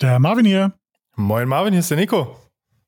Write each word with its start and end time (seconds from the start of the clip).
Der 0.00 0.18
Marvin 0.18 0.46
hier. 0.46 0.72
Moin 1.16 1.46
Marvin, 1.46 1.74
hier 1.74 1.80
ist 1.80 1.90
der 1.90 1.98
Nico. 1.98 2.34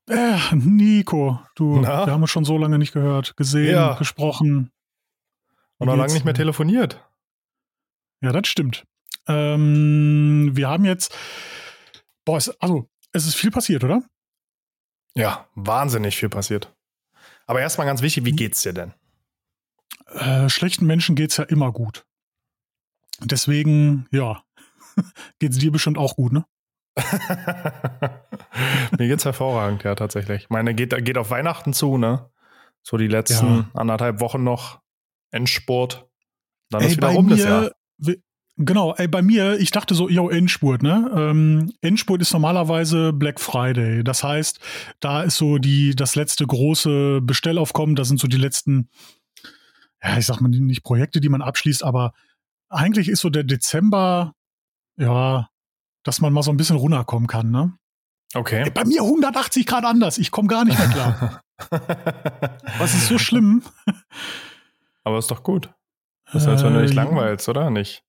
Äh, 0.09 0.38
Nico, 0.54 1.41
du, 1.54 1.80
Na? 1.80 2.07
wir 2.07 2.12
haben 2.12 2.23
uns 2.23 2.30
schon 2.30 2.46
so 2.46 2.57
lange 2.57 2.79
nicht 2.79 2.93
gehört, 2.93 3.37
gesehen, 3.37 3.75
ja. 3.75 3.95
gesprochen. 3.95 4.71
Und 5.77 5.88
noch 5.88 5.96
lange 5.96 6.14
nicht 6.14 6.25
mehr 6.25 6.33
telefoniert. 6.33 7.06
Ja, 8.23 8.33
das 8.33 8.48
stimmt. 8.48 8.84
Ähm, 9.29 10.52
wir 10.55 10.69
haben 10.69 10.87
jetzt, 10.87 11.14
boah, 12.25 12.38
es, 12.38 12.48
also, 12.61 12.88
es 13.12 13.27
ist 13.27 13.34
viel 13.34 13.51
passiert, 13.51 13.84
oder? 13.84 14.02
Ja, 15.15 15.47
wahnsinnig 15.55 16.16
viel 16.16 16.30
passiert. 16.30 16.74
Aber 17.47 17.60
erstmal 17.60 17.87
ganz 17.87 18.01
wichtig, 18.01 18.24
wie 18.24 18.33
geht's 18.33 18.62
dir 18.62 18.73
denn? 18.73 18.95
Äh, 20.06 20.48
schlechten 20.48 20.87
Menschen 20.87 21.15
geht's 21.15 21.37
ja 21.37 21.45
immer 21.45 21.73
gut. 21.73 22.06
Deswegen, 23.20 24.06
ja, 24.10 24.42
geht's 25.38 25.59
dir 25.59 25.70
bestimmt 25.70 25.98
auch 25.98 26.16
gut, 26.16 26.33
ne? 26.33 26.47
Mir 28.98 29.09
geht's 29.09 29.24
hervorragend, 29.24 29.84
ja, 29.84 29.95
tatsächlich. 29.95 30.45
Ich 30.45 30.50
meine, 30.50 30.74
geht, 30.74 31.05
geht 31.05 31.19
auf 31.19 31.30
Weihnachten 31.30 31.73
zu, 31.73 31.96
ne? 31.96 32.28
So 32.83 32.96
die 32.96 33.09
letzten 33.09 33.46
ja. 33.46 33.70
anderthalb 33.74 34.20
Wochen 34.20 34.45
noch 34.45 34.80
Endspurt. 35.30 36.09
Dann 36.70 36.83
ey, 36.83 36.88
ist 36.88 36.97
wieder 36.97 37.09
rum 37.09 37.27
mir, 37.27 37.36
das 37.36 37.45
Jahr. 37.45 37.70
Genau, 38.59 38.95
ey, 38.95 39.09
bei 39.09 39.23
mir, 39.23 39.59
ich 39.59 39.70
dachte 39.70 39.95
so, 39.95 40.10
yo, 40.10 40.28
Endspurt, 40.28 40.83
ne? 40.83 41.10
Ähm, 41.16 41.73
Endspurt 41.80 42.20
ist 42.20 42.34
normalerweise 42.34 43.14
Black 43.14 43.41
Friday. 43.41 44.05
Das 44.05 44.22
heißt, 44.22 44.61
da 45.00 45.22
ist 45.22 45.38
so 45.38 45.56
die, 45.56 45.97
das 45.97 46.16
letzte 46.16 46.47
große 46.47 47.22
Bestellaufkommen, 47.22 47.97
da 47.97 48.05
sind 48.05 48.20
so 48.20 48.28
die 48.28 48.36
letzten, 48.36 48.91
ja, 50.02 50.19
ich 50.19 50.27
sag 50.27 50.41
mal 50.41 50.48
nicht 50.48 50.84
Projekte, 50.84 51.20
die 51.20 51.30
man 51.30 51.41
abschließt, 51.41 51.83
aber 51.83 52.12
eigentlich 52.69 53.08
ist 53.08 53.20
so 53.20 53.30
der 53.30 53.45
Dezember, 53.45 54.34
ja, 54.98 55.48
dass 56.05 56.20
man 56.20 56.33
mal 56.33 56.42
so 56.42 56.50
ein 56.50 56.56
bisschen 56.56 56.77
runterkommen 56.77 57.28
kann, 57.28 57.50
ne? 57.50 57.77
Okay. 58.34 58.70
Bei 58.70 58.84
mir 58.84 59.03
180 59.03 59.67
Grad 59.67 59.84
anders. 59.84 60.19
Ich 60.19 60.31
komme 60.31 60.48
gar 60.48 60.64
nicht 60.64 60.78
mehr 60.78 60.89
klar. 60.89 61.42
Was 62.78 62.95
ist 62.95 63.08
so 63.08 63.19
schlimm? 63.19 63.62
Aber 65.05 65.19
ist 65.19 65.30
doch 65.30 65.42
gut. 65.42 65.70
Das 66.33 66.47
heißt, 66.47 66.64
wenn 66.64 66.73
du 66.73 66.80
dich 66.80 66.92
äh, 66.92 66.95
langweilst, 66.95 67.48
oder 67.48 67.70
nicht? 67.70 68.03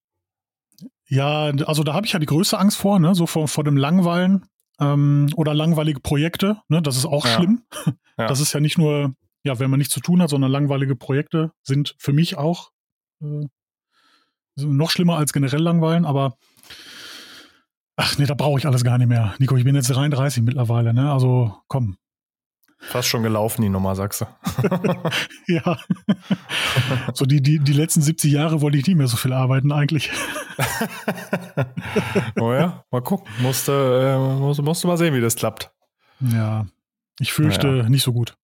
Ja, 1.08 1.52
also 1.66 1.84
da 1.84 1.94
habe 1.94 2.06
ich 2.06 2.14
ja 2.14 2.20
die 2.20 2.26
größte 2.26 2.58
Angst 2.58 2.78
vor, 2.78 3.00
ne? 3.00 3.16
So 3.16 3.28
vor, 3.28 3.48
vor 3.48 3.64
dem 3.64 3.76
Langweilen 3.76 4.46
ähm, 4.80 5.30
oder 5.36 5.54
langweilige 5.54 6.00
Projekte, 6.00 6.62
ne? 6.70 6.82
Das 6.82 6.96
ist 6.96 7.06
auch 7.06 7.26
ja. 7.26 7.32
schlimm. 7.34 7.64
Ja. 8.16 8.28
Das 8.28 8.40
ist 8.40 8.54
ja 8.54 8.60
nicht 8.60 8.78
nur, 8.78 9.16
ja, 9.44 9.58
wenn 9.58 9.72
man 9.72 9.80
nichts 9.80 9.92
zu 9.92 10.00
tun 10.00 10.22
hat, 10.22 10.30
sondern 10.30 10.52
langweilige 10.52 10.96
Projekte 10.96 11.52
sind 11.64 11.96
für 11.98 12.14
mich 12.14 12.38
auch 12.38 12.70
äh, 13.24 13.48
noch 14.56 14.92
schlimmer 14.92 15.18
als 15.18 15.34
generell 15.34 15.62
langweilen, 15.62 16.06
aber 16.06 16.38
Ach 17.96 18.18
nee, 18.18 18.26
da 18.26 18.34
brauche 18.34 18.60
ich 18.60 18.66
alles 18.66 18.84
gar 18.84 18.98
nicht 18.98 19.08
mehr. 19.08 19.36
Nico, 19.38 19.56
ich 19.56 19.64
bin 19.64 19.76
jetzt 19.76 19.90
33 19.90 20.44
mittlerweile, 20.44 20.94
ne? 20.94 21.12
Also 21.12 21.56
komm. 21.68 21.98
Fast 22.80 23.08
schon 23.08 23.24
gelaufen, 23.24 23.62
die 23.62 23.70
Nummer, 23.70 23.96
sagst 23.96 24.22
du. 24.22 24.26
ja. 25.48 25.78
so 27.14 27.26
die, 27.26 27.42
die, 27.42 27.60
die 27.60 27.74
letzten 27.74 28.02
70 28.02 28.32
Jahre 28.32 28.62
wollte 28.62 28.78
ich 28.78 28.86
nicht 28.86 28.98
mehr 28.98 29.08
so 29.08 29.16
viel 29.16 29.32
arbeiten, 29.32 29.72
eigentlich. 29.72 30.12
oh 32.40 32.52
ja, 32.52 32.84
mal 32.92 33.02
gucken. 33.02 33.32
Musste, 33.40 33.72
äh, 33.72 34.40
musst, 34.40 34.62
musst 34.62 34.84
du 34.84 34.88
mal 34.88 34.98
sehen, 34.98 35.14
wie 35.14 35.22
das 35.22 35.36
klappt. 35.36 35.72
Ja, 36.20 36.66
ich 37.20 37.32
fürchte 37.32 37.68
naja. 37.68 37.90
nicht 37.90 38.04
so 38.04 38.12
gut. 38.12 38.36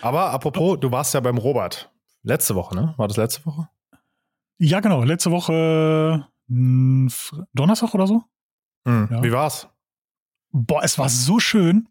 Aber 0.00 0.30
apropos, 0.30 0.78
du 0.80 0.90
warst 0.90 1.14
ja 1.14 1.20
beim 1.20 1.38
Robert. 1.38 1.92
Letzte 2.22 2.56
Woche, 2.56 2.74
ne? 2.74 2.94
War 2.96 3.06
das 3.06 3.16
letzte 3.16 3.46
Woche? 3.46 3.68
Ja, 4.58 4.80
genau. 4.80 5.04
Letzte 5.04 5.30
Woche 5.30 6.26
Donnerstag 6.48 7.94
oder 7.94 8.06
so. 8.06 8.22
Mhm. 8.84 9.08
Ja. 9.10 9.22
Wie 9.22 9.32
war's? 9.32 9.68
Boah, 10.52 10.82
es 10.82 10.98
war 10.98 11.08
so 11.08 11.38
schön. 11.38 11.88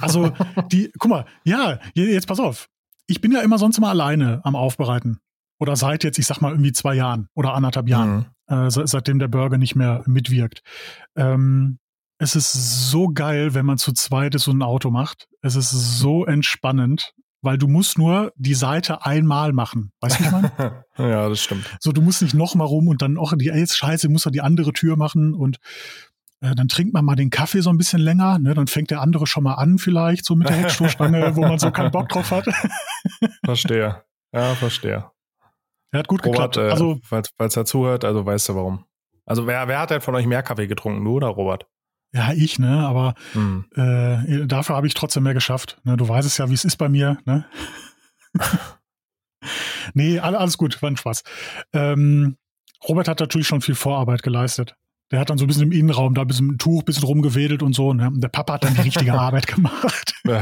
Also, 0.00 0.32
die, 0.72 0.92
guck 0.98 1.10
mal, 1.10 1.26
ja, 1.44 1.78
jetzt 1.94 2.26
pass 2.26 2.40
auf. 2.40 2.68
Ich 3.06 3.20
bin 3.20 3.32
ja 3.32 3.40
immer 3.40 3.58
sonst 3.58 3.78
immer 3.78 3.90
alleine 3.90 4.40
am 4.44 4.56
Aufbereiten. 4.56 5.20
Oder 5.60 5.76
seit 5.76 6.04
jetzt, 6.04 6.18
ich 6.18 6.26
sag 6.26 6.40
mal, 6.40 6.50
irgendwie 6.50 6.72
zwei 6.72 6.94
Jahren 6.94 7.28
oder 7.34 7.54
anderthalb 7.54 7.88
Jahren, 7.88 8.26
mhm. 8.48 8.66
äh, 8.66 8.70
seitdem 8.70 9.18
der 9.18 9.28
Burger 9.28 9.56
nicht 9.56 9.76
mehr 9.76 10.02
mitwirkt. 10.06 10.62
Ähm, 11.16 11.78
es 12.18 12.36
ist 12.36 12.90
so 12.90 13.08
geil, 13.08 13.54
wenn 13.54 13.66
man 13.66 13.78
zu 13.78 13.92
zweit 13.92 14.34
ist 14.34 14.48
und 14.48 14.58
ein 14.58 14.62
Auto 14.62 14.90
macht. 14.90 15.28
Es 15.42 15.56
ist 15.56 15.70
so 15.70 16.24
entspannend 16.24 17.14
weil 17.44 17.58
du 17.58 17.68
musst 17.68 17.98
nur 17.98 18.32
die 18.36 18.54
Seite 18.54 19.04
einmal 19.04 19.52
machen. 19.52 19.92
Weißt 20.00 20.18
du, 20.18 20.24
was 20.24 20.26
ich 20.26 20.58
meine? 20.58 20.84
ja, 20.98 21.28
das 21.28 21.40
stimmt. 21.40 21.70
So, 21.80 21.92
du 21.92 22.00
musst 22.00 22.22
nicht 22.22 22.34
nochmal 22.34 22.66
rum 22.66 22.88
und 22.88 23.02
dann, 23.02 23.18
auch 23.18 23.32
die, 23.36 23.46
jetzt 23.46 23.76
scheiße, 23.76 24.08
muss 24.08 24.26
er 24.26 24.32
die 24.32 24.40
andere 24.40 24.72
Tür 24.72 24.96
machen 24.96 25.34
und 25.34 25.58
äh, 26.40 26.54
dann 26.54 26.68
trinkt 26.68 26.94
man 26.94 27.04
mal 27.04 27.16
den 27.16 27.30
Kaffee 27.30 27.60
so 27.60 27.70
ein 27.70 27.78
bisschen 27.78 28.00
länger, 28.00 28.38
ne? 28.38 28.54
dann 28.54 28.66
fängt 28.66 28.90
der 28.90 29.00
andere 29.00 29.26
schon 29.26 29.44
mal 29.44 29.54
an 29.54 29.78
vielleicht, 29.78 30.24
so 30.24 30.34
mit 30.34 30.48
der 30.48 30.56
Heckstoßstange, 30.56 31.36
wo 31.36 31.42
man 31.42 31.58
so 31.58 31.70
keinen 31.70 31.90
Bock 31.90 32.08
drauf 32.08 32.30
hat. 32.30 32.46
verstehe. 33.44 34.02
Ja, 34.32 34.54
verstehe. 34.54 35.10
Er 35.92 35.98
hat 35.98 36.08
gut 36.08 36.24
Robert, 36.24 36.54
geklappt. 36.54 36.56
Äh, 36.56 36.70
also, 36.72 36.98
falls, 37.04 37.30
falls 37.36 37.56
er 37.56 37.64
zuhört, 37.64 38.04
also 38.04 38.26
weißt 38.26 38.48
du 38.48 38.54
warum. 38.56 38.84
Also 39.26 39.46
wer, 39.46 39.68
wer 39.68 39.78
hat 39.78 39.90
denn 39.90 40.00
von 40.00 40.14
euch 40.14 40.26
mehr 40.26 40.42
Kaffee 40.42 40.66
getrunken, 40.66 41.04
du 41.04 41.12
oder 41.12 41.28
Robert? 41.28 41.66
Ja, 42.14 42.32
ich, 42.32 42.60
ne? 42.60 42.86
Aber 42.86 43.14
mhm. 43.34 43.64
äh, 43.74 44.46
dafür 44.46 44.76
habe 44.76 44.86
ich 44.86 44.94
trotzdem 44.94 45.24
mehr 45.24 45.34
geschafft. 45.34 45.78
Ne? 45.82 45.96
Du 45.96 46.08
weißt 46.08 46.26
es 46.26 46.38
ja, 46.38 46.48
wie 46.48 46.54
es 46.54 46.64
ist 46.64 46.76
bei 46.76 46.88
mir, 46.88 47.18
ne? 47.24 47.44
nee, 49.94 50.20
alles 50.20 50.56
gut, 50.56 50.80
war 50.80 50.90
ein 50.90 50.96
Spaß. 50.96 51.24
Ähm, 51.72 52.36
Robert 52.88 53.08
hat 53.08 53.18
natürlich 53.18 53.48
schon 53.48 53.62
viel 53.62 53.74
Vorarbeit 53.74 54.22
geleistet. 54.22 54.76
Der 55.10 55.18
hat 55.20 55.28
dann 55.28 55.38
so 55.38 55.44
ein 55.44 55.48
bisschen 55.48 55.64
im 55.64 55.72
Innenraum 55.72 56.14
da 56.14 56.22
ein 56.22 56.26
bisschen 56.26 56.48
dem 56.48 56.58
Tuch, 56.58 56.82
ein 56.82 56.84
bisschen 56.84 57.04
rumgewedelt 57.04 57.62
und 57.62 57.74
so. 57.74 57.92
Ne? 57.92 58.06
Und 58.06 58.20
der 58.20 58.28
Papa 58.28 58.54
hat 58.54 58.64
dann 58.64 58.74
die 58.74 58.82
richtige 58.82 59.12
Arbeit 59.18 59.46
gemacht. 59.48 60.14
da 60.24 60.40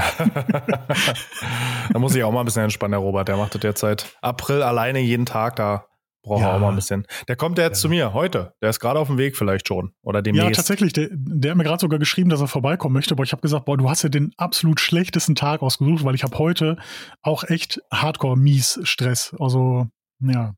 muss 1.98 2.14
ich 2.14 2.22
auch 2.22 2.32
mal 2.32 2.40
ein 2.40 2.44
bisschen 2.44 2.64
entspannen, 2.64 2.92
der 2.92 3.00
Robert. 3.00 3.28
Der 3.28 3.36
macht 3.36 3.54
das 3.54 3.60
derzeit 3.60 4.16
April 4.20 4.62
alleine 4.62 5.00
jeden 5.00 5.26
Tag 5.26 5.56
da 5.56 5.86
Braucht 6.22 6.42
ja. 6.42 6.54
auch 6.54 6.60
mal 6.60 6.68
ein 6.68 6.76
bisschen. 6.76 7.04
Der 7.26 7.34
kommt 7.34 7.58
ja 7.58 7.64
jetzt 7.64 7.78
ja. 7.78 7.82
zu 7.82 7.88
mir 7.88 8.14
heute. 8.14 8.54
Der 8.62 8.70
ist 8.70 8.78
gerade 8.78 8.98
auf 9.00 9.08
dem 9.08 9.18
Weg 9.18 9.36
vielleicht 9.36 9.66
schon. 9.66 9.92
Oder 10.02 10.22
demnächst. 10.22 10.48
Ja, 10.48 10.54
tatsächlich. 10.54 10.92
Der, 10.92 11.08
der 11.10 11.50
hat 11.50 11.58
mir 11.58 11.64
gerade 11.64 11.80
sogar 11.80 11.98
geschrieben, 11.98 12.30
dass 12.30 12.40
er 12.40 12.46
vorbeikommen 12.46 12.94
möchte. 12.94 13.14
Aber 13.14 13.24
ich 13.24 13.32
habe 13.32 13.42
gesagt, 13.42 13.64
boah, 13.64 13.76
du 13.76 13.90
hast 13.90 14.02
ja 14.02 14.08
den 14.08 14.32
absolut 14.36 14.78
schlechtesten 14.78 15.34
Tag 15.34 15.62
ausgesucht, 15.62 16.04
weil 16.04 16.14
ich 16.14 16.22
habe 16.22 16.38
heute 16.38 16.76
auch 17.22 17.42
echt 17.44 17.80
hardcore 17.92 18.36
mies 18.36 18.78
Stress. 18.84 19.34
Also, 19.40 19.88
ja. 20.20 20.54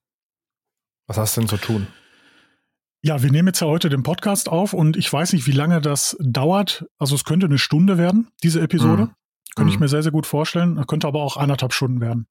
Was 1.06 1.16
hast 1.16 1.36
du 1.36 1.40
denn 1.40 1.48
zu 1.48 1.56
tun? 1.56 1.86
Ja, 3.02 3.22
wir 3.22 3.30
nehmen 3.30 3.48
jetzt 3.48 3.60
ja 3.60 3.66
heute 3.66 3.88
den 3.88 4.02
Podcast 4.02 4.48
auf 4.48 4.72
und 4.72 4.96
ich 4.96 5.10
weiß 5.10 5.34
nicht, 5.34 5.46
wie 5.46 5.52
lange 5.52 5.80
das 5.82 6.16
dauert. 6.20 6.86
Also 6.98 7.14
es 7.14 7.24
könnte 7.24 7.46
eine 7.46 7.58
Stunde 7.58 7.98
werden, 7.98 8.28
diese 8.42 8.60
Episode. 8.60 9.04
Mhm. 9.04 9.14
Könnte 9.56 9.70
ich 9.70 9.76
mhm. 9.76 9.84
mir 9.84 9.88
sehr, 9.88 10.02
sehr 10.02 10.12
gut 10.12 10.26
vorstellen. 10.26 10.82
Könnte 10.86 11.06
aber 11.06 11.22
auch 11.22 11.36
eineinhalb 11.36 11.72
Stunden 11.72 12.00
werden. 12.00 12.26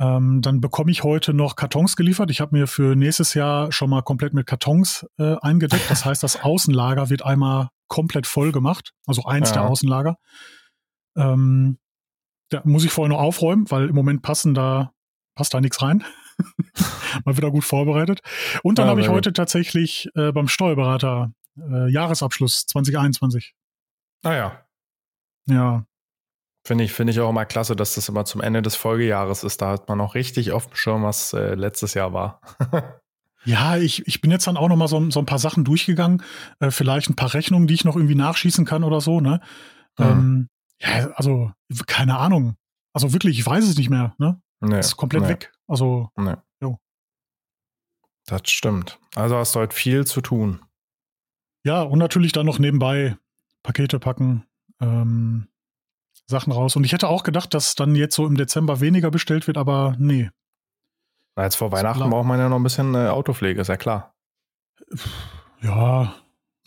Ähm, 0.00 0.42
dann 0.42 0.60
bekomme 0.60 0.90
ich 0.90 1.04
heute 1.04 1.34
noch 1.34 1.54
Kartons 1.54 1.96
geliefert. 1.96 2.30
Ich 2.30 2.40
habe 2.40 2.56
mir 2.56 2.66
für 2.66 2.96
nächstes 2.96 3.34
Jahr 3.34 3.70
schon 3.70 3.90
mal 3.90 4.02
komplett 4.02 4.34
mit 4.34 4.46
Kartons 4.46 5.06
äh, 5.18 5.36
eingedeckt. 5.40 5.88
Das 5.88 6.04
heißt, 6.04 6.22
das 6.22 6.42
Außenlager 6.42 7.10
wird 7.10 7.24
einmal 7.24 7.68
komplett 7.88 8.26
voll 8.26 8.50
gemacht. 8.50 8.92
Also 9.06 9.24
eins 9.24 9.50
ja. 9.50 9.56
der 9.56 9.70
Außenlager. 9.70 10.16
Ähm, 11.16 11.78
da 12.50 12.62
muss 12.64 12.84
ich 12.84 12.90
vorher 12.90 13.14
noch 13.14 13.22
aufräumen, 13.22 13.70
weil 13.70 13.88
im 13.88 13.94
Moment 13.94 14.22
passen 14.22 14.54
da, 14.54 14.92
passt 15.36 15.54
da 15.54 15.60
nichts 15.60 15.80
rein. 15.80 16.04
mal 17.24 17.36
wieder 17.36 17.52
gut 17.52 17.64
vorbereitet. 17.64 18.20
Und 18.62 18.78
dann 18.78 18.86
ja, 18.86 18.90
habe 18.90 19.00
ich 19.00 19.08
heute 19.08 19.32
tatsächlich 19.32 20.08
äh, 20.16 20.32
beim 20.32 20.48
Steuerberater 20.48 21.32
äh, 21.56 21.90
Jahresabschluss 21.90 22.66
2021. 22.66 23.54
Naja. 24.22 24.66
Ah, 25.48 25.52
ja, 25.52 25.86
Finde 26.66 26.84
ich, 26.84 26.92
finde 26.92 27.12
ich 27.12 27.20
auch 27.20 27.28
immer 27.28 27.44
klasse, 27.44 27.76
dass 27.76 27.94
das 27.94 28.08
immer 28.08 28.24
zum 28.24 28.40
Ende 28.40 28.62
des 28.62 28.74
Folgejahres 28.74 29.44
ist. 29.44 29.60
Da 29.60 29.72
hat 29.72 29.88
man 29.88 30.00
auch 30.00 30.14
richtig 30.14 30.52
auf 30.52 30.66
dem 30.68 30.76
Schirm, 30.76 31.02
was 31.02 31.34
äh, 31.34 31.54
letztes 31.54 31.92
Jahr 31.92 32.14
war. 32.14 32.40
ja, 33.44 33.76
ich, 33.76 34.06
ich 34.08 34.22
bin 34.22 34.30
jetzt 34.30 34.46
dann 34.46 34.56
auch 34.56 34.68
noch 34.68 34.76
mal 34.76 34.88
so, 34.88 35.10
so 35.10 35.20
ein 35.20 35.26
paar 35.26 35.38
Sachen 35.38 35.64
durchgegangen. 35.64 36.22
Äh, 36.60 36.70
vielleicht 36.70 37.10
ein 37.10 37.16
paar 37.16 37.34
Rechnungen, 37.34 37.66
die 37.66 37.74
ich 37.74 37.84
noch 37.84 37.96
irgendwie 37.96 38.14
nachschießen 38.14 38.64
kann 38.64 38.82
oder 38.82 39.02
so, 39.02 39.20
ne? 39.20 39.40
Mhm. 39.98 40.04
Ähm, 40.04 40.48
ja, 40.80 41.10
also, 41.16 41.52
keine 41.86 42.16
Ahnung. 42.16 42.56
Also 42.94 43.12
wirklich, 43.12 43.38
ich 43.38 43.46
weiß 43.46 43.64
es 43.64 43.76
nicht 43.76 43.90
mehr, 43.90 44.14
ne? 44.16 44.40
Nee, 44.60 44.78
ist 44.78 44.96
komplett 44.96 45.22
nee. 45.22 45.28
weg. 45.28 45.52
Also, 45.66 46.08
nee. 46.16 46.34
jo. 46.62 46.78
Das 48.24 48.40
stimmt. 48.46 48.98
Also 49.14 49.36
hast 49.36 49.54
du 49.54 49.60
heute 49.60 49.76
viel 49.76 50.06
zu 50.06 50.22
tun. 50.22 50.60
Ja, 51.62 51.82
und 51.82 51.98
natürlich 51.98 52.32
dann 52.32 52.46
noch 52.46 52.58
nebenbei 52.58 53.18
Pakete 53.62 53.98
packen, 53.98 54.44
ähm, 54.80 55.48
Sachen 56.26 56.52
raus. 56.52 56.76
Und 56.76 56.84
ich 56.84 56.92
hätte 56.92 57.08
auch 57.08 57.22
gedacht, 57.22 57.54
dass 57.54 57.74
dann 57.74 57.94
jetzt 57.94 58.14
so 58.14 58.26
im 58.26 58.36
Dezember 58.36 58.80
weniger 58.80 59.10
bestellt 59.10 59.46
wird, 59.46 59.58
aber 59.58 59.94
nee. 59.98 60.30
Na, 61.36 61.44
jetzt 61.44 61.56
vor 61.56 61.72
Weihnachten 61.72 62.08
braucht 62.10 62.26
man 62.26 62.38
ja 62.38 62.48
noch 62.48 62.56
ein 62.56 62.62
bisschen 62.62 62.94
äh, 62.94 63.08
Autopflege, 63.08 63.60
ist 63.60 63.68
ja 63.68 63.76
klar. 63.76 64.14
Ja. 65.60 66.14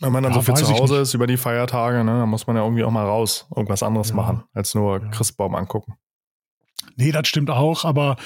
Wenn 0.00 0.12
man 0.12 0.22
dann 0.22 0.32
ja, 0.32 0.40
so 0.40 0.42
viel 0.42 0.54
zu 0.54 0.72
Hause 0.72 0.98
ist 0.98 1.14
über 1.14 1.26
die 1.26 1.36
Feiertage, 1.36 2.04
ne, 2.04 2.20
dann 2.20 2.28
muss 2.28 2.46
man 2.46 2.56
ja 2.56 2.62
irgendwie 2.62 2.84
auch 2.84 2.90
mal 2.90 3.04
raus, 3.04 3.48
irgendwas 3.54 3.82
anderes 3.82 4.10
ja. 4.10 4.14
machen, 4.14 4.44
als 4.52 4.74
nur 4.74 5.00
ja. 5.00 5.08
Christbaum 5.08 5.56
angucken. 5.56 5.96
Nee, 6.96 7.10
das 7.10 7.26
stimmt 7.26 7.50
auch, 7.50 7.84
aber 7.84 8.16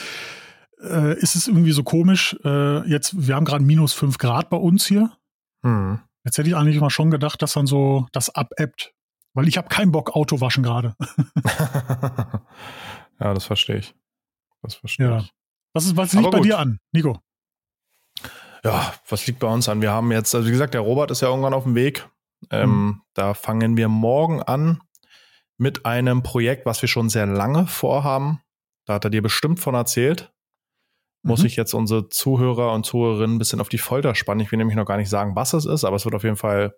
äh, 0.83 1.19
ist 1.19 1.35
es 1.35 1.49
irgendwie 1.49 1.73
so 1.73 1.83
komisch, 1.83 2.37
äh, 2.45 2.87
jetzt, 2.89 3.27
wir 3.27 3.37
haben 3.37 3.45
gerade 3.45 3.65
minus 3.65 3.95
fünf 3.95 4.19
Grad 4.19 4.51
bei 4.51 4.57
uns 4.57 4.87
hier. 4.87 5.13
Mhm. 5.63 6.01
Jetzt 6.25 6.39
hätte 6.39 6.49
ich 6.49 6.57
eigentlich 6.57 6.81
mal 6.81 6.91
schon 6.91 7.11
gedacht, 7.11 7.41
dass 7.43 7.55
dann 7.55 7.67
so 7.67 8.07
das 8.13 8.35
abebbt. 8.35 8.95
Weil 9.35 9.49
ich 9.49 9.57
habe 9.57 9.69
keinen 9.69 9.93
Bock 9.93 10.15
Auto 10.15 10.41
waschen 10.41 10.63
gerade. 10.63 10.95
ja, 13.21 13.35
das 13.35 13.45
verstehe 13.45 13.79
ich. 13.79 13.95
Das 14.63 14.75
verstehe 14.75 15.09
ja. 15.09 15.19
ich. 15.19 15.33
Was, 15.73 15.87
ist, 15.87 15.97
was 15.97 16.13
liegt 16.13 16.31
bei 16.31 16.41
dir 16.41 16.59
an, 16.59 16.79
Nico? 16.93 17.19
Ja, 18.65 18.95
was 19.09 19.27
liegt 19.27 19.41
bei 19.41 19.49
uns 19.49 19.69
an? 19.69 19.83
Wir 19.83 19.91
haben 19.91 20.13
jetzt, 20.13 20.35
also 20.35 20.47
wie 20.47 20.53
gesagt, 20.53 20.75
der 20.75 20.83
Robert 20.83 21.11
ist 21.11 21.21
ja 21.21 21.29
irgendwann 21.29 21.55
auf 21.55 21.65
dem 21.65 21.75
Weg. 21.75 22.09
Ähm, 22.51 22.71
mhm. 22.71 23.03
Da 23.15 23.35
fangen 23.35 23.77
wir 23.77 23.89
morgen 23.89 24.43
an 24.43 24.81
mit 25.59 25.87
einem 25.87 26.23
Projekt, 26.23 26.67
was 26.67 26.83
wir 26.83 26.89
schon 26.89 27.09
sehr 27.09 27.27
lange 27.27 27.67
vorhaben. 27.67 28.41
Da 28.85 28.95
hat 28.95 29.05
er 29.05 29.11
dir 29.11 29.23
bestimmt 29.23 29.61
von 29.61 29.75
erzählt. 29.75 30.33
Muss 31.23 31.41
mhm. 31.41 31.47
ich 31.47 31.57
jetzt 31.57 31.73
unsere 31.73 32.09
Zuhörer 32.09 32.73
und 32.73 32.85
Zuhörerinnen 32.85 33.37
ein 33.37 33.39
bisschen 33.39 33.61
auf 33.61 33.69
die 33.69 33.79
Folter 33.79 34.15
spannen. 34.15 34.41
Ich 34.41 34.51
will 34.51 34.59
nämlich 34.59 34.77
noch 34.77 34.87
gar 34.87 34.97
nicht 34.97 35.11
sagen, 35.11 35.37
was 35.37 35.53
es 35.53 35.67
ist, 35.67 35.85
aber 35.85 35.97
es 35.97 36.05
wird 36.05 36.15
auf 36.15 36.25
jeden 36.25 36.37
Fall, 36.37 36.77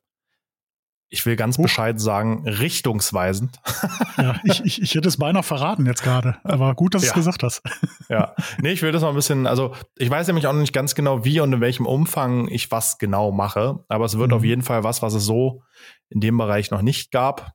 ich 1.08 1.24
will 1.26 1.36
ganz 1.36 1.58
Huch. 1.58 1.64
bescheiden 1.64 1.98
sagen, 1.98 2.46
richtungsweisend. 2.46 3.60
Ja, 4.16 4.40
ich, 4.44 4.64
ich, 4.64 4.80
ich 4.80 4.94
hätte 4.94 5.08
es 5.08 5.16
beinahe 5.16 5.42
verraten 5.42 5.86
jetzt 5.86 6.04
gerade, 6.04 6.36
aber 6.44 6.76
gut, 6.76 6.94
dass 6.94 7.02
du 7.02 7.08
es 7.08 7.14
gesagt 7.14 7.42
hast. 7.42 7.62
Ja, 8.08 8.34
nee, 8.60 8.70
ich 8.70 8.82
will 8.82 8.92
das 8.92 9.02
mal 9.02 9.08
ein 9.08 9.14
bisschen, 9.14 9.46
also 9.46 9.74
ich 9.96 10.08
weiß 10.08 10.28
nämlich 10.28 10.46
auch 10.46 10.52
noch 10.52 10.60
nicht 10.60 10.72
ganz 10.72 10.94
genau, 10.94 11.24
wie 11.24 11.40
und 11.40 11.52
in 11.52 11.60
welchem 11.60 11.84
Umfang 11.84 12.46
ich 12.48 12.70
was 12.70 12.98
genau 12.98 13.32
mache, 13.32 13.84
aber 13.88 14.04
es 14.04 14.18
wird 14.18 14.30
mhm. 14.30 14.36
auf 14.36 14.44
jeden 14.44 14.62
Fall 14.62 14.84
was, 14.84 15.02
was 15.02 15.14
es 15.14 15.24
so 15.24 15.62
in 16.10 16.20
dem 16.20 16.36
Bereich 16.38 16.70
noch 16.70 16.82
nicht 16.82 17.10
gab. 17.10 17.54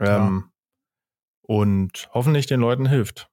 Ähm, 0.00 0.50
und 1.42 2.08
hoffentlich 2.12 2.46
den 2.46 2.60
Leuten 2.60 2.86
hilft. 2.86 3.30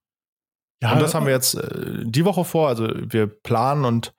Ja, 0.82 0.94
und 0.94 1.02
das 1.02 1.14
haben 1.14 1.26
wir 1.26 1.34
jetzt 1.34 1.56
äh, 1.56 2.04
die 2.06 2.26
Woche 2.26 2.46
vor. 2.46 2.68
Also 2.68 2.88
wir 2.94 3.28
planen 3.28 3.86
und 3.86 4.14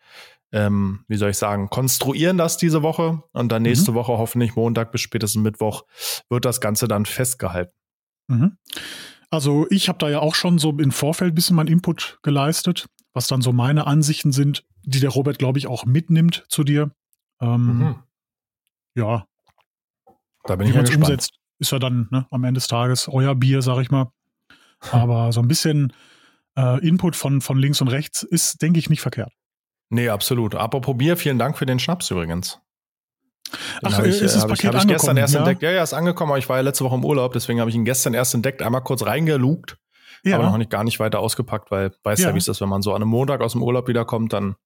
ähm, 0.52 1.04
wie 1.08 1.16
soll 1.16 1.30
ich 1.30 1.38
sagen, 1.38 1.68
konstruieren 1.68 2.38
das 2.38 2.56
diese 2.56 2.82
Woche 2.82 3.22
und 3.32 3.50
dann 3.50 3.62
nächste 3.62 3.92
mhm. 3.92 3.96
Woche, 3.96 4.12
hoffentlich 4.18 4.56
Montag 4.56 4.92
bis 4.92 5.00
spätestens 5.00 5.42
Mittwoch, 5.42 5.82
wird 6.28 6.44
das 6.44 6.60
Ganze 6.60 6.88
dann 6.88 7.06
festgehalten. 7.06 7.72
Mhm. 8.28 8.56
Also 9.30 9.66
ich 9.70 9.88
habe 9.88 9.98
da 9.98 10.08
ja 10.08 10.20
auch 10.20 10.34
schon 10.34 10.58
so 10.58 10.70
im 10.70 10.92
Vorfeld 10.92 11.32
ein 11.32 11.34
bisschen 11.34 11.56
meinen 11.56 11.68
Input 11.68 12.18
geleistet, 12.22 12.86
was 13.12 13.26
dann 13.26 13.42
so 13.42 13.52
meine 13.52 13.86
Ansichten 13.86 14.32
sind, 14.32 14.64
die 14.84 15.00
der 15.00 15.10
Robert, 15.10 15.38
glaube 15.38 15.58
ich, 15.58 15.66
auch 15.66 15.84
mitnimmt 15.84 16.44
zu 16.48 16.62
dir. 16.62 16.90
Ähm, 17.40 17.78
mhm. 17.78 17.96
Ja. 18.94 19.26
Da 20.44 20.56
bin 20.56 20.68
ich 20.68 20.74
mal 20.74 20.82
gespannt. 20.82 21.04
umsetzt, 21.04 21.32
ist 21.58 21.72
ja 21.72 21.78
dann 21.78 22.08
ne, 22.10 22.26
am 22.30 22.44
Ende 22.44 22.58
des 22.58 22.68
Tages 22.68 23.08
euer 23.08 23.34
Bier, 23.34 23.62
sag 23.62 23.80
ich 23.80 23.90
mal. 23.90 24.12
Aber 24.92 25.32
so 25.32 25.40
ein 25.40 25.48
bisschen 25.48 25.92
äh, 26.56 26.86
Input 26.86 27.16
von, 27.16 27.40
von 27.40 27.58
links 27.58 27.80
und 27.80 27.88
rechts 27.88 28.22
ist, 28.22 28.62
denke 28.62 28.78
ich, 28.78 28.88
nicht 28.88 29.00
verkehrt. 29.00 29.32
Nee, 29.88 30.08
absolut. 30.08 30.54
Apropos 30.54 30.96
Bier, 30.96 31.16
vielen 31.16 31.38
Dank 31.38 31.56
für 31.56 31.66
den 31.66 31.78
Schnaps 31.78 32.10
übrigens. 32.10 32.60
Den 33.82 33.92
Ach, 33.92 33.98
ich, 34.00 34.20
ist 34.20 34.34
das 34.34 34.46
Paket 34.46 34.74
ich, 34.74 34.80
ich 34.82 34.88
gestern 34.88 35.16
erst 35.16 35.34
ja? 35.34 35.40
entdeckt. 35.40 35.62
Ja, 35.62 35.70
ja, 35.70 35.82
ist 35.82 35.92
angekommen, 35.92 36.32
aber 36.32 36.38
ich 36.38 36.48
war 36.48 36.56
ja 36.56 36.62
letzte 36.62 36.84
Woche 36.84 36.96
im 36.96 37.04
Urlaub, 37.04 37.32
deswegen 37.32 37.60
habe 37.60 37.70
ich 37.70 37.76
ihn 37.76 37.84
gestern 37.84 38.14
erst 38.14 38.34
entdeckt, 38.34 38.60
einmal 38.62 38.82
kurz 38.82 39.06
reingelugt, 39.06 39.78
ja. 40.24 40.36
aber 40.36 40.46
noch 40.46 40.58
nicht 40.58 40.70
gar 40.70 40.82
nicht 40.82 40.98
weiter 40.98 41.20
ausgepackt, 41.20 41.70
weil 41.70 41.92
weiß 42.02 42.20
ja, 42.20 42.28
ja 42.28 42.34
wie 42.34 42.38
es 42.38 42.48
ist, 42.48 42.60
wenn 42.60 42.68
man 42.68 42.82
so 42.82 42.92
an 42.92 43.02
einem 43.02 43.10
Montag 43.10 43.40
aus 43.40 43.52
dem 43.52 43.62
Urlaub 43.62 43.86
wiederkommt, 43.86 44.32
dann 44.32 44.56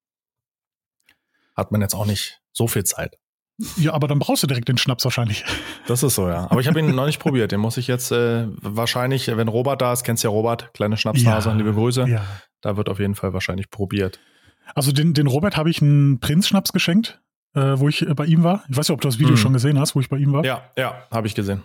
hat 1.57 1.73
man 1.73 1.83
jetzt 1.83 1.95
auch 1.95 2.07
nicht 2.07 2.41
so 2.53 2.67
viel 2.67 2.85
Zeit. 2.85 3.19
Ja, 3.77 3.93
aber 3.93 4.09
dann 4.09 4.19
brauchst 4.19 4.43
du 4.43 4.47
direkt 4.47 4.69
den 4.69 4.79
Schnaps 4.79 5.05
wahrscheinlich. 5.05 5.45
Das 5.87 6.03
ist 6.03 6.15
so, 6.15 6.29
ja. 6.29 6.47
Aber 6.51 6.61
ich 6.61 6.67
habe 6.67 6.79
ihn 6.79 6.95
noch 6.95 7.05
nicht 7.05 7.21
probiert. 7.21 7.53
Den 7.53 7.61
muss 7.61 7.77
ich 7.77 7.89
jetzt 7.89 8.11
äh, 8.11 8.47
wahrscheinlich, 8.63 9.27
wenn 9.37 9.49
Robert 9.49 9.83
da 9.83 9.93
ist, 9.93 10.03
kennst 10.03 10.25
du 10.25 10.29
ja 10.29 10.33
Robert, 10.33 10.73
kleine 10.73 10.97
Schnapsnase, 10.97 11.51
ja, 11.51 11.55
liebe 11.55 11.75
Grüße. 11.75 12.07
Ja. 12.09 12.25
Da 12.63 12.79
wird 12.79 12.89
auf 12.89 12.99
jeden 12.99 13.15
Fall 13.15 13.35
wahrscheinlich 13.35 13.69
probiert. 13.71 14.19
Also 14.75 14.93
den, 14.93 15.15
den 15.15 15.27
Robert 15.27 15.57
habe 15.57 15.71
ich 15.71 15.83
einen 15.83 16.21
Prinz-Schnaps 16.21 16.73
geschenkt, 16.73 17.21
äh, 17.55 17.61
wo 17.61 17.89
ich 17.89 18.03
äh, 18.03 18.15
bei 18.15 18.27
ihm 18.27 18.43
war. 18.43 18.65
Ich 18.69 18.77
weiß 18.77 18.89
nicht, 18.89 18.95
ob 18.95 19.01
du 19.01 19.09
das 19.09 19.19
Video 19.19 19.33
hm. 19.33 19.37
schon 19.37 19.53
gesehen 19.53 19.79
hast, 19.79 19.95
wo 19.95 20.01
ich 20.01 20.09
bei 20.09 20.19
ihm 20.19 20.33
war. 20.33 20.45
Ja, 20.45 20.63
ja, 20.77 21.07
habe 21.11 21.27
ich 21.27 21.35
gesehen. 21.35 21.63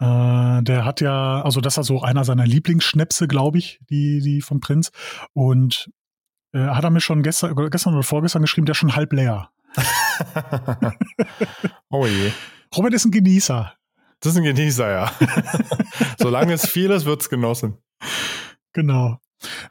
Äh, 0.00 0.62
der 0.62 0.84
hat 0.84 1.00
ja, 1.00 1.42
also 1.42 1.60
das 1.60 1.76
ist 1.76 1.86
so 1.86 2.02
einer 2.02 2.24
seiner 2.24 2.46
Lieblingsschnäpse, 2.46 3.26
glaube 3.26 3.58
ich, 3.58 3.80
die, 3.90 4.20
die 4.20 4.40
vom 4.40 4.60
Prinz. 4.60 4.92
Und 5.32 5.90
äh, 6.52 6.60
hat 6.60 6.84
er 6.84 6.90
mir 6.90 7.00
schon 7.00 7.22
gestern, 7.22 7.54
gestern 7.70 7.94
oder 7.94 8.02
vorgestern 8.02 8.42
geschrieben, 8.42 8.66
der 8.66 8.72
ist 8.72 8.78
schon 8.78 8.94
halb 8.94 9.12
leer. 9.12 9.50
oh 11.90 12.06
je. 12.06 12.30
Robert 12.76 12.94
ist 12.94 13.04
ein 13.04 13.10
Genießer. 13.10 13.74
Das 14.20 14.32
ist 14.32 14.38
ein 14.38 14.44
Genießer, 14.44 14.90
ja. 14.90 15.12
Solange 16.18 16.52
es 16.52 16.68
viel 16.68 16.90
ist, 16.90 17.04
wird 17.04 17.20
es 17.20 17.28
genossen. 17.28 17.78
Genau. 18.72 19.20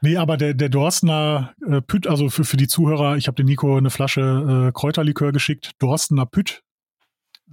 Nee, 0.01 0.17
aber 0.17 0.37
der, 0.37 0.53
der 0.53 0.69
Dorstener 0.69 1.53
äh, 1.67 1.81
Püt, 1.81 2.07
also 2.07 2.29
für, 2.29 2.45
für 2.45 2.57
die 2.57 2.67
Zuhörer, 2.67 3.17
ich 3.17 3.27
habe 3.27 3.35
den 3.35 3.47
Nico 3.47 3.77
eine 3.77 3.89
Flasche 3.89 4.67
äh, 4.69 4.71
Kräuterlikör 4.71 5.31
geschickt. 5.31 5.71
Dorstener 5.79 6.25
Püt. 6.25 6.63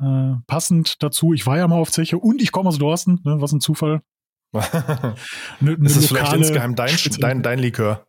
Äh, 0.00 0.34
passend 0.46 1.02
dazu, 1.02 1.32
ich 1.32 1.46
war 1.46 1.56
ja 1.56 1.68
mal 1.68 1.76
auf 1.76 1.90
Zeche 1.90 2.18
und 2.18 2.42
ich 2.42 2.52
komme 2.52 2.68
aus 2.68 2.78
Dorsten, 2.78 3.20
ne, 3.24 3.40
was 3.40 3.52
ein 3.52 3.60
Zufall. 3.60 4.02
ne, 4.52 5.14
ne 5.60 5.86
ist 5.86 5.96
es 5.96 6.08
vielleicht 6.08 6.32
insgeheim 6.32 6.74
dein, 6.74 6.96
dein, 7.18 7.42
dein 7.42 7.58
Likör? 7.58 8.06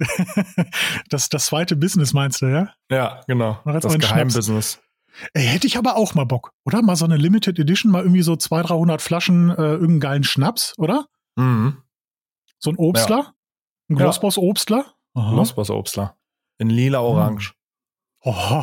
das, 1.08 1.28
das 1.28 1.46
zweite 1.46 1.76
Business 1.76 2.12
meinst 2.12 2.42
du, 2.42 2.46
ja? 2.46 2.70
Ja, 2.90 3.20
genau. 3.26 3.60
Das 3.64 3.86
Geheimbusiness. 3.98 4.80
Ey, 5.32 5.46
hätte 5.46 5.66
ich 5.66 5.78
aber 5.78 5.96
auch 5.96 6.14
mal 6.14 6.24
Bock, 6.24 6.52
oder? 6.64 6.82
Mal 6.82 6.96
so 6.96 7.04
eine 7.04 7.16
Limited 7.16 7.58
Edition, 7.58 7.92
mal 7.92 8.02
irgendwie 8.02 8.22
so 8.22 8.34
200, 8.34 8.70
300 8.70 9.02
Flaschen 9.02 9.50
äh, 9.50 9.54
irgendeinen 9.54 10.00
geilen 10.00 10.24
Schnaps, 10.24 10.74
oder? 10.76 11.06
Mhm. 11.36 11.78
So 12.58 12.70
ein 12.70 12.76
Obstler? 12.76 13.16
Ja. 13.16 13.33
Ein 13.90 13.96
Glossboss 13.96 14.38
Obstler? 14.38 14.86
Glossboss 15.14 15.70
Obstler. 15.70 16.16
In 16.58 16.70
lila 16.70 16.98
hm. 16.98 17.04
orange. 17.04 17.54
Oh. 18.22 18.32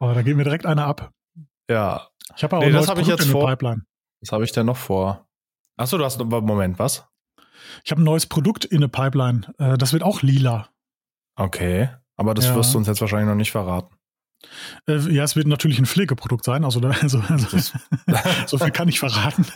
oh, 0.00 0.12
da 0.12 0.22
geht 0.22 0.36
mir 0.36 0.44
direkt 0.44 0.66
einer 0.66 0.86
ab. 0.86 1.12
Ja. 1.70 2.08
Ich 2.36 2.42
habe 2.42 2.56
auch 2.56 2.60
nee, 2.60 2.72
das 2.72 2.88
habe 2.88 3.00
ich 3.00 3.06
jetzt 3.06 3.26
vor. 3.26 3.46
Pipeline. 3.46 3.84
Was 4.20 4.32
habe 4.32 4.44
ich 4.44 4.52
denn 4.52 4.66
noch 4.66 4.76
vor? 4.76 5.28
Achso, 5.76 5.96
du 5.96 6.04
hast 6.04 6.18
Moment, 6.18 6.78
was? 6.78 7.06
Ich 7.84 7.90
habe 7.92 8.02
ein 8.02 8.04
neues 8.04 8.26
Produkt 8.26 8.64
in 8.64 8.80
der 8.80 8.88
Pipeline. 8.88 9.54
Äh, 9.58 9.78
das 9.78 9.92
wird 9.92 10.02
auch 10.02 10.22
lila. 10.22 10.68
Okay. 11.36 11.90
Aber 12.16 12.34
das 12.34 12.46
ja. 12.46 12.56
wirst 12.56 12.74
du 12.74 12.78
uns 12.78 12.88
jetzt 12.88 13.00
wahrscheinlich 13.00 13.28
noch 13.28 13.36
nicht 13.36 13.52
verraten. 13.52 13.94
Äh, 14.86 14.98
ja, 15.12 15.24
es 15.24 15.36
wird 15.36 15.46
natürlich 15.46 15.78
ein 15.78 15.86
Pflegeprodukt 15.86 16.44
sein, 16.44 16.64
also, 16.64 16.80
da, 16.80 16.90
also, 16.90 17.20
also 17.20 17.72
so 18.46 18.58
viel 18.58 18.70
kann 18.70 18.88
ich 18.88 18.98
verraten. 18.98 19.46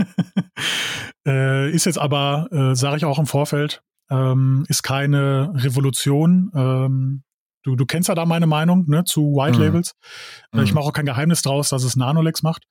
äh, 1.26 1.70
ist 1.70 1.86
jetzt 1.86 1.98
aber, 1.98 2.48
äh, 2.50 2.74
sage 2.74 2.96
ich 2.96 3.04
auch 3.04 3.18
im 3.18 3.26
Vorfeld, 3.26 3.82
ähm, 4.10 4.64
ist 4.68 4.82
keine 4.82 5.52
Revolution. 5.54 6.50
Ähm, 6.54 7.22
du, 7.62 7.76
du 7.76 7.86
kennst 7.86 8.08
ja 8.08 8.14
da 8.14 8.26
meine 8.26 8.46
Meinung 8.46 8.84
ne, 8.88 9.04
zu 9.04 9.34
White 9.34 9.58
mhm. 9.58 9.64
Labels. 9.64 9.94
Äh, 10.52 10.62
ich 10.62 10.70
mhm. 10.70 10.76
mache 10.76 10.86
auch 10.86 10.92
kein 10.92 11.06
Geheimnis 11.06 11.42
draus, 11.42 11.70
dass 11.70 11.84
es 11.84 11.96
Nanolex 11.96 12.42
macht. 12.42 12.64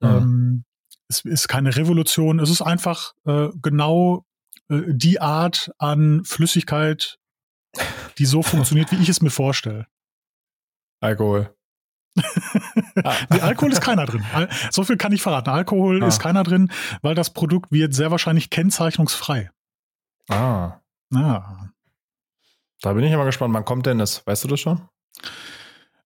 Mhm. 0.00 0.08
Ähm, 0.08 0.64
es 1.08 1.24
ist 1.24 1.48
keine 1.48 1.74
Revolution, 1.74 2.38
es 2.38 2.50
ist 2.50 2.60
einfach 2.60 3.14
äh, 3.26 3.48
genau 3.62 4.26
äh, 4.68 4.82
die 4.88 5.20
Art 5.20 5.70
an 5.78 6.22
Flüssigkeit, 6.24 7.18
die 8.18 8.26
so 8.26 8.42
funktioniert, 8.42 8.92
wie 8.92 9.02
ich 9.02 9.08
es 9.08 9.22
mir 9.22 9.30
vorstelle. 9.30 9.86
Alkohol. 11.00 11.54
nee, 12.16 13.40
Alkohol 13.40 13.72
ist 13.72 13.80
keiner 13.80 14.06
drin. 14.06 14.24
So 14.70 14.84
viel 14.84 14.96
kann 14.96 15.12
ich 15.12 15.22
verraten. 15.22 15.50
Alkohol 15.50 16.02
ah. 16.02 16.06
ist 16.06 16.20
keiner 16.20 16.42
drin, 16.42 16.70
weil 17.02 17.14
das 17.14 17.32
Produkt 17.32 17.70
wird 17.70 17.94
sehr 17.94 18.10
wahrscheinlich 18.10 18.50
kennzeichnungsfrei. 18.50 19.50
Ah. 20.28 20.80
Ja. 21.12 21.70
Da 22.80 22.92
bin 22.92 23.04
ich 23.04 23.12
immer 23.12 23.24
gespannt. 23.24 23.54
Wann 23.54 23.64
kommt 23.64 23.86
denn 23.86 23.98
das? 23.98 24.26
Weißt 24.26 24.44
du 24.44 24.48
das 24.48 24.60
schon? 24.60 24.88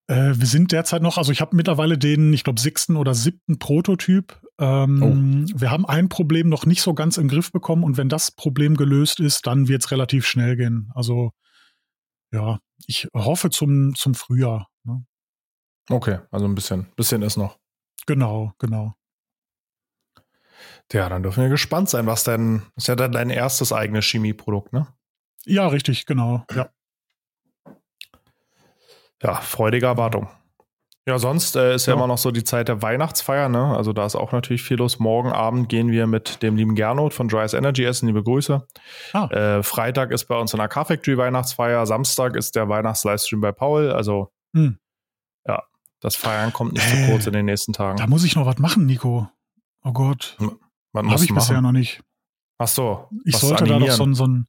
Äh, 0.06 0.34
wir 0.36 0.46
sind 0.46 0.72
derzeit 0.72 1.02
noch, 1.02 1.18
also 1.18 1.32
ich 1.32 1.40
habe 1.40 1.56
mittlerweile 1.56 1.98
den, 1.98 2.32
ich 2.32 2.44
glaube, 2.44 2.60
sechsten 2.60 2.96
oder 2.96 3.14
siebten 3.14 3.58
Prototyp. 3.58 4.40
Ähm, 4.58 5.48
oh. 5.52 5.58
Wir 5.58 5.70
haben 5.70 5.86
ein 5.86 6.08
Problem 6.08 6.48
noch 6.48 6.66
nicht 6.66 6.82
so 6.82 6.94
ganz 6.94 7.16
im 7.16 7.28
Griff 7.28 7.52
bekommen 7.52 7.84
und 7.84 7.96
wenn 7.96 8.08
das 8.08 8.30
Problem 8.30 8.76
gelöst 8.76 9.20
ist, 9.20 9.46
dann 9.46 9.68
wird 9.68 9.82
es 9.82 9.90
relativ 9.90 10.26
schnell 10.26 10.56
gehen. 10.56 10.90
Also 10.94 11.32
ja, 12.32 12.58
ich 12.86 13.08
hoffe 13.14 13.50
zum, 13.50 13.94
zum 13.94 14.14
Frühjahr. 14.14 14.68
Okay, 15.88 16.18
also 16.30 16.46
ein 16.46 16.54
bisschen, 16.54 16.86
bisschen 16.96 17.22
ist 17.22 17.36
noch. 17.36 17.58
Genau, 18.06 18.52
genau. 18.58 18.94
Ja, 20.92 21.08
dann 21.08 21.22
dürfen 21.22 21.42
wir 21.42 21.50
gespannt 21.50 21.88
sein, 21.88 22.06
was 22.06 22.24
denn, 22.24 22.62
ist 22.76 22.88
ja 22.88 22.96
dann 22.96 23.12
dein 23.12 23.30
erstes 23.30 23.72
eigenes 23.72 24.04
Chemieprodukt, 24.04 24.72
ne? 24.72 24.86
Ja, 25.44 25.66
richtig, 25.68 26.06
genau, 26.06 26.44
ja. 26.54 26.70
Ja, 29.22 29.36
freudige 29.36 29.86
Erwartung. 29.86 30.28
Ja, 31.06 31.18
sonst 31.18 31.56
äh, 31.56 31.74
ist 31.74 31.86
ja. 31.86 31.92
ja. 31.92 31.96
immer 31.96 32.06
noch 32.06 32.18
so 32.18 32.30
die 32.30 32.44
Zeit 32.44 32.68
der 32.68 32.80
Weihnachtsfeier, 32.80 33.48
ne? 33.48 33.76
Also 33.76 33.92
da 33.92 34.06
ist 34.06 34.14
auch 34.14 34.30
natürlich 34.30 34.62
viel 34.62 34.76
los. 34.76 35.00
Morgen 35.00 35.32
Abend 35.32 35.68
gehen 35.68 35.90
wir 35.90 36.06
mit 36.06 36.42
dem 36.42 36.56
lieben 36.56 36.76
Gernot 36.76 37.12
von 37.12 37.26
Dry's 37.26 37.54
Energy 37.54 37.84
essen. 37.84 38.06
Liebe 38.06 38.22
Grüße. 38.22 38.66
Ah. 39.12 39.26
Äh, 39.26 39.62
Freitag 39.64 40.12
ist 40.12 40.26
bei 40.26 40.36
uns 40.36 40.52
in 40.52 40.58
der 40.58 40.68
Car 40.68 40.84
Factory 40.84 41.18
Weihnachtsfeier. 41.18 41.86
Samstag 41.86 42.36
ist 42.36 42.54
der 42.54 42.68
Weihnachtslivestream 42.68 43.40
bei 43.40 43.50
Paul. 43.50 43.90
Also 43.90 44.32
hm. 44.54 44.78
ja, 45.46 45.64
das 46.02 46.16
Feiern 46.16 46.52
kommt 46.52 46.72
nicht 46.72 46.86
äh, 46.86 47.06
zu 47.06 47.10
kurz 47.12 47.26
in 47.28 47.32
den 47.32 47.46
nächsten 47.46 47.72
Tagen. 47.72 47.96
Da 47.96 48.08
muss 48.08 48.24
ich 48.24 48.34
noch 48.34 48.44
was 48.44 48.58
machen, 48.58 48.86
Nico. 48.86 49.30
Oh 49.84 49.92
Gott. 49.92 50.36
Habe 50.94 51.24
ich 51.24 51.32
bisher 51.32 51.62
noch 51.62 51.70
nicht. 51.70 52.02
Ach 52.58 52.66
so. 52.66 53.08
Ich 53.24 53.36
sollte 53.36 53.64
da 53.64 53.78
doch 53.78 53.90
so, 53.90 54.04
ein, 54.04 54.14
so 54.14 54.26
ein, 54.26 54.48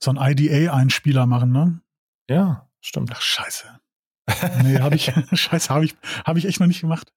so 0.00 0.10
ein 0.10 0.16
IDA-Einspieler 0.16 1.26
machen, 1.26 1.52
ne? 1.52 1.82
Ja, 2.28 2.68
stimmt. 2.80 3.12
Ach, 3.14 3.20
scheiße. 3.20 3.66
nee, 4.62 4.80
habe 4.80 4.96
ich, 4.96 5.12
scheiße, 5.32 5.68
habe 5.72 5.84
ich, 5.84 5.94
hab 6.24 6.36
ich 6.38 6.46
echt 6.46 6.60
noch 6.60 6.66
nicht 6.66 6.80
gemacht. 6.80 7.12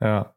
Ja. 0.00 0.34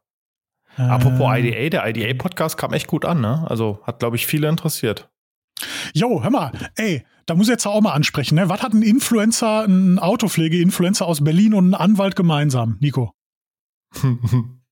Äh, 0.78 0.82
Apropos 0.82 1.28
IDA, 1.38 1.68
der 1.70 1.88
IDA-Podcast 1.88 2.56
kam 2.56 2.72
echt 2.72 2.86
gut 2.86 3.04
an, 3.04 3.20
ne? 3.20 3.44
Also 3.48 3.80
hat, 3.82 3.98
glaube 3.98 4.14
ich, 4.14 4.26
viele 4.28 4.48
interessiert. 4.48 5.10
Jo, 5.92 6.22
hör 6.22 6.30
mal, 6.30 6.52
ey, 6.76 7.04
da 7.30 7.36
muss 7.36 7.46
ich 7.46 7.52
jetzt 7.52 7.64
auch 7.64 7.80
mal 7.80 7.92
ansprechen, 7.92 8.34
ne? 8.34 8.48
Was 8.48 8.60
hat 8.60 8.72
ein 8.74 8.82
Influencer, 8.82 9.64
ein 9.64 10.00
Autopflege-Influencer 10.00 11.06
aus 11.06 11.22
Berlin 11.22 11.54
und 11.54 11.70
ein 11.70 11.74
Anwalt 11.74 12.16
gemeinsam, 12.16 12.76
Nico? 12.80 13.14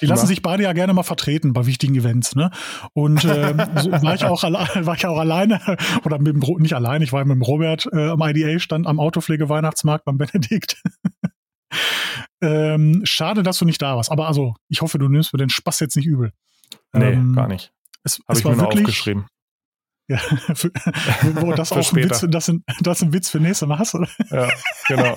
Die 0.00 0.06
lassen 0.06 0.24
ja. 0.24 0.26
sich 0.26 0.42
beide 0.42 0.64
ja 0.64 0.72
gerne 0.72 0.92
mal 0.92 1.04
vertreten 1.04 1.52
bei 1.52 1.66
wichtigen 1.66 1.94
Events, 1.94 2.34
ne? 2.34 2.50
Und 2.94 3.24
äh, 3.24 3.54
so 3.80 3.92
war 3.92 4.14
ich 4.16 4.24
auch 4.24 4.42
war 4.42 4.94
ich 4.96 5.06
auch 5.06 5.18
alleine 5.18 5.60
oder 6.04 6.18
mit 6.18 6.34
dem 6.34 6.40
nicht 6.58 6.74
alleine, 6.74 7.04
ich 7.04 7.12
war 7.12 7.24
mit 7.24 7.36
dem 7.36 7.42
Robert 7.42 7.88
äh, 7.92 8.08
am 8.08 8.22
IDA 8.22 8.58
stand 8.58 8.88
am 8.88 8.98
Autopflege 8.98 9.48
Weihnachtsmarkt 9.48 10.04
beim 10.04 10.18
Benedikt. 10.18 10.82
ähm, 12.42 13.02
schade, 13.04 13.44
dass 13.44 13.60
du 13.60 13.66
nicht 13.66 13.80
da 13.80 13.94
warst, 13.94 14.10
aber 14.10 14.26
also 14.26 14.54
ich 14.68 14.82
hoffe, 14.82 14.98
du 14.98 15.08
nimmst 15.08 15.32
mir 15.32 15.38
den 15.38 15.50
Spaß 15.50 15.78
jetzt 15.78 15.94
nicht 15.94 16.06
übel. 16.06 16.32
Nee, 16.92 17.12
ähm, 17.12 17.36
gar 17.36 17.46
nicht. 17.46 17.72
Es, 18.02 18.18
Hab 18.26 18.32
es 18.32 18.40
ich 18.40 18.44
war 18.44 18.52
mir 18.56 18.62
wirklich, 18.62 18.80
aufgeschrieben. 18.80 19.26
Ja, 20.08 20.16
für, 20.54 20.70
wo 21.34 21.52
das 21.56 21.70
auch 21.70 21.92
ein 21.92 21.96
Witz, 21.96 22.24
das, 22.28 22.48
ein, 22.48 22.64
das 22.80 23.02
ein 23.02 23.12
Witz 23.12 23.28
für 23.28 23.40
nächste 23.40 23.66
Mal 23.66 23.78
hast, 23.78 23.94
oder? 23.94 24.08
Ja, 24.30 24.48
genau. 24.88 25.14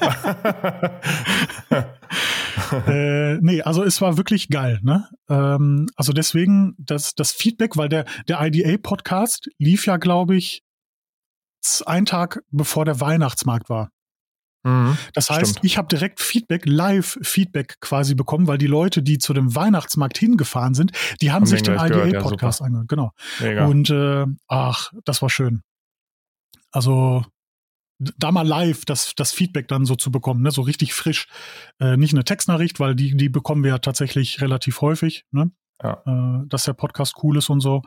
äh, 2.88 3.38
nee, 3.38 3.62
also 3.62 3.84
es 3.84 4.02
war 4.02 4.18
wirklich 4.18 4.50
geil, 4.50 4.80
ne? 4.84 5.08
Ähm, 5.30 5.88
also 5.96 6.12
deswegen 6.12 6.76
das, 6.78 7.16
das 7.16 7.32
Feedback, 7.32 7.78
weil 7.78 7.88
der, 7.88 8.04
der 8.28 8.42
IDA-Podcast 8.42 9.50
lief 9.58 9.86
ja, 9.86 9.96
glaube 9.96 10.36
ich, 10.36 10.62
einen 11.86 12.06
Tag 12.06 12.42
bevor 12.50 12.84
der 12.84 13.00
Weihnachtsmarkt 13.00 13.70
war. 13.70 13.92
Mhm, 14.64 14.98
das 15.14 15.30
heißt, 15.30 15.52
stimmt. 15.52 15.66
ich 15.66 15.78
habe 15.78 15.88
direkt 15.88 16.20
Feedback, 16.20 16.66
Live-Feedback 16.66 17.80
quasi 17.80 18.14
bekommen, 18.14 18.48
weil 18.48 18.58
die 18.58 18.68
Leute, 18.68 19.02
die 19.02 19.18
zu 19.18 19.34
dem 19.34 19.56
Weihnachtsmarkt 19.56 20.18
hingefahren 20.18 20.74
sind, 20.74 20.92
die 21.22 21.32
haben, 21.32 21.42
haben 21.42 21.46
sich 21.48 21.64
den 21.64 21.76
IDA-Podcast 21.76 22.60
ja, 22.60 22.68
angehört. 22.68 22.88
Genau. 22.88 23.12
Mega. 23.40 23.66
Und 23.66 23.90
äh, 23.90 24.26
ach, 24.48 24.92
das 25.06 25.22
war 25.22 25.30
schön. 25.30 25.62
Also 26.72 27.24
da 28.18 28.32
mal 28.32 28.48
live 28.48 28.86
das, 28.86 29.14
das 29.16 29.32
Feedback 29.32 29.68
dann 29.68 29.86
so 29.86 29.96
zu 29.96 30.12
bekommen, 30.12 30.42
ne? 30.42 30.52
so 30.52 30.62
richtig 30.62 30.94
frisch. 30.94 31.28
Äh, 31.80 31.98
nicht 31.98 32.14
eine 32.14 32.24
Textnachricht, 32.24 32.80
weil 32.80 32.96
die, 32.96 33.16
die 33.16 33.30
bekommen 33.30 33.64
wir 33.64 33.72
ja 33.72 33.78
tatsächlich 33.80 34.42
relativ 34.42 34.82
häufig, 34.82 35.26
ne? 35.32 35.52
Ja. 35.84 36.02
Äh, 36.06 36.48
dass 36.48 36.66
der 36.66 36.74
Podcast 36.74 37.16
cool 37.24 37.38
ist 37.38 37.50
und 37.50 37.62
so. 37.62 37.82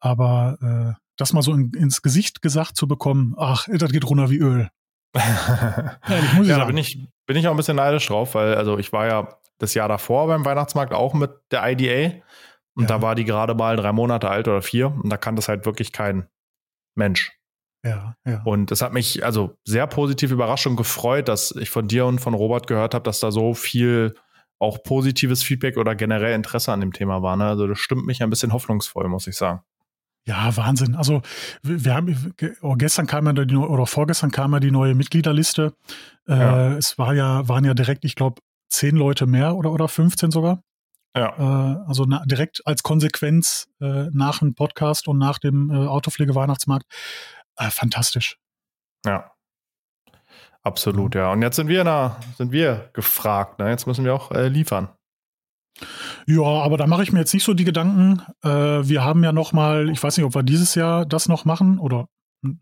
Aber 0.00 0.58
äh, 0.96 1.00
das 1.16 1.32
mal 1.32 1.42
so 1.42 1.52
in, 1.52 1.72
ins 1.74 2.02
Gesicht 2.02 2.42
gesagt 2.42 2.76
zu 2.76 2.88
bekommen, 2.88 3.34
ach, 3.36 3.66
das 3.70 3.92
geht 3.92 4.04
runter 4.04 4.30
wie 4.30 4.38
Öl. 4.38 4.70
Ja, 5.16 6.42
ja 6.42 6.58
da 6.58 6.64
bin 6.64 6.76
ich, 6.76 7.08
bin 7.26 7.36
ich 7.36 7.46
auch 7.46 7.52
ein 7.52 7.56
bisschen 7.56 7.76
neidisch 7.76 8.06
drauf, 8.06 8.34
weil 8.34 8.54
also 8.54 8.78
ich 8.78 8.92
war 8.92 9.06
ja 9.06 9.28
das 9.58 9.74
Jahr 9.74 9.88
davor 9.88 10.26
beim 10.26 10.44
Weihnachtsmarkt 10.44 10.92
auch 10.92 11.14
mit 11.14 11.30
der 11.50 11.68
IDA 11.70 12.16
und 12.74 12.84
ja. 12.84 12.88
da 12.88 13.02
war 13.02 13.14
die 13.14 13.24
gerade 13.24 13.54
mal 13.54 13.76
drei 13.76 13.92
Monate 13.92 14.28
alt 14.30 14.48
oder 14.48 14.62
vier 14.62 14.86
und 14.88 15.10
da 15.10 15.16
kann 15.16 15.36
das 15.36 15.48
halt 15.48 15.66
wirklich 15.66 15.92
kein 15.92 16.28
Mensch. 16.94 17.32
Ja, 17.84 18.14
ja. 18.26 18.42
Und 18.44 18.70
es 18.72 18.82
hat 18.82 18.92
mich 18.92 19.24
also 19.24 19.56
sehr 19.64 19.86
positiv 19.86 20.30
überrascht 20.30 20.66
und 20.66 20.76
gefreut, 20.76 21.28
dass 21.28 21.52
ich 21.52 21.70
von 21.70 21.88
dir 21.88 22.06
und 22.06 22.20
von 22.20 22.34
Robert 22.34 22.66
gehört 22.66 22.94
habe, 22.94 23.04
dass 23.04 23.20
da 23.20 23.30
so 23.30 23.54
viel 23.54 24.14
auch 24.58 24.82
positives 24.82 25.42
Feedback 25.42 25.78
oder 25.78 25.94
generell 25.94 26.34
Interesse 26.34 26.72
an 26.72 26.80
dem 26.80 26.92
Thema 26.92 27.22
war. 27.22 27.36
Ne? 27.36 27.46
Also 27.46 27.66
das 27.66 27.78
stimmt 27.78 28.06
mich 28.06 28.22
ein 28.22 28.28
bisschen 28.28 28.52
hoffnungsvoll, 28.52 29.08
muss 29.08 29.26
ich 29.26 29.36
sagen. 29.36 29.62
Ja, 30.26 30.56
Wahnsinn. 30.56 30.94
Also 30.94 31.22
wir 31.62 31.94
haben 31.94 32.34
oh, 32.60 32.74
gestern 32.76 33.06
kam 33.06 33.26
ja 33.26 33.32
die, 33.32 33.56
oder 33.56 33.86
vorgestern 33.86 34.30
kam 34.30 34.52
ja 34.52 34.60
die 34.60 34.70
neue 34.70 34.94
Mitgliederliste. 34.94 35.74
Äh, 36.28 36.38
ja. 36.38 36.72
Es 36.76 36.98
war 36.98 37.14
ja, 37.14 37.48
waren 37.48 37.64
ja 37.64 37.74
direkt, 37.74 38.04
ich 38.04 38.14
glaube, 38.14 38.40
zehn 38.68 38.96
Leute 38.96 39.26
mehr 39.26 39.56
oder, 39.56 39.72
oder 39.72 39.88
15 39.88 40.30
sogar. 40.30 40.62
Ja. 41.16 41.34
Äh, 41.36 41.88
also 41.88 42.04
na, 42.04 42.22
direkt 42.26 42.62
als 42.66 42.82
Konsequenz 42.82 43.68
äh, 43.80 44.06
nach 44.12 44.38
dem 44.38 44.54
Podcast 44.54 45.08
und 45.08 45.18
nach 45.18 45.38
dem 45.38 45.70
äh, 45.70 45.86
Autopflege-Weihnachtsmarkt 45.86 46.86
äh, 47.56 47.70
fantastisch. 47.70 48.36
Ja. 49.04 49.32
Absolut, 50.62 51.14
ja. 51.14 51.32
Und 51.32 51.42
jetzt 51.42 51.56
sind 51.56 51.68
wir 51.68 51.84
na, 51.84 52.20
sind 52.36 52.52
wir 52.52 52.90
gefragt. 52.92 53.58
Ne? 53.58 53.70
Jetzt 53.70 53.86
müssen 53.86 54.04
wir 54.04 54.14
auch 54.14 54.30
äh, 54.30 54.48
liefern. 54.48 54.90
Ja, 56.26 56.42
aber 56.42 56.76
da 56.76 56.86
mache 56.86 57.02
ich 57.02 57.12
mir 57.12 57.20
jetzt 57.20 57.34
nicht 57.34 57.44
so 57.44 57.54
die 57.54 57.64
Gedanken. 57.64 58.22
Äh, 58.42 58.48
wir 58.48 59.04
haben 59.04 59.24
ja 59.24 59.32
noch 59.32 59.52
mal, 59.52 59.88
ich 59.90 60.02
weiß 60.02 60.16
nicht, 60.16 60.26
ob 60.26 60.34
wir 60.34 60.42
dieses 60.42 60.74
Jahr 60.74 61.06
das 61.06 61.28
noch 61.28 61.44
machen 61.44 61.78
oder 61.78 62.08
hm, 62.42 62.58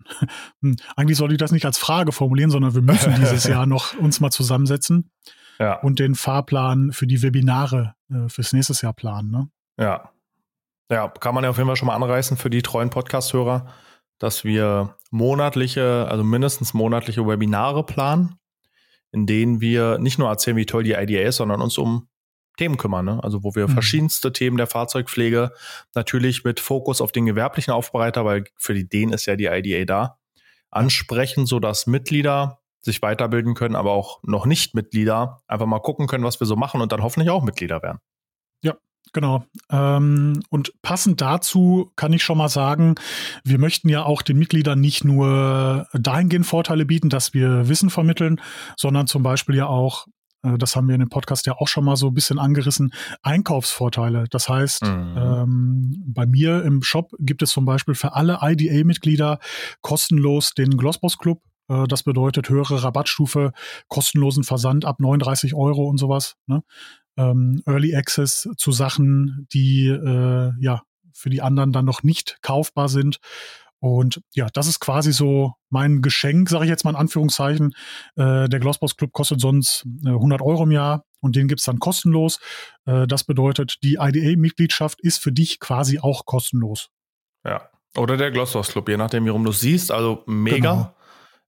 eigentlich 0.96 1.18
sollte 1.18 1.34
ich 1.34 1.40
das 1.40 1.52
nicht 1.52 1.66
als 1.66 1.78
Frage 1.78 2.12
formulieren, 2.12 2.50
sondern 2.50 2.74
wir 2.74 2.82
müssen 2.82 3.14
dieses 3.16 3.44
Jahr 3.48 3.66
noch 3.66 3.94
uns 3.98 4.20
mal 4.20 4.30
zusammensetzen 4.30 5.10
ja. 5.58 5.74
und 5.80 5.98
den 5.98 6.14
Fahrplan 6.14 6.92
für 6.92 7.06
die 7.06 7.22
Webinare 7.22 7.94
äh, 8.10 8.28
fürs 8.28 8.52
nächste 8.52 8.74
Jahr 8.84 8.92
planen. 8.92 9.30
Ne? 9.30 9.48
Ja. 9.78 10.10
Ja, 10.90 11.08
kann 11.08 11.34
man 11.34 11.44
ja 11.44 11.50
auf 11.50 11.58
jeden 11.58 11.68
Fall 11.68 11.76
schon 11.76 11.88
mal 11.88 11.96
anreißen 11.96 12.38
für 12.38 12.48
die 12.48 12.62
treuen 12.62 12.88
Podcast-Hörer 12.88 13.66
dass 14.18 14.44
wir 14.44 14.96
monatliche, 15.10 16.06
also 16.08 16.24
mindestens 16.24 16.74
monatliche 16.74 17.26
Webinare 17.26 17.84
planen, 17.84 18.34
in 19.12 19.26
denen 19.26 19.60
wir 19.60 19.98
nicht 19.98 20.18
nur 20.18 20.28
erzählen, 20.28 20.56
wie 20.56 20.66
toll 20.66 20.82
die 20.82 20.92
IDA 20.92 21.22
ist, 21.28 21.36
sondern 21.36 21.62
uns 21.62 21.78
um 21.78 22.08
Themen 22.58 22.76
kümmern. 22.76 23.04
Ne? 23.04 23.20
Also 23.22 23.42
wo 23.42 23.54
wir 23.54 23.68
mhm. 23.68 23.72
verschiedenste 23.72 24.32
Themen 24.32 24.56
der 24.56 24.66
Fahrzeugpflege 24.66 25.52
natürlich 25.94 26.44
mit 26.44 26.60
Fokus 26.60 27.00
auf 27.00 27.12
den 27.12 27.26
gewerblichen 27.26 27.72
Aufbereiter, 27.72 28.24
weil 28.24 28.44
für 28.56 28.74
die 28.74 28.88
den 28.88 29.10
ist 29.12 29.26
ja 29.26 29.36
die 29.36 29.46
IDA 29.46 29.84
da, 29.84 30.18
ansprechen, 30.70 31.46
sodass 31.46 31.86
Mitglieder 31.86 32.60
sich 32.80 33.02
weiterbilden 33.02 33.54
können, 33.54 33.76
aber 33.76 33.92
auch 33.92 34.20
noch 34.22 34.46
nicht 34.46 34.74
Mitglieder 34.74 35.42
einfach 35.46 35.66
mal 35.66 35.80
gucken 35.80 36.06
können, 36.06 36.24
was 36.24 36.40
wir 36.40 36.46
so 36.46 36.56
machen 36.56 36.80
und 36.80 36.92
dann 36.92 37.02
hoffentlich 37.02 37.30
auch 37.30 37.42
Mitglieder 37.42 37.82
werden. 37.82 37.98
Ja, 38.62 38.76
Genau. 39.12 39.44
Ähm, 39.70 40.42
und 40.50 40.72
passend 40.82 41.20
dazu 41.20 41.90
kann 41.96 42.12
ich 42.12 42.22
schon 42.22 42.38
mal 42.38 42.48
sagen, 42.48 42.96
wir 43.44 43.58
möchten 43.58 43.88
ja 43.88 44.04
auch 44.04 44.22
den 44.22 44.38
Mitgliedern 44.38 44.80
nicht 44.80 45.04
nur 45.04 45.86
dahingehend 45.92 46.46
Vorteile 46.46 46.84
bieten, 46.84 47.08
dass 47.08 47.34
wir 47.34 47.68
Wissen 47.68 47.90
vermitteln, 47.90 48.40
sondern 48.76 49.06
zum 49.06 49.22
Beispiel 49.22 49.56
ja 49.56 49.66
auch, 49.66 50.06
das 50.42 50.76
haben 50.76 50.86
wir 50.88 50.94
in 50.94 51.00
dem 51.00 51.08
Podcast 51.08 51.46
ja 51.46 51.54
auch 51.56 51.68
schon 51.68 51.84
mal 51.84 51.96
so 51.96 52.08
ein 52.08 52.14
bisschen 52.14 52.38
angerissen, 52.38 52.92
Einkaufsvorteile. 53.22 54.24
Das 54.30 54.48
heißt, 54.48 54.82
mhm. 54.82 55.14
ähm, 55.16 56.04
bei 56.06 56.26
mir 56.26 56.64
im 56.64 56.82
Shop 56.82 57.12
gibt 57.18 57.42
es 57.42 57.50
zum 57.50 57.64
Beispiel 57.64 57.94
für 57.94 58.14
alle 58.14 58.38
IDA-Mitglieder 58.42 59.38
kostenlos 59.80 60.54
den 60.54 60.76
Glossboss 60.76 61.18
Club. 61.18 61.42
Äh, 61.68 61.86
das 61.88 62.02
bedeutet 62.04 62.48
höhere 62.48 62.82
Rabattstufe, 62.82 63.52
kostenlosen 63.88 64.44
Versand 64.44 64.84
ab 64.84 65.00
39 65.00 65.54
Euro 65.54 65.88
und 65.88 65.98
sowas. 65.98 66.36
Ne? 66.46 66.62
ähm, 67.18 67.62
Early 67.66 67.94
Access 67.94 68.48
zu 68.56 68.72
Sachen, 68.72 69.46
die 69.52 69.88
äh, 69.88 70.52
ja 70.60 70.82
für 71.12 71.30
die 71.30 71.42
anderen 71.42 71.72
dann 71.72 71.84
noch 71.84 72.04
nicht 72.04 72.38
kaufbar 72.42 72.88
sind. 72.88 73.18
Und 73.80 74.20
ja, 74.34 74.48
das 74.52 74.66
ist 74.66 74.80
quasi 74.80 75.12
so 75.12 75.52
mein 75.70 76.02
Geschenk, 76.02 76.48
sage 76.48 76.64
ich 76.64 76.70
jetzt 76.70 76.84
mal 76.84 76.90
in 76.90 76.96
Anführungszeichen. 76.96 77.72
Äh, 78.16 78.48
der 78.48 78.60
Glossboss 78.60 78.96
Club 78.96 79.12
kostet 79.12 79.40
sonst 79.40 79.86
äh, 80.04 80.10
100 80.10 80.42
Euro 80.42 80.64
im 80.64 80.72
Jahr 80.72 81.04
und 81.20 81.36
den 81.36 81.48
gibt's 81.48 81.64
dann 81.64 81.78
kostenlos. 81.78 82.40
Äh, 82.86 83.06
das 83.06 83.24
bedeutet, 83.24 83.76
die 83.82 83.98
IDA-Mitgliedschaft 84.00 85.00
ist 85.00 85.18
für 85.22 85.32
dich 85.32 85.60
quasi 85.60 86.00
auch 86.00 86.24
kostenlos. 86.24 86.88
Ja, 87.44 87.68
oder 87.96 88.16
der 88.16 88.30
Glossboss 88.30 88.68
Club, 88.68 88.88
je 88.88 88.96
nachdem, 88.96 89.24
wie 89.24 89.30
rum 89.30 89.44
du 89.44 89.52
siehst. 89.52 89.92
Also 89.92 90.22
mega. 90.26 90.56
Genau. 90.56 90.94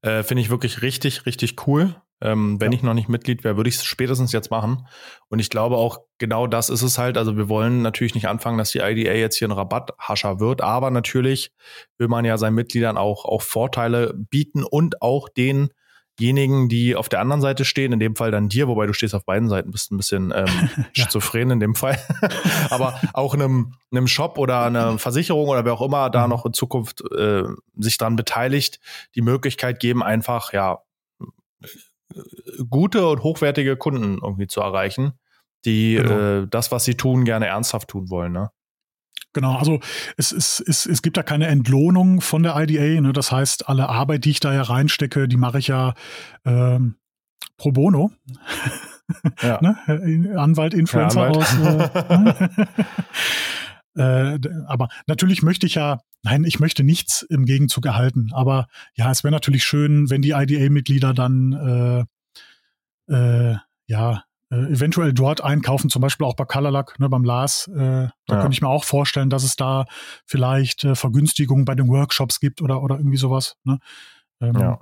Äh, 0.03 0.23
Finde 0.23 0.43
ich 0.43 0.51
wirklich 0.51 0.83
richtig, 0.83 1.27
richtig 1.27 1.67
cool. 1.67 1.95
Ähm, 2.23 2.61
wenn 2.61 2.73
ja. 2.73 2.79
ich 2.79 2.83
noch 2.83 2.95
nicht 2.95 3.09
Mitglied 3.09 3.45
wäre, 3.45 3.57
würde 3.57 3.69
ich 3.69 3.77
es 3.77 3.85
spätestens 3.85 4.33
jetzt 4.33 4.51
machen. 4.51 4.87
Und 5.29 5.39
ich 5.39 5.49
glaube 5.49 5.77
auch, 5.77 6.01
genau 6.19 6.47
das 6.47 6.69
ist 6.69 6.83
es 6.83 6.99
halt. 6.99 7.17
Also 7.17 7.37
wir 7.37 7.49
wollen 7.49 7.83
natürlich 7.83 8.15
nicht 8.15 8.29
anfangen, 8.29 8.59
dass 8.59 8.71
die 8.71 8.81
IDA 8.81 9.13
jetzt 9.13 9.37
hier 9.37 9.49
ein 9.49 9.53
Rabatthascher 9.53 10.39
wird, 10.39 10.61
aber 10.61 10.91
natürlich 10.91 11.53
will 11.99 12.09
man 12.09 12.25
ja 12.25 12.37
seinen 12.37 12.55
Mitgliedern 12.55 12.99
auch, 12.99 13.25
auch 13.25 13.43
Vorteile 13.43 14.15
bieten 14.15 14.65
und 14.65 15.01
auch 15.01 15.31
denjenigen, 15.31 16.69
die 16.69 16.95
auf 16.95 17.09
der 17.09 17.21
anderen 17.21 17.41
Seite 17.41 17.65
stehen, 17.65 17.93
in 17.93 18.01
dem 18.01 18.17
Fall 18.17 18.31
dann 18.31 18.51
dir, 18.51 18.69
wobei 18.69 18.87
du 18.87 18.93
stehst 18.93 19.15
auf 19.15 19.25
beiden 19.25 19.49
Seiten, 19.49 19.71
bist 19.71 19.91
ein 19.91 19.97
bisschen 19.97 20.31
ähm, 20.37 20.69
schizophren 20.93 21.51
in 21.51 21.61
dem 21.61 21.75
Fall. 21.75 21.99
aber 22.71 23.01
auch 23.15 23.33
einem, 23.33 23.73
einem 23.93 24.07
Shop 24.07 24.37
oder 24.37 24.65
einer 24.65 24.99
Versicherung 24.99 25.49
oder 25.49 25.65
wer 25.65 25.73
auch 25.73 25.83
immer 25.83 26.11
da 26.11 26.25
mhm. 26.25 26.31
noch 26.31 26.45
in 26.45 26.53
Zukunft 26.53 27.03
äh, 27.13 27.45
sich 27.79 27.97
dran 27.97 28.17
beteiligt, 28.17 28.79
die 29.15 29.23
Möglichkeit 29.23 29.81
geben, 29.81 30.03
einfach, 30.03 30.53
ja, 30.53 30.81
gute 32.69 33.07
und 33.07 33.23
hochwertige 33.23 33.77
Kunden 33.77 34.19
irgendwie 34.23 34.47
zu 34.47 34.61
erreichen, 34.61 35.13
die 35.65 35.95
genau. 35.95 36.43
äh, 36.43 36.47
das, 36.49 36.73
was 36.73 36.85
sie 36.85 36.95
tun, 36.95 37.25
gerne 37.25 37.47
ernsthaft 37.47 37.89
tun 37.89 38.11
wollen. 38.11 38.33
Ne? 38.33 38.51
Genau, 39.33 39.57
also 39.57 39.79
es, 40.17 40.33
es, 40.33 40.61
es, 40.61 40.87
es 40.87 41.03
gibt 41.03 41.17
da 41.17 41.23
keine 41.23 41.47
Entlohnung 41.47 42.21
von 42.21 42.43
der 42.43 42.57
IDA. 42.57 43.01
Ne? 43.01 43.13
Das 43.13 43.31
heißt, 43.31 43.69
alle 43.69 43.89
Arbeit, 43.89 44.25
die 44.25 44.31
ich 44.31 44.41
da 44.41 44.53
ja 44.53 44.63
reinstecke, 44.63 45.29
die 45.29 45.37
mache 45.37 45.59
ich 45.59 45.69
ja 45.69 45.95
ähm, 46.45 46.97
pro 47.57 47.71
bono. 47.71 48.11
Ja. 49.41 49.61
ne? 49.63 49.77
Anwalt, 50.37 50.75
Influencer 50.75 51.21
ja, 51.21 51.29
Anwalt. 51.29 51.37
aus. 51.37 52.59
Äh, 52.59 52.67
Äh, 53.97 54.39
aber 54.67 54.89
natürlich 55.07 55.43
möchte 55.43 55.67
ich 55.67 55.75
ja, 55.75 56.01
nein, 56.23 56.45
ich 56.45 56.61
möchte 56.61 56.85
nichts 56.85 57.23
im 57.23 57.45
Gegenzug 57.45 57.87
erhalten. 57.87 58.31
Aber 58.33 58.67
ja, 58.95 59.11
es 59.11 59.25
wäre 59.25 59.33
natürlich 59.33 59.65
schön, 59.65 60.11
wenn 60.11 60.23
die 60.23 60.31
IDA-Mitglieder 60.31 61.15
dann 61.15 62.07
äh, 63.11 63.57
ja, 63.87 64.25
äh, 64.51 64.57
eventuell 64.57 65.13
dort 65.13 65.43
einkaufen, 65.43 65.91
zum 65.91 66.03
Beispiel 66.03 66.27
auch 66.27 66.37
bei 66.37 66.45
Colorlack, 66.45 66.99
ne, 66.99 67.09
beim 67.09 67.25
Lars. 67.25 67.69
Äh, 67.69 67.77
da 67.77 68.11
ja. 68.29 68.41
könnte 68.41 68.55
ich 68.55 68.63
mir 68.63 68.69
auch 68.69 68.85
vorstellen, 68.85 69.31
dass 69.31 69.45
es 69.45 69.57
da 69.57 69.85
vielleicht 70.27 70.85
äh, 70.85 70.95
Vergünstigungen 70.95 71.65
bei 71.65 71.75
den 71.75 71.89
Workshops 71.89 72.41
gibt 72.41 72.63
oder, 72.63 72.83
oder 72.83 72.97
irgendwie 72.97 73.17
sowas. 73.17 73.57
Ne? 73.65 73.79
Ähm, 74.41 74.59
ja. 74.59 74.81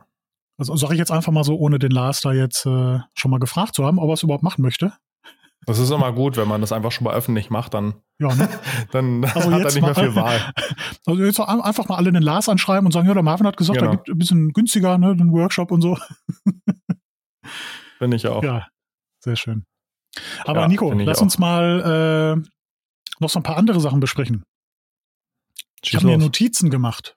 Also 0.59 0.75
sage 0.77 0.95
ich 0.95 0.99
jetzt 0.99 1.13
einfach 1.13 1.33
mal 1.33 1.45
so, 1.45 1.57
ohne 1.57 1.79
den 1.79 1.91
Lars 1.93 2.21
da 2.21 2.33
jetzt 2.33 2.67
äh, 2.67 2.99
schon 3.15 3.31
mal 3.31 3.39
gefragt 3.39 3.75
zu 3.75 3.85
haben, 3.85 3.99
ob 3.99 4.09
er 4.11 4.15
es 4.15 4.23
überhaupt 4.23 4.43
machen 4.43 4.63
möchte. 4.63 4.93
Das 5.67 5.79
ist 5.79 5.91
immer 5.91 6.13
gut, 6.13 6.37
wenn 6.37 6.49
man 6.49 6.61
das 6.61 6.73
einfach 6.73 6.93
schon 6.93 7.05
mal 7.05 7.15
öffentlich 7.15 7.51
macht, 7.51 7.75
dann, 7.75 7.95
ja, 8.19 8.35
ne? 8.35 8.49
dann 8.93 9.25
also 9.25 9.51
hat 9.53 9.61
er 9.61 9.73
nicht 9.73 9.83
mehr 9.83 9.95
viel 9.95 10.15
Wahl. 10.15 10.53
Also 11.07 11.25
jetzt 11.25 11.41
einfach 11.41 11.89
mal 11.89 11.97
alle 11.97 12.13
den 12.13 12.23
Lars 12.23 12.51
anschreiben 12.51 12.85
und 12.85 12.93
sagen, 12.93 13.09
ja, 13.09 13.15
der 13.15 13.23
Marvin 13.23 13.47
hat 13.47 13.57
gesagt, 13.57 13.79
genau. 13.79 13.91
da 13.91 13.97
gibt 13.97 14.09
ein 14.11 14.19
bisschen 14.19 14.51
günstiger, 14.51 14.99
ne, 14.99 15.17
den 15.17 15.33
Workshop 15.33 15.71
und 15.71 15.81
so. 15.81 15.97
Finde 17.99 18.17
ich 18.17 18.27
auch. 18.27 18.43
Ja, 18.43 18.67
sehr 19.21 19.37
schön. 19.37 19.65
Aber 20.45 20.63
ja, 20.63 20.69
Nico, 20.69 20.93
lass 20.93 21.19
auch. 21.19 21.23
uns 21.23 21.39
mal 21.39 22.37
äh, 22.37 22.49
noch 23.21 23.31
so 23.31 23.39
ein 23.39 23.43
paar 23.43 23.57
andere 23.57 23.81
Sachen 23.81 24.01
besprechen. 24.01 24.45
Ich 25.83 25.95
habe 25.95 26.07
mir 26.07 26.19
Notizen 26.19 26.71
gemacht. 26.71 27.17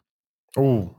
Oh. 0.55 0.91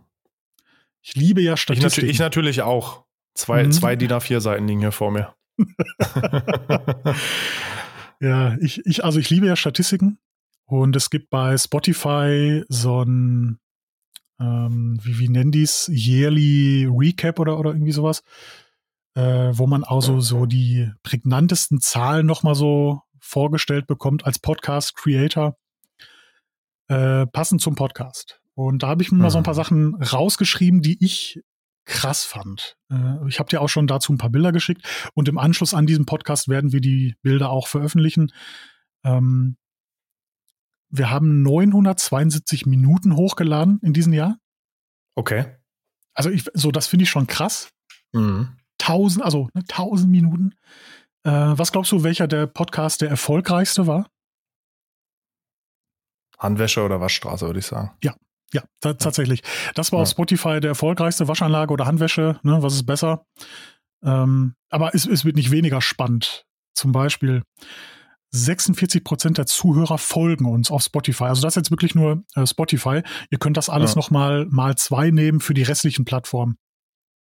Ich 1.00 1.14
liebe 1.14 1.40
ja 1.40 1.56
Statistiken. 1.56 2.06
Ich, 2.06 2.14
ich 2.14 2.18
natürlich 2.18 2.62
auch. 2.62 3.04
Zwei, 3.34 3.64
mhm. 3.64 3.72
zwei 3.72 3.96
DIN 3.96 4.12
A4-Seiten 4.12 4.66
liegen 4.66 4.80
hier 4.80 4.92
vor 4.92 5.10
mir. 5.10 5.34
ja, 8.20 8.56
ich, 8.60 8.84
ich, 8.86 9.04
also 9.04 9.18
ich 9.18 9.30
liebe 9.30 9.46
ja 9.46 9.56
Statistiken. 9.56 10.18
Und 10.64 10.96
es 10.96 11.10
gibt 11.10 11.28
bei 11.28 11.58
Spotify 11.58 12.64
so 12.68 13.02
ein, 13.02 13.58
ähm, 14.40 14.98
wie, 15.02 15.18
wie 15.18 15.28
nennen 15.28 15.52
die 15.52 15.62
es, 15.62 15.88
Yearly 15.92 16.88
Recap 16.90 17.38
oder, 17.38 17.58
oder 17.58 17.72
irgendwie 17.72 17.92
sowas 17.92 18.22
äh, 19.14 19.50
wo 19.52 19.66
man 19.66 19.84
also 19.84 20.20
so 20.20 20.46
die 20.46 20.90
prägnantesten 21.02 21.80
Zahlen 21.80 22.26
nochmal 22.26 22.54
so 22.54 23.02
vorgestellt 23.18 23.86
bekommt 23.86 24.24
als 24.24 24.38
Podcast-Creator, 24.38 25.56
äh, 26.88 27.26
passend 27.26 27.60
zum 27.60 27.74
Podcast. 27.74 28.40
Und 28.54 28.82
da 28.82 28.88
habe 28.88 29.02
ich 29.02 29.10
mir 29.10 29.16
mhm. 29.16 29.22
mal 29.22 29.30
so 29.30 29.38
ein 29.38 29.44
paar 29.44 29.54
mhm. 29.54 29.56
Sachen 29.56 29.94
rausgeschrieben, 30.02 30.82
die 30.82 31.02
ich 31.04 31.40
krass 31.84 32.24
fand. 32.24 32.76
Äh, 32.90 33.28
ich 33.28 33.38
habe 33.38 33.48
dir 33.48 33.60
auch 33.60 33.68
schon 33.68 33.86
dazu 33.86 34.12
ein 34.12 34.18
paar 34.18 34.30
Bilder 34.30 34.52
geschickt 34.52 35.10
und 35.14 35.28
im 35.28 35.38
Anschluss 35.38 35.74
an 35.74 35.86
diesem 35.86 36.06
Podcast 36.06 36.48
werden 36.48 36.72
wir 36.72 36.80
die 36.80 37.16
Bilder 37.22 37.50
auch 37.50 37.66
veröffentlichen. 37.66 38.32
Ähm, 39.04 39.56
wir 40.88 41.10
haben 41.10 41.42
972 41.42 42.66
Minuten 42.66 43.16
hochgeladen 43.16 43.80
in 43.82 43.92
diesem 43.92 44.12
Jahr. 44.12 44.36
Okay. 45.14 45.56
Also 46.14 46.30
ich, 46.30 46.44
so 46.54 46.70
das 46.70 46.86
finde 46.86 47.04
ich 47.04 47.10
schon 47.10 47.26
krass. 47.26 47.70
Mhm. 48.12 48.56
1000, 48.80 49.24
also 49.24 49.48
ne, 49.54 49.62
1000 49.62 50.10
Minuten. 50.10 50.54
Äh, 51.24 51.30
was 51.30 51.72
glaubst 51.72 51.92
du, 51.92 52.02
welcher 52.02 52.26
der 52.26 52.46
Podcast 52.46 53.00
der 53.00 53.08
erfolgreichste 53.08 53.86
war? 53.86 54.08
Handwäsche 56.38 56.82
oder 56.82 57.00
Waschstraße, 57.00 57.46
würde 57.46 57.60
ich 57.60 57.66
sagen. 57.66 57.92
Ja, 58.02 58.14
ja, 58.52 58.62
tatsächlich. 58.80 59.42
Das 59.74 59.92
war 59.92 59.98
ja. 59.98 60.02
auf 60.02 60.10
Spotify 60.10 60.60
der 60.60 60.70
erfolgreichste 60.70 61.28
Waschanlage 61.28 61.72
oder 61.72 61.86
Handwäsche. 61.86 62.38
Ne, 62.42 62.62
was 62.62 62.74
ist 62.74 62.86
besser? 62.86 63.24
Ähm, 64.04 64.54
aber 64.70 64.94
es, 64.94 65.06
es 65.06 65.24
wird 65.24 65.36
nicht 65.36 65.50
weniger 65.50 65.80
spannend. 65.80 66.44
Zum 66.74 66.92
Beispiel 66.92 67.42
46 68.32 69.04
Prozent 69.04 69.38
der 69.38 69.46
Zuhörer 69.46 69.98
folgen 69.98 70.46
uns 70.46 70.70
auf 70.70 70.82
Spotify. 70.82 71.24
Also 71.24 71.42
das 71.42 71.52
ist 71.52 71.62
jetzt 71.62 71.70
wirklich 71.70 71.94
nur 71.94 72.24
äh, 72.34 72.46
Spotify. 72.46 73.02
Ihr 73.30 73.38
könnt 73.38 73.56
das 73.56 73.68
alles 73.68 73.92
ja. 73.92 73.96
noch 73.96 74.10
mal 74.10 74.46
mal 74.46 74.76
zwei 74.76 75.10
nehmen 75.10 75.40
für 75.40 75.54
die 75.54 75.62
restlichen 75.62 76.04
Plattformen. 76.04 76.56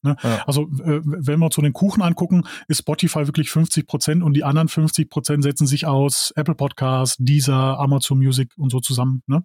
Ne? 0.04 0.16
Ja. 0.22 0.44
Also 0.46 0.64
äh, 0.64 1.02
wenn 1.04 1.40
wir 1.40 1.46
uns 1.46 1.56
so 1.56 1.62
den 1.62 1.74
Kuchen 1.74 2.02
angucken, 2.02 2.44
ist 2.68 2.80
Spotify 2.80 3.28
wirklich 3.28 3.50
50 3.50 3.88
Prozent 3.88 4.24
und 4.24 4.34
die 4.34 4.44
anderen 4.44 4.68
50 4.68 5.10
Prozent 5.10 5.44
setzen 5.44 5.68
sich 5.68 5.86
aus 5.86 6.32
Apple 6.36 6.56
Podcasts, 6.56 7.18
Deezer, 7.20 7.80
Amazon 7.80 8.18
Music 8.18 8.52
und 8.58 8.72
so 8.72 8.80
zusammen. 8.80 9.24
Ne? 9.28 9.44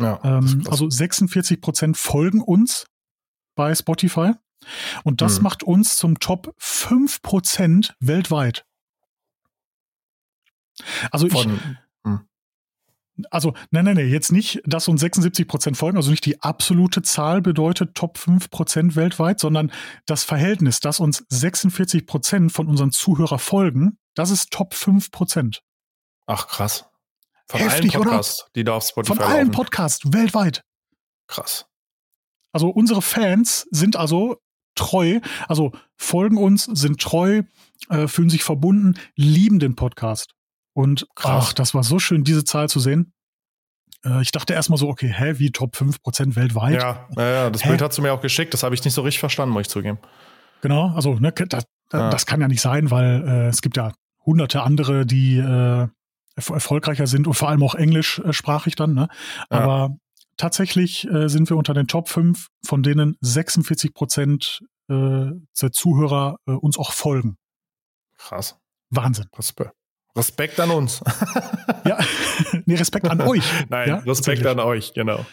Ja, 0.00 0.20
ähm, 0.24 0.64
also 0.68 0.88
46 0.88 1.60
Prozent 1.60 1.96
folgen 1.96 2.40
uns 2.40 2.86
bei 3.54 3.74
Spotify 3.74 4.32
und 5.04 5.20
das 5.20 5.38
mhm. 5.38 5.44
macht 5.44 5.62
uns 5.62 5.96
zum 5.96 6.18
Top 6.18 6.54
5 6.58 7.22
Prozent 7.22 7.94
weltweit. 8.00 8.64
Also 11.10 11.28
Von, 11.28 11.54
ich, 11.54 11.60
also, 13.30 13.54
nein, 13.70 13.84
nein, 13.84 13.96
nein, 13.96 14.08
jetzt 14.08 14.32
nicht, 14.32 14.62
dass 14.64 14.88
uns 14.88 15.00
76 15.00 15.46
Prozent 15.46 15.76
folgen, 15.76 15.96
also 15.96 16.10
nicht 16.10 16.24
die 16.24 16.40
absolute 16.42 17.02
Zahl 17.02 17.42
bedeutet 17.42 17.94
Top 17.94 18.18
5 18.18 18.50
Prozent 18.50 18.96
weltweit, 18.96 19.38
sondern 19.38 19.70
das 20.06 20.24
Verhältnis, 20.24 20.80
dass 20.80 21.00
uns 21.00 21.24
46 21.28 22.06
Prozent 22.06 22.52
von 22.52 22.66
unseren 22.68 22.90
Zuhörer 22.90 23.38
folgen, 23.38 23.98
das 24.14 24.30
ist 24.30 24.50
Top 24.50 24.74
5 24.74 25.10
Prozent. 25.10 25.62
Ach, 26.26 26.46
krass. 26.48 26.86
Von 27.52 27.60
Heftig, 27.60 27.94
allen 27.94 28.04
Podcasts, 28.04 28.42
oder? 28.44 28.50
die 28.56 28.64
da 28.64 28.72
auf 28.76 28.84
Spotify 28.84 29.14
Von 29.14 29.24
allen 29.24 29.50
Podcasts 29.50 30.10
weltweit. 30.10 30.62
Krass. 31.26 31.66
Also 32.52 32.70
unsere 32.70 33.02
Fans 33.02 33.66
sind 33.70 33.94
also 33.94 34.38
treu, 34.74 35.20
also 35.48 35.72
folgen 35.98 36.38
uns, 36.38 36.64
sind 36.64 36.98
treu, 36.98 37.42
äh, 37.90 38.08
fühlen 38.08 38.30
sich 38.30 38.42
verbunden, 38.42 38.98
lieben 39.16 39.58
den 39.58 39.76
Podcast. 39.76 40.32
Und 40.72 41.06
Krass. 41.14 41.48
ach, 41.48 41.52
das 41.52 41.74
war 41.74 41.84
so 41.84 41.98
schön, 41.98 42.24
diese 42.24 42.42
Zahl 42.44 42.70
zu 42.70 42.80
sehen. 42.80 43.12
Äh, 44.02 44.22
ich 44.22 44.32
dachte 44.32 44.54
erstmal 44.54 44.78
so, 44.78 44.88
okay, 44.88 45.12
hä, 45.14 45.34
wie 45.36 45.50
Top 45.50 45.76
5% 45.76 46.36
weltweit? 46.36 46.80
Ja, 46.80 47.06
ja, 47.18 47.30
ja 47.30 47.50
das 47.50 47.66
hä? 47.66 47.68
Bild 47.68 47.82
hast 47.82 47.98
du 47.98 48.02
mir 48.02 48.14
auch 48.14 48.22
geschickt, 48.22 48.54
das 48.54 48.62
habe 48.62 48.74
ich 48.74 48.82
nicht 48.82 48.94
so 48.94 49.02
richtig 49.02 49.20
verstanden, 49.20 49.52
muss 49.52 49.62
ich 49.62 49.68
zugeben. 49.68 49.98
Genau, 50.62 50.88
also 50.94 51.16
ne, 51.16 51.32
das, 51.32 51.64
ja. 51.92 52.08
das 52.08 52.24
kann 52.24 52.40
ja 52.40 52.48
nicht 52.48 52.62
sein, 52.62 52.90
weil 52.90 53.28
äh, 53.28 53.48
es 53.48 53.60
gibt 53.60 53.76
ja 53.76 53.92
hunderte 54.24 54.62
andere, 54.62 55.04
die 55.04 55.36
äh, 55.36 55.88
erfolgreicher 56.36 57.06
sind 57.06 57.26
und 57.26 57.34
vor 57.34 57.48
allem 57.48 57.62
auch 57.62 57.74
englischsprachig 57.74 58.74
dann. 58.74 58.94
Ne? 58.94 59.08
Aber 59.48 59.66
ja. 59.66 59.96
tatsächlich 60.36 61.08
äh, 61.08 61.28
sind 61.28 61.50
wir 61.50 61.56
unter 61.56 61.74
den 61.74 61.86
Top 61.86 62.08
5, 62.08 62.48
von 62.64 62.82
denen 62.82 63.16
46 63.20 63.94
Prozent 63.94 64.60
äh, 64.88 65.30
der 65.60 65.72
Zuhörer 65.72 66.36
äh, 66.46 66.52
uns 66.52 66.78
auch 66.78 66.92
folgen. 66.92 67.36
Krass. 68.16 68.56
Wahnsinn. 68.90 69.26
Respekt. 69.36 69.72
Respekt 70.16 70.60
an 70.60 70.70
uns. 70.70 71.02
ja, 71.86 71.98
nee, 72.66 72.74
Respekt 72.74 73.08
an 73.08 73.20
euch. 73.20 73.44
Nein, 73.68 73.88
ja? 73.88 73.96
Respekt 73.98 74.44
an 74.46 74.60
euch, 74.60 74.92
genau. 74.92 75.24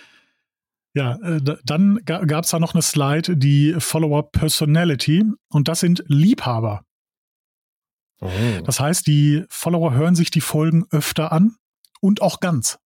Ja, 0.94 1.18
äh, 1.22 1.42
dann 1.66 2.00
gab 2.06 2.46
es 2.46 2.50
da 2.50 2.60
noch 2.60 2.74
eine 2.74 2.82
Slide, 2.82 3.38
die 3.38 3.76
Follower 3.78 4.32
Personality, 4.32 5.26
und 5.50 5.68
das 5.68 5.82
sind 5.82 6.04
Liebhaber. 6.08 6.84
Oh. 8.22 8.30
Das 8.66 8.80
heißt, 8.80 9.08
die 9.08 9.46
Follower 9.50 9.94
hören 9.94 10.16
sich 10.16 10.32
die 10.32 10.42
Folgen 10.42 10.86
öfter 10.92 11.32
an 11.32 11.56
und 12.02 12.22
auch 12.22 12.40
ganz. 12.40 12.80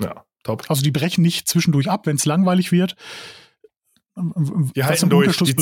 Ja, 0.00 0.24
top. 0.44 0.64
Also 0.68 0.82
die 0.82 0.90
brechen 0.90 1.22
nicht 1.22 1.48
zwischendurch 1.48 1.90
ab, 1.90 2.06
wenn 2.06 2.16
es 2.16 2.24
langweilig 2.24 2.72
wird, 2.72 2.96
die 4.16 4.82
halten 4.82 5.10
durch. 5.10 5.36
Die 5.36 5.54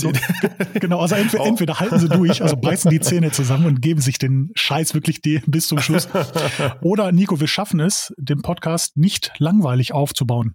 genau, 0.78 1.00
also 1.00 1.16
entweder, 1.16 1.42
oh. 1.42 1.46
entweder, 1.46 1.80
halten 1.80 1.98
sie 1.98 2.08
durch, 2.08 2.40
also 2.40 2.56
beißen 2.56 2.88
die 2.88 3.00
Zähne 3.00 3.32
zusammen 3.32 3.66
und 3.66 3.82
geben 3.82 4.00
sich 4.00 4.18
den 4.18 4.52
Scheiß 4.54 4.94
wirklich 4.94 5.20
bis 5.22 5.66
zum 5.66 5.80
Schluss. 5.80 6.08
Oder 6.80 7.10
Nico, 7.10 7.40
wir 7.40 7.48
schaffen 7.48 7.80
es, 7.80 8.14
den 8.16 8.42
Podcast 8.42 8.96
nicht 8.96 9.32
langweilig 9.38 9.92
aufzubauen. 9.92 10.54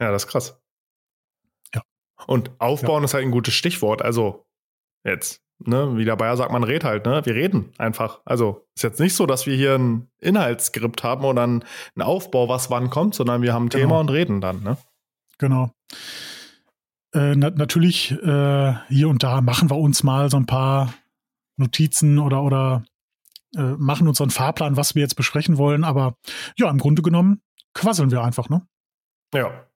Ja, 0.00 0.12
das 0.12 0.24
ist 0.24 0.30
krass. 0.30 0.60
Ja. 1.74 1.82
Und 2.28 2.52
aufbauen 2.60 3.02
ja. 3.02 3.06
ist 3.06 3.14
halt 3.14 3.24
ein 3.24 3.32
gutes 3.32 3.54
Stichwort. 3.54 4.02
Also 4.02 4.46
jetzt, 5.04 5.42
ne, 5.64 5.96
wie 5.96 6.04
der 6.04 6.16
Bayer 6.16 6.36
sagt, 6.36 6.52
man 6.52 6.64
redet 6.64 6.84
halt, 6.84 7.06
ne? 7.06 7.20
Wir 7.24 7.34
reden 7.34 7.72
einfach. 7.78 8.20
Also 8.24 8.66
ist 8.74 8.82
jetzt 8.82 9.00
nicht 9.00 9.14
so, 9.14 9.26
dass 9.26 9.46
wir 9.46 9.54
hier 9.54 9.74
ein 9.74 10.08
Inhaltsskript 10.18 11.02
haben 11.02 11.24
oder 11.24 11.46
ein, 11.46 11.64
ein 11.96 12.02
Aufbau, 12.02 12.48
was 12.48 12.70
wann 12.70 12.90
kommt, 12.90 13.14
sondern 13.14 13.42
wir 13.42 13.52
haben 13.52 13.66
ein 13.66 13.68
genau. 13.68 13.82
Thema 13.84 14.00
und 14.00 14.10
reden 14.10 14.40
dann, 14.40 14.62
ne? 14.62 14.76
Genau. 15.38 15.70
Äh, 17.12 17.34
na, 17.34 17.50
natürlich 17.50 18.12
äh, 18.12 18.74
hier 18.88 19.08
und 19.08 19.22
da 19.22 19.40
machen 19.40 19.70
wir 19.70 19.76
uns 19.76 20.02
mal 20.02 20.30
so 20.30 20.36
ein 20.36 20.46
paar 20.46 20.94
Notizen 21.56 22.18
oder, 22.18 22.42
oder 22.42 22.84
äh, 23.56 23.74
machen 23.78 24.06
uns 24.06 24.18
so 24.18 24.24
einen 24.24 24.30
Fahrplan, 24.30 24.76
was 24.76 24.94
wir 24.94 25.02
jetzt 25.02 25.16
besprechen 25.16 25.58
wollen. 25.58 25.84
Aber 25.84 26.14
ja, 26.56 26.70
im 26.70 26.78
Grunde 26.78 27.02
genommen 27.02 27.42
quasseln 27.74 28.10
wir 28.10 28.22
einfach, 28.22 28.48
ne? 28.48 28.66
Ja. 29.34 29.66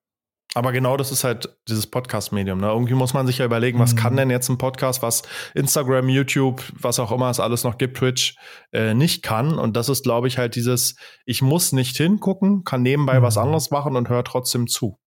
Aber 0.54 0.72
genau 0.72 0.96
das 0.96 1.10
ist 1.10 1.24
halt 1.24 1.56
dieses 1.68 1.86
Podcast-Medium. 1.88 2.58
Ne? 2.58 2.68
Irgendwie 2.68 2.94
muss 2.94 3.12
man 3.12 3.26
sich 3.26 3.38
ja 3.38 3.44
überlegen, 3.44 3.80
was 3.80 3.94
mhm. 3.94 3.98
kann 3.98 4.16
denn 4.16 4.30
jetzt 4.30 4.48
ein 4.48 4.58
Podcast, 4.58 5.02
was 5.02 5.22
Instagram, 5.54 6.08
YouTube, 6.08 6.62
was 6.80 7.00
auch 7.00 7.10
immer 7.10 7.28
es 7.28 7.40
alles 7.40 7.64
noch 7.64 7.76
gibt, 7.76 7.96
Twitch, 7.96 8.36
äh, 8.72 8.94
nicht 8.94 9.22
kann. 9.22 9.58
Und 9.58 9.76
das 9.76 9.88
ist, 9.88 10.04
glaube 10.04 10.28
ich, 10.28 10.38
halt 10.38 10.54
dieses, 10.54 10.94
ich 11.26 11.42
muss 11.42 11.72
nicht 11.72 11.96
hingucken, 11.96 12.62
kann 12.64 12.82
nebenbei 12.82 13.18
mhm. 13.18 13.24
was 13.24 13.36
anderes 13.36 13.70
machen 13.70 13.96
und 13.96 14.08
höre 14.08 14.24
trotzdem 14.24 14.68
zu. 14.68 14.98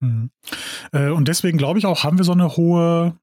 Mhm. 0.00 0.30
Äh, 0.92 1.08
und 1.08 1.26
deswegen 1.26 1.58
glaube 1.58 1.78
ich 1.78 1.86
auch, 1.86 2.04
haben 2.04 2.18
wir 2.18 2.24
so 2.24 2.32
eine 2.32 2.56
hohe 2.56 3.18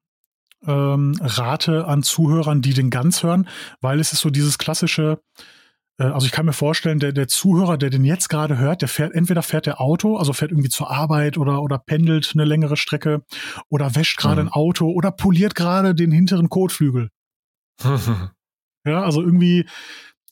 ähm, 0.66 1.14
Rate 1.20 1.86
an 1.86 2.02
Zuhörern, 2.02 2.62
die 2.62 2.74
den 2.74 2.90
ganz 2.90 3.22
hören, 3.22 3.48
weil 3.80 4.00
es 4.00 4.12
ist 4.12 4.20
so 4.20 4.30
dieses 4.30 4.58
klassische, 4.58 5.20
also 6.04 6.26
ich 6.26 6.32
kann 6.32 6.46
mir 6.46 6.52
vorstellen, 6.52 6.98
der, 6.98 7.12
der 7.12 7.28
Zuhörer, 7.28 7.76
der 7.76 7.90
den 7.90 8.04
jetzt 8.04 8.28
gerade 8.28 8.56
hört, 8.58 8.80
der 8.80 8.88
fährt, 8.88 9.14
entweder 9.14 9.42
fährt 9.42 9.66
der 9.66 9.80
Auto, 9.80 10.16
also 10.16 10.32
fährt 10.32 10.50
irgendwie 10.50 10.70
zur 10.70 10.90
Arbeit 10.90 11.36
oder, 11.36 11.62
oder 11.62 11.78
pendelt 11.78 12.30
eine 12.34 12.44
längere 12.44 12.76
Strecke 12.76 13.22
oder 13.68 13.94
wäscht 13.94 14.18
gerade 14.18 14.42
mhm. 14.42 14.48
ein 14.48 14.52
Auto 14.52 14.90
oder 14.90 15.10
poliert 15.10 15.54
gerade 15.54 15.94
den 15.94 16.10
hinteren 16.10 16.48
Kotflügel. 16.48 17.10
ja, 18.86 19.02
also 19.02 19.20
irgendwie, 19.20 19.68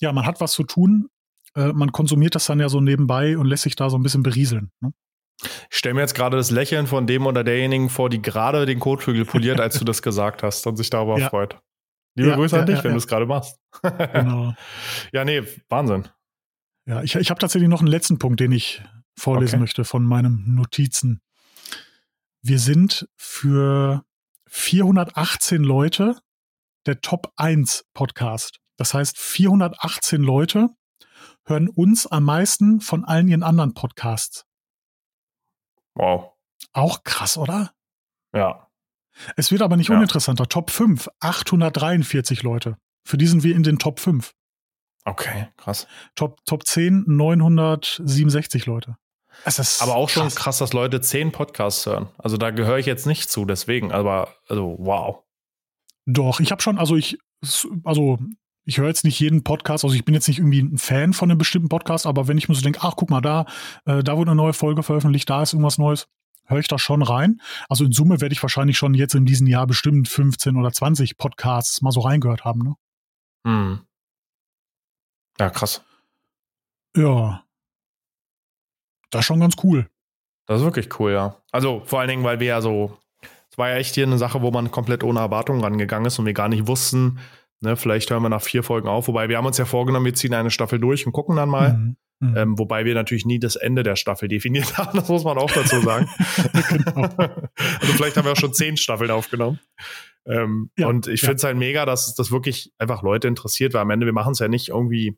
ja, 0.01 0.13
man 0.13 0.25
hat 0.25 0.41
was 0.41 0.53
zu 0.53 0.65
tun, 0.65 1.09
äh, 1.55 1.73
man 1.73 1.93
konsumiert 1.93 2.35
das 2.35 2.47
dann 2.47 2.61
ja 2.61 2.69
so 2.69 2.81
nebenbei 2.81 3.37
und 3.37 3.47
lässt 3.47 3.65
sich 3.65 3.77
da 3.77 3.91
so 3.91 3.99
ein 3.99 4.03
bisschen 4.03 4.23
berieseln. 4.23 4.71
Ne? 4.81 4.93
Ich 5.71 5.77
stelle 5.77 5.95
mir 5.95 6.01
jetzt 6.01 6.15
gerade 6.15 6.37
das 6.37 6.51
Lächeln 6.51 6.87
von 6.87 7.07
dem 7.07 7.27
oder 7.27 7.45
derjenigen 7.45 7.91
vor, 7.91 8.11
die 8.11 8.21
gerade 8.21 8.67
den 8.67 8.81
Kotflügel 8.81 9.25
poliert, 9.25 9.61
als 9.61 9.79
du 9.79 9.85
das 9.85 10.03
gesagt 10.03 10.43
hast 10.43 10.67
und 10.67 10.77
sich 10.77 10.91
darüber 10.91 11.19
ja. 11.19 11.29
freut. 11.29 11.61
Liebe 12.19 12.31
ja, 12.31 12.35
Grüße 12.35 12.57
ja, 12.57 12.63
an 12.63 12.67
dich, 12.67 12.83
wenn 12.83 12.91
du 12.91 12.99
es 12.99 13.07
gerade 13.07 13.27
machst. 13.27 13.61
genau. 13.83 14.55
Ja, 15.13 15.25
nee, 15.25 15.43
Wahnsinn. 15.69 16.09
Ja, 16.85 17.03
ich, 17.03 17.15
ich 17.15 17.31
habe 17.31 17.39
tatsächlich 17.39 17.69
noch 17.69 17.81
einen 17.81 17.89
letzten 17.89 18.19
Punkt, 18.19 18.41
den 18.41 18.51
ich 18.51 18.83
vorlesen 19.17 19.57
okay. 19.57 19.61
möchte 19.61 19.85
von 19.85 20.05
meinen 20.05 20.55
Notizen. 20.55 21.21
Wir 22.43 22.59
sind 22.59 23.09
für 23.17 24.05
418 24.49 25.63
Leute 25.63 26.17
der 26.87 27.01
Top 27.01 27.33
1 27.37 27.87
Podcast. 27.95 28.59
Das 28.77 28.95
heißt, 28.95 29.17
418 29.17 30.21
Leute 30.21 30.71
hören 31.45 31.69
uns 31.69 32.07
am 32.07 32.25
meisten 32.25 32.81
von 32.81 33.05
allen 33.05 33.29
ihren 33.29 33.43
anderen 33.45 33.75
Podcasts. 33.75 34.45
Wow. 35.95 36.33
Auch 36.73 37.05
krass, 37.05 37.37
oder? 37.37 37.73
Ja. 38.35 38.68
Es 39.37 39.51
wird 39.51 39.63
aber 39.63 39.77
nicht 39.77 39.89
ja. 39.89 39.97
uninteressanter. 39.97 40.49
Top 40.49 40.71
5, 40.71 41.09
843 41.21 42.43
Leute. 42.43 42.77
Für 43.05 43.17
die 43.17 43.27
sind 43.27 43.43
wir 43.43 43.55
in 43.55 43.63
den 43.63 43.79
Top 43.79 44.01
5. 44.01 44.35
Okay, 45.05 45.49
krass. 45.57 45.87
Top, 46.15 46.45
Top 46.45 46.67
10, 46.67 47.05
967 47.07 48.67
Leute. 48.67 48.97
Es 49.45 49.59
ist 49.59 49.83
aber 49.83 49.95
auch 49.95 50.09
schon 50.09 50.25
krass. 50.25 50.37
krass, 50.37 50.59
dass 50.59 50.73
Leute 50.73 51.01
10 51.01 51.33
Podcasts 51.33 51.87
hören. 51.87 52.09
Also 52.19 52.37
da 52.37 52.51
gehöre 52.51 52.79
ich 52.79 52.87
jetzt 52.87 53.07
nicht 53.07 53.31
zu, 53.31 53.45
deswegen, 53.45 53.93
aber 53.93 54.35
also 54.49 54.77
wow. 54.79 55.23
Doch, 56.07 56.41
ich 56.41 56.51
habe 56.51 56.63
schon, 56.63 56.79
also 56.79 56.97
ich, 56.97 57.19
also 57.85 58.19
ich 58.65 58.79
höre 58.79 58.89
jetzt 58.89 59.05
nicht 59.05 59.19
jeden 59.21 59.45
Podcast, 59.45 59.85
also 59.85 59.95
ich 59.95 60.05
bin 60.05 60.15
jetzt 60.15 60.29
nicht 60.29 60.39
irgendwie 60.39 60.61
ein 60.61 60.79
Fan 60.79 61.13
von 61.13 61.31
einem 61.31 61.39
bestimmten 61.39 61.69
Podcast, 61.69 62.07
aber 62.07 62.29
wenn 62.29 62.37
ich 62.37 62.49
mir 62.49 62.55
so 62.55 62.63
denke, 62.63 62.81
ach 62.83 62.95
guck 62.97 63.11
mal, 63.11 63.21
da, 63.21 63.47
äh, 63.87 64.03
da 64.03 64.17
wurde 64.17 64.31
eine 64.31 64.37
neue 64.37 64.53
Folge 64.53 64.83
veröffentlicht, 64.83 65.31
da 65.31 65.43
ist 65.43 65.53
irgendwas 65.53 65.79
Neues, 65.79 66.09
höre 66.49 66.59
ich 66.61 66.69
da 66.69 66.79
schon 66.79 67.03
rein. 67.03 67.41
Also 67.69 67.85
in 67.85 67.93
Summe 67.93 68.21
werde 68.21 68.33
ich 68.33 68.43
wahrscheinlich 68.43 68.77
schon 68.77 68.95
jetzt 68.95 69.15
in 69.15 69.27
diesem 69.27 69.47
Jahr 69.47 69.67
bestimmt 69.67 70.09
15 70.09 70.57
oder 70.57 70.73
20 70.73 71.17
Podcasts 71.17 71.83
mal 71.83 71.93
so 71.93 72.01
reingehört 72.01 72.45
haben. 72.45 72.61
Ne? 72.61 72.75
Hm. 73.47 73.81
Ja, 75.39 75.51
krass. 75.51 75.85
Ja. 76.97 77.45
Das 79.11 79.21
ist 79.21 79.27
schon 79.27 79.41
ganz 79.41 79.55
cool. 79.63 79.89
Das 80.47 80.61
ist 80.61 80.65
wirklich 80.65 80.99
cool, 80.99 81.13
ja. 81.13 81.37
Also 81.53 81.83
vor 81.85 82.01
allen 82.01 82.09
Dingen, 82.09 82.25
weil 82.25 82.41
wir 82.41 82.49
ja 82.49 82.61
so, 82.61 82.99
es 83.51 83.59
war 83.59 83.71
ja 83.71 83.77
echt 83.77 83.95
hier 83.95 84.07
eine 84.07 84.19
Sache, 84.19 84.43
wo 84.43 84.51
man 84.51 84.71
komplett 84.71 85.05
ohne 85.05 85.21
Erwartungen 85.21 85.63
rangegangen 85.63 86.07
ist 86.07 86.19
und 86.19 86.27
wir 86.27 86.33
gar 86.33 86.49
nicht 86.49 86.67
wussten, 86.67 87.21
Ne, 87.61 87.77
vielleicht 87.77 88.11
hören 88.11 88.23
wir 88.23 88.29
nach 88.29 88.43
vier 88.43 88.63
Folgen 88.63 88.89
auf. 88.89 89.09
Wobei 89.09 89.29
wir 89.29 89.37
haben 89.37 89.47
uns 89.47 89.59
ja 89.59 89.65
vorgenommen, 89.65 90.07
wir 90.07 90.15
ziehen 90.15 90.35
eine 90.35 90.51
Staffel 90.51 90.79
durch 90.79 91.07
und 91.07 91.13
gucken 91.13 91.37
dann 91.37 91.49
mal. 91.49 91.75
Mhm. 91.75 91.97
Mhm. 92.21 92.37
Ähm, 92.37 92.59
wobei 92.59 92.85
wir 92.85 92.95
natürlich 92.95 93.27
nie 93.27 93.39
das 93.39 93.55
Ende 93.55 93.85
der 93.85 93.95
Staffel 93.95 94.29
definiert 94.29 94.77
haben, 94.79 94.99
das 94.99 95.09
muss 95.09 95.25
man 95.25 95.39
auch 95.39 95.51
dazu 95.51 95.81
sagen. 95.81 96.09
genau. 96.69 97.03
also 97.81 97.93
vielleicht 97.95 98.17
haben 98.17 98.25
wir 98.25 98.33
auch 98.33 98.37
schon 98.37 98.55
zehn 98.55 98.77
Staffeln 98.77 99.11
aufgenommen. 99.11 99.61
Ähm, 100.27 100.71
ja, 100.77 100.89
und 100.89 101.07
ich 101.07 101.23
ja. 101.23 101.27
finde 101.27 101.37
es 101.37 101.45
halt 101.45 101.57
mega, 101.57 101.87
dass 101.87 102.15
das 102.15 102.31
wirklich 102.31 102.73
einfach 102.79 103.03
Leute 103.03 103.29
interessiert, 103.29 103.73
weil 103.73 103.83
am 103.83 103.91
Ende 103.91 104.05
wir 104.05 104.13
machen 104.13 104.33
es 104.33 104.41
ja 104.41 104.49
nicht 104.49 104.69
irgendwie, 104.69 105.17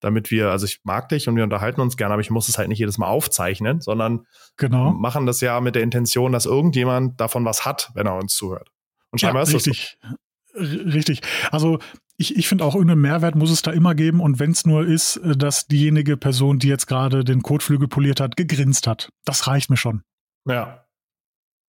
damit 0.00 0.30
wir, 0.30 0.50
also 0.50 0.64
ich 0.66 0.80
mag 0.84 1.08
dich 1.08 1.28
und 1.28 1.36
wir 1.36 1.44
unterhalten 1.44 1.80
uns 1.80 1.96
gerne, 1.96 2.14
aber 2.14 2.22
ich 2.22 2.30
muss 2.30 2.48
es 2.48 2.56
halt 2.56 2.68
nicht 2.68 2.78
jedes 2.78 2.96
Mal 2.96 3.08
aufzeichnen, 3.08 3.80
sondern 3.80 4.24
genau. 4.56 4.92
machen 4.92 5.26
das 5.26 5.40
ja 5.40 5.60
mit 5.60 5.74
der 5.74 5.82
Intention, 5.82 6.32
dass 6.32 6.46
irgendjemand 6.46 7.20
davon 7.20 7.44
was 7.44 7.66
hat, 7.66 7.90
wenn 7.94 8.06
er 8.06 8.16
uns 8.16 8.34
zuhört. 8.34 8.70
Und 9.10 9.18
scheinbar 9.18 9.42
ja, 9.42 9.48
ist 9.48 9.54
richtig. 9.54 9.98
das 10.00 10.10
so. 10.10 10.16
Richtig. 10.54 11.20
Also 11.50 11.78
ich, 12.20 12.36
ich 12.36 12.48
finde 12.48 12.64
auch 12.64 12.74
irgendeinen 12.74 13.00
Mehrwert 13.00 13.34
muss 13.34 13.50
es 13.50 13.62
da 13.62 13.70
immer 13.70 13.94
geben 13.94 14.20
und 14.20 14.38
wenn 14.38 14.50
es 14.50 14.66
nur 14.66 14.86
ist, 14.86 15.16
äh, 15.16 15.36
dass 15.36 15.66
diejenige 15.66 16.18
Person, 16.18 16.58
die 16.58 16.68
jetzt 16.68 16.86
gerade 16.86 17.24
den 17.24 17.42
Kotflügel 17.42 17.88
poliert 17.88 18.20
hat, 18.20 18.36
gegrinst 18.36 18.86
hat. 18.86 19.08
Das 19.24 19.46
reicht 19.46 19.70
mir 19.70 19.78
schon. 19.78 20.02
Ja. 20.46 20.84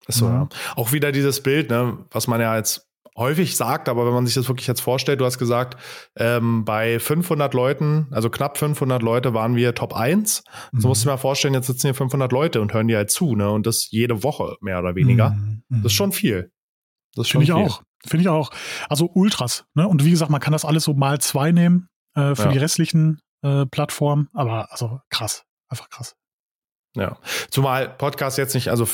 Ist 0.07 0.17
so, 0.17 0.27
mhm. 0.27 0.33
ja. 0.33 0.49
Auch 0.75 0.91
wieder 0.91 1.13
dieses 1.13 1.41
Bild, 1.41 1.69
ne, 1.69 1.97
was 2.11 2.27
man 2.27 2.41
ja 2.41 2.57
jetzt 2.57 2.85
häufig 3.15 3.55
sagt, 3.55 3.87
aber 3.87 4.05
wenn 4.05 4.13
man 4.13 4.25
sich 4.25 4.35
das 4.35 4.49
wirklich 4.49 4.67
jetzt 4.67 4.81
vorstellt, 4.81 5.21
du 5.21 5.25
hast 5.25 5.37
gesagt, 5.37 5.81
ähm, 6.17 6.65
bei 6.65 6.99
500 6.99 7.53
Leuten, 7.53 8.07
also 8.11 8.29
knapp 8.29 8.57
500 8.57 9.01
Leute 9.01 9.33
waren 9.33 9.55
wir 9.55 9.73
Top 9.73 9.95
1. 9.95 10.43
Mhm. 10.71 10.81
So 10.81 10.87
musst 10.89 11.03
du 11.03 11.05
dir 11.07 11.13
mal 11.13 11.17
vorstellen, 11.17 11.53
jetzt 11.53 11.67
sitzen 11.67 11.87
hier 11.87 11.95
500 11.95 12.31
Leute 12.31 12.59
und 12.59 12.73
hören 12.73 12.89
dir 12.89 12.97
halt 12.97 13.09
zu, 13.09 13.35
ne, 13.35 13.49
und 13.49 13.65
das 13.65 13.89
jede 13.89 14.21
Woche 14.23 14.57
mehr 14.59 14.79
oder 14.79 14.95
weniger. 14.95 15.29
Mhm. 15.29 15.63
Das 15.69 15.85
ist 15.85 15.93
schon 15.93 16.11
viel. 16.11 16.51
Das 17.15 17.29
finde 17.29 17.45
ich 17.45 17.51
viel. 17.51 17.63
auch. 17.63 17.83
Finde 18.05 18.21
ich 18.21 18.29
auch. 18.29 18.51
Also 18.89 19.09
Ultras. 19.13 19.65
Ne? 19.73 19.87
Und 19.87 20.03
wie 20.03 20.11
gesagt, 20.11 20.31
man 20.31 20.41
kann 20.41 20.53
das 20.53 20.65
alles 20.65 20.83
so 20.83 20.93
mal 20.93 21.19
zwei 21.19 21.51
nehmen 21.51 21.87
äh, 22.15 22.35
für 22.35 22.45
ja. 22.45 22.51
die 22.51 22.57
restlichen 22.57 23.21
äh, 23.43 23.65
Plattformen. 23.65 24.29
Aber 24.33 24.71
also 24.71 24.99
krass. 25.09 25.45
Einfach 25.69 25.89
krass. 25.89 26.15
Ja. 26.95 27.17
Zumal 27.49 27.89
Podcast 27.89 28.37
jetzt 28.37 28.53
nicht, 28.53 28.69
also 28.69 28.87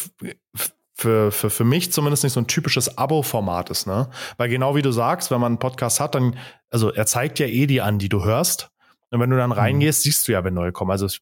für, 0.93 1.32
für, 1.32 1.50
für 1.50 1.63
mich 1.63 1.91
zumindest 1.91 2.24
nicht 2.24 2.34
so 2.34 2.39
ein 2.39 2.48
typisches 2.48 2.98
Abo-Format 2.98 3.70
ist, 3.70 3.88
ne? 3.88 4.10
Weil 4.38 4.50
genau 4.50 4.76
wie 4.76 4.82
du 4.82 4.91
sagst, 4.91 5.32
wenn 5.32 5.39
man 5.39 5.54
einen 5.54 5.60
Podcast 5.60 6.00
hat, 6.00 6.15
dann, 6.15 6.38
also 6.70 6.91
er 6.91 7.06
zeigt 7.06 7.39
ja 7.39 7.48
eh 7.48 7.67
die 7.67 7.82
an, 7.82 8.00
die 8.00 8.10
du 8.10 8.24
hörst. 8.24 8.70
Und 9.12 9.20
wenn 9.20 9.30
du 9.30 9.38
dann 9.38 9.52
mhm. 9.52 9.58
reingehst, 9.58 10.02
mhm. 10.02 10.04
siehst 10.04 10.28
du 10.28 10.34
ja, 10.34 10.43
wenn 10.43 10.54
neue 10.54 10.72
kommen. 10.72 10.91
Also 10.91 11.06
es, 11.06 11.20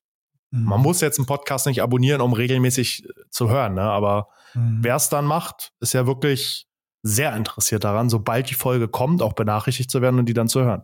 mhm. 0.51 0.63
man 0.63 0.81
muss 0.81 1.01
jetzt 1.01 1.19
einen 1.19 1.25
Podcast 1.25 1.67
nicht 1.67 1.81
abonnieren, 1.81 2.21
um 2.21 2.33
regelmäßig 2.33 3.07
zu 3.29 3.49
hören, 3.49 3.73
ne? 3.73 3.83
Aber 3.83 4.29
mhm. 4.53 4.79
wer 4.81 4.95
es 4.95 5.09
dann 5.09 5.25
macht, 5.25 5.71
ist 5.79 5.93
ja 5.93 6.07
wirklich 6.07 6.67
sehr 7.05 7.35
interessiert 7.35 7.83
daran, 7.83 8.09
sobald 8.09 8.49
die 8.49 8.55
Folge 8.55 8.87
kommt, 8.87 9.21
auch 9.21 9.33
benachrichtigt 9.33 9.91
zu 9.91 10.01
werden 10.01 10.17
und 10.19 10.27
die 10.27 10.33
dann 10.33 10.47
zu 10.47 10.61
hören. 10.61 10.81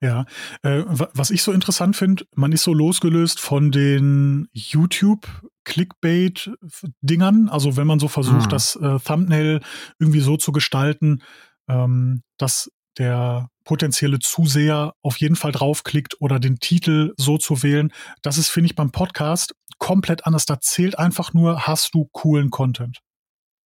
Ja, 0.00 0.24
äh, 0.62 0.84
was 0.86 1.30
ich 1.30 1.42
so 1.42 1.50
interessant 1.52 1.96
finde, 1.96 2.26
man 2.34 2.52
ist 2.52 2.62
so 2.62 2.72
losgelöst 2.74 3.40
von 3.40 3.72
den 3.72 4.48
YouTube-Clickbait-Dingern. 4.52 7.48
Also 7.48 7.76
wenn 7.76 7.86
man 7.86 7.98
so 7.98 8.08
versucht, 8.08 8.46
mhm. 8.46 8.50
das 8.50 8.76
äh, 8.76 8.98
Thumbnail 9.00 9.60
irgendwie 9.98 10.20
so 10.20 10.36
zu 10.36 10.52
gestalten, 10.52 11.22
ähm, 11.68 12.22
dass 12.38 12.70
der 12.98 13.48
potenzielle 13.64 14.20
Zuseher 14.20 14.94
auf 15.02 15.16
jeden 15.16 15.36
Fall 15.36 15.52
draufklickt 15.52 16.20
oder 16.20 16.38
den 16.38 16.60
Titel 16.60 17.14
so 17.16 17.38
zu 17.38 17.62
wählen. 17.62 17.90
Das 18.22 18.36
ist, 18.38 18.50
finde 18.50 18.66
ich, 18.66 18.76
beim 18.76 18.92
Podcast 18.92 19.54
komplett 19.78 20.26
anders. 20.26 20.44
Da 20.46 20.60
zählt 20.60 20.98
einfach 20.98 21.32
nur, 21.32 21.66
hast 21.66 21.94
du 21.94 22.08
coolen 22.12 22.50
Content. 22.50 23.00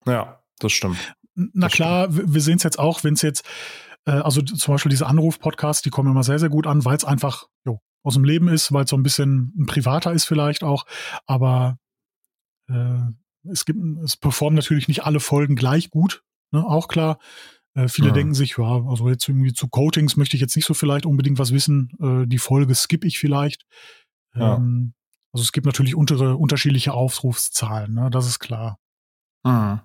Ja, 0.06 0.40
das 0.60 0.72
stimmt. 0.72 1.14
Na 1.38 1.68
klar, 1.68 2.09
wir 2.11 2.40
sehen 2.40 2.57
es 2.57 2.64
jetzt 2.64 2.79
auch, 2.79 3.05
wenn 3.05 3.14
es 3.14 3.22
jetzt, 3.22 3.44
äh, 4.07 4.11
also 4.11 4.42
zum 4.42 4.74
Beispiel 4.74 4.90
diese 4.90 5.07
Anruf-Podcasts, 5.07 5.83
die 5.83 5.90
kommen 5.90 6.11
immer 6.11 6.24
sehr, 6.24 6.40
sehr 6.40 6.48
gut 6.48 6.66
an, 6.66 6.85
weil 6.85 6.96
es 6.96 7.05
einfach 7.05 7.46
jo, 7.64 7.81
aus 8.03 8.14
dem 8.14 8.24
Leben 8.24 8.48
ist, 8.48 8.72
weil 8.72 8.85
es 8.85 8.90
so 8.90 8.96
ein 8.96 9.05
bisschen 9.05 9.53
ein 9.57 9.66
privater 9.66 10.12
ist 10.12 10.24
vielleicht 10.24 10.64
auch. 10.64 10.85
Aber 11.27 11.79
äh, 12.68 12.98
es 13.44 13.64
gibt, 13.64 13.81
es 14.03 14.16
performen 14.16 14.57
natürlich 14.57 14.88
nicht 14.88 15.05
alle 15.05 15.20
Folgen 15.20 15.55
gleich 15.55 15.90
gut, 15.90 16.24
ne, 16.51 16.64
auch 16.66 16.88
klar. 16.88 17.18
Äh, 17.74 17.87
viele 17.87 18.09
ja. 18.09 18.14
denken 18.14 18.35
sich, 18.35 18.57
ja, 18.59 18.85
also 18.87 19.09
jetzt 19.09 19.29
irgendwie 19.29 19.53
zu 19.53 19.68
Coatings 19.68 20.16
möchte 20.16 20.37
ich 20.37 20.40
jetzt 20.40 20.57
nicht 20.57 20.66
so 20.66 20.74
vielleicht 20.74 21.07
unbedingt 21.07 21.38
was 21.38 21.53
wissen. 21.53 21.92
Äh, 22.01 22.27
die 22.27 22.38
Folge 22.38 22.74
skippe 22.74 23.07
ich 23.07 23.20
vielleicht. 23.20 23.64
Ja. 24.35 24.57
Ähm, 24.57 24.94
also 25.33 25.44
es 25.44 25.53
gibt 25.53 25.66
natürlich 25.66 25.94
untere, 25.94 26.37
unterschiedliche 26.37 26.94
Aufrufszahlen, 26.94 27.94
ne, 27.94 28.11
das 28.11 28.27
ist 28.27 28.40
klar. 28.40 28.79
Mhm. 29.44 29.81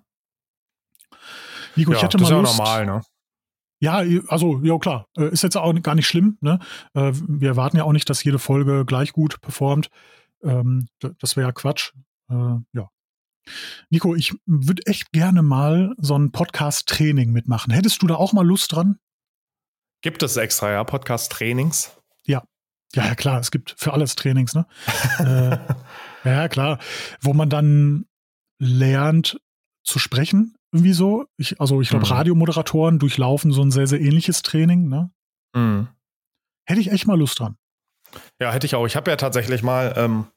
Nico, 1.75 1.91
ja, 1.91 1.97
ich 1.97 2.03
hätte 2.03 2.17
mal 2.17 2.29
das 2.29 2.51
ist 2.51 2.57
ja 2.57 2.63
normal, 2.63 2.85
ne? 2.85 3.01
Ja, 3.79 4.01
also, 4.29 4.61
ja 4.63 4.77
klar, 4.77 5.07
äh, 5.17 5.29
ist 5.29 5.43
jetzt 5.43 5.57
auch 5.57 5.73
gar 5.81 5.95
nicht 5.95 6.07
schlimm. 6.07 6.37
Ne? 6.39 6.59
Äh, 6.93 7.11
wir 7.27 7.49
erwarten 7.49 7.75
ja 7.75 7.83
auch 7.83 7.91
nicht, 7.91 8.09
dass 8.09 8.23
jede 8.23 8.39
Folge 8.39 8.85
gleich 8.85 9.11
gut 9.11 9.41
performt. 9.41 9.89
Ähm, 10.41 10.87
das 11.19 11.35
wäre 11.35 11.47
ja 11.47 11.51
Quatsch. 11.51 11.91
Äh, 12.29 12.59
ja. 12.71 12.89
Nico, 13.89 14.15
ich 14.15 14.33
würde 14.45 14.85
echt 14.85 15.11
gerne 15.11 15.43
mal 15.43 15.93
so 15.97 16.17
ein 16.17 16.31
Podcast-Training 16.31 17.31
mitmachen. 17.31 17.73
Hättest 17.73 18.01
du 18.01 18.07
da 18.07 18.15
auch 18.15 18.31
mal 18.31 18.45
Lust 18.45 18.71
dran? 18.71 18.99
Gibt 20.01 20.23
es 20.23 20.37
extra, 20.37 20.71
ja, 20.71 20.83
Podcast-Trainings? 20.85 21.91
Ja. 22.25 22.43
Ja, 22.95 23.07
ja, 23.07 23.15
klar, 23.15 23.39
es 23.39 23.51
gibt 23.51 23.75
für 23.77 23.91
alles 23.91 24.15
Trainings, 24.15 24.53
ne? 24.53 24.65
äh, 25.19 25.57
ja, 26.29 26.47
klar. 26.47 26.79
Wo 27.21 27.33
man 27.33 27.49
dann 27.49 28.05
lernt 28.59 29.41
zu 29.83 29.99
sprechen, 29.99 30.55
irgendwie 30.73 30.93
so. 30.93 31.25
Ich, 31.37 31.61
also 31.61 31.81
ich 31.81 31.89
glaube, 31.89 32.05
mhm. 32.05 32.11
Radiomoderatoren 32.11 32.99
durchlaufen 32.99 33.51
so 33.51 33.61
ein 33.61 33.71
sehr, 33.71 33.87
sehr 33.87 34.01
ähnliches 34.01 34.41
Training. 34.41 34.89
Ne? 34.89 35.11
Mhm. 35.53 35.87
Hätte 36.65 36.81
ich 36.81 36.91
echt 36.91 37.07
mal 37.07 37.17
Lust 37.17 37.39
dran. 37.39 37.57
Ja, 38.39 38.51
hätte 38.51 38.65
ich 38.65 38.75
auch. 38.75 38.85
Ich 38.85 38.95
habe 38.95 39.09
ja 39.09 39.17
tatsächlich 39.17 39.63
mal 39.63 39.93
ähm, 39.95 40.27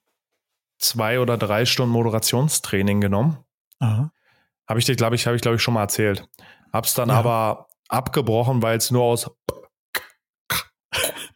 zwei 0.78 1.20
oder 1.20 1.36
drei 1.36 1.64
Stunden 1.66 1.92
Moderationstraining 1.92 3.00
genommen. 3.00 3.38
Habe 3.80 4.78
ich 4.78 4.84
dir, 4.84 4.96
glaube 4.96 5.16
ich, 5.16 5.26
habe 5.26 5.36
ich, 5.36 5.42
glaube 5.42 5.56
ich, 5.56 5.62
schon 5.62 5.74
mal 5.74 5.82
erzählt. 5.82 6.28
Hab's 6.72 6.94
dann 6.94 7.08
ja. 7.08 7.16
aber 7.16 7.68
abgebrochen, 7.88 8.62
weil 8.62 8.78
es 8.78 8.90
nur 8.90 9.02
aus 9.02 9.30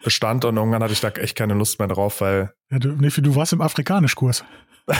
bestand 0.02 0.44
und 0.44 0.56
irgendwann 0.56 0.82
hatte 0.82 0.92
ich 0.92 1.00
da 1.00 1.08
echt 1.08 1.36
keine 1.36 1.54
Lust 1.54 1.78
mehr 1.78 1.88
drauf, 1.88 2.20
weil. 2.20 2.54
Ja, 2.70 2.78
du, 2.78 2.92
nee, 2.92 3.08
du 3.08 3.34
warst 3.34 3.52
im 3.52 3.60
Afrikanischkurs. 3.60 4.44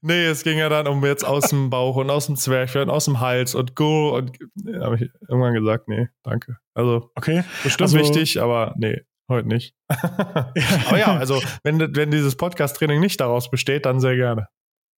nee, 0.00 0.24
es 0.26 0.42
ging 0.42 0.58
ja 0.58 0.68
dann 0.68 0.86
um 0.86 1.04
jetzt 1.04 1.24
aus 1.24 1.48
dem 1.48 1.70
Bauch 1.70 1.96
und 1.96 2.10
aus 2.10 2.26
dem 2.26 2.36
Zwerchfell 2.36 2.82
und 2.82 2.90
aus 2.90 3.06
dem 3.06 3.20
Hals 3.20 3.54
und 3.54 3.74
go. 3.76 4.16
Und 4.16 4.38
ja, 4.64 4.80
habe 4.84 4.96
ich 4.96 5.10
irgendwann 5.28 5.54
gesagt, 5.54 5.88
nee, 5.88 6.08
danke. 6.22 6.58
Also, 6.74 7.10
okay. 7.14 7.44
bestimmt 7.62 7.92
also, 7.92 7.98
wichtig, 7.98 8.40
aber 8.40 8.74
nee, 8.78 9.02
heute 9.28 9.48
nicht. 9.48 9.74
aber 9.88 10.98
ja, 10.98 11.16
also, 11.16 11.42
wenn, 11.62 11.94
wenn 11.94 12.10
dieses 12.10 12.36
Podcast-Training 12.36 13.00
nicht 13.00 13.20
daraus 13.20 13.50
besteht, 13.50 13.86
dann 13.86 14.00
sehr 14.00 14.16
gerne. 14.16 14.48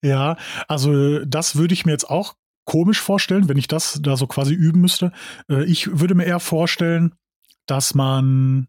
Ja, 0.03 0.37
also 0.67 1.23
das 1.25 1.55
würde 1.55 1.73
ich 1.75 1.85
mir 1.85 1.91
jetzt 1.91 2.09
auch 2.09 2.33
komisch 2.65 2.99
vorstellen, 2.99 3.49
wenn 3.49 3.57
ich 3.57 3.67
das 3.67 3.99
da 4.01 4.17
so 4.17 4.27
quasi 4.27 4.53
üben 4.53 4.81
müsste. 4.81 5.11
Äh, 5.49 5.65
ich 5.65 5.99
würde 5.99 6.15
mir 6.15 6.25
eher 6.25 6.39
vorstellen, 6.39 7.13
dass 7.67 7.93
man 7.93 8.67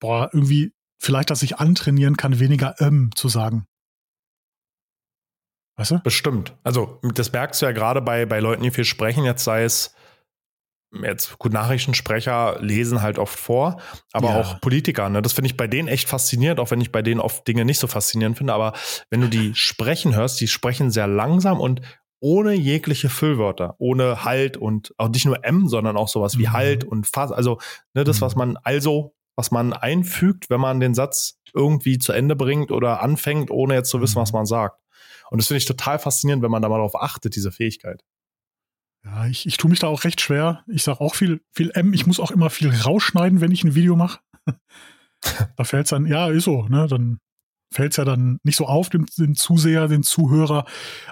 boah, 0.00 0.30
irgendwie 0.32 0.72
vielleicht, 1.00 1.30
dass 1.30 1.42
ich 1.42 1.58
antrainieren 1.58 2.16
kann, 2.16 2.38
weniger 2.38 2.74
ähm 2.78 3.10
zu 3.14 3.28
sagen. 3.28 3.66
Weißt 5.76 5.92
du? 5.92 5.98
Bestimmt. 6.00 6.54
Also, 6.62 7.00
das 7.14 7.32
merkst 7.32 7.62
du 7.62 7.66
ja 7.66 7.72
gerade 7.72 8.02
bei, 8.02 8.26
bei 8.26 8.38
Leuten, 8.40 8.62
die 8.62 8.70
viel 8.70 8.84
sprechen, 8.84 9.24
jetzt 9.24 9.44
sei 9.44 9.64
es 9.64 9.94
jetzt 11.04 11.38
gut 11.38 11.52
Nachrichtensprecher 11.52 12.58
lesen 12.60 13.00
halt 13.00 13.18
oft 13.18 13.38
vor, 13.38 13.80
aber 14.12 14.30
ja. 14.30 14.40
auch 14.40 14.60
Politiker, 14.60 15.08
ne? 15.08 15.22
Das 15.22 15.34
finde 15.34 15.46
ich 15.46 15.56
bei 15.56 15.68
denen 15.68 15.88
echt 15.88 16.08
faszinierend, 16.08 16.58
auch 16.58 16.72
wenn 16.72 16.80
ich 16.80 16.90
bei 16.90 17.00
denen 17.00 17.20
oft 17.20 17.46
Dinge 17.46 17.64
nicht 17.64 17.78
so 17.78 17.86
faszinierend 17.86 18.36
finde, 18.36 18.54
aber 18.54 18.72
wenn 19.08 19.20
du 19.20 19.28
die 19.28 19.54
sprechen 19.54 20.16
hörst, 20.16 20.40
die 20.40 20.48
sprechen 20.48 20.90
sehr 20.90 21.06
langsam 21.06 21.60
und 21.60 21.80
ohne 22.18 22.52
jegliche 22.52 23.08
Füllwörter, 23.08 23.76
ohne 23.78 24.24
Halt 24.24 24.56
und 24.56 24.92
auch 24.98 25.08
nicht 25.08 25.24
nur 25.24 25.44
M, 25.44 25.68
sondern 25.68 25.96
auch 25.96 26.08
sowas 26.08 26.38
wie 26.38 26.48
mhm. 26.48 26.52
Halt 26.52 26.84
und 26.84 27.06
Fass, 27.06 27.32
also 27.32 27.58
ne, 27.94 28.04
das, 28.04 28.20
was 28.20 28.34
mhm. 28.34 28.38
man 28.38 28.56
also, 28.58 29.14
was 29.36 29.50
man 29.50 29.72
einfügt, 29.72 30.50
wenn 30.50 30.60
man 30.60 30.80
den 30.80 30.94
Satz 30.94 31.38
irgendwie 31.54 31.98
zu 31.98 32.12
Ende 32.12 32.36
bringt 32.36 32.70
oder 32.70 33.02
anfängt, 33.02 33.50
ohne 33.50 33.74
jetzt 33.74 33.90
zu 33.90 34.00
wissen, 34.00 34.16
was 34.16 34.32
mhm. 34.32 34.38
man 34.38 34.46
sagt. 34.46 34.78
Und 35.30 35.38
das 35.38 35.48
finde 35.48 35.58
ich 35.58 35.66
total 35.66 35.98
faszinierend, 35.98 36.42
wenn 36.42 36.50
man 36.50 36.62
da 36.62 36.68
mal 36.68 36.76
darauf 36.76 37.00
achtet, 37.00 37.36
diese 37.36 37.52
Fähigkeit. 37.52 38.02
Ja, 39.04 39.26
ich, 39.26 39.46
ich 39.46 39.56
tue 39.56 39.70
mich 39.70 39.78
da 39.78 39.86
auch 39.86 40.04
recht 40.04 40.20
schwer. 40.20 40.62
Ich 40.66 40.82
sage 40.82 41.00
auch 41.00 41.14
viel, 41.14 41.40
viel 41.52 41.70
M. 41.74 41.92
Ich 41.94 42.06
muss 42.06 42.20
auch 42.20 42.30
immer 42.30 42.50
viel 42.50 42.70
rausschneiden, 42.70 43.40
wenn 43.40 43.52
ich 43.52 43.64
ein 43.64 43.74
Video 43.74 43.96
mache. 43.96 44.20
da 45.56 45.64
fällt 45.64 45.86
es 45.86 45.90
dann, 45.90 46.06
ja, 46.06 46.28
ist 46.28 46.44
so, 46.44 46.64
ne? 46.68 46.86
Dann 46.86 47.18
fällt 47.72 47.92
es 47.92 47.96
ja 47.96 48.04
dann 48.04 48.38
nicht 48.42 48.56
so 48.56 48.66
auf, 48.66 48.90
dem, 48.90 49.06
den 49.16 49.34
Zuseher, 49.34 49.88
den 49.88 50.02
Zuhörer. 50.02 50.66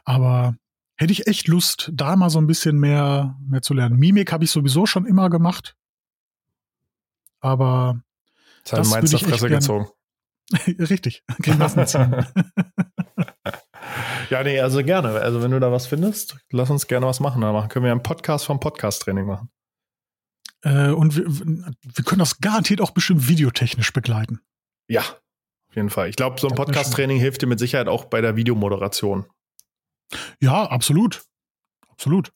Aber 0.04 0.56
hätte 0.96 1.12
ich 1.12 1.26
echt 1.26 1.48
Lust, 1.48 1.90
da 1.94 2.16
mal 2.16 2.28
so 2.28 2.40
ein 2.40 2.46
bisschen 2.46 2.78
mehr, 2.78 3.38
mehr 3.40 3.62
zu 3.62 3.72
lernen. 3.72 3.98
Mimik 3.98 4.32
habe 4.32 4.44
ich 4.44 4.50
sowieso 4.50 4.84
schon 4.86 5.06
immer 5.06 5.30
gemacht. 5.30 5.74
Aber. 7.40 8.02
Das, 8.70 8.90
das 8.90 9.02
würde 9.02 9.16
ich 9.16 9.24
Fresse 9.24 9.48
gezogen. 9.48 9.88
Richtig, 10.78 11.24
Grimassen 11.42 11.86
ziehen. 11.86 12.26
ja, 14.30 14.42
nee, 14.42 14.60
also 14.60 14.82
gerne. 14.82 15.10
Also 15.10 15.42
wenn 15.42 15.50
du 15.50 15.60
da 15.60 15.70
was 15.70 15.86
findest, 15.86 16.38
lass 16.50 16.70
uns 16.70 16.86
gerne 16.86 17.06
was 17.06 17.20
machen. 17.20 17.42
Da 17.42 17.52
machen 17.52 17.68
können 17.68 17.84
wir 17.84 17.92
einen 17.92 18.02
Podcast 18.02 18.46
vom 18.46 18.60
Podcast-Training 18.60 19.26
machen. 19.26 19.50
Äh, 20.62 20.90
und 20.90 21.16
wir, 21.16 21.26
wir, 21.26 22.04
können 22.04 22.18
das 22.18 22.40
garantiert 22.40 22.80
auch 22.80 22.90
bestimmt 22.90 23.28
videotechnisch 23.28 23.92
begleiten. 23.92 24.40
Ja, 24.88 25.02
auf 25.02 25.76
jeden 25.76 25.90
Fall. 25.90 26.08
Ich 26.08 26.16
glaube, 26.16 26.40
so 26.40 26.48
ein 26.48 26.54
Podcast-Training 26.54 27.18
hilft 27.18 27.42
dir 27.42 27.46
mit 27.46 27.58
Sicherheit 27.58 27.88
auch 27.88 28.06
bei 28.06 28.20
der 28.20 28.36
Videomoderation. 28.36 29.26
Ja, 30.40 30.64
absolut. 30.64 31.22
Absolut. 31.88 32.32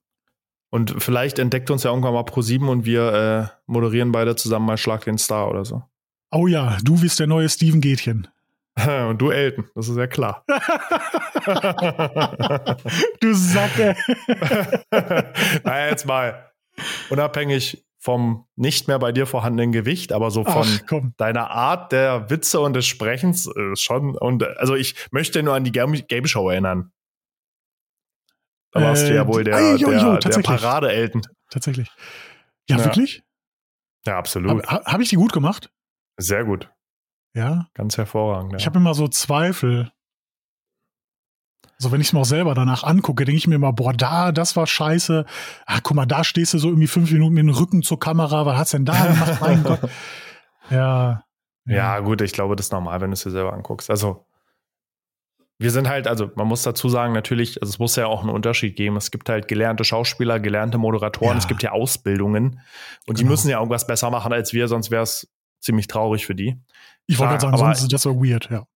Und 0.70 1.02
vielleicht 1.02 1.38
entdeckt 1.38 1.70
uns 1.70 1.82
ja 1.82 1.90
irgendwann 1.90 2.14
mal 2.14 2.24
Pro7 2.24 2.68
und 2.68 2.84
wir 2.84 3.12
äh, 3.12 3.56
moderieren 3.66 4.12
beide 4.12 4.36
zusammen 4.36 4.66
mal 4.66 4.78
Schlag 4.78 5.04
den 5.04 5.18
Star 5.18 5.48
oder 5.48 5.64
so. 5.64 5.82
Oh 6.32 6.46
ja, 6.46 6.78
du 6.82 6.98
bist 7.00 7.20
der 7.20 7.26
neue 7.26 7.48
Steven 7.48 7.80
Gätchen. 7.80 8.26
Und 9.08 9.18
du 9.18 9.30
Elton, 9.30 9.68
das 9.74 9.88
ist 9.88 9.96
ja 9.96 10.06
klar. 10.06 10.44
du 13.20 13.34
Sacke. 13.34 13.96
naja, 15.62 15.88
jetzt 15.90 16.06
mal. 16.06 16.50
Unabhängig 17.10 17.84
vom 17.98 18.46
nicht 18.56 18.88
mehr 18.88 18.98
bei 18.98 19.12
dir 19.12 19.26
vorhandenen 19.26 19.72
Gewicht, 19.72 20.12
aber 20.12 20.30
so 20.30 20.42
von 20.42 20.66
Ach, 20.66 21.02
deiner 21.18 21.50
Art 21.50 21.92
der 21.92 22.30
Witze 22.30 22.60
und 22.60 22.72
des 22.72 22.86
Sprechens 22.86 23.46
äh, 23.46 23.76
schon. 23.76 24.16
Und 24.16 24.42
also 24.58 24.74
ich 24.74 24.96
möchte 25.12 25.42
nur 25.42 25.54
an 25.54 25.64
die 25.64 25.70
Game 25.70 26.26
Show 26.26 26.48
erinnern. 26.48 26.92
Da 28.72 28.80
warst 28.80 29.04
äh, 29.04 29.08
du 29.08 29.14
ja 29.14 29.26
wohl 29.28 29.44
der, 29.44 29.58
äh, 29.58 29.74
jo, 29.76 29.92
jo, 29.92 30.16
der, 30.16 30.30
der 30.30 30.40
Parade-Elton. 30.40 31.22
Tatsächlich. 31.50 31.88
Ja, 32.68 32.78
ja, 32.78 32.84
wirklich? 32.86 33.22
Ja, 34.06 34.18
absolut. 34.18 34.66
Habe 34.66 34.84
hab 34.84 35.00
ich 35.00 35.10
die 35.10 35.16
gut 35.16 35.32
gemacht? 35.32 35.70
Sehr 36.16 36.44
gut. 36.44 36.70
Ja. 37.34 37.68
Ganz 37.74 37.96
hervorragend. 37.96 38.52
Ja. 38.52 38.58
Ich 38.58 38.66
habe 38.66 38.78
immer 38.78 38.94
so 38.94 39.08
Zweifel. 39.08 39.90
Also 41.78 41.90
wenn 41.90 42.00
ich 42.00 42.08
es 42.08 42.12
mir 42.12 42.20
auch 42.20 42.24
selber 42.24 42.54
danach 42.54 42.84
angucke, 42.84 43.24
denke 43.24 43.38
ich 43.38 43.46
mir 43.48 43.56
immer, 43.56 43.72
boah, 43.72 43.92
da, 43.92 44.30
das 44.30 44.54
war 44.54 44.66
scheiße. 44.66 45.24
Ah, 45.66 45.80
guck 45.82 45.96
mal, 45.96 46.06
da 46.06 46.22
stehst 46.22 46.54
du 46.54 46.58
so 46.58 46.68
irgendwie 46.68 46.86
fünf 46.86 47.10
Minuten 47.10 47.34
mit 47.34 47.42
dem 47.42 47.50
Rücken 47.50 47.82
zur 47.82 47.98
Kamera. 47.98 48.46
Was 48.46 48.56
hat's 48.56 48.70
denn 48.70 48.84
da 48.84 49.06
gemacht? 49.06 49.40
mein 49.40 49.62
Gott. 49.64 49.80
Ja, 50.70 51.24
ja. 51.66 51.74
Ja, 51.74 52.00
gut, 52.00 52.20
ich 52.20 52.32
glaube, 52.32 52.56
das 52.56 52.66
ist 52.66 52.72
normal, 52.72 53.00
wenn 53.00 53.10
du 53.10 53.14
es 53.14 53.22
dir 53.22 53.30
selber 53.30 53.52
anguckst. 53.52 53.90
Also 53.90 54.26
wir 55.58 55.70
sind 55.70 55.88
halt, 55.88 56.08
also 56.08 56.30
man 56.34 56.48
muss 56.48 56.62
dazu 56.62 56.88
sagen, 56.88 57.12
natürlich, 57.12 57.62
also 57.62 57.70
es 57.70 57.78
muss 57.78 57.94
ja 57.96 58.06
auch 58.06 58.22
einen 58.22 58.30
Unterschied 58.30 58.74
geben. 58.76 58.96
Es 58.96 59.10
gibt 59.10 59.28
halt 59.28 59.46
gelernte 59.46 59.84
Schauspieler, 59.84 60.40
gelernte 60.40 60.78
Moderatoren, 60.78 61.34
ja. 61.34 61.38
es 61.38 61.46
gibt 61.46 61.62
ja 61.62 61.70
Ausbildungen 61.70 62.60
und 63.06 63.14
genau. 63.14 63.18
die 63.18 63.24
müssen 63.24 63.48
ja 63.48 63.58
irgendwas 63.58 63.86
besser 63.86 64.10
machen 64.10 64.32
als 64.32 64.52
wir, 64.52 64.66
sonst 64.66 64.90
wäre 64.90 65.04
es 65.04 65.32
ziemlich 65.62 65.86
traurig 65.86 66.26
für 66.26 66.34
die. 66.34 66.60
Ich 67.06 67.18
wollte 67.18 67.32
gerade 67.32 67.42
sagen, 67.42 67.56
sonst 67.56 67.82
ist 67.82 67.92
das 67.92 68.02
so 68.02 68.22
weird, 68.22 68.50
ja. 68.50 68.66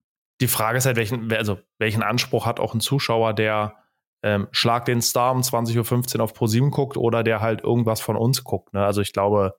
Die 0.41 0.49
Frage 0.49 0.79
ist 0.79 0.87
halt, 0.87 0.97
welchen, 0.97 1.33
also 1.33 1.59
welchen 1.79 2.03
Anspruch 2.03 2.47
hat 2.47 2.61
auch 2.61 2.75
ein 2.75 2.81
Zuschauer, 2.81 3.35
der 3.35 3.75
ähm, 4.23 4.49
Schlag 4.51 4.85
den 4.85 5.01
Star 5.01 5.33
um 5.33 5.41
20.15 5.41 6.17
Uhr 6.17 6.25
auf 6.25 6.35
Pro7 6.35 6.71
guckt 6.71 6.97
oder 6.97 7.23
der 7.23 7.41
halt 7.41 7.63
irgendwas 7.63 8.01
von 8.01 8.17
uns 8.17 8.45
guckt. 8.45 8.75
Ne? 8.75 8.85
Also 8.85 9.01
ich 9.01 9.13
glaube, 9.13 9.57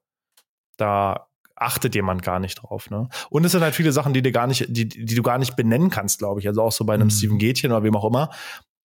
da 0.77 1.27
achtet 1.55 1.95
jemand 1.95 2.21
gar 2.21 2.39
nicht 2.39 2.55
drauf. 2.61 2.89
Ne? 2.89 3.09
Und 3.29 3.45
es 3.45 3.51
sind 3.51 3.61
halt 3.61 3.75
viele 3.75 3.91
Sachen, 3.91 4.13
die, 4.13 4.21
dir 4.21 4.31
gar 4.31 4.45
nicht, 4.45 4.65
die, 4.67 4.87
die 4.87 5.15
du 5.15 5.23
gar 5.23 5.39
nicht 5.39 5.55
benennen 5.55 5.89
kannst, 5.89 6.19
glaube 6.19 6.39
ich. 6.39 6.47
Also 6.47 6.61
auch 6.61 6.71
so 6.71 6.85
bei 6.85 6.93
einem 6.93 7.07
mhm. 7.07 7.11
Steven 7.11 7.37
Gätchen 7.39 7.71
oder 7.71 7.83
wem 7.83 7.95
auch 7.95 8.05
immer. 8.05 8.29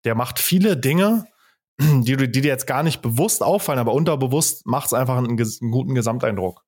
Der 0.04 0.14
macht 0.14 0.38
viele 0.38 0.76
Dinge, 0.76 1.26
die, 1.80 2.16
die 2.16 2.40
dir 2.40 2.48
jetzt 2.48 2.66
gar 2.66 2.82
nicht 2.82 3.02
bewusst 3.02 3.42
auffallen, 3.42 3.78
aber 3.78 3.92
unterbewusst 3.92 4.66
macht 4.66 4.86
es 4.86 4.92
einfach 4.94 5.16
einen, 5.18 5.38
einen 5.38 5.70
guten 5.70 5.94
Gesamteindruck. 5.94 6.64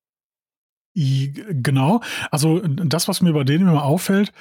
Genau. 0.94 2.00
Also 2.30 2.60
das, 2.60 3.08
was 3.08 3.20
mir 3.20 3.32
bei 3.32 3.44
denen 3.44 3.68
immer 3.68 3.84
auffällt, 3.84 4.32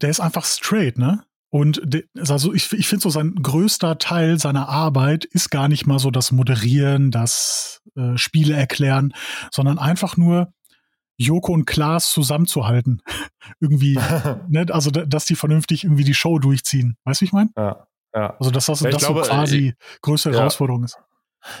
der 0.00 0.10
ist 0.10 0.20
einfach 0.20 0.44
straight, 0.44 0.98
ne? 0.98 1.24
Und 1.50 1.80
also 2.28 2.52
ich, 2.52 2.72
ich 2.72 2.88
finde 2.88 3.02
so 3.02 3.10
sein 3.10 3.34
größter 3.36 3.98
Teil 3.98 4.38
seiner 4.38 4.68
Arbeit 4.68 5.24
ist 5.24 5.50
gar 5.50 5.68
nicht 5.68 5.86
mal 5.86 5.98
so 5.98 6.10
das 6.10 6.30
Moderieren, 6.30 7.10
das 7.10 7.80
äh, 7.96 8.18
Spiele 8.18 8.54
erklären, 8.54 9.14
sondern 9.50 9.78
einfach 9.78 10.18
nur 10.18 10.52
Joko 11.16 11.52
und 11.52 11.64
Klaas 11.64 12.10
zusammenzuhalten. 12.10 13.00
irgendwie, 13.60 13.98
ne? 14.48 14.66
Also 14.70 14.90
dass 14.90 15.24
die 15.24 15.36
vernünftig 15.36 15.84
irgendwie 15.84 16.04
die 16.04 16.14
Show 16.14 16.38
durchziehen. 16.38 16.96
Weißt 17.04 17.20
du, 17.20 17.22
wie 17.22 17.26
ich 17.26 17.32
meine? 17.32 17.50
Ja, 17.56 17.86
ja. 18.14 18.36
Also 18.38 18.50
dass 18.50 18.66
das, 18.66 18.80
ja, 18.80 18.90
das 18.90 19.02
glaube, 19.02 19.24
so 19.24 19.30
quasi 19.30 19.68
ich, 19.68 20.00
größte 20.02 20.30
ja. 20.30 20.38
Herausforderung 20.38 20.84
ist. 20.84 20.98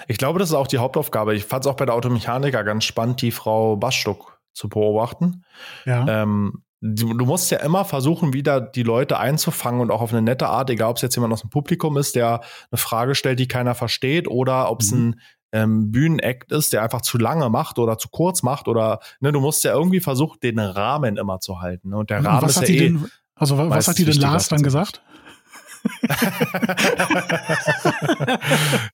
Ich 0.06 0.18
glaube, 0.18 0.38
das 0.38 0.50
ist 0.50 0.54
auch 0.54 0.66
die 0.66 0.78
Hauptaufgabe. 0.78 1.34
Ich 1.34 1.44
fand 1.44 1.64
es 1.64 1.70
auch 1.70 1.76
bei 1.76 1.86
der 1.86 1.94
Automechaniker 1.94 2.62
ganz 2.62 2.84
spannend, 2.84 3.22
die 3.22 3.30
Frau 3.30 3.76
Bastuck 3.76 4.37
zu 4.52 4.68
beobachten. 4.68 5.44
Ja. 5.84 6.22
Ähm, 6.22 6.62
du, 6.80 7.14
du, 7.14 7.26
musst 7.26 7.50
ja 7.50 7.58
immer 7.58 7.84
versuchen, 7.84 8.32
wieder 8.32 8.60
die 8.60 8.82
Leute 8.82 9.18
einzufangen 9.18 9.80
und 9.80 9.90
auch 9.90 10.00
auf 10.00 10.12
eine 10.12 10.22
nette 10.22 10.48
Art, 10.48 10.70
egal 10.70 10.90
ob 10.90 10.96
es 10.96 11.02
jetzt 11.02 11.16
jemand 11.16 11.32
aus 11.32 11.40
dem 11.40 11.50
Publikum 11.50 11.96
ist, 11.96 12.16
der 12.16 12.40
eine 12.70 12.78
Frage 12.78 13.14
stellt, 13.14 13.38
die 13.38 13.48
keiner 13.48 13.74
versteht, 13.74 14.28
oder 14.28 14.70
ob 14.70 14.80
es 14.80 14.90
mhm. 14.92 14.98
ein 14.98 15.20
ähm, 15.52 15.90
Bühnenakt 15.90 16.52
ist, 16.52 16.72
der 16.72 16.82
einfach 16.82 17.00
zu 17.00 17.18
lange 17.18 17.48
macht 17.48 17.78
oder 17.78 17.98
zu 17.98 18.08
kurz 18.10 18.42
macht 18.42 18.68
oder 18.68 19.00
ne, 19.20 19.32
du 19.32 19.40
musst 19.40 19.64
ja 19.64 19.72
irgendwie 19.72 20.00
versuchen, 20.00 20.38
den 20.42 20.58
Rahmen 20.58 21.16
immer 21.16 21.40
zu 21.40 21.60
halten. 21.60 21.90
Ne? 21.90 21.96
Und 21.96 22.10
der 22.10 22.24
Rahmen 22.24 22.42
was 22.42 22.56
ist 22.56 22.68
ja 22.68 22.74
eh 22.74 22.78
denn, 22.78 23.08
Also 23.34 23.56
was 23.56 23.88
hat 23.88 23.98
die 23.98 24.04
denn 24.04 24.16
Lars 24.16 24.48
dann 24.48 24.62
gesagt? 24.62 25.02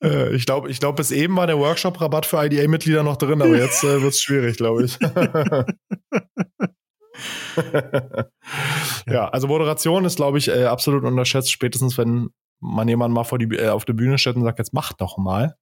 Äh, 0.03 0.35
ich 0.35 0.47
glaube, 0.47 0.71
ich 0.71 0.81
glaub, 0.81 0.97
bis 0.97 1.11
eben 1.11 1.37
war 1.37 1.47
der 1.47 1.59
Workshop-Rabatt 1.59 2.27
für 2.27 2.45
IDA-Mitglieder 2.45 3.03
noch 3.03 3.17
drin, 3.17 3.43
aber 3.43 3.57
jetzt 3.57 3.83
äh, 3.85 4.03
wird 4.03 4.13
es 4.13 4.21
schwierig, 4.21 4.57
glaube 4.57 4.85
ich. 4.85 4.99
ja, 9.07 9.29
also 9.29 9.49
Moderation 9.49 10.05
ist, 10.05 10.17
glaube 10.17 10.39
ich, 10.39 10.49
äh, 10.49 10.65
absolut 10.65 11.05
unterschätzt, 11.05 11.53
spätestens 11.53 11.99
wenn 11.99 12.31
man 12.61 12.89
jemanden 12.89 13.15
mal 13.15 13.25
vor 13.25 13.39
die, 13.39 13.55
äh, 13.57 13.69
auf 13.69 13.85
der 13.85 13.95
Bühne 13.95 14.19
stellt 14.19 14.37
und 14.37 14.45
sagt, 14.45 14.59
jetzt 14.59 14.75
mach 14.75 14.93
doch 14.93 15.19
mal. 15.19 15.57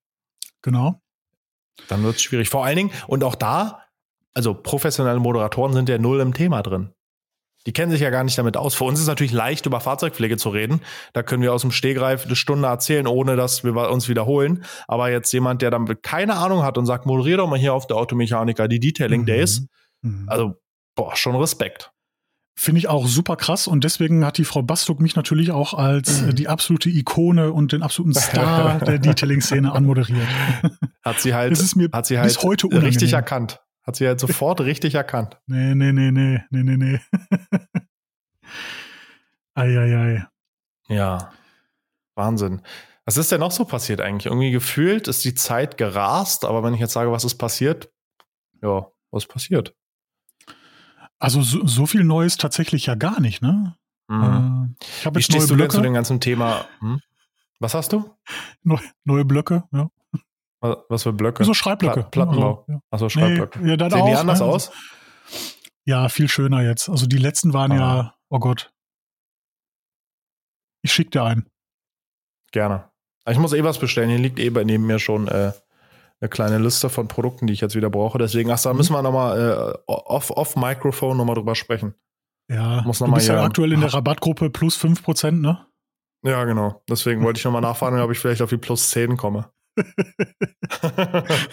Genau. 0.62 1.00
Dann 1.88 2.02
wird 2.02 2.16
es 2.16 2.22
schwierig. 2.22 2.48
Vor 2.48 2.64
allen 2.64 2.76
Dingen, 2.76 2.90
und 3.06 3.24
auch 3.24 3.34
da, 3.34 3.82
also 4.34 4.54
professionelle 4.54 5.20
Moderatoren 5.20 5.72
sind 5.72 5.88
ja 5.88 5.98
null 5.98 6.20
im 6.20 6.34
Thema 6.34 6.62
drin. 6.62 6.92
Die 7.66 7.72
kennen 7.72 7.92
sich 7.92 8.00
ja 8.00 8.10
gar 8.10 8.24
nicht 8.24 8.36
damit 8.36 8.56
aus. 8.56 8.74
Für 8.74 8.84
uns 8.84 8.98
ist 8.98 9.04
es 9.04 9.08
natürlich 9.08 9.32
leicht, 9.32 9.66
über 9.66 9.80
Fahrzeugpflege 9.80 10.36
zu 10.36 10.48
reden. 10.48 10.80
Da 11.12 11.22
können 11.22 11.42
wir 11.42 11.52
aus 11.52 11.62
dem 11.62 11.70
Stehgreif 11.70 12.26
eine 12.26 12.36
Stunde 12.36 12.68
erzählen, 12.68 13.06
ohne 13.06 13.36
dass 13.36 13.62
wir 13.62 13.74
uns 13.90 14.08
wiederholen. 14.08 14.64
Aber 14.88 15.10
jetzt 15.10 15.32
jemand, 15.32 15.62
der 15.62 15.70
damit 15.70 16.02
keine 16.02 16.34
Ahnung 16.34 16.64
hat 16.64 16.76
und 16.76 16.86
sagt, 16.86 17.06
moderier 17.06 17.36
doch 17.36 17.48
mal 17.48 17.58
hier 17.58 17.74
auf 17.74 17.86
der 17.86 17.96
Automechaniker 17.96 18.66
die 18.66 18.80
Detailing 18.80 19.22
mhm. 19.22 19.26
Days. 19.26 19.66
Mhm. 20.02 20.24
Also, 20.26 20.54
boah, 20.96 21.14
schon 21.14 21.36
Respekt. 21.36 21.92
Finde 22.54 22.80
ich 22.80 22.88
auch 22.88 23.06
super 23.06 23.36
krass 23.36 23.66
und 23.66 23.82
deswegen 23.82 24.26
hat 24.26 24.36
die 24.36 24.44
Frau 24.44 24.62
Bastuk 24.62 25.00
mich 25.00 25.16
natürlich 25.16 25.52
auch 25.52 25.72
als 25.72 26.20
äh, 26.22 26.34
die 26.34 26.48
absolute 26.48 26.90
Ikone 26.90 27.50
und 27.50 27.72
den 27.72 27.82
absoluten 27.82 28.14
Star 28.14 28.78
der 28.84 28.98
Detailing-Szene 28.98 29.72
anmoderiert. 29.72 30.28
Hat 31.02 31.18
sie 31.20 31.32
halt, 31.32 31.52
Das 31.52 31.60
ist 31.60 31.76
mir 31.76 31.88
hat 31.92 32.04
sie 32.06 32.18
halt 32.18 32.28
bis 32.28 32.42
heute 32.42 32.66
unangenehm. 32.66 32.90
richtig 32.90 33.14
erkannt. 33.14 33.60
Hat 33.84 33.96
sie 33.96 34.06
halt 34.06 34.20
sofort 34.20 34.60
richtig 34.60 34.94
erkannt. 34.94 35.40
Nee, 35.46 35.74
nee, 35.74 35.92
nee, 35.92 36.10
nee, 36.10 36.40
nee, 36.50 36.62
nee, 36.62 36.76
nee. 36.76 37.00
Eieiei. 39.54 40.26
Ja. 40.88 41.32
Wahnsinn. 42.14 42.62
Was 43.04 43.16
ist 43.16 43.32
denn 43.32 43.40
noch 43.40 43.50
so 43.50 43.64
passiert 43.64 44.00
eigentlich? 44.00 44.26
Irgendwie 44.26 44.52
gefühlt 44.52 45.08
ist 45.08 45.24
die 45.24 45.34
Zeit 45.34 45.76
gerast, 45.76 46.44
aber 46.44 46.62
wenn 46.62 46.74
ich 46.74 46.80
jetzt 46.80 46.92
sage, 46.92 47.10
was 47.10 47.24
ist 47.24 47.34
passiert, 47.34 47.90
ja, 48.62 48.86
was 49.10 49.26
passiert? 49.26 49.74
Also 51.18 51.42
so, 51.42 51.66
so 51.66 51.86
viel 51.86 52.04
Neues 52.04 52.36
tatsächlich 52.36 52.86
ja 52.86 52.94
gar 52.94 53.20
nicht, 53.20 53.42
ne? 53.42 53.76
Mhm. 54.08 54.76
Äh, 55.04 55.10
Wie 55.14 55.22
stehst 55.22 55.46
du 55.46 55.54
denn 55.54 55.56
Blöcke, 55.58 55.76
zu 55.76 55.80
dem 55.80 55.94
ganzen 55.94 56.20
Thema? 56.20 56.66
Hm? 56.80 57.00
Was 57.58 57.74
hast 57.74 57.92
du? 57.92 58.10
neu, 58.62 58.78
neue 59.04 59.24
Blöcke, 59.24 59.64
ja. 59.72 59.88
Was 60.88 61.02
für 61.02 61.12
Blöcke? 61.12 61.44
So 61.44 61.54
Schreibblöcke. 61.54 62.04
Pla- 62.04 62.24
Plattenbau. 62.26 62.64
Also, 62.66 62.72
ja. 62.72 62.80
Achso, 62.90 63.04
Nee, 63.06 63.10
Schreibblöcke. 63.10 63.68
ja, 63.68 63.76
dann 63.76 63.90
Sehen 63.90 64.06
die 64.06 64.14
auch, 64.14 64.20
anders 64.20 64.40
ne? 64.40 64.46
aus? 64.46 64.70
Ja, 65.84 66.08
viel 66.08 66.28
schöner 66.28 66.62
jetzt. 66.62 66.88
Also 66.88 67.06
die 67.06 67.18
letzten 67.18 67.52
waren 67.52 67.72
Ah. 67.72 67.76
ja, 67.76 68.14
oh 68.28 68.38
Gott. 68.38 68.72
Ich 70.82 70.92
schick 70.92 71.10
dir 71.10 71.22
einen. 71.24 71.46
Gerne. 72.52 72.90
Aber 73.24 73.32
Ich 73.32 73.38
muss 73.38 73.52
eh 73.52 73.64
was 73.64 73.78
bestellen. 73.78 74.10
Hier 74.10 74.18
liegt 74.18 74.38
eh 74.38 74.50
bei 74.50 74.64
neben 74.64 74.86
mir 74.86 74.98
schon 74.98 75.28
äh, 75.28 75.52
eine 76.20 76.28
kleine 76.28 76.58
Liste 76.58 76.88
von 76.90 77.08
Produkten, 77.08 77.46
die 77.46 77.52
ich 77.52 77.60
jetzt 77.60 77.74
wieder 77.74 77.90
brauche. 77.90 78.18
Deswegen, 78.18 78.50
ach, 78.50 78.60
da 78.60 78.72
Mhm. 78.72 78.76
müssen 78.78 78.92
wir 78.94 79.02
nochmal 79.02 79.74
äh, 79.78 79.82
off, 79.86 80.30
off 80.30 80.56
Microphone 80.56 81.16
nochmal 81.16 81.34
drüber 81.36 81.54
sprechen. 81.54 81.94
Ja, 82.50 82.82
Muss 82.82 83.00
noch 83.00 83.06
du 83.06 83.10
mal 83.12 83.16
bist 83.16 83.28
ja 83.28 83.42
aktuell 83.42 83.72
in 83.72 83.80
der 83.80 83.92
Rabattgruppe 83.94 84.50
plus 84.50 84.76
5%, 84.76 85.40
ne? 85.40 85.66
Ja, 86.24 86.44
genau. 86.44 86.82
Deswegen 86.88 87.22
wollte 87.24 87.38
ich 87.38 87.44
nochmal 87.44 87.62
nachfragen, 87.62 87.98
ob 88.00 88.10
ich 88.12 88.18
vielleicht 88.18 88.42
auf 88.42 88.50
die 88.50 88.56
plus 88.58 88.90
10 88.90 89.16
komme. 89.16 89.50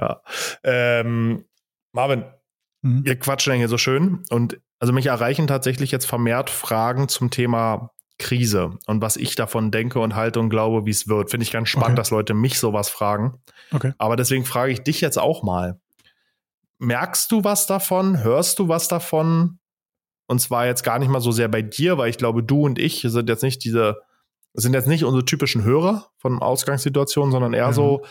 ja. 0.00 0.20
Ähm, 0.62 1.44
Marvin, 1.92 2.24
Mhm. 2.82 3.02
wir 3.06 3.18
quatschen 3.18 3.54
ja 3.54 3.58
hier 3.60 3.68
so 3.68 3.78
schön 3.78 4.24
und 4.28 4.60
also 4.78 4.92
mich 4.92 5.06
erreichen 5.06 5.46
tatsächlich 5.46 5.90
jetzt 5.90 6.04
vermehrt 6.04 6.50
Fragen 6.50 7.08
zum 7.08 7.30
Thema 7.30 7.92
Krise 8.18 8.76
und 8.86 9.00
was 9.00 9.16
ich 9.16 9.36
davon 9.36 9.70
denke 9.70 10.00
und 10.00 10.14
halte 10.14 10.38
und 10.38 10.50
glaube, 10.50 10.84
wie 10.84 10.90
es 10.90 11.08
wird. 11.08 11.30
Finde 11.30 11.44
ich 11.44 11.50
ganz 11.50 11.70
spannend, 11.70 11.92
Okay. 11.92 11.96
dass 11.96 12.10
Leute 12.10 12.34
mich 12.34 12.58
sowas 12.58 12.90
fragen. 12.90 13.40
Okay. 13.72 13.94
Aber 13.96 14.16
deswegen 14.16 14.44
frage 14.44 14.70
ich 14.70 14.82
dich 14.82 15.00
jetzt 15.00 15.18
auch 15.18 15.42
mal. 15.42 15.80
Merkst 16.78 17.32
du 17.32 17.42
was 17.42 17.66
davon? 17.66 18.22
Hörst 18.22 18.58
du 18.58 18.68
was 18.68 18.86
davon? 18.86 19.58
Und 20.26 20.40
zwar 20.40 20.66
jetzt 20.66 20.82
gar 20.84 20.98
nicht 20.98 21.08
mal 21.08 21.20
so 21.22 21.32
sehr 21.32 21.48
bei 21.48 21.62
dir, 21.62 21.96
weil 21.96 22.10
ich 22.10 22.18
glaube, 22.18 22.42
du 22.42 22.66
und 22.66 22.78
ich 22.78 23.00
sind 23.00 23.30
jetzt 23.30 23.42
nicht 23.42 23.64
diese, 23.64 23.96
sind 24.54 24.72
jetzt 24.72 24.88
nicht 24.88 25.04
unsere 25.04 25.24
typischen 25.24 25.64
Hörer 25.64 26.08
von 26.16 26.40
Ausgangssituationen, 26.40 27.32
sondern 27.32 27.52
eher 27.52 27.66
Ja. 27.66 27.72
so 27.72 28.04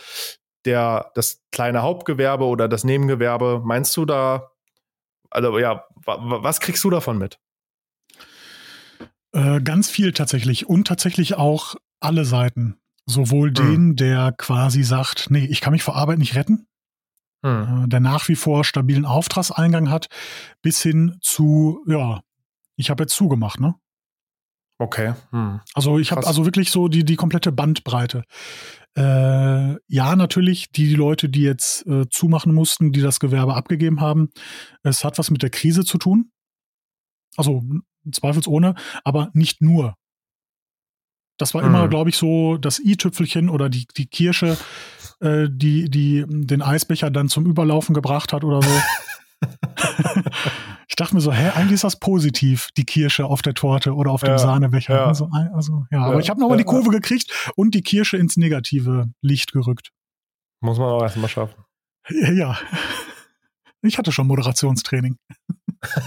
der, 0.64 1.10
das 1.14 1.42
kleine 1.52 1.82
Hauptgewerbe 1.82 2.44
oder 2.44 2.68
das 2.68 2.84
Nebengewerbe. 2.84 3.60
Meinst 3.64 3.96
du 3.96 4.04
da, 4.04 4.50
also 5.30 5.58
ja, 5.58 5.84
wa, 6.04 6.18
wa, 6.20 6.42
was 6.42 6.60
kriegst 6.60 6.84
du 6.84 6.90
davon 6.90 7.18
mit? 7.18 7.38
Äh, 9.32 9.60
ganz 9.60 9.90
viel 9.90 10.12
tatsächlich. 10.12 10.66
Und 10.68 10.86
tatsächlich 10.86 11.34
auch 11.36 11.74
alle 12.00 12.24
Seiten. 12.24 12.78
Sowohl 13.06 13.52
den, 13.52 13.96
der 13.96 14.32
quasi 14.32 14.82
sagt, 14.82 15.30
nee, 15.30 15.44
ich 15.44 15.60
kann 15.60 15.72
mich 15.74 15.82
vor 15.82 15.96
Arbeit 15.96 16.18
nicht 16.18 16.34
retten, 16.36 16.66
Hm. 17.44 17.84
äh, 17.84 17.88
der 17.88 18.00
nach 18.00 18.28
wie 18.28 18.36
vor 18.36 18.64
stabilen 18.64 19.04
Auftragseingang 19.04 19.90
hat, 19.90 20.08
bis 20.62 20.80
hin 20.80 21.18
zu, 21.20 21.84
ja, 21.86 22.22
ich 22.76 22.88
habe 22.88 23.02
jetzt 23.02 23.14
zugemacht, 23.14 23.60
ne? 23.60 23.74
Okay. 24.78 25.14
Hm. 25.30 25.60
Also 25.74 25.98
ich 25.98 26.10
habe 26.10 26.26
also 26.26 26.44
wirklich 26.44 26.70
so 26.70 26.88
die, 26.88 27.04
die 27.04 27.16
komplette 27.16 27.52
Bandbreite. 27.52 28.24
Äh, 28.96 29.76
ja, 29.88 30.16
natürlich, 30.16 30.70
die 30.70 30.94
Leute, 30.94 31.28
die 31.28 31.42
jetzt 31.42 31.86
äh, 31.86 32.08
zumachen 32.10 32.54
mussten, 32.54 32.92
die 32.92 33.00
das 33.00 33.20
Gewerbe 33.20 33.54
abgegeben 33.54 34.00
haben, 34.00 34.30
es 34.82 35.04
hat 35.04 35.18
was 35.18 35.30
mit 35.30 35.42
der 35.42 35.50
Krise 35.50 35.84
zu 35.84 35.98
tun. 35.98 36.30
Also 37.36 37.62
zweifelsohne, 38.10 38.74
aber 39.04 39.30
nicht 39.32 39.62
nur. 39.62 39.96
Das 41.38 41.54
war 41.54 41.62
Hm. 41.62 41.68
immer, 41.68 41.88
glaube 41.88 42.10
ich, 42.10 42.16
so 42.16 42.56
das 42.56 42.78
i-Tüpfelchen 42.78 43.48
oder 43.48 43.68
die, 43.68 43.86
die 43.96 44.06
Kirsche, 44.06 44.56
äh, 45.20 45.48
die, 45.50 45.90
die 45.90 46.24
den 46.28 46.62
Eisbecher 46.62 47.10
dann 47.10 47.28
zum 47.28 47.46
Überlaufen 47.46 47.94
gebracht 47.94 48.32
hat 48.32 48.44
oder 48.44 48.62
so. 48.62 48.70
ich 50.94 50.96
dachte 50.96 51.16
mir 51.16 51.20
so, 51.20 51.32
hä, 51.32 51.48
eigentlich 51.56 51.72
ist 51.72 51.82
das 51.82 51.98
positiv, 51.98 52.68
die 52.76 52.84
Kirsche 52.84 53.26
auf 53.26 53.42
der 53.42 53.54
Torte 53.54 53.96
oder 53.96 54.12
auf 54.12 54.20
dem 54.20 54.28
Ja, 54.30 54.38
Sahnebecher. 54.38 54.94
ja. 54.94 55.06
Also, 55.06 55.28
also, 55.52 55.86
ja, 55.90 56.04
aber 56.04 56.14
Ja, 56.14 56.20
ich 56.20 56.30
habe 56.30 56.38
nochmal 56.38 56.56
ja, 56.56 56.62
die 56.62 56.70
Kurve 56.70 56.90
gekriegt 56.90 57.32
und 57.56 57.74
die 57.74 57.82
Kirsche 57.82 58.16
ins 58.16 58.36
negative 58.36 59.10
Licht 59.20 59.50
gerückt. 59.50 59.90
Muss 60.60 60.78
man 60.78 60.90
auch 60.90 61.02
erstmal 61.02 61.28
schaffen. 61.28 61.56
Ja. 62.08 62.56
Ich 63.82 63.98
hatte 63.98 64.12
schon 64.12 64.28
Moderationstraining. 64.28 65.18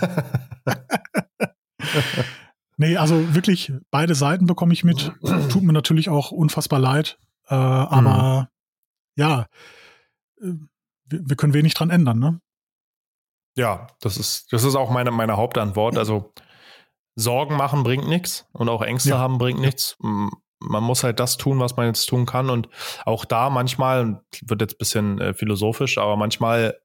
nee, 2.78 2.96
also 2.96 3.36
wirklich, 3.36 3.74
beide 3.92 4.16
Seiten 4.16 4.46
bekomme 4.46 4.72
ich 4.72 4.86
mit. 4.86 5.12
Tut 5.50 5.64
mir 5.64 5.74
natürlich 5.74 6.08
auch 6.08 6.32
unfassbar 6.32 6.80
leid. 6.80 7.20
Äh, 7.50 7.56
aber 7.56 8.50
ja, 9.18 9.48
äh, 10.42 10.54
wir, 11.10 11.30
wir 11.30 11.36
können 11.36 11.54
wenig 11.54 11.74
dran 11.74 11.90
ändern, 11.90 12.20
ne? 12.20 12.40
Ja, 13.58 13.88
das 14.02 14.18
ist, 14.18 14.54
das 14.54 14.64
ist 14.64 14.76
auch 14.76 14.90
meine, 14.92 15.12
meine 15.12 15.36
Hauptantwort. 15.36 15.98
Also 15.98 16.32
Sorgen 17.16 17.56
machen 17.58 17.84
bringt 17.84 18.08
nichts 18.08 18.46
und 18.54 18.70
auch 18.70 18.82
Ängste 18.84 19.10
Ja. 19.10 19.18
haben 19.18 19.40
bringt 19.40 19.60
nichts. 19.60 19.98
Man 20.00 20.84
muss 20.84 21.04
halt 21.04 21.20
das 21.20 21.38
tun, 21.38 21.60
was 21.60 21.76
man 21.76 21.88
jetzt 21.88 22.06
tun 22.06 22.26
kann. 22.26 22.50
Und 22.50 22.70
auch 23.06 23.26
da 23.26 23.50
manchmal, 23.50 24.22
wird 24.46 24.62
jetzt 24.62 24.76
ein 24.76 24.78
bisschen 24.78 25.20
äh, 25.22 25.34
philosophisch, 25.34 25.98
aber 25.98 26.16
manchmal 26.16 26.80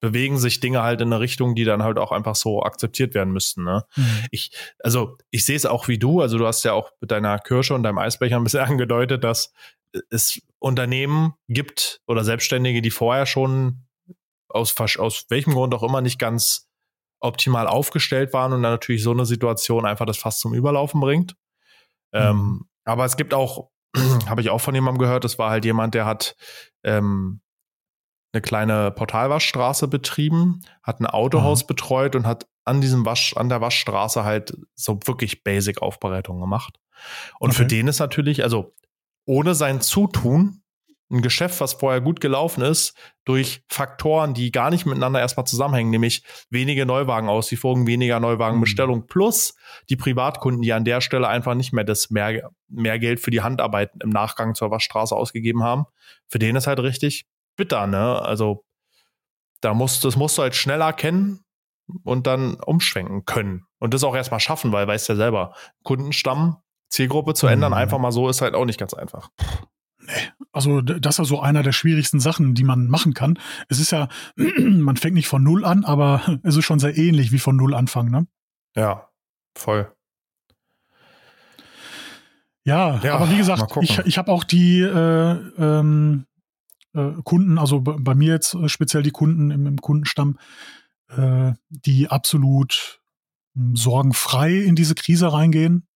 bewegen 0.00 0.38
sich 0.38 0.60
Dinge 0.60 0.82
halt 0.82 1.00
in 1.00 1.12
eine 1.12 1.20
Richtung, 1.20 1.54
die 1.54 1.64
dann 1.64 1.82
halt 1.82 1.98
auch 1.98 2.12
einfach 2.12 2.34
so 2.34 2.62
akzeptiert 2.62 3.14
werden 3.14 3.32
müssten. 3.32 3.64
Ne? 3.64 3.84
Ich, 4.30 4.50
also 4.82 5.16
ich 5.30 5.46
sehe 5.46 5.56
es 5.56 5.64
auch 5.64 5.88
wie 5.88 5.98
du, 5.98 6.20
also 6.20 6.36
du 6.36 6.46
hast 6.46 6.62
ja 6.64 6.72
auch 6.74 6.90
mit 7.00 7.10
deiner 7.10 7.38
Kirsche 7.38 7.74
und 7.74 7.82
deinem 7.82 7.98
Eisbecher 7.98 8.36
ein 8.36 8.44
bisschen 8.44 8.60
angedeutet, 8.68 9.24
dass 9.24 9.52
es 10.10 10.42
Unternehmen 10.58 11.34
gibt 11.48 12.00
oder 12.06 12.24
Selbstständige, 12.24 12.82
die 12.82 12.90
vorher 12.90 13.24
schon 13.26 13.86
aus, 14.54 14.74
aus 14.98 15.26
welchem 15.28 15.52
Grund 15.52 15.74
auch 15.74 15.82
immer 15.82 16.00
nicht 16.00 16.18
ganz 16.18 16.68
optimal 17.20 17.66
aufgestellt 17.66 18.32
waren 18.32 18.52
und 18.52 18.62
dann 18.62 18.72
natürlich 18.72 19.02
so 19.02 19.10
eine 19.10 19.24
Situation 19.26 19.86
einfach 19.86 20.06
das 20.06 20.18
Fass 20.18 20.38
zum 20.38 20.54
Überlaufen 20.54 21.00
bringt. 21.00 21.36
Ähm, 22.12 22.68
aber 22.84 23.04
es 23.04 23.16
gibt 23.16 23.34
auch, 23.34 23.70
habe 24.26 24.40
ich 24.40 24.50
auch 24.50 24.60
von 24.60 24.74
jemandem 24.74 25.00
gehört, 25.00 25.24
das 25.24 25.38
war 25.38 25.50
halt 25.50 25.64
jemand, 25.64 25.94
der 25.94 26.04
hat 26.06 26.36
ähm, 26.84 27.40
eine 28.32 28.42
kleine 28.42 28.90
Portalwaschstraße 28.90 29.88
betrieben, 29.88 30.60
hat 30.82 31.00
ein 31.00 31.06
Autohaus 31.06 31.66
betreut 31.66 32.16
und 32.16 32.26
hat 32.26 32.46
an 32.64 32.80
diesem 32.80 33.06
Wasch, 33.06 33.36
an 33.36 33.48
der 33.48 33.60
Waschstraße 33.60 34.24
halt 34.24 34.56
so 34.74 34.98
wirklich 35.04 35.44
Basic-Aufbereitung 35.44 36.40
gemacht. 36.40 36.78
Und 37.38 37.54
für 37.54 37.62
Okay. 37.62 37.76
den 37.76 37.88
ist 37.88 38.00
natürlich, 38.00 38.42
also 38.42 38.74
ohne 39.24 39.54
sein 39.54 39.80
Zutun, 39.80 40.63
ein 41.14 41.22
Geschäft, 41.22 41.60
was 41.60 41.74
vorher 41.74 42.00
gut 42.00 42.20
gelaufen 42.20 42.62
ist, 42.62 42.96
durch 43.24 43.62
Faktoren, 43.68 44.34
die 44.34 44.50
gar 44.52 44.70
nicht 44.70 44.84
miteinander 44.84 45.20
erstmal 45.20 45.46
zusammenhängen, 45.46 45.90
nämlich 45.90 46.24
wenige 46.50 46.84
Neuwagenauslieferungen, 46.86 47.86
weniger 47.86 48.20
Neuwagenbestellung 48.20 49.06
plus 49.06 49.54
die 49.88 49.96
Privatkunden, 49.96 50.60
die 50.62 50.72
an 50.72 50.84
der 50.84 51.00
Stelle 51.00 51.28
einfach 51.28 51.54
nicht 51.54 51.72
mehr 51.72 51.84
das 51.84 52.10
mehr, 52.10 52.50
mehr 52.68 52.98
Geld 52.98 53.20
für 53.20 53.30
die 53.30 53.40
Handarbeit 53.42 53.90
im 54.02 54.10
Nachgang 54.10 54.54
zur 54.54 54.70
Waschstraße 54.70 55.14
ausgegeben 55.16 55.62
haben. 55.62 55.84
Für 56.28 56.38
den 56.38 56.56
ist 56.56 56.66
halt 56.66 56.80
richtig 56.80 57.26
bitter, 57.56 57.86
ne? 57.86 58.20
Also 58.20 58.64
da 59.60 59.72
musst, 59.72 60.04
das 60.04 60.16
musst 60.16 60.36
du 60.36 60.42
halt 60.42 60.54
schnell 60.54 60.80
erkennen 60.82 61.44
und 62.02 62.26
dann 62.26 62.54
umschwenken 62.54 63.24
können. 63.24 63.66
Und 63.78 63.94
das 63.94 64.04
auch 64.04 64.14
erstmal 64.16 64.40
schaffen, 64.40 64.72
weil 64.72 64.86
weißt 64.86 65.08
ja 65.08 65.16
selber, 65.16 65.54
Kundenstamm, 65.82 66.56
Zielgruppe 66.90 67.34
zu 67.34 67.46
ändern, 67.46 67.72
Mhm. 67.72 67.78
einfach 67.78 67.98
mal 67.98 68.12
so 68.12 68.28
ist 68.28 68.40
halt 68.42 68.54
auch 68.54 68.64
nicht 68.64 68.78
ganz 68.78 68.94
einfach. 68.94 69.30
Also 70.52 70.80
d- 70.80 71.00
das 71.00 71.14
ist 71.14 71.18
ja 71.18 71.24
so 71.24 71.40
einer 71.40 71.62
der 71.62 71.72
schwierigsten 71.72 72.20
Sachen, 72.20 72.54
die 72.54 72.64
man 72.64 72.88
machen 72.88 73.14
kann. 73.14 73.38
Es 73.68 73.80
ist 73.80 73.90
ja, 73.92 74.08
man 74.36 74.96
fängt 74.96 75.14
nicht 75.14 75.28
von 75.28 75.42
Null 75.42 75.64
an, 75.64 75.84
aber 75.84 76.22
es 76.42 76.56
ist 76.56 76.64
schon 76.64 76.78
sehr 76.78 76.96
ähnlich 76.96 77.32
wie 77.32 77.38
von 77.38 77.56
Null 77.56 77.74
anfangen, 77.74 78.10
ne? 78.10 78.26
Ja, 78.76 79.08
voll. 79.56 79.90
Ja, 82.64 82.98
Ja, 83.02 83.16
aber 83.16 83.30
wie 83.30 83.36
gesagt, 83.36 83.76
ich, 83.82 83.98
ich 84.00 84.18
habe 84.18 84.32
auch 84.32 84.42
die 84.44 84.80
äh, 84.80 85.32
ähm, 85.58 86.24
äh, 86.94 87.10
Kunden, 87.22 87.58
also 87.58 87.80
bei, 87.82 88.14
mir 88.14 88.32
jetzt 88.32 88.54
äh, 88.54 88.68
speziell 88.68 89.02
die 89.02 89.10
Kunden 89.10 89.50
im, 89.50 89.66
im 89.66 89.80
Kundenstamm, 89.80 90.38
äh, 91.08 91.52
die 91.68 92.08
absolut 92.08 93.00
mh, 93.54 93.72
sorgenfrei 93.76 94.54
in 94.54 94.76
diese 94.76 94.94
Krise 94.94 95.30
reingehen, 95.32 95.86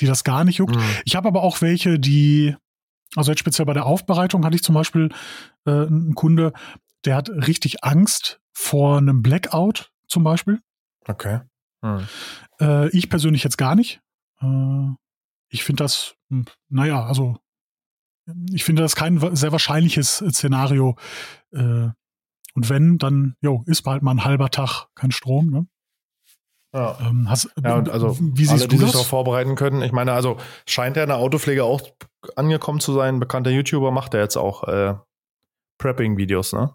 die 0.00 0.06
das 0.06 0.22
gar 0.22 0.44
nicht 0.44 0.58
juckt. 0.58 0.76
Mhm. 0.76 0.82
Ich 1.04 1.16
habe 1.16 1.26
aber 1.26 1.42
auch 1.42 1.60
welche, 1.60 1.98
die, 1.98 2.54
also 3.16 3.30
jetzt 3.30 3.40
speziell 3.40 3.66
bei 3.66 3.74
der 3.74 3.86
Aufbereitung 3.86 4.44
hatte 4.44 4.56
ich 4.56 4.62
zum 4.62 4.74
Beispiel 4.74 5.10
äh, 5.66 5.70
einen 5.70 6.14
Kunde, 6.14 6.52
der 7.04 7.16
hat 7.16 7.30
richtig 7.30 7.84
Angst, 7.84 8.40
vor 8.52 8.98
einem 8.98 9.22
Blackout 9.22 9.92
zum 10.06 10.24
Beispiel. 10.24 10.60
Okay. 11.06 11.40
Hm. 11.84 12.06
Äh, 12.60 12.88
ich 12.90 13.08
persönlich 13.08 13.42
jetzt 13.42 13.58
gar 13.58 13.74
nicht. 13.74 14.00
Äh, 14.40 14.90
ich 15.48 15.64
finde 15.64 15.84
das, 15.84 16.14
hm, 16.30 16.46
naja, 16.68 17.04
also 17.04 17.38
ich 18.52 18.64
finde 18.64 18.82
das 18.82 18.94
kein 18.94 19.18
sehr 19.34 19.52
wahrscheinliches 19.52 20.18
Szenario. 20.18 20.96
Äh, 21.52 21.88
und 22.54 22.68
wenn, 22.68 22.98
dann 22.98 23.34
jo, 23.40 23.64
ist 23.66 23.82
bald 23.82 24.02
mal 24.02 24.12
ein 24.12 24.24
halber 24.24 24.50
Tag 24.50 24.86
kein 24.94 25.10
Strom. 25.10 25.50
Ne? 25.50 25.66
Ja. 26.74 26.98
Ähm, 27.00 27.28
hast, 27.28 27.50
ja, 27.62 27.76
und 27.76 27.88
also 27.88 28.16
wie 28.20 28.44
siehst 28.44 28.52
alle, 28.52 28.62
du 28.62 28.68
die 28.68 28.76
sich 28.76 28.86
das? 28.86 28.92
darauf 28.92 29.08
vorbereiten 29.08 29.56
können. 29.56 29.82
Ich 29.82 29.92
meine, 29.92 30.12
also 30.12 30.38
scheint 30.66 30.96
ja 30.96 31.02
in 31.02 31.08
der 31.08 31.18
Autopflege 31.18 31.64
auch 31.64 31.80
angekommen 32.36 32.80
zu 32.80 32.92
sein. 32.92 33.20
Bekannter 33.20 33.50
YouTuber 33.50 33.90
macht 33.90 34.14
ja 34.14 34.20
jetzt 34.20 34.36
auch 34.36 34.64
äh, 34.68 34.94
Prepping-Videos, 35.78 36.52
ne? 36.52 36.74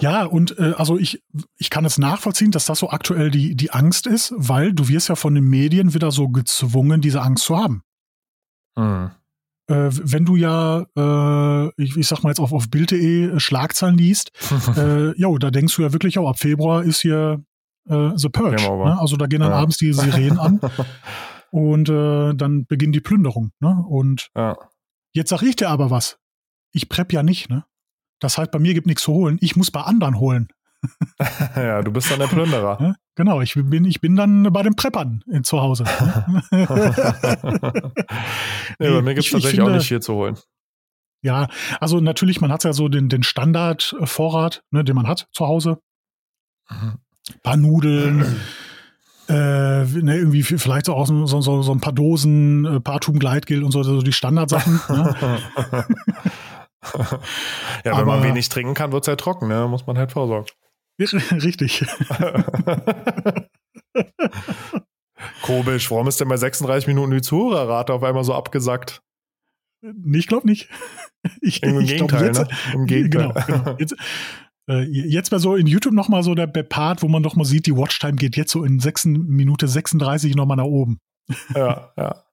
Ja, 0.00 0.24
und 0.24 0.58
äh, 0.58 0.72
also 0.76 0.98
ich, 0.98 1.22
ich 1.58 1.68
kann 1.68 1.84
es 1.84 1.98
nachvollziehen, 1.98 2.50
dass 2.50 2.64
das 2.64 2.78
so 2.78 2.90
aktuell 2.90 3.30
die, 3.30 3.54
die 3.54 3.72
Angst 3.72 4.06
ist, 4.06 4.32
weil 4.36 4.72
du 4.72 4.88
wirst 4.88 5.08
ja 5.08 5.16
von 5.16 5.34
den 5.34 5.44
Medien 5.44 5.92
wieder 5.92 6.10
so 6.10 6.28
gezwungen, 6.28 7.02
diese 7.02 7.20
Angst 7.20 7.44
zu 7.44 7.58
haben. 7.58 7.82
Hm. 8.76 9.10
Äh, 9.66 9.90
wenn 9.90 10.24
du 10.24 10.36
ja, 10.36 10.86
äh, 10.96 11.68
ich, 11.76 11.96
ich 11.96 12.08
sag 12.08 12.22
mal 12.22 12.30
jetzt 12.30 12.40
auf, 12.40 12.52
auf 12.54 12.70
Bild.de 12.70 13.38
Schlagzeilen 13.38 13.98
liest, 13.98 14.32
äh, 14.76 15.10
jo, 15.20 15.36
da 15.36 15.50
denkst 15.50 15.76
du 15.76 15.82
ja 15.82 15.92
wirklich, 15.92 16.18
oh, 16.18 16.26
ab 16.28 16.38
Februar 16.38 16.82
ist 16.82 17.00
hier 17.00 17.44
äh, 17.88 18.10
The 18.16 18.30
Purge. 18.30 18.62
Ne? 18.62 18.98
Also 18.98 19.16
da 19.16 19.26
gehen 19.26 19.40
dann 19.40 19.50
Ja. 19.50 19.58
abends 19.58 19.76
die 19.76 19.92
Sirenen 19.92 20.38
an 20.38 20.60
und 21.50 21.88
äh, 21.88 22.34
dann 22.34 22.66
beginnt 22.66 22.94
die 22.94 23.00
Plünderung. 23.00 23.52
Ne? 23.60 23.84
Und 23.88 24.30
ja. 24.36 24.56
jetzt 25.12 25.30
sag 25.30 25.42
ich 25.42 25.56
dir 25.56 25.68
aber 25.68 25.90
was. 25.90 26.18
Ich 26.72 26.88
prep 26.88 27.12
ja 27.12 27.22
nicht, 27.22 27.50
ne? 27.50 27.64
Das 28.20 28.38
heißt, 28.38 28.50
bei 28.50 28.58
mir 28.58 28.74
gibt 28.74 28.86
nichts 28.86 29.02
zu 29.02 29.12
holen. 29.12 29.38
Ich 29.40 29.56
muss 29.56 29.70
bei 29.70 29.80
anderen 29.82 30.18
holen. 30.20 30.48
ja, 31.56 31.82
du 31.82 31.90
bist 31.92 32.10
dann 32.10 32.20
der 32.20 32.26
Plünderer. 32.28 32.78
Ne? 32.80 32.96
Genau, 33.16 33.40
ich 33.42 33.52
bin, 33.54 33.84
ich 33.84 34.00
bin 34.00 34.16
dann 34.16 34.44
bei 34.50 34.62
den 34.62 34.76
Preppern 34.76 35.22
in, 35.26 35.44
zu 35.44 35.60
Hause. 35.60 35.84
nee, 38.78 38.88
bei 38.90 39.02
mir 39.02 39.14
gibt 39.14 39.18
es 39.18 39.26
Ich- 39.26 39.26
ich 39.26 39.32
tatsächlich 39.32 39.60
auch 39.60 39.64
finde- 39.66 39.78
nicht 39.78 39.88
viel 39.88 40.00
zu 40.00 40.14
holen. 40.14 40.38
Ja, 41.22 41.48
also 41.80 42.00
natürlich, 42.00 42.40
man 42.40 42.50
hat 42.50 42.64
ja 42.64 42.72
so 42.72 42.88
den, 42.88 43.10
den 43.10 43.22
Standardvorrat, 43.22 44.62
ne, 44.70 44.84
den 44.84 44.96
man 44.96 45.06
hat 45.06 45.28
zu 45.32 45.46
Hause. 45.46 45.78
Mhm. 46.70 46.94
paar 47.42 47.56
Nudeln, 47.58 48.24
äh, 49.30 49.84
ne, 49.84 50.16
irgendwie 50.16 50.42
vielleicht 50.42 50.86
so, 50.86 50.94
auch 50.94 51.06
so, 51.06 51.26
so, 51.26 51.62
so 51.62 51.72
ein 51.72 51.80
paar 51.80 51.92
Dosen, 51.92 52.64
äh, 52.64 52.80
paar 52.80 53.00
Tuben 53.00 53.18
Gleitgel 53.20 53.62
und 53.62 53.70
so, 53.70 53.82
so 53.82 54.02
die 54.02 54.12
Standardsachen. 54.12 54.80
ne? 54.88 55.16
ja, 57.84 57.98
wenn 57.98 58.06
man 58.06 58.18
Aber- 58.18 58.24
wenig 58.24 58.48
trinken 58.48 58.74
kann, 58.74 58.92
wird 58.92 59.04
es 59.04 59.06
ja 59.06 59.16
trocken, 59.16 59.48
ne? 59.48 59.68
Muss 59.68 59.86
man 59.86 59.96
halt 59.96 60.12
vorsorgen. 60.12 60.46
Richtig. 61.00 61.86
Komisch, 65.42 65.90
warum 65.90 66.08
ist 66.08 66.20
denn 66.20 66.28
bei 66.28 66.36
36 66.36 66.86
Minuten 66.88 67.12
die 67.12 67.22
Zuhörerrate 67.22 67.92
auf 67.94 68.02
einmal 68.02 68.24
so 68.24 68.34
abgesackt? 68.34 69.00
Ich 70.12 70.26
glaube 70.26 70.46
nicht. 70.46 70.68
Ich, 71.40 71.62
Im 71.62 71.80
ich 71.80 71.96
glaub, 71.96 72.10
Gegenteil, 72.10 72.26
jetzt, 72.26 72.38
ne? 72.40 72.48
Im 72.74 72.86
Gegenteil. 72.86 73.32
Genau, 73.46 73.62
genau. 73.62 73.76
Jetzt, 73.78 73.94
äh, 74.68 74.82
jetzt 74.82 75.30
bei 75.30 75.38
so 75.38 75.54
in 75.56 75.66
YouTube 75.66 75.94
noch 75.94 76.08
mal 76.08 76.22
so 76.22 76.34
der, 76.34 76.46
Part, 76.46 77.02
wo 77.02 77.08
man 77.08 77.22
noch 77.22 77.36
mal 77.36 77.44
sieht, 77.44 77.66
die 77.66 77.76
Watchtime 77.76 78.16
geht 78.16 78.36
jetzt 78.36 78.52
so 78.52 78.64
in 78.64 78.78
6, 78.78 79.06
Minute 79.06 79.68
36 79.68 80.34
noch 80.36 80.46
mal 80.46 80.56
nach 80.56 80.64
oben. 80.64 80.98
ja, 81.54 81.92
ja. 81.96 82.24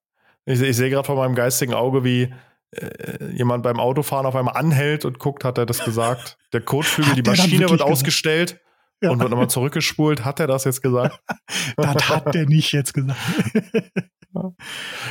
Ich, 0.46 0.62
ich 0.62 0.76
sehe 0.76 0.90
gerade 0.90 1.06
vor 1.06 1.16
meinem 1.18 1.36
geistigen 1.36 1.74
Auge, 1.74 2.04
wie 2.04 2.34
äh, 2.72 3.32
jemand 3.34 3.64
beim 3.64 3.80
Autofahren 3.80 4.26
auf 4.26 4.36
einmal 4.36 4.56
anhält 4.56 5.06
und 5.06 5.20
guckt, 5.20 5.44
hat 5.44 5.58
er 5.58 5.66
das 5.66 5.84
gesagt. 5.84 6.38
Der 6.54 6.62
Kotflügel, 6.62 7.16
die 7.16 7.30
Maschine 7.30 7.60
wird 7.60 7.72
gesagt? 7.72 7.92
ausgestellt 7.92 8.60
Ja. 9.02 9.12
und 9.12 9.20
wird 9.20 9.30
nochmal 9.30 9.50
zurückgespult. 9.50 10.26
Hat 10.26 10.40
er 10.40 10.48
das 10.48 10.64
jetzt 10.64 10.82
gesagt? 10.82 11.20
Das 11.76 12.10
hat 12.10 12.34
der 12.34 12.46
nicht 12.46 12.72
jetzt 12.72 12.94
gesagt. 12.94 13.20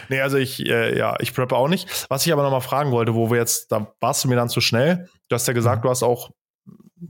Nee, 0.08 0.20
also 0.20 0.36
ich, 0.36 0.64
äh, 0.66 0.96
ja, 0.96 1.16
ich 1.20 1.34
preppe 1.34 1.56
auch 1.56 1.68
nicht. 1.68 2.06
Was 2.08 2.26
ich 2.26 2.32
aber 2.32 2.42
nochmal 2.42 2.60
fragen 2.60 2.92
wollte, 2.92 3.14
wo 3.14 3.30
wir 3.30 3.38
jetzt, 3.38 3.72
da 3.72 3.92
warst 4.00 4.24
du 4.24 4.28
mir 4.28 4.36
dann 4.36 4.48
zu 4.48 4.60
schnell. 4.60 5.08
Du 5.28 5.34
hast 5.34 5.46
ja 5.46 5.52
gesagt, 5.54 5.84
du 5.84 5.90
hast 5.90 6.02
auch 6.02 6.30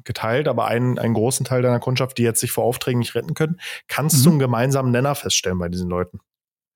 geteilt, 0.05 0.49
aber 0.49 0.67
einen, 0.67 0.99
einen 0.99 1.15
großen 1.15 1.45
Teil 1.47 1.63
deiner 1.63 1.79
Kundschaft, 1.81 2.19
die 2.19 2.23
jetzt 2.23 2.41
sich 2.41 2.51
vor 2.53 2.65
Aufträgen 2.65 2.99
nicht 2.99 3.15
retten 3.15 3.35
können. 3.35 3.61
Kannst 3.89 4.19
Mhm. 4.21 4.23
du 4.25 4.31
einen 4.31 4.39
gemeinsamen 4.41 4.91
Nenner 4.91 5.15
feststellen 5.15 5.59
bei 5.59 5.69
diesen 5.69 5.89
Leuten? 5.89 6.21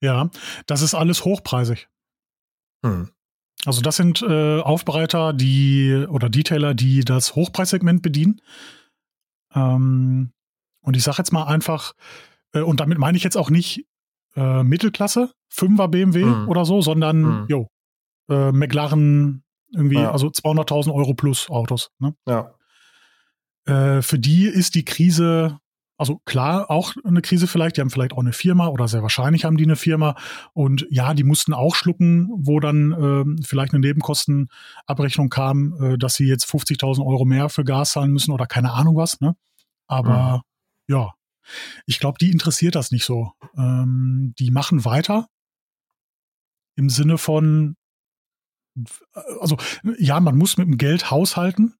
Ja, 0.01 0.31
das 0.67 0.83
ist 0.83 0.95
alles 0.95 1.25
hochpreisig. 1.25 1.89
Hm. 2.85 3.11
Also 3.67 3.83
das 3.83 3.97
sind 3.97 4.23
äh, 4.23 4.61
Aufbereiter, 4.61 5.33
die 5.35 6.07
oder 6.09 6.31
Detailer, 6.31 6.73
die 6.73 7.01
das 7.05 7.35
Hochpreissegment 7.35 8.01
bedienen. 8.01 8.41
Ähm, 9.55 10.33
und 10.83 10.97
ich 10.97 11.03
sage 11.03 11.19
jetzt 11.19 11.33
mal 11.33 11.45
einfach, 11.45 11.93
äh, 12.55 12.61
und 12.61 12.81
damit 12.81 12.99
meine 12.99 13.17
ich 13.17 13.25
jetzt 13.25 13.37
auch 13.37 13.51
nicht 13.51 13.87
äh, 14.37 14.63
Mittelklasse, 14.63 15.33
5er 15.53 15.89
BMW 15.89 16.25
Mhm. 16.25 16.49
oder 16.49 16.65
so, 16.65 16.81
sondern 16.83 17.21
Mhm. 17.43 17.47
jo, 17.49 17.67
äh, 18.31 18.53
McLaren 18.53 19.43
irgendwie, 19.75 19.97
Ja. 19.97 20.13
also 20.13 20.29
200.000 20.31 20.95
Euro 20.95 21.15
plus 21.15 21.51
Autos. 21.51 21.91
Ne? 21.99 22.15
Ja. 22.29 22.55
Äh, 23.67 24.03
für 24.03 24.19
die 24.19 24.45
ist 24.47 24.75
die 24.75 24.85
Krise, 24.85 25.59
also 25.97 26.21
klar, 26.25 26.71
auch 26.71 26.95
eine 27.05 27.23
Krise 27.23 27.47
vielleicht, 27.47 27.77
die 27.77 27.81
haben 27.81 27.91
vielleicht 27.91 28.13
auch 28.13 28.21
eine 28.21 28.33
Firma 28.33 28.69
oder 28.69 28.89
sehr 28.89 29.03
wahrscheinlich 29.03 29.45
haben 29.45 29.57
die 29.57 29.65
eine 29.65 29.77
Firma 29.77 30.17
und 30.55 30.87
ja, 30.91 31.15
die 31.15 31.25
mussten 31.25 31.53
auch 31.53 31.75
schlucken, 31.75 32.29
wo 32.33 32.59
dann 32.61 32.93
ähm, 32.93 33.41
vielleicht 33.45 33.73
eine 33.75 33.81
Nebenkostenabrechnung 33.81 35.29
kam, 35.29 35.75
äh, 35.81 35.99
dass 35.99 36.15
sie 36.15 36.27
jetzt 36.27 36.47
50.000 36.47 37.05
Euro 37.05 37.25
mehr 37.25 37.49
für 37.49 37.65
Gas 37.65 37.93
zahlen 37.93 38.13
müssen 38.13 38.33
oder 38.33 38.47
keine 38.47 38.73
Ahnung 38.73 38.97
was, 38.97 39.21
ne? 39.21 39.37
Aber 39.87 40.43
ja, 40.89 41.15
ich 41.87 41.99
glaube, 41.99 42.19
die 42.21 42.31
interessiert 42.31 42.75
das 42.75 42.91
nicht 42.91 43.05
so. 43.05 43.33
Ähm, 43.57 44.35
die 44.39 44.51
machen 44.51 44.85
weiter 44.85 45.27
im 46.77 46.89
Sinne 46.89 47.19
von, 47.19 47.77
also 49.41 49.57
ja, 49.99 50.21
man 50.21 50.37
muss 50.37 50.57
mit 50.57 50.67
dem 50.67 50.79
Geld 50.79 51.11
haushalten, 51.11 51.75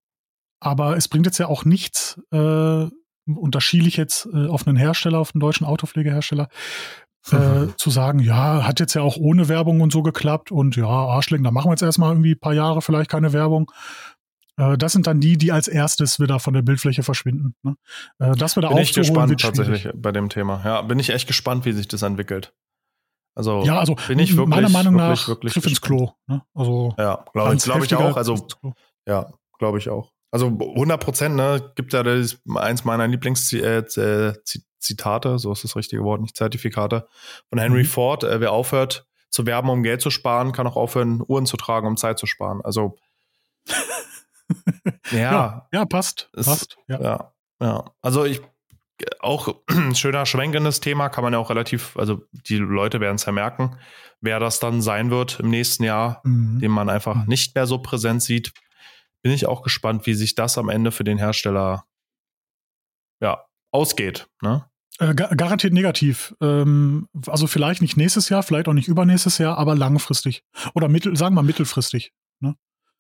aber 0.61 0.97
es 0.97 1.09
bringt 1.09 1.27
jetzt 1.27 1.39
ja 1.39 1.47
auch 1.49 1.65
nichts, 1.65 2.21
äh, 2.31 2.37
und 2.37 3.55
da 3.55 3.61
schiele 3.61 3.89
ich 3.89 3.97
jetzt 3.97 4.29
äh, 4.33 4.47
auf 4.47 4.67
einen 4.67 4.77
Hersteller, 4.77 5.19
auf 5.19 5.35
einen 5.35 5.41
deutschen 5.41 5.67
Autopflegehersteller, 5.67 6.49
äh, 7.33 7.67
zu 7.77 7.91
sagen, 7.91 8.19
ja, 8.21 8.67
hat 8.67 8.81
jetzt 8.81 8.95
ja 8.95 9.03
auch 9.03 9.17
ohne 9.17 9.49
Werbung 9.49 9.83
und 9.83 9.93
so 9.93 10.03
geklappt 10.03 10.51
und 10.51 10.77
ja, 10.77 10.87
Arschling, 10.87 11.43
da 11.43 11.51
machen 11.51 11.69
wir 11.69 11.73
jetzt 11.73 11.83
erstmal 11.83 12.13
irgendwie 12.13 12.33
ein 12.33 12.41
paar 12.41 12.55
Jahre 12.55 12.83
vielleicht 12.83 13.11
keine 13.11 13.33
Werbung. 13.33 13.71
Äh, 14.57 14.79
das 14.79 14.93
sind 14.93 15.07
dann 15.07 15.21
die, 15.21 15.37
die 15.37 15.53
als 15.53 15.69
erstes 15.69 16.19
wieder 16.19 16.41
von 16.41 16.55
der 16.55 16.63
Bildfläche 16.63 17.03
verschwinden. 17.03 17.55
Ne? 17.63 17.77
Äh, 18.19 18.33
das 18.37 18.57
wieder 18.57 18.69
Bin 18.69 18.79
ich 18.79 18.95
gespannt 18.95 19.31
wird 19.31 19.41
schwierig. 19.41 19.57
tatsächlich 19.57 19.93
bei 19.95 20.13
dem 20.13 20.29
Thema. 20.29 20.63
Ja, 20.65 20.83
bin 20.83 20.99
ich 20.99 21.11
echt 21.11 21.27
gespannt, 21.27 21.65
wie 21.67 21.73
sich 21.73 21.89
das 21.89 22.03
entwickelt. 22.03 22.53
Also 23.35 23.65
Ja, 23.65 23.79
also 23.79 23.95
bin 24.09 24.19
ich 24.19 24.37
wirklich, 24.37 24.49
meiner 24.49 24.69
Meinung 24.71 24.95
wirklich, 24.95 25.21
nach 25.21 25.29
wirklich 25.29 25.53
Griff 25.55 25.67
ins 25.67 25.81
gespannt. 25.81 26.15
Klo. 26.27 26.35
Ne? 26.35 26.43
Also 26.55 26.95
Ja, 26.99 27.25
glaube 27.33 27.57
glaub 27.57 27.85
ich 27.85 27.95
auch. 27.95 28.17
Also 28.17 28.35
ins 28.35 28.59
Klo. 28.59 28.73
Ja, 29.07 29.31
glaube 29.59 29.79
ich 29.79 29.89
auch. 29.89 30.11
Also 30.33 30.47
100 30.47 31.01
Prozent, 31.03 31.35
ne, 31.37 31.73
gibt 31.75 31.93
ja 31.93 32.03
das, 32.03 32.39
eins 32.55 32.85
meiner 32.85 33.09
Lieblingszitate, 33.09 35.39
so 35.39 35.53
ist 35.53 35.65
das 35.65 35.77
richtige 35.77 36.03
Wort, 36.05 36.21
nicht 36.21 36.37
Zertifikate, 36.37 37.09
von 37.49 37.59
Henry 37.59 37.83
Mhm. 37.83 37.87
Ford. 37.89 38.25
Äh, 38.25 38.41
wer 38.41 38.53
aufhört 38.53 39.07
zu 39.29 39.47
werben, 39.47 39.69
um 39.71 39.83
Geld 39.83 40.01
zu 40.03 40.11
sparen, 40.11 40.53
kann 40.53 40.67
auch 40.67 40.77
aufhören, 40.77 41.23
Uhren 41.27 41.47
zu 41.47 41.57
tragen, 41.57 41.87
um 41.87 41.97
Zeit 41.97 42.19
zu 42.19 42.27
sparen. 42.27 42.61
Also, 42.63 42.97
ja, 45.13 45.19
ja, 45.19 45.69
ja, 45.73 45.85
passt. 45.85 46.29
Es- 46.37 46.47
passt. 46.47 46.77
Ja. 46.89 47.01
ja, 47.01 47.33
ja. 47.61 47.85
Also 48.03 48.25
ich, 48.25 48.41
auch 49.21 49.55
ein 49.69 49.95
schöner 49.95 50.27
schwenkendes 50.27 50.81
Thema, 50.81 51.09
kann 51.09 51.25
man 51.25 51.33
ja 51.33 51.39
auch 51.39 51.51
relativ, 51.51 51.97
also 51.97 52.23
die 52.33 52.57
Leute 52.57 53.01
werden 53.01 53.17
es 53.17 53.25
ja 53.25 53.33
merken, 53.33 53.77
wer 54.21 54.41
das 54.41 54.61
dann 54.61 54.83
sein 54.83 55.11
wird 55.11 55.41
im 55.41 55.51
nächsten 55.51 55.85
Jahr, 55.85 56.21
Mhm. 56.25 56.59
den 56.61 56.71
man 56.71 56.89
einfach 56.89 57.15
Mhm. 57.15 57.25
nicht 57.27 57.55
mehr 57.55 57.67
so 57.67 57.79
präsent 57.79 58.23
sieht, 58.23 58.53
bin 59.23 59.33
ich 59.33 59.47
auch 59.47 59.63
gespannt, 59.63 60.07
wie 60.07 60.15
sich 60.15 60.35
das 60.35 60.57
am 60.59 60.69
Ende 60.69 60.93
für 60.93 61.05
den 61.05 61.19
Hersteller 61.19 61.85
ja, 63.21 63.45
ausgeht. 63.73 64.29
Ne? 64.43 64.65
Äh, 64.99 65.15
ga- 65.15 65.35
garantiert 65.35 65.73
negativ. 65.73 66.35
Ähm, 66.41 67.09
also 67.27 67.47
vielleicht 67.47 67.83
nicht 67.83 67.97
nächstes 67.97 68.29
Jahr, 68.29 68.43
vielleicht 68.43 68.69
auch 68.69 68.73
nicht 68.73 68.89
übernächstes 68.89 69.39
Jahr, 69.39 69.59
aber 69.59 69.75
langfristig. 69.75 70.43
Oder 70.75 70.89
mittel, 70.89 71.17
sagen 71.17 71.35
wir 71.35 71.43
mittelfristig. 71.43 72.13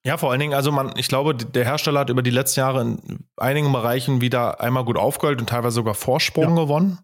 Ja, 0.02 0.16
vor 0.16 0.30
allen 0.30 0.40
Dingen, 0.40 0.54
also 0.54 0.72
man, 0.72 0.96
ich 0.96 1.08
glaube, 1.08 1.34
der 1.34 1.62
Hersteller 1.66 2.00
hat 2.00 2.08
über 2.08 2.22
die 2.22 2.30
letzten 2.30 2.60
Jahre 2.60 2.80
in 2.80 3.28
einigen 3.36 3.70
Bereichen 3.70 4.22
wieder 4.22 4.58
einmal 4.58 4.82
gut 4.86 4.96
aufgeholt 4.96 5.42
und 5.42 5.50
teilweise 5.50 5.74
sogar 5.74 5.92
Vorsprung 5.92 6.56
Ja. 6.56 6.62
gewonnen. 6.62 7.00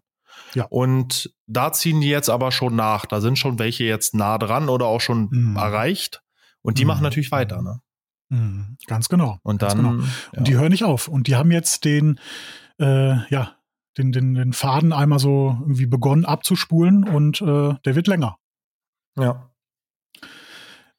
Ja. 0.55 0.65
Und 0.71 1.31
da 1.45 1.71
ziehen 1.71 2.01
die 2.01 2.09
jetzt 2.09 2.27
aber 2.27 2.51
schon 2.51 2.75
nach. 2.75 3.05
Da 3.05 3.21
sind 3.21 3.37
schon 3.37 3.59
welche 3.59 3.83
jetzt 3.83 4.15
nah 4.15 4.39
dran 4.39 4.67
oder 4.67 4.87
auch 4.87 4.99
schon 5.01 5.27
Mhm. 5.29 5.55
erreicht. 5.57 6.23
Und 6.63 6.79
die 6.79 6.85
Mhm. 6.85 6.87
machen 6.87 7.03
natürlich 7.03 7.31
weiter, 7.31 7.61
ne? 7.61 7.81
Mhm, 8.29 8.77
ganz 8.87 9.09
genau. 9.09 9.39
Und 9.43 9.59
ganz 9.59 9.75
dann, 9.75 9.83
genau. 9.83 10.03
ja. 10.03 10.39
Und 10.39 10.47
die 10.47 10.55
hören 10.55 10.71
nicht 10.71 10.83
auf. 10.83 11.07
Und 11.07 11.27
die 11.27 11.35
haben 11.35 11.51
jetzt 11.51 11.85
den, 11.85 12.19
äh, 12.79 13.15
ja, 13.29 13.55
den, 13.97 14.11
den, 14.11 14.35
den 14.35 14.53
Faden 14.53 14.93
einmal 14.93 15.19
so 15.19 15.57
irgendwie 15.61 15.85
begonnen 15.85 16.25
abzuspulen 16.25 17.03
und 17.03 17.41
äh, 17.41 17.73
der 17.85 17.95
wird 17.95 18.07
länger. 18.07 18.37
ja. 19.19 19.49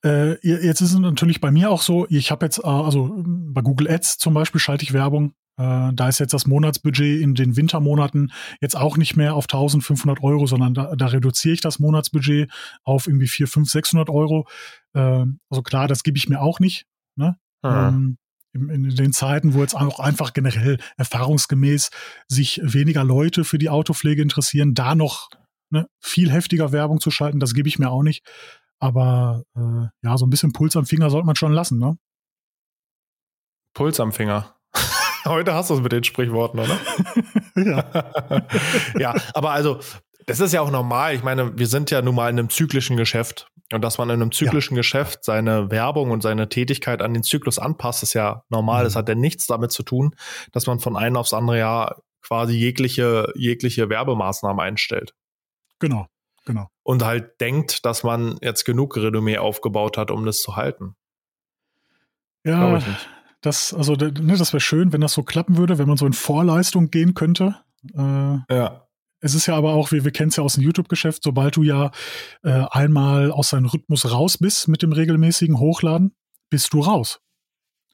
Äh, 0.04 0.38
jetzt 0.46 0.80
ist 0.80 0.92
es 0.92 0.98
natürlich 0.98 1.40
bei 1.40 1.50
mir 1.50 1.70
auch 1.70 1.82
so, 1.82 2.06
ich 2.08 2.30
habe 2.30 2.46
jetzt, 2.46 2.58
äh, 2.58 2.68
also 2.68 3.16
ähm, 3.16 3.52
bei 3.52 3.62
Google 3.62 3.90
Ads 3.90 4.18
zum 4.18 4.32
Beispiel 4.32 4.60
schalte 4.60 4.84
ich 4.84 4.92
Werbung. 4.92 5.34
Äh, 5.56 5.90
da 5.92 6.08
ist 6.08 6.20
jetzt 6.20 6.32
das 6.32 6.46
Monatsbudget 6.46 7.20
in 7.20 7.34
den 7.34 7.56
Wintermonaten 7.56 8.32
jetzt 8.60 8.76
auch 8.76 8.96
nicht 8.96 9.16
mehr 9.16 9.34
auf 9.34 9.44
1500 9.46 10.22
Euro, 10.22 10.46
sondern 10.46 10.72
da, 10.72 10.94
da 10.94 11.06
reduziere 11.06 11.54
ich 11.54 11.60
das 11.60 11.80
Monatsbudget 11.80 12.48
auf 12.84 13.08
irgendwie 13.08 13.26
4, 13.26 13.48
5, 13.48 13.68
600 13.68 14.08
Euro. 14.08 14.46
Äh, 14.94 15.24
also 15.50 15.62
klar, 15.64 15.88
das 15.88 16.04
gebe 16.04 16.16
ich 16.16 16.28
mir 16.28 16.40
auch 16.40 16.60
nicht. 16.60 16.86
Ne? 17.18 17.36
Ähm, 17.64 18.16
in, 18.54 18.70
in 18.70 18.96
den 18.96 19.12
Zeiten, 19.12 19.54
wo 19.54 19.60
jetzt 19.60 19.74
auch 19.74 20.00
einfach 20.00 20.32
generell 20.32 20.78
erfahrungsgemäß 20.96 21.90
sich 22.28 22.60
weniger 22.62 23.04
Leute 23.04 23.44
für 23.44 23.58
die 23.58 23.68
Autopflege 23.68 24.22
interessieren, 24.22 24.74
da 24.74 24.94
noch 24.94 25.28
ne, 25.70 25.86
viel 26.00 26.30
heftiger 26.30 26.72
Werbung 26.72 27.00
zu 27.00 27.10
schalten, 27.10 27.40
das 27.40 27.54
gebe 27.54 27.68
ich 27.68 27.78
mir 27.78 27.90
auch 27.90 28.02
nicht. 28.02 28.24
Aber 28.80 29.42
äh, 29.56 29.88
ja, 30.02 30.16
so 30.16 30.24
ein 30.26 30.30
bisschen 30.30 30.52
Puls 30.52 30.76
am 30.76 30.86
Finger 30.86 31.10
sollte 31.10 31.26
man 31.26 31.36
schon 31.36 31.52
lassen, 31.52 31.78
ne? 31.78 31.98
Puls 33.74 33.98
am 34.00 34.12
Finger. 34.12 34.56
Heute 35.24 35.54
hast 35.54 35.70
du 35.70 35.74
es 35.74 35.80
mit 35.80 35.92
den 35.92 36.04
Sprichworten, 36.04 36.60
oder? 36.60 36.78
ja. 37.56 38.46
ja, 38.98 39.14
aber 39.34 39.50
also, 39.50 39.80
das 40.28 40.40
ist 40.40 40.52
ja 40.52 40.60
auch 40.60 40.70
normal. 40.70 41.14
Ich 41.14 41.22
meine, 41.22 41.58
wir 41.58 41.66
sind 41.66 41.90
ja 41.90 42.02
nun 42.02 42.14
mal 42.14 42.28
in 42.28 42.38
einem 42.38 42.50
zyklischen 42.50 42.96
Geschäft. 42.96 43.50
Und 43.72 43.82
dass 43.82 43.98
man 43.98 44.08
in 44.10 44.20
einem 44.20 44.32
zyklischen 44.32 44.76
ja. 44.76 44.80
Geschäft 44.80 45.24
seine 45.24 45.70
Werbung 45.70 46.10
und 46.10 46.22
seine 46.22 46.48
Tätigkeit 46.48 47.02
an 47.02 47.14
den 47.14 47.22
Zyklus 47.22 47.58
anpasst, 47.58 48.02
ist 48.02 48.14
ja 48.14 48.44
normal. 48.50 48.82
Mhm. 48.82 48.84
Das 48.84 48.96
hat 48.96 49.08
ja 49.08 49.14
nichts 49.14 49.46
damit 49.46 49.72
zu 49.72 49.82
tun, 49.82 50.14
dass 50.52 50.66
man 50.66 50.80
von 50.80 50.96
einem 50.96 51.16
aufs 51.16 51.32
andere 51.32 51.58
Jahr 51.58 52.02
quasi 52.22 52.56
jegliche, 52.56 53.32
jegliche 53.36 53.88
Werbemaßnahmen 53.88 54.60
einstellt. 54.60 55.14
Genau, 55.78 56.06
genau. 56.44 56.68
Und 56.82 57.04
halt 57.04 57.40
denkt, 57.40 57.86
dass 57.86 58.04
man 58.04 58.36
jetzt 58.42 58.64
genug 58.64 58.96
Renommee 58.96 59.38
aufgebaut 59.38 59.96
hat, 59.96 60.10
um 60.10 60.26
das 60.26 60.42
zu 60.42 60.56
halten. 60.56 60.94
Ja, 62.44 62.82
das, 63.40 63.72
also, 63.72 63.94
ne, 63.94 64.36
das 64.36 64.52
wäre 64.52 64.60
schön, 64.60 64.92
wenn 64.92 65.00
das 65.00 65.12
so 65.12 65.22
klappen 65.22 65.56
würde, 65.56 65.78
wenn 65.78 65.88
man 65.88 65.96
so 65.96 66.06
in 66.06 66.12
Vorleistung 66.12 66.90
gehen 66.90 67.14
könnte. 67.14 67.56
Äh, 67.94 68.54
ja. 68.54 68.87
Es 69.20 69.34
ist 69.34 69.46
ja 69.46 69.56
aber 69.56 69.74
auch, 69.74 69.90
wie 69.90 70.04
wir 70.04 70.12
kennen 70.12 70.28
es 70.28 70.36
ja 70.36 70.44
aus 70.44 70.54
dem 70.54 70.62
YouTube-Geschäft, 70.62 71.22
sobald 71.22 71.56
du 71.56 71.62
ja 71.62 71.90
äh, 72.44 72.64
einmal 72.70 73.32
aus 73.32 73.50
deinem 73.50 73.66
Rhythmus 73.66 74.10
raus 74.10 74.38
bist 74.38 74.68
mit 74.68 74.82
dem 74.82 74.92
regelmäßigen 74.92 75.58
Hochladen, 75.58 76.14
bist 76.50 76.72
du 76.72 76.80
raus. 76.80 77.20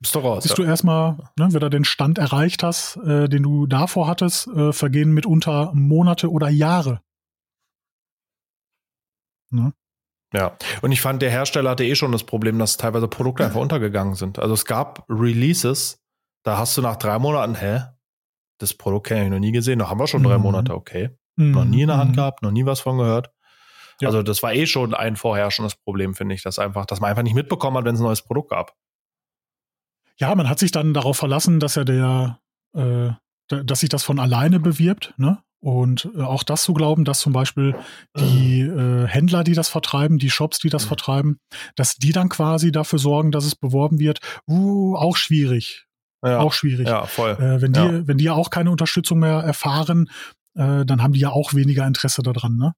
Bist 0.01 0.15
du 0.15 0.19
raus. 0.19 0.43
Bist 0.43 0.59
ja. 0.59 0.65
du 0.65 0.69
erstmal, 0.69 1.17
ne, 1.39 1.49
wenn 1.53 1.61
du 1.61 1.71
den 1.71 1.85
Stand 1.85 2.19
erreicht 2.19 2.63
hast, 2.63 2.97
äh, 2.99 3.29
den 3.29 3.43
du 3.43 3.67
davor 3.67 4.07
hattest, 4.07 4.49
äh, 4.49 4.73
vergehen 4.73 5.13
mitunter 5.13 5.73
Monate 5.75 6.31
oder 6.31 6.51
Jahre. 6.51 7.01
Ne? 9.51 9.73
Ja, 10.35 10.57
und 10.83 10.91
ich 10.91 11.01
fand, 11.01 11.23
der 11.23 11.31
Hersteller 11.31 11.71
hatte 11.71 11.85
eh 11.85 11.95
schon 11.95 12.13
das 12.13 12.25
Problem, 12.25 12.59
dass 12.59 12.77
teilweise 12.77 13.07
Produkte 13.07 13.45
einfach 13.45 13.61
untergegangen 13.61 14.15
sind. 14.15 14.41
Also 14.41 14.55
es 14.55 14.65
gab 14.65 15.07
Releases, 15.09 16.03
da 16.43 16.59
hast 16.59 16.77
du 16.77 16.83
nach 16.83 16.97
drei 16.97 17.19
Monaten, 17.21 17.55
hä? 17.55 17.85
Das 18.59 18.75
Produkt 18.75 19.09
kenne 19.09 19.25
ich 19.25 19.31
noch 19.31 19.39
nie 19.39 19.53
gesehen, 19.53 19.79
da 19.79 19.89
haben 19.89 19.99
wir 19.99 20.07
schon 20.07 20.23
mhm. 20.23 20.27
drei 20.27 20.39
Monate, 20.39 20.75
okay. 20.75 21.11
Mhm. 21.37 21.51
Noch 21.51 21.65
nie 21.65 21.83
in 21.83 21.89
der 21.89 21.99
Hand 21.99 22.13
mhm. 22.13 22.17
gehabt, 22.17 22.43
noch 22.43 22.53
nie 22.53 22.67
was 22.67 22.81
von 22.81 22.99
gehört. 22.99 23.31
Ja. 24.01 24.09
Also 24.09 24.23
das 24.23 24.43
war 24.43 24.53
eh 24.53 24.67
schon 24.67 24.95
ein 24.95 25.17
vorherrschendes 25.17 25.77
Problem, 25.77 26.15
finde 26.15 26.35
ich, 26.35 26.43
dass 26.43 26.59
einfach, 26.59 26.87
dass 26.87 27.01
man 27.01 27.11
einfach 27.11 27.23
nicht 27.23 27.35
mitbekommen 27.35 27.77
hat, 27.77 27.85
wenn 27.85 27.95
es 27.95 28.01
ein 28.01 28.05
neues 28.05 28.23
Produkt 28.23 28.51
gab. 28.51 28.75
Ja, 30.17 30.35
man 30.35 30.49
hat 30.49 30.59
sich 30.59 30.71
dann 30.71 30.95
darauf 30.95 31.17
verlassen, 31.17 31.61
dass 31.61 31.77
er 31.77 31.85
der, 31.85 32.41
äh, 32.75 33.11
dass 33.49 33.81
sich 33.81 33.89
das 33.89 34.05
von 34.05 34.19
alleine 34.19 34.61
bewirbt, 34.61 35.15
ne? 35.17 35.43
Und 35.61 36.11
äh, 36.15 36.21
auch 36.21 36.43
das 36.43 36.63
zu 36.63 36.75
glauben, 36.75 37.05
dass 37.05 37.21
zum 37.21 37.33
Beispiel 37.33 37.75
die 38.19 38.61
äh, 38.61 39.07
Händler, 39.07 39.45
die 39.45 39.55
das 39.55 39.71
vertreiben, 39.71 40.19
die 40.19 40.31
Shops, 40.31 40.59
die 40.59 40.69
das 40.69 40.85
mhm. 40.85 40.89
vertreiben, 40.89 41.39
dass 41.75 41.97
die 41.97 42.13
dann 42.13 42.29
quasi 42.29 42.71
dafür 42.71 42.99
sorgen, 42.99 43.31
dass 43.33 43.47
es 43.47 43.57
beworben 43.57 43.99
wird, 43.99 44.21
uh, 44.47 44.95
auch 44.97 45.17
schwierig. 45.17 45.87
Ja, 46.25 46.41
auch 46.41 46.53
schwierig. 46.53 46.89
Ja, 46.89 47.07
voll. 47.07 47.33
Äh, 47.33 47.61
wenn, 47.61 47.73
die, 47.73 47.81
ja. 47.81 48.07
wenn 48.09 48.17
die 48.17 48.31
auch 48.31 48.51
keine 48.51 48.71
Unterstützung 48.71 49.19
mehr 49.19 49.41
erfahren, 49.41 50.09
äh, 50.55 50.85
dann 50.85 51.03
haben 51.03 51.13
die 51.13 51.21
ja 51.21 51.31
auch 51.31 51.55
weniger 51.55 51.87
Interesse 51.87 52.23
daran, 52.23 52.57
ne? 52.57 52.75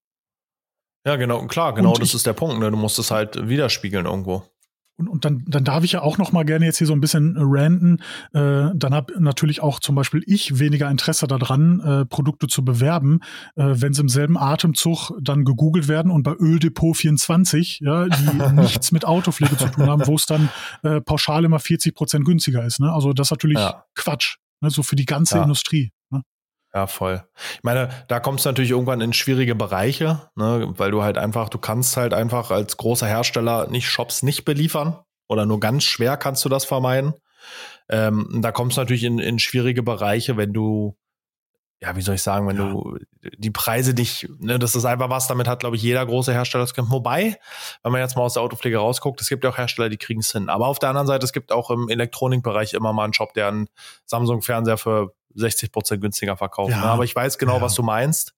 Ja, 1.06 1.14
genau, 1.14 1.46
klar, 1.46 1.72
genau, 1.72 1.90
Und 1.90 2.00
das 2.00 2.08
ich, 2.08 2.14
ist 2.16 2.26
der 2.26 2.32
Punkt, 2.32 2.58
ne? 2.58 2.70
Du 2.70 2.76
musst 2.76 2.98
es 2.98 3.12
halt 3.12 3.48
widerspiegeln 3.48 4.06
irgendwo. 4.06 4.42
Und, 4.96 5.08
und 5.08 5.24
dann, 5.24 5.44
dann 5.46 5.64
darf 5.64 5.84
ich 5.84 5.92
ja 5.92 6.02
auch 6.02 6.16
noch 6.16 6.32
mal 6.32 6.44
gerne 6.44 6.64
jetzt 6.64 6.78
hier 6.78 6.86
so 6.86 6.94
ein 6.94 7.00
bisschen 7.00 7.36
ranten. 7.38 7.98
Äh, 8.32 8.70
dann 8.74 8.94
habe 8.94 9.20
natürlich 9.20 9.62
auch 9.62 9.78
zum 9.80 9.94
Beispiel 9.94 10.22
ich 10.26 10.58
weniger 10.58 10.90
Interesse 10.90 11.26
daran, 11.26 11.80
äh, 11.80 12.06
Produkte 12.06 12.46
zu 12.46 12.64
bewerben, 12.64 13.20
äh, 13.56 13.74
wenn 13.76 13.92
sie 13.92 14.00
im 14.00 14.08
selben 14.08 14.38
Atemzug 14.38 15.12
dann 15.20 15.44
gegoogelt 15.44 15.88
werden 15.88 16.10
und 16.10 16.22
bei 16.22 16.34
Öldepot 16.34 16.96
24, 16.96 17.80
ja, 17.80 18.06
die 18.06 18.52
nichts 18.54 18.90
mit 18.92 19.04
Autopflege 19.04 19.56
zu 19.56 19.68
tun 19.68 19.86
haben, 19.86 20.06
wo 20.06 20.14
es 20.14 20.26
dann 20.26 20.48
äh, 20.82 21.00
pauschal 21.00 21.44
immer 21.44 21.58
40 21.58 21.94
Prozent 21.94 22.24
günstiger 22.24 22.64
ist. 22.64 22.80
Ne? 22.80 22.92
Also 22.92 23.12
das 23.12 23.26
ist 23.26 23.32
natürlich 23.32 23.58
ja. 23.58 23.84
Quatsch, 23.94 24.36
ne? 24.60 24.70
so 24.70 24.82
für 24.82 24.96
die 24.96 25.04
ganze 25.04 25.36
ja. 25.36 25.42
Industrie. 25.42 25.92
Ja, 26.76 26.86
voll. 26.86 27.24
Ich 27.54 27.64
meine, 27.64 27.88
da 28.06 28.20
kommst 28.20 28.44
du 28.44 28.50
natürlich 28.50 28.72
irgendwann 28.72 29.00
in 29.00 29.14
schwierige 29.14 29.54
Bereiche, 29.54 30.28
ne, 30.34 30.74
weil 30.76 30.90
du 30.90 31.02
halt 31.02 31.16
einfach, 31.16 31.48
du 31.48 31.56
kannst 31.56 31.96
halt 31.96 32.12
einfach 32.12 32.50
als 32.50 32.76
großer 32.76 33.06
Hersteller 33.06 33.66
nicht 33.70 33.88
Shops 33.88 34.22
nicht 34.22 34.44
beliefern 34.44 34.98
oder 35.26 35.46
nur 35.46 35.58
ganz 35.58 35.84
schwer 35.84 36.18
kannst 36.18 36.44
du 36.44 36.50
das 36.50 36.66
vermeiden. 36.66 37.14
Ähm, 37.88 38.40
da 38.42 38.52
kommst 38.52 38.76
du 38.76 38.82
natürlich 38.82 39.04
in, 39.04 39.18
in 39.18 39.38
schwierige 39.38 39.82
Bereiche, 39.82 40.36
wenn 40.36 40.52
du 40.52 40.98
ja, 41.80 41.96
wie 41.96 42.02
soll 42.02 42.16
ich 42.16 42.22
sagen, 42.22 42.46
wenn 42.46 42.58
ja. 42.58 42.70
du 42.70 42.98
die 43.38 43.50
Preise 43.50 43.94
nicht, 43.94 44.28
ne, 44.38 44.58
das 44.58 44.74
ist 44.74 44.84
einfach 44.84 45.08
was, 45.08 45.28
damit 45.28 45.48
hat, 45.48 45.60
glaube 45.60 45.76
ich, 45.76 45.82
jeder 45.82 46.04
große 46.04 46.32
Hersteller 46.32 46.64
das 46.64 46.74
kämpfen. 46.74 46.92
Wobei, 46.92 47.38
wenn 47.82 47.92
man 47.92 48.02
jetzt 48.02 48.16
mal 48.16 48.22
aus 48.22 48.34
der 48.34 48.42
Autopflege 48.42 48.78
rausguckt, 48.78 49.20
es 49.22 49.28
gibt 49.30 49.44
ja 49.44 49.50
auch 49.50 49.58
Hersteller, 49.58 49.88
die 49.88 49.98
kriegen 49.98 50.20
es 50.20 50.32
hin. 50.32 50.50
Aber 50.50 50.66
auf 50.66 50.78
der 50.78 50.90
anderen 50.90 51.06
Seite, 51.06 51.24
es 51.24 51.32
gibt 51.32 51.52
auch 51.52 51.70
im 51.70 51.88
Elektronikbereich 51.88 52.74
immer 52.74 52.92
mal 52.92 53.04
einen 53.04 53.14
Shop, 53.14 53.32
der 53.32 53.48
einen 53.48 53.68
Samsung-Fernseher 54.04 54.76
für 54.76 55.14
60 55.36 55.72
Prozent 55.72 56.02
günstiger 56.02 56.36
verkauft. 56.36 56.72
Ja. 56.72 56.80
Ne? 56.80 56.86
Aber 56.86 57.04
ich 57.04 57.14
weiß 57.14 57.38
genau, 57.38 57.56
ja. 57.56 57.62
was 57.62 57.74
du 57.74 57.82
meinst. 57.82 58.34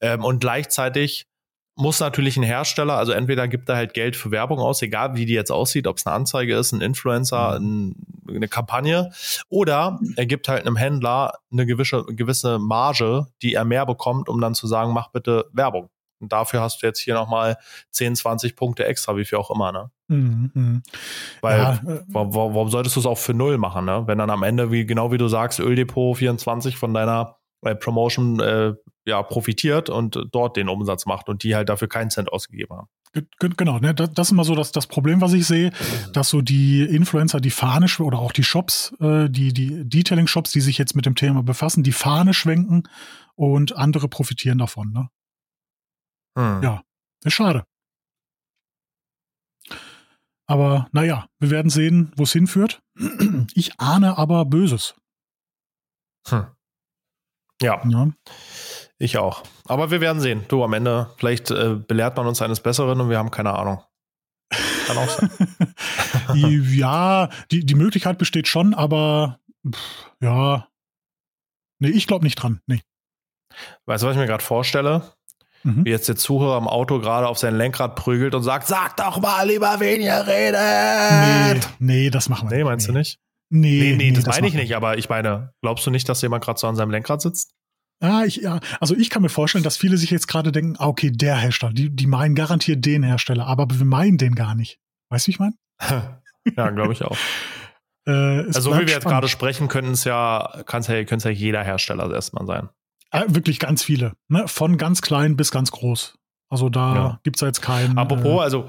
Ähm, 0.00 0.24
und 0.24 0.40
gleichzeitig 0.40 1.26
muss 1.74 2.00
natürlich 2.00 2.36
ein 2.36 2.42
Hersteller, 2.42 2.94
also 2.98 3.12
entweder 3.12 3.48
gibt 3.48 3.68
er 3.68 3.76
halt 3.76 3.94
Geld 3.94 4.14
für 4.14 4.30
Werbung 4.30 4.58
aus, 4.58 4.82
egal 4.82 5.16
wie 5.16 5.24
die 5.24 5.32
jetzt 5.32 5.50
aussieht, 5.50 5.86
ob 5.86 5.96
es 5.96 6.06
eine 6.06 6.14
Anzeige 6.14 6.54
ist, 6.56 6.72
ein 6.72 6.80
Influencer, 6.80 7.58
mhm. 7.58 7.94
ein, 8.28 8.36
eine 8.36 8.48
Kampagne, 8.48 9.10
oder 9.48 9.98
er 10.16 10.26
gibt 10.26 10.48
halt 10.48 10.62
einem 10.62 10.76
Händler 10.76 11.32
eine 11.50 11.66
gewisse, 11.66 12.04
gewisse 12.08 12.58
Marge, 12.58 13.26
die 13.40 13.54
er 13.54 13.64
mehr 13.64 13.86
bekommt, 13.86 14.28
um 14.28 14.40
dann 14.40 14.54
zu 14.54 14.66
sagen, 14.66 14.92
mach 14.92 15.08
bitte 15.08 15.46
Werbung. 15.52 15.88
Und 16.22 16.32
dafür 16.32 16.60
hast 16.60 16.82
du 16.82 16.86
jetzt 16.86 17.00
hier 17.00 17.14
nochmal 17.14 17.56
10, 17.90 18.16
20 18.16 18.56
Punkte 18.56 18.86
extra, 18.86 19.16
wie 19.16 19.24
viel 19.24 19.38
auch 19.38 19.50
immer, 19.50 19.72
ne? 19.72 19.90
Mhm. 20.08 20.50
mhm. 20.54 20.82
Weil, 21.40 21.58
ja, 21.58 21.72
äh, 21.74 22.00
warum, 22.08 22.34
warum 22.34 22.68
solltest 22.68 22.96
du 22.96 23.00
es 23.00 23.06
auch 23.06 23.18
für 23.18 23.34
null 23.34 23.58
machen, 23.58 23.84
ne? 23.84 24.04
Wenn 24.06 24.18
dann 24.18 24.30
am 24.30 24.42
Ende, 24.42 24.70
wie 24.70 24.86
genau 24.86 25.12
wie 25.12 25.18
du 25.18 25.28
sagst, 25.28 25.60
Öldepot 25.60 26.16
24 26.16 26.76
von 26.76 26.94
deiner 26.94 27.36
äh, 27.62 27.74
Promotion 27.74 28.40
äh, 28.40 28.74
ja, 29.04 29.22
profitiert 29.22 29.90
und 29.90 30.18
dort 30.30 30.56
den 30.56 30.68
Umsatz 30.68 31.06
macht 31.06 31.28
und 31.28 31.42
die 31.42 31.56
halt 31.56 31.68
dafür 31.68 31.88
keinen 31.88 32.10
Cent 32.10 32.32
ausgegeben 32.32 32.76
haben. 32.76 32.88
Genau, 33.38 33.78
ne, 33.78 33.94
das, 33.94 34.12
das 34.12 34.28
ist 34.28 34.32
immer 34.32 34.44
so 34.44 34.54
das, 34.54 34.72
das 34.72 34.86
Problem, 34.86 35.20
was 35.20 35.34
ich 35.34 35.46
sehe, 35.46 35.70
dass 36.14 36.30
so 36.30 36.40
die 36.40 36.82
Influencer 36.82 37.40
die 37.40 37.50
Fahne 37.50 37.86
oder 37.98 38.18
auch 38.18 38.32
die 38.32 38.44
Shops, 38.44 38.94
äh, 39.00 39.28
die, 39.28 39.52
die 39.52 39.84
Detailing-Shops, 39.84 40.50
die 40.52 40.62
sich 40.62 40.78
jetzt 40.78 40.96
mit 40.96 41.04
dem 41.04 41.14
Thema 41.14 41.42
befassen, 41.42 41.82
die 41.82 41.92
Fahne 41.92 42.32
schwenken 42.32 42.84
und 43.34 43.76
andere 43.76 44.08
profitieren 44.08 44.58
davon. 44.58 44.92
Ne? 44.92 45.08
Hm. 46.36 46.62
Ja, 46.62 46.82
ist 47.24 47.34
schade. 47.34 47.64
Aber 50.46 50.88
naja, 50.92 51.26
wir 51.38 51.50
werden 51.50 51.70
sehen, 51.70 52.12
wo 52.16 52.24
es 52.24 52.32
hinführt. 52.32 52.82
Ich 53.54 53.78
ahne 53.80 54.18
aber 54.18 54.44
Böses. 54.44 54.94
Hm. 56.28 56.46
Ja. 57.60 57.82
ja. 57.86 58.10
Ich 58.98 59.18
auch. 59.18 59.42
Aber 59.66 59.90
wir 59.90 60.00
werden 60.00 60.20
sehen. 60.20 60.44
Du, 60.48 60.62
am 60.64 60.72
Ende, 60.72 61.10
vielleicht 61.16 61.50
äh, 61.50 61.74
belehrt 61.76 62.16
man 62.16 62.26
uns 62.26 62.42
eines 62.42 62.60
Besseren 62.60 63.00
und 63.00 63.10
wir 63.10 63.18
haben 63.18 63.30
keine 63.30 63.54
Ahnung. 63.54 63.82
Kann 64.86 64.98
auch 64.98 65.08
sein. 65.08 65.30
ja, 66.34 67.28
die, 67.50 67.64
die 67.64 67.74
Möglichkeit 67.74 68.18
besteht 68.18 68.48
schon, 68.48 68.74
aber 68.74 69.40
pff, 69.68 70.12
ja. 70.20 70.68
Nee, 71.78 71.90
ich 71.90 72.06
glaube 72.06 72.24
nicht 72.24 72.36
dran. 72.36 72.60
Nee. 72.66 72.82
Weißt 73.86 74.02
du, 74.02 74.08
was 74.08 74.14
ich 74.14 74.20
mir 74.20 74.26
gerade 74.26 74.44
vorstelle? 74.44 75.14
Mhm. 75.64 75.84
Wie 75.84 75.90
jetzt 75.90 76.08
der 76.08 76.16
Zuhörer 76.16 76.56
am 76.56 76.68
Auto 76.68 76.98
gerade 76.98 77.28
auf 77.28 77.38
sein 77.38 77.56
Lenkrad 77.56 77.96
prügelt 77.96 78.34
und 78.34 78.42
sagt, 78.42 78.66
sag 78.66 78.96
doch 78.96 79.20
mal 79.20 79.46
lieber 79.46 79.78
weniger 79.80 80.26
reden. 80.26 81.60
Nee, 81.78 82.04
nee, 82.04 82.10
das 82.10 82.28
machen 82.28 82.50
wir 82.50 82.56
nicht. 82.56 82.64
Nee, 82.64 82.70
meinst 82.70 82.88
nee. 82.88 82.92
du 82.92 82.98
nicht? 82.98 83.18
Nee, 83.54 83.80
nee, 83.80 83.96
nee 83.96 84.12
das, 84.12 84.24
das 84.24 84.36
meine 84.36 84.48
ich 84.48 84.54
nicht, 84.54 84.74
aber 84.74 84.96
ich 84.96 85.08
meine, 85.08 85.52
glaubst 85.60 85.86
du 85.86 85.90
nicht, 85.90 86.08
dass 86.08 86.22
jemand 86.22 86.42
gerade 86.42 86.58
so 86.58 86.66
an 86.66 86.74
seinem 86.74 86.90
Lenkrad 86.90 87.20
sitzt? 87.20 87.52
Ah, 88.00 88.24
ich, 88.24 88.36
ja, 88.36 88.58
also 88.80 88.96
ich 88.96 89.10
kann 89.10 89.22
mir 89.22 89.28
vorstellen, 89.28 89.62
dass 89.62 89.76
viele 89.76 89.96
sich 89.96 90.10
jetzt 90.10 90.26
gerade 90.26 90.50
denken, 90.50 90.74
ah, 90.78 90.86
okay, 90.86 91.10
der 91.12 91.36
Hersteller, 91.36 91.72
die, 91.72 91.94
die 91.94 92.06
meinen 92.08 92.34
garantiert 92.34 92.84
den 92.84 93.04
Hersteller, 93.04 93.46
aber 93.46 93.68
wir 93.70 93.84
meinen 93.84 94.18
den 94.18 94.34
gar 94.34 94.56
nicht. 94.56 94.80
Weißt 95.10 95.26
du, 95.26 95.28
wie 95.28 95.32
ich 95.32 95.38
meine? 95.38 95.54
ja, 96.56 96.70
glaube 96.70 96.94
ich 96.94 97.02
auch. 97.04 97.16
äh, 98.08 98.10
also, 98.10 98.72
wie 98.72 98.86
wir 98.86 98.94
jetzt 98.94 99.04
gerade 99.04 99.28
sprechen, 99.28 99.68
können 99.68 99.92
es 99.92 100.02
ja, 100.02 100.62
kann 100.66 100.80
es 100.80 100.88
ja, 100.88 100.96
ja 100.96 101.30
jeder 101.30 101.62
Hersteller 101.62 102.12
erstmal 102.12 102.46
sein. 102.46 102.70
Ah, 103.12 103.24
wirklich 103.28 103.58
ganz 103.58 103.82
viele. 103.82 104.14
Ne? 104.28 104.48
Von 104.48 104.76
ganz 104.76 105.02
klein 105.02 105.36
bis 105.36 105.50
ganz 105.50 105.70
groß. 105.70 106.18
Also 106.48 106.68
da 106.68 106.94
ja. 106.94 107.20
gibt 107.22 107.36
es 107.36 107.40
ja 107.40 107.46
jetzt 107.46 107.62
keinen. 107.62 107.96
Apropos, 107.96 108.40
äh, 108.40 108.42
also 108.42 108.68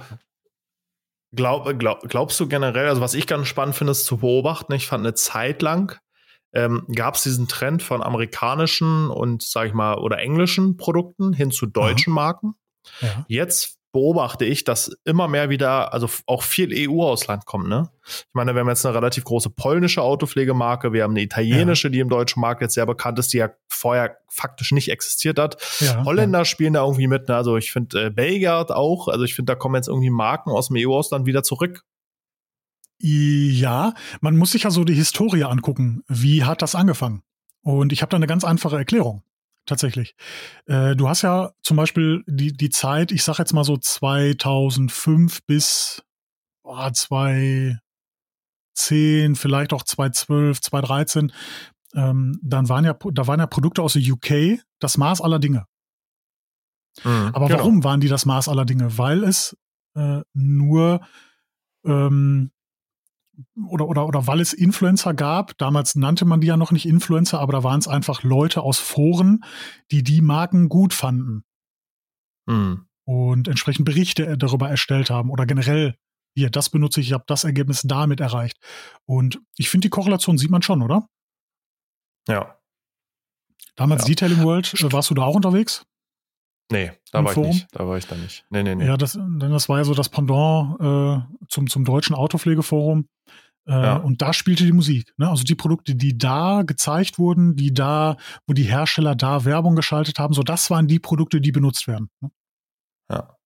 glaub, 1.35 1.79
glaub, 1.79 2.07
glaubst 2.07 2.39
du 2.39 2.47
generell, 2.47 2.87
also 2.87 3.01
was 3.01 3.13
ich 3.13 3.25
ganz 3.27 3.47
spannend 3.47 3.75
finde, 3.75 3.91
ist 3.91 4.05
zu 4.05 4.17
beobachten, 4.17 4.73
ich 4.73 4.87
fand 4.87 5.05
eine 5.05 5.13
Zeit 5.15 5.61
lang 5.61 5.97
ähm, 6.53 6.85
gab 6.95 7.15
es 7.15 7.23
diesen 7.23 7.47
Trend 7.47 7.81
von 7.81 8.03
amerikanischen 8.03 9.09
und, 9.09 9.41
sag 9.41 9.67
ich 9.67 9.73
mal, 9.73 9.95
oder 9.95 10.19
englischen 10.19 10.77
Produkten 10.77 11.33
hin 11.33 11.51
zu 11.51 11.65
deutschen 11.65 12.13
Aha. 12.13 12.21
Marken. 12.21 12.55
Ja. 13.01 13.25
Jetzt 13.27 13.79
beobachte 13.93 14.43
ich, 14.43 14.63
dass 14.63 14.97
immer 15.05 15.27
mehr 15.27 15.49
wieder, 15.49 15.93
also 15.93 16.09
auch 16.25 16.43
viel 16.43 16.73
EU-Ausland 16.73 17.45
kommt, 17.45 17.69
ne? 17.69 17.89
Ich 18.05 18.33
meine, 18.33 18.53
wir 18.53 18.61
haben 18.61 18.67
jetzt 18.67 18.85
eine 18.85 18.95
relativ 18.95 19.23
große 19.23 19.51
polnische 19.51 20.01
Autopflegemarke, 20.01 20.91
wir 20.91 21.03
haben 21.03 21.11
eine 21.11 21.21
italienische, 21.21 21.87
ja. 21.87 21.91
die 21.91 21.99
im 21.99 22.09
deutschen 22.09 22.41
Markt 22.41 22.61
jetzt 22.61 22.73
sehr 22.73 22.87
bekannt 22.87 23.19
ist, 23.19 23.31
die 23.31 23.37
ja 23.37 23.51
vorher 23.69 24.17
faktisch 24.27 24.71
nicht 24.71 24.89
existiert 24.89 25.39
hat. 25.39 25.57
Ja, 25.79 26.03
Holländer 26.03 26.39
ja. 26.39 26.45
spielen 26.45 26.73
da 26.73 26.81
irgendwie 26.81 27.07
mit, 27.07 27.29
ne? 27.29 27.35
Also 27.35 27.55
ich 27.55 27.71
finde 27.71 28.07
äh, 28.07 28.09
Belgard 28.09 28.71
auch, 28.71 29.07
also 29.07 29.23
ich 29.23 29.35
finde, 29.35 29.53
da 29.53 29.55
kommen 29.55 29.75
jetzt 29.75 29.87
irgendwie 29.87 30.09
Marken 30.09 30.49
aus 30.49 30.69
dem 30.69 30.77
EU-Ausland 30.79 31.27
wieder 31.27 31.43
zurück. 31.43 31.85
Ja, 32.99 33.93
man 34.21 34.37
muss 34.37 34.51
sich 34.51 34.63
ja 34.63 34.71
so 34.71 34.83
die 34.83 34.95
Historie 34.95 35.43
angucken. 35.43 36.03
Wie 36.07 36.45
hat 36.45 36.61
das 36.61 36.73
angefangen? 36.73 37.21
Und 37.61 37.93
ich 37.93 38.01
habe 38.01 38.09
da 38.09 38.17
eine 38.17 38.27
ganz 38.27 38.43
einfache 38.43 38.77
Erklärung 38.77 39.23
tatsächlich. 39.65 40.15
Äh, 40.65 40.95
du 40.95 41.07
hast 41.07 41.21
ja 41.21 41.51
zum 41.61 41.77
Beispiel 41.77 42.23
die, 42.27 42.53
die 42.53 42.69
Zeit, 42.69 43.11
ich 43.11 43.23
sag 43.23 43.39
jetzt 43.39 43.53
mal 43.53 43.63
so 43.63 43.77
2005 43.77 45.45
bis 45.45 46.03
oh, 46.63 46.89
2010, 46.89 47.79
vielleicht 49.35 49.73
auch 49.73 49.83
2012, 49.83 50.61
2013. 50.61 51.31
Ähm, 51.95 52.39
dann 52.41 52.69
waren 52.69 52.85
ja, 52.85 52.97
da 53.13 53.27
waren 53.27 53.39
ja 53.39 53.47
Produkte 53.47 53.81
aus 53.81 53.93
der 53.93 54.01
UK 54.01 54.59
das 54.79 54.97
Maß 54.97 55.21
aller 55.21 55.39
Dinge. 55.39 55.65
Mhm, 57.03 57.31
Aber 57.33 57.47
genau. 57.47 57.59
warum 57.59 57.83
waren 57.83 58.01
die 58.01 58.07
das 58.07 58.25
Maß 58.25 58.49
aller 58.49 58.65
Dinge? 58.65 58.97
Weil 58.97 59.23
es 59.23 59.57
äh, 59.95 60.21
nur 60.33 61.01
ähm, 61.85 62.51
oder, 63.67 63.87
oder, 63.87 64.07
oder 64.07 64.27
weil 64.27 64.39
es 64.39 64.53
Influencer 64.53 65.13
gab, 65.13 65.57
damals 65.57 65.95
nannte 65.95 66.25
man 66.25 66.41
die 66.41 66.47
ja 66.47 66.57
noch 66.57 66.71
nicht 66.71 66.85
Influencer, 66.85 67.39
aber 67.39 67.53
da 67.53 67.63
waren 67.63 67.79
es 67.79 67.87
einfach 67.87 68.23
Leute 68.23 68.61
aus 68.61 68.79
Foren, 68.79 69.43
die 69.91 70.03
die 70.03 70.21
Marken 70.21 70.69
gut 70.69 70.93
fanden. 70.93 71.43
Mhm. 72.45 72.87
Und 73.05 73.47
entsprechend 73.47 73.85
Berichte 73.85 74.37
darüber 74.37 74.69
erstellt 74.69 75.09
haben 75.09 75.29
oder 75.29 75.45
generell, 75.45 75.95
hier, 76.35 76.49
das 76.49 76.69
benutze 76.69 77.01
ich, 77.01 77.07
ich 77.07 77.13
habe 77.13 77.25
das 77.27 77.43
Ergebnis 77.43 77.81
damit 77.83 78.19
erreicht. 78.19 78.57
Und 79.05 79.41
ich 79.57 79.69
finde, 79.69 79.85
die 79.85 79.89
Korrelation 79.89 80.37
sieht 80.37 80.51
man 80.51 80.61
schon, 80.61 80.81
oder? 80.81 81.07
Ja. 82.27 82.57
Damals 83.75 84.03
ja. 84.03 84.09
Detailing 84.09 84.43
World, 84.43 84.73
äh, 84.73 84.91
warst 84.91 85.09
du 85.09 85.13
da 85.13 85.23
auch 85.23 85.35
unterwegs? 85.35 85.85
Nee, 86.71 86.91
da 87.11 87.23
war 87.23 87.33
Forum? 87.33 87.49
ich 87.49 87.55
nicht. 87.55 87.67
Da 87.71 87.87
war 87.87 87.97
ich 87.97 88.07
da 88.07 88.15
nicht. 88.15 88.45
Nee, 88.49 88.63
nee, 88.63 88.75
nee. 88.75 88.85
Ja, 88.85 88.97
das, 88.97 89.17
das 89.39 89.69
war 89.69 89.77
ja 89.77 89.83
so 89.83 89.93
das 89.93 90.09
Pendant 90.09 90.79
äh, 90.79 91.45
zum, 91.47 91.69
zum 91.69 91.85
deutschen 91.85 92.15
Autopflegeforum. 92.15 93.07
Äh, 93.67 93.71
ja. 93.71 93.95
Und 93.97 94.21
da 94.21 94.33
spielte 94.33 94.65
die 94.65 94.73
Musik. 94.73 95.13
Ne? 95.17 95.29
Also 95.29 95.43
die 95.43 95.55
Produkte, 95.55 95.95
die 95.95 96.17
da 96.17 96.63
gezeigt 96.63 97.17
wurden, 97.17 97.55
die 97.55 97.73
da, 97.73 98.17
wo 98.47 98.53
die 98.53 98.63
Hersteller 98.63 99.15
da 99.15 99.45
Werbung 99.45 99.75
geschaltet 99.75 100.19
haben, 100.19 100.33
so 100.33 100.43
das 100.43 100.69
waren 100.69 100.87
die 100.87 100.99
Produkte, 100.99 101.39
die 101.39 101.51
benutzt 101.51 101.87
werden. 101.87 102.09
Ne? 102.21 102.31
Ja. 103.09 103.37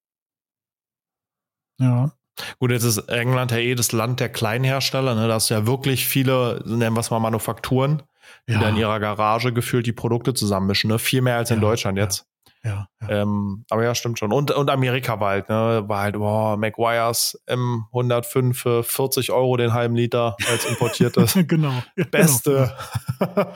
Ja. 1.79 2.11
Gut, 2.59 2.71
jetzt 2.71 2.83
ist 2.83 2.97
England 3.09 3.51
ja 3.51 3.57
eh 3.57 3.75
das 3.75 3.91
Land 3.91 4.19
der 4.19 4.29
Kleinhersteller. 4.29 5.15
Ne? 5.15 5.27
Da 5.27 5.35
hast 5.35 5.49
du 5.49 5.55
ja 5.55 5.67
wirklich 5.67 6.07
viele, 6.07 6.61
nennen 6.65 6.95
wir 6.95 6.99
es 6.99 7.11
mal 7.11 7.19
Manufakturen, 7.19 8.03
die 8.47 8.53
ja. 8.53 8.59
da 8.59 8.69
in 8.69 8.77
ihrer 8.77 8.99
Garage 8.99 9.53
gefühlt 9.53 9.85
die 9.85 9.93
Produkte 9.93 10.33
zusammenmischen. 10.33 10.89
Ne? 10.89 10.99
Viel 10.99 11.21
mehr 11.21 11.37
als 11.37 11.51
in 11.51 11.57
ja, 11.57 11.61
Deutschland 11.61 11.97
jetzt. 11.97 12.27
Ja, 12.67 12.87
ja. 13.01 13.21
Ähm, 13.21 13.65
aber 13.69 13.83
ja, 13.83 13.95
stimmt 13.95 14.19
schon. 14.19 14.33
Und, 14.33 14.51
und 14.51 14.69
Amerika 14.69 15.19
war 15.19 15.29
halt, 15.31 15.49
ne, 15.49 15.83
war 15.87 16.01
halt, 16.01 16.15
boah, 16.15 16.57
McGuire's 16.57 17.41
M105 17.47 18.53
für 18.53 18.83
40 18.83 19.31
Euro 19.31 19.55
den 19.57 19.73
halben 19.73 19.95
Liter 19.95 20.35
als 20.51 20.65
importiertes. 20.65 21.33
genau. 21.47 21.81
Ja, 21.95 22.05
Beste. 22.05 22.75
Genau. 23.19 23.51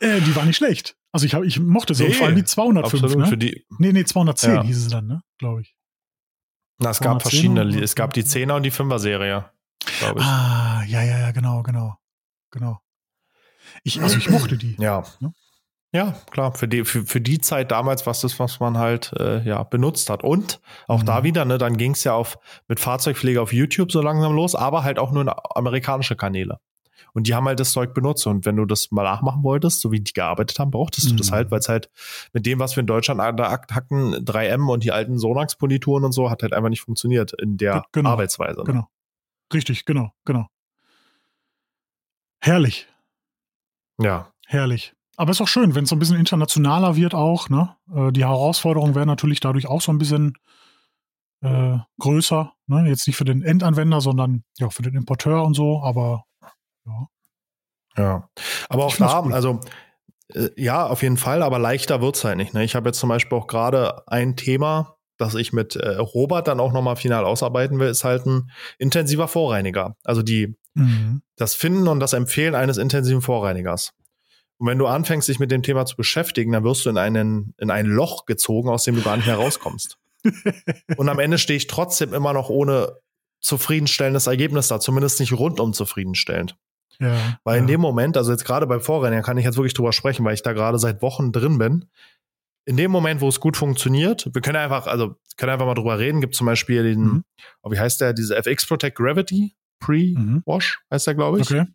äh, 0.00 0.20
die 0.20 0.36
war 0.36 0.44
nicht 0.44 0.56
schlecht. 0.56 0.96
Also 1.12 1.26
ich, 1.26 1.34
hab, 1.34 1.42
ich 1.42 1.58
mochte 1.58 1.94
sie, 1.94 2.04
nee, 2.04 2.12
vor 2.12 2.26
allem 2.26 2.36
die 2.36 2.44
205. 2.44 3.02
Absolut, 3.02 3.24
ne? 3.24 3.26
für 3.26 3.38
die. 3.38 3.64
Nee, 3.78 3.92
nee, 3.92 4.04
210 4.04 4.54
ja. 4.54 4.62
hieß 4.62 4.76
es 4.76 4.88
dann, 4.88 5.06
ne, 5.06 5.22
glaube 5.38 5.62
ich. 5.62 5.74
Na, 6.78 6.90
es 6.90 7.00
gab 7.00 7.22
verschiedene, 7.22 7.62
es 7.80 7.94
gab 7.94 8.12
die 8.12 8.24
10er 8.24 8.56
und 8.56 8.62
die 8.64 8.72
5er 8.72 8.98
Serie, 8.98 9.50
glaube 9.98 10.20
ich. 10.20 10.26
Ah, 10.26 10.82
ja, 10.86 11.02
ja, 11.02 11.18
ja, 11.18 11.30
genau, 11.30 11.62
genau. 11.62 11.96
Genau. 12.50 12.80
Ich, 13.84 14.00
also 14.00 14.18
ich 14.18 14.28
mochte 14.28 14.58
die. 14.58 14.76
Ja. 14.78 15.04
Ne? 15.20 15.32
Ja, 15.94 16.14
klar, 16.30 16.54
für 16.54 16.68
die, 16.68 16.84
für, 16.84 17.04
für 17.04 17.20
die 17.20 17.38
Zeit 17.38 17.70
damals 17.70 18.06
war 18.06 18.14
das, 18.14 18.38
was 18.38 18.60
man 18.60 18.78
halt 18.78 19.12
äh, 19.18 19.42
ja, 19.42 19.62
benutzt 19.62 20.08
hat. 20.08 20.24
Und 20.24 20.60
auch 20.88 21.02
mhm. 21.02 21.06
da 21.06 21.22
wieder, 21.22 21.44
ne, 21.44 21.58
dann 21.58 21.76
ging 21.76 21.92
es 21.92 22.02
ja 22.04 22.14
auf 22.14 22.38
mit 22.66 22.80
Fahrzeugpflege 22.80 23.42
auf 23.42 23.52
YouTube 23.52 23.92
so 23.92 24.00
langsam 24.00 24.34
los, 24.34 24.54
aber 24.54 24.84
halt 24.84 24.98
auch 24.98 25.12
nur 25.12 25.22
in 25.22 25.30
amerikanische 25.54 26.16
Kanäle. 26.16 26.60
Und 27.12 27.26
die 27.26 27.34
haben 27.34 27.46
halt 27.46 27.60
das 27.60 27.72
Zeug 27.72 27.92
benutzt. 27.92 28.26
Und 28.26 28.46
wenn 28.46 28.56
du 28.56 28.64
das 28.64 28.90
mal 28.90 29.02
nachmachen 29.02 29.42
wolltest, 29.42 29.82
so 29.82 29.92
wie 29.92 30.00
die 30.00 30.14
gearbeitet 30.14 30.58
haben, 30.58 30.70
brauchtest 30.70 31.10
du 31.10 31.14
das 31.14 31.30
mhm. 31.30 31.34
halt, 31.34 31.50
weil 31.50 31.58
es 31.58 31.68
halt 31.68 31.90
mit 32.32 32.46
dem, 32.46 32.58
was 32.58 32.74
wir 32.74 32.80
in 32.80 32.86
Deutschland 32.86 33.20
da 33.38 33.50
hatten, 33.50 34.14
3M 34.14 34.72
und 34.72 34.84
die 34.84 34.92
alten 34.92 35.18
Sonax-Polituren 35.18 36.04
und 36.04 36.12
so, 36.12 36.30
hat 36.30 36.42
halt 36.42 36.54
einfach 36.54 36.70
nicht 36.70 36.80
funktioniert 36.80 37.34
in 37.38 37.58
der 37.58 37.84
genau, 37.92 38.10
Arbeitsweise. 38.10 38.60
Ne? 38.60 38.64
Genau. 38.64 38.88
Richtig, 39.52 39.84
genau, 39.84 40.10
genau. 40.24 40.46
Herrlich. 42.40 42.88
Ja. 44.00 44.32
Herrlich. 44.46 44.94
Aber 45.16 45.30
ist 45.30 45.40
auch 45.40 45.48
schön, 45.48 45.74
wenn 45.74 45.84
es 45.84 45.90
so 45.90 45.96
ein 45.96 45.98
bisschen 45.98 46.18
internationaler 46.18 46.96
wird 46.96 47.14
auch. 47.14 47.48
Ne? 47.48 47.76
Äh, 47.94 48.12
die 48.12 48.24
Herausforderungen 48.24 48.94
werden 48.94 49.08
natürlich 49.08 49.40
dadurch 49.40 49.66
auch 49.66 49.82
so 49.82 49.92
ein 49.92 49.98
bisschen 49.98 50.34
äh, 51.42 51.76
größer. 51.98 52.52
Ne? 52.66 52.88
Jetzt 52.88 53.06
nicht 53.06 53.16
für 53.16 53.24
den 53.24 53.42
Endanwender, 53.42 54.00
sondern 54.00 54.44
ja 54.58 54.70
für 54.70 54.82
den 54.82 54.94
Importeur 54.94 55.44
und 55.44 55.54
so. 55.54 55.82
Aber 55.82 56.24
ja. 56.86 57.06
Ja, 57.96 58.28
aber 58.70 58.86
auch 58.86 58.96
da, 58.96 59.20
also 59.20 59.60
äh, 60.34 60.48
ja, 60.56 60.86
auf 60.86 61.02
jeden 61.02 61.18
Fall, 61.18 61.42
aber 61.42 61.58
leichter 61.58 62.00
wird 62.00 62.16
es 62.16 62.24
halt 62.24 62.38
nicht. 62.38 62.54
Ne? 62.54 62.64
Ich 62.64 62.74
habe 62.74 62.88
jetzt 62.88 62.98
zum 62.98 63.08
Beispiel 63.08 63.36
auch 63.36 63.46
gerade 63.46 64.08
ein 64.08 64.36
Thema, 64.36 64.96
das 65.18 65.34
ich 65.34 65.52
mit 65.52 65.76
äh, 65.76 65.96
Robert 65.96 66.48
dann 66.48 66.60
auch 66.60 66.72
nochmal 66.72 66.96
final 66.96 67.24
ausarbeiten 67.24 67.78
will, 67.78 67.88
ist 67.88 68.04
halt 68.04 68.26
ein 68.26 68.50
intensiver 68.78 69.28
Vorreiniger. 69.28 69.94
Also 70.04 70.22
die, 70.22 70.56
mhm. 70.74 71.22
das 71.36 71.54
Finden 71.54 71.86
und 71.86 72.00
das 72.00 72.14
Empfehlen 72.14 72.54
eines 72.54 72.78
intensiven 72.78 73.20
Vorreinigers. 73.20 73.92
Und 74.62 74.68
wenn 74.68 74.78
du 74.78 74.86
anfängst, 74.86 75.26
dich 75.26 75.40
mit 75.40 75.50
dem 75.50 75.64
Thema 75.64 75.86
zu 75.86 75.96
beschäftigen, 75.96 76.52
dann 76.52 76.62
wirst 76.62 76.86
du 76.86 76.90
in, 76.90 76.96
einen, 76.96 77.52
in 77.58 77.72
ein 77.72 77.84
Loch 77.84 78.26
gezogen, 78.26 78.68
aus 78.68 78.84
dem 78.84 78.94
du 78.94 79.02
gar 79.02 79.16
nicht 79.16 79.26
mehr 79.26 79.34
rauskommst. 79.34 79.98
und 80.96 81.08
am 81.08 81.18
Ende 81.18 81.38
stehe 81.38 81.56
ich 81.56 81.66
trotzdem 81.66 82.14
immer 82.14 82.32
noch 82.32 82.48
ohne 82.48 82.92
zufriedenstellendes 83.40 84.28
Ergebnis 84.28 84.68
da, 84.68 84.78
zumindest 84.78 85.18
nicht 85.18 85.32
rundum 85.32 85.72
zufriedenstellend. 85.72 86.56
Ja, 87.00 87.40
weil 87.42 87.56
ja. 87.56 87.62
in 87.62 87.66
dem 87.66 87.80
Moment, 87.80 88.16
also 88.16 88.30
jetzt 88.30 88.44
gerade 88.44 88.68
beim 88.68 88.80
Vorrennen, 88.80 89.24
kann 89.24 89.36
ich 89.36 89.44
jetzt 89.44 89.56
wirklich 89.56 89.74
drüber 89.74 89.92
sprechen, 89.92 90.24
weil 90.24 90.34
ich 90.34 90.44
da 90.44 90.52
gerade 90.52 90.78
seit 90.78 91.02
Wochen 91.02 91.32
drin 91.32 91.58
bin. 91.58 91.86
In 92.64 92.76
dem 92.76 92.92
Moment, 92.92 93.20
wo 93.20 93.26
es 93.26 93.40
gut 93.40 93.56
funktioniert, 93.56 94.32
wir 94.32 94.42
können 94.42 94.58
einfach, 94.58 94.86
also 94.86 95.16
können 95.36 95.50
einfach 95.50 95.66
mal 95.66 95.74
drüber 95.74 95.98
reden, 95.98 96.20
gibt 96.20 96.36
zum 96.36 96.46
Beispiel 96.46 96.84
den, 96.84 97.00
mhm. 97.00 97.24
oh, 97.62 97.72
wie 97.72 97.80
heißt 97.80 98.00
der, 98.00 98.12
diese 98.12 98.36
FX 98.36 98.64
Protect 98.64 98.96
Gravity 98.96 99.56
Pre-Wash, 99.80 100.78
mhm. 100.78 100.94
heißt 100.94 101.08
der, 101.08 101.16
glaube 101.16 101.40
ich. 101.40 101.50
Okay. 101.50 101.66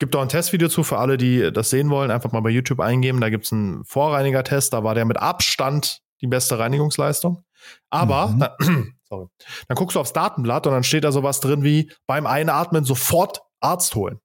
Gibt 0.00 0.16
auch 0.16 0.22
ein 0.22 0.30
Testvideo 0.30 0.68
zu 0.68 0.82
für 0.82 0.98
alle, 0.98 1.18
die 1.18 1.52
das 1.52 1.68
sehen 1.68 1.90
wollen. 1.90 2.10
Einfach 2.10 2.32
mal 2.32 2.40
bei 2.40 2.48
YouTube 2.48 2.80
eingeben. 2.80 3.20
Da 3.20 3.28
gibt 3.28 3.44
es 3.44 3.52
einen 3.52 3.84
Vorreiniger-Test. 3.84 4.72
Da 4.72 4.82
war 4.82 4.94
der 4.94 5.04
mit 5.04 5.18
Abstand 5.18 6.00
die 6.22 6.26
beste 6.26 6.58
Reinigungsleistung. 6.58 7.44
Aber, 7.90 8.28
mhm. 8.28 8.40
da, 8.40 8.56
sorry, 9.04 9.26
dann 9.68 9.74
guckst 9.74 9.96
du 9.96 10.00
aufs 10.00 10.14
Datenblatt 10.14 10.66
und 10.66 10.72
dann 10.72 10.84
steht 10.84 11.04
da 11.04 11.12
sowas 11.12 11.40
drin 11.40 11.62
wie 11.62 11.92
beim 12.06 12.26
Einatmen 12.26 12.84
sofort 12.84 13.42
Arzt 13.60 13.94
holen. 13.94 14.20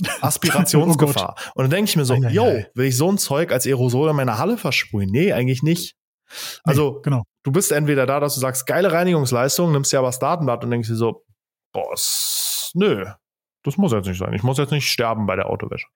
Aspirationsgefahr. 0.22 1.34
oh 1.36 1.50
und 1.54 1.64
dann 1.64 1.70
denke 1.70 1.90
ich 1.90 1.96
mir 1.96 2.06
so, 2.06 2.14
yo, 2.14 2.64
will 2.74 2.86
ich 2.86 2.96
so 2.96 3.12
ein 3.12 3.18
Zeug 3.18 3.52
als 3.52 3.66
Aerosol 3.66 4.08
in 4.08 4.16
meiner 4.16 4.38
Halle 4.38 4.56
versprühen? 4.56 5.10
Nee, 5.10 5.34
eigentlich 5.34 5.62
nicht. 5.62 5.96
Also, 6.64 6.94
nee, 6.94 7.00
genau. 7.02 7.22
du 7.42 7.52
bist 7.52 7.72
entweder 7.72 8.06
da, 8.06 8.20
dass 8.20 8.34
du 8.34 8.40
sagst, 8.40 8.66
geile 8.66 8.90
Reinigungsleistung, 8.90 9.70
nimmst 9.70 9.92
dir 9.92 9.98
aber 9.98 10.08
das 10.08 10.18
Datenblatt 10.18 10.64
und 10.64 10.70
denkst 10.70 10.88
dir 10.88 10.96
so, 10.96 11.24
boss, 11.72 12.70
nö, 12.74 13.04
das 13.64 13.76
muss 13.76 13.92
jetzt 13.92 14.06
nicht 14.06 14.18
sein. 14.18 14.32
Ich 14.34 14.42
muss 14.42 14.58
jetzt 14.58 14.70
nicht 14.70 14.88
sterben 14.88 15.26
bei 15.26 15.36
der 15.36 15.46
Autowäsche. 15.46 15.86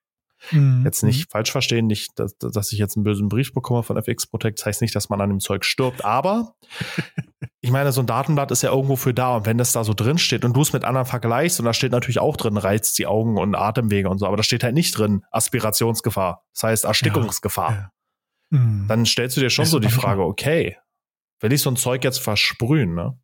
Mhm. 0.53 0.83
Jetzt 0.85 1.03
nicht 1.03 1.31
falsch 1.31 1.51
verstehen, 1.51 1.87
nicht, 1.87 2.19
dass, 2.19 2.37
dass 2.39 2.73
ich 2.73 2.79
jetzt 2.79 2.97
einen 2.97 3.05
bösen 3.05 3.29
Brief 3.29 3.53
bekomme 3.53 3.83
von 3.83 3.97
FX 3.97 4.27
Protect. 4.27 4.59
Das 4.59 4.67
heißt 4.67 4.83
nicht, 4.83 4.95
dass 4.95 5.09
man 5.09 5.21
an 5.21 5.31
dem 5.31 5.41
Zeug 5.41 5.65
stirbt, 5.65 6.05
aber 6.05 6.55
ich 7.61 7.71
meine, 7.71 7.93
so 7.93 8.01
ein 8.01 8.07
Datenblatt 8.07 8.51
ist 8.51 8.63
ja 8.63 8.71
irgendwo 8.71 8.97
für 8.97 9.13
da. 9.13 9.37
Und 9.37 9.47
wenn 9.47 9.59
das 9.59 9.73
da 9.73 9.85
so 9.85 9.95
drin 9.95 10.19
steht 10.19 10.45
und 10.45 10.55
du 10.55 10.63
es 10.63 10.73
mit 10.73 10.85
anderen 10.85 11.07
vergleichst, 11.07 11.59
und 11.59 11.67
da 11.67 11.75
steht 11.75 11.93
natürlich 11.93 12.21
auch 12.21 12.37
drin, 12.37 12.57
reizt 12.57 12.99
die 12.99 13.07
Augen 13.07 13.37
und 13.37 13.55
Atemwege 13.55 14.09
und 14.09 14.19
so, 14.19 14.27
aber 14.27 14.37
da 14.37 14.43
steht 14.43 14.63
halt 14.63 14.75
nicht 14.75 14.97
drin, 14.97 15.25
Aspirationsgefahr. 15.31 16.45
Das 16.55 16.63
heißt 16.63 16.85
Erstickungsgefahr. 16.85 17.71
Ja, 17.71 17.77
ja. 17.77 17.91
Mhm. 18.51 18.87
Dann 18.89 19.07
stellst 19.07 19.37
du 19.37 19.41
dir 19.41 19.51
schon 19.51 19.65
ist 19.65 19.71
so 19.71 19.81
die 19.81 19.91
Frage, 19.91 20.23
okay, 20.23 20.79
will 21.41 21.53
ich 21.53 21.63
so 21.63 21.71
ein 21.71 21.77
Zeug 21.77 22.05
jetzt 22.05 22.19
versprühen, 22.19 22.95
ne? 22.95 23.19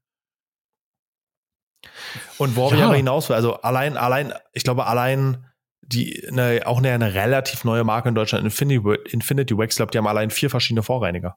Und 2.39 2.57
wo 2.57 2.71
ja. 2.71 2.77
wir 2.77 2.85
aber 2.87 2.97
hinaus, 2.97 3.31
also 3.31 3.61
allein, 3.63 3.97
allein, 3.97 4.33
ich 4.53 4.65
glaube, 4.65 4.87
allein 4.87 5.47
die, 5.83 6.27
eine, 6.29 6.63
auch 6.67 6.79
eine, 6.79 6.93
eine 6.93 7.15
relativ 7.15 7.65
neue 7.65 7.85
Marke 7.85 8.09
in 8.09 8.15
Deutschland, 8.15 8.45
Infinity, 8.45 8.83
Infinity 9.11 9.57
Wax, 9.57 9.77
glaube 9.77 9.91
die 9.93 9.99
haben 9.99 10.07
allein 10.07 10.31
vier 10.31 10.51
verschiedene 10.51 10.83
Vorreiniger. 10.83 11.37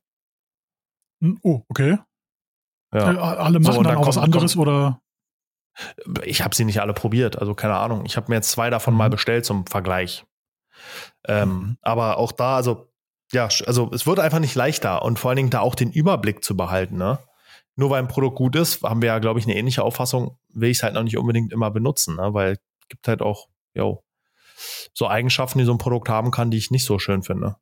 Hm, 1.21 1.39
oh, 1.43 1.61
okay. 1.67 1.97
Ja. 2.93 3.11
Äh, 3.11 3.17
alle 3.17 3.59
machen 3.59 3.73
so, 3.73 3.84
dann, 3.84 3.93
dann, 3.93 3.97
auch 3.97 4.07
was 4.07 4.17
anderes 4.17 4.55
kommt, 4.55 4.67
oder? 4.67 5.01
Ich 6.23 6.41
habe 6.41 6.55
sie 6.55 6.65
nicht 6.65 6.82
alle 6.82 6.93
probiert, 6.93 7.38
also 7.38 7.53
keine 7.53 7.75
Ahnung. 7.75 8.05
Ich 8.05 8.17
habe 8.17 8.30
mir 8.30 8.36
jetzt 8.36 8.51
zwei 8.51 8.69
davon 8.69 8.93
mhm. 8.93 8.97
mal 8.97 9.09
bestellt 9.09 9.45
zum 9.45 9.67
Vergleich. 9.67 10.25
Ähm, 11.28 11.49
mhm. 11.49 11.78
Aber 11.82 12.17
auch 12.17 12.32
da, 12.32 12.55
also 12.55 12.91
ja, 13.32 13.49
also 13.65 13.91
es 13.93 14.07
wird 14.07 14.19
einfach 14.19 14.39
nicht 14.39 14.55
leichter 14.55 15.01
und 15.03 15.19
vor 15.19 15.30
allen 15.30 15.38
Dingen 15.38 15.49
da 15.49 15.59
auch 15.59 15.75
den 15.75 15.91
Überblick 15.91 16.43
zu 16.43 16.55
behalten. 16.55 16.97
Ne? 16.97 17.19
Nur 17.78 17.91
weil 17.91 18.01
ein 18.01 18.07
Produkt 18.07 18.36
gut 18.36 18.55
ist, 18.55 18.82
haben 18.82 19.01
wir 19.01 19.07
ja, 19.07 19.19
glaube 19.19 19.39
ich, 19.39 19.45
eine 19.45 19.55
ähnliche 19.55 19.84
Auffassung, 19.84 20.38
will 20.49 20.69
ich 20.69 20.78
es 20.78 20.84
halt 20.84 20.95
noch 20.95 21.03
nicht 21.03 21.17
unbedingt 21.17 21.53
immer 21.53 21.71
benutzen, 21.71 22.15
ne? 22.15 22.34
weil 22.34 22.53
es 22.53 22.88
gibt 22.89 23.07
halt 23.07 23.21
auch, 23.21 23.47
jo, 23.73 24.03
so 24.93 25.07
Eigenschaften, 25.07 25.59
die 25.59 25.65
so 25.65 25.73
ein 25.73 25.78
Produkt 25.78 26.09
haben 26.09 26.32
kann, 26.32 26.49
die 26.49 26.57
ich 26.57 26.71
nicht 26.71 26.86
so 26.86 26.97
schön 26.97 27.21
finde. 27.21 27.57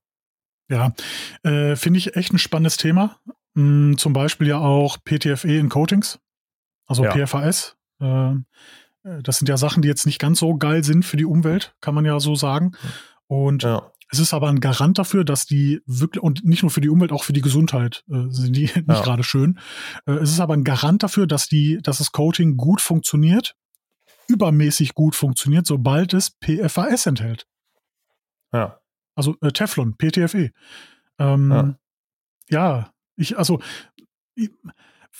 Ja, 0.69 0.93
äh, 1.43 1.75
finde 1.75 1.99
ich 1.99 2.15
echt 2.15 2.33
ein 2.33 2.39
spannendes 2.39 2.77
Thema. 2.77 3.19
Hm, 3.55 3.97
zum 3.97 4.13
Beispiel 4.13 4.47
ja 4.47 4.59
auch 4.59 4.97
PTFE 5.03 5.57
in 5.57 5.69
Coatings, 5.69 6.19
also 6.87 7.03
ja. 7.03 7.11
PFAS. 7.11 7.75
Äh, 7.99 8.31
äh, 8.31 9.21
das 9.21 9.37
sind 9.37 9.49
ja 9.49 9.57
Sachen, 9.57 9.81
die 9.81 9.89
jetzt 9.89 10.05
nicht 10.05 10.19
ganz 10.19 10.39
so 10.39 10.55
geil 10.55 10.83
sind 10.83 11.03
für 11.03 11.17
die 11.17 11.25
Umwelt, 11.25 11.75
kann 11.81 11.93
man 11.93 12.05
ja 12.05 12.19
so 12.21 12.35
sagen. 12.35 12.71
Und 13.27 13.63
ja. 13.63 13.91
Es 14.15 14.19
ist 14.19 14.33
aber 14.33 14.49
ein 14.49 14.59
Garant 14.59 14.97
dafür, 14.97 15.25
dass 15.25 15.45
die 15.45 15.81
wirklich, 15.85 16.23
und 16.23 16.45
nicht 16.45 16.63
nur 16.63 16.71
für 16.71 16.81
die 16.81 16.89
Umwelt, 16.89 17.11
auch 17.11 17.23
für 17.23 17.33
die 17.33 17.41
Gesundheit 17.41 18.03
äh, 18.09 18.29
sind 18.29 18.55
die 18.55 18.61
nicht 18.75 18.87
ja. 18.87 19.01
gerade 19.01 19.23
schön. 19.23 19.59
Äh, 20.05 20.13
es 20.13 20.31
ist 20.31 20.39
aber 20.39 20.53
ein 20.53 20.63
Garant 20.63 21.03
dafür, 21.03 21.27
dass 21.27 21.47
die, 21.47 21.79
dass 21.81 21.97
das 21.97 22.11
Coating 22.11 22.57
gut 22.57 22.81
funktioniert, 22.81 23.55
übermäßig 24.27 24.93
gut 24.93 25.15
funktioniert, 25.15 25.65
sobald 25.65 26.13
es 26.13 26.31
PFAS 26.31 27.05
enthält. 27.05 27.45
Ja. 28.53 28.79
Also 29.15 29.35
äh, 29.41 29.51
Teflon, 29.51 29.95
PTFE. 29.97 30.51
Ähm, 31.19 31.51
ja. 31.51 31.77
ja. 32.49 32.93
ich, 33.17 33.37
also, 33.37 33.59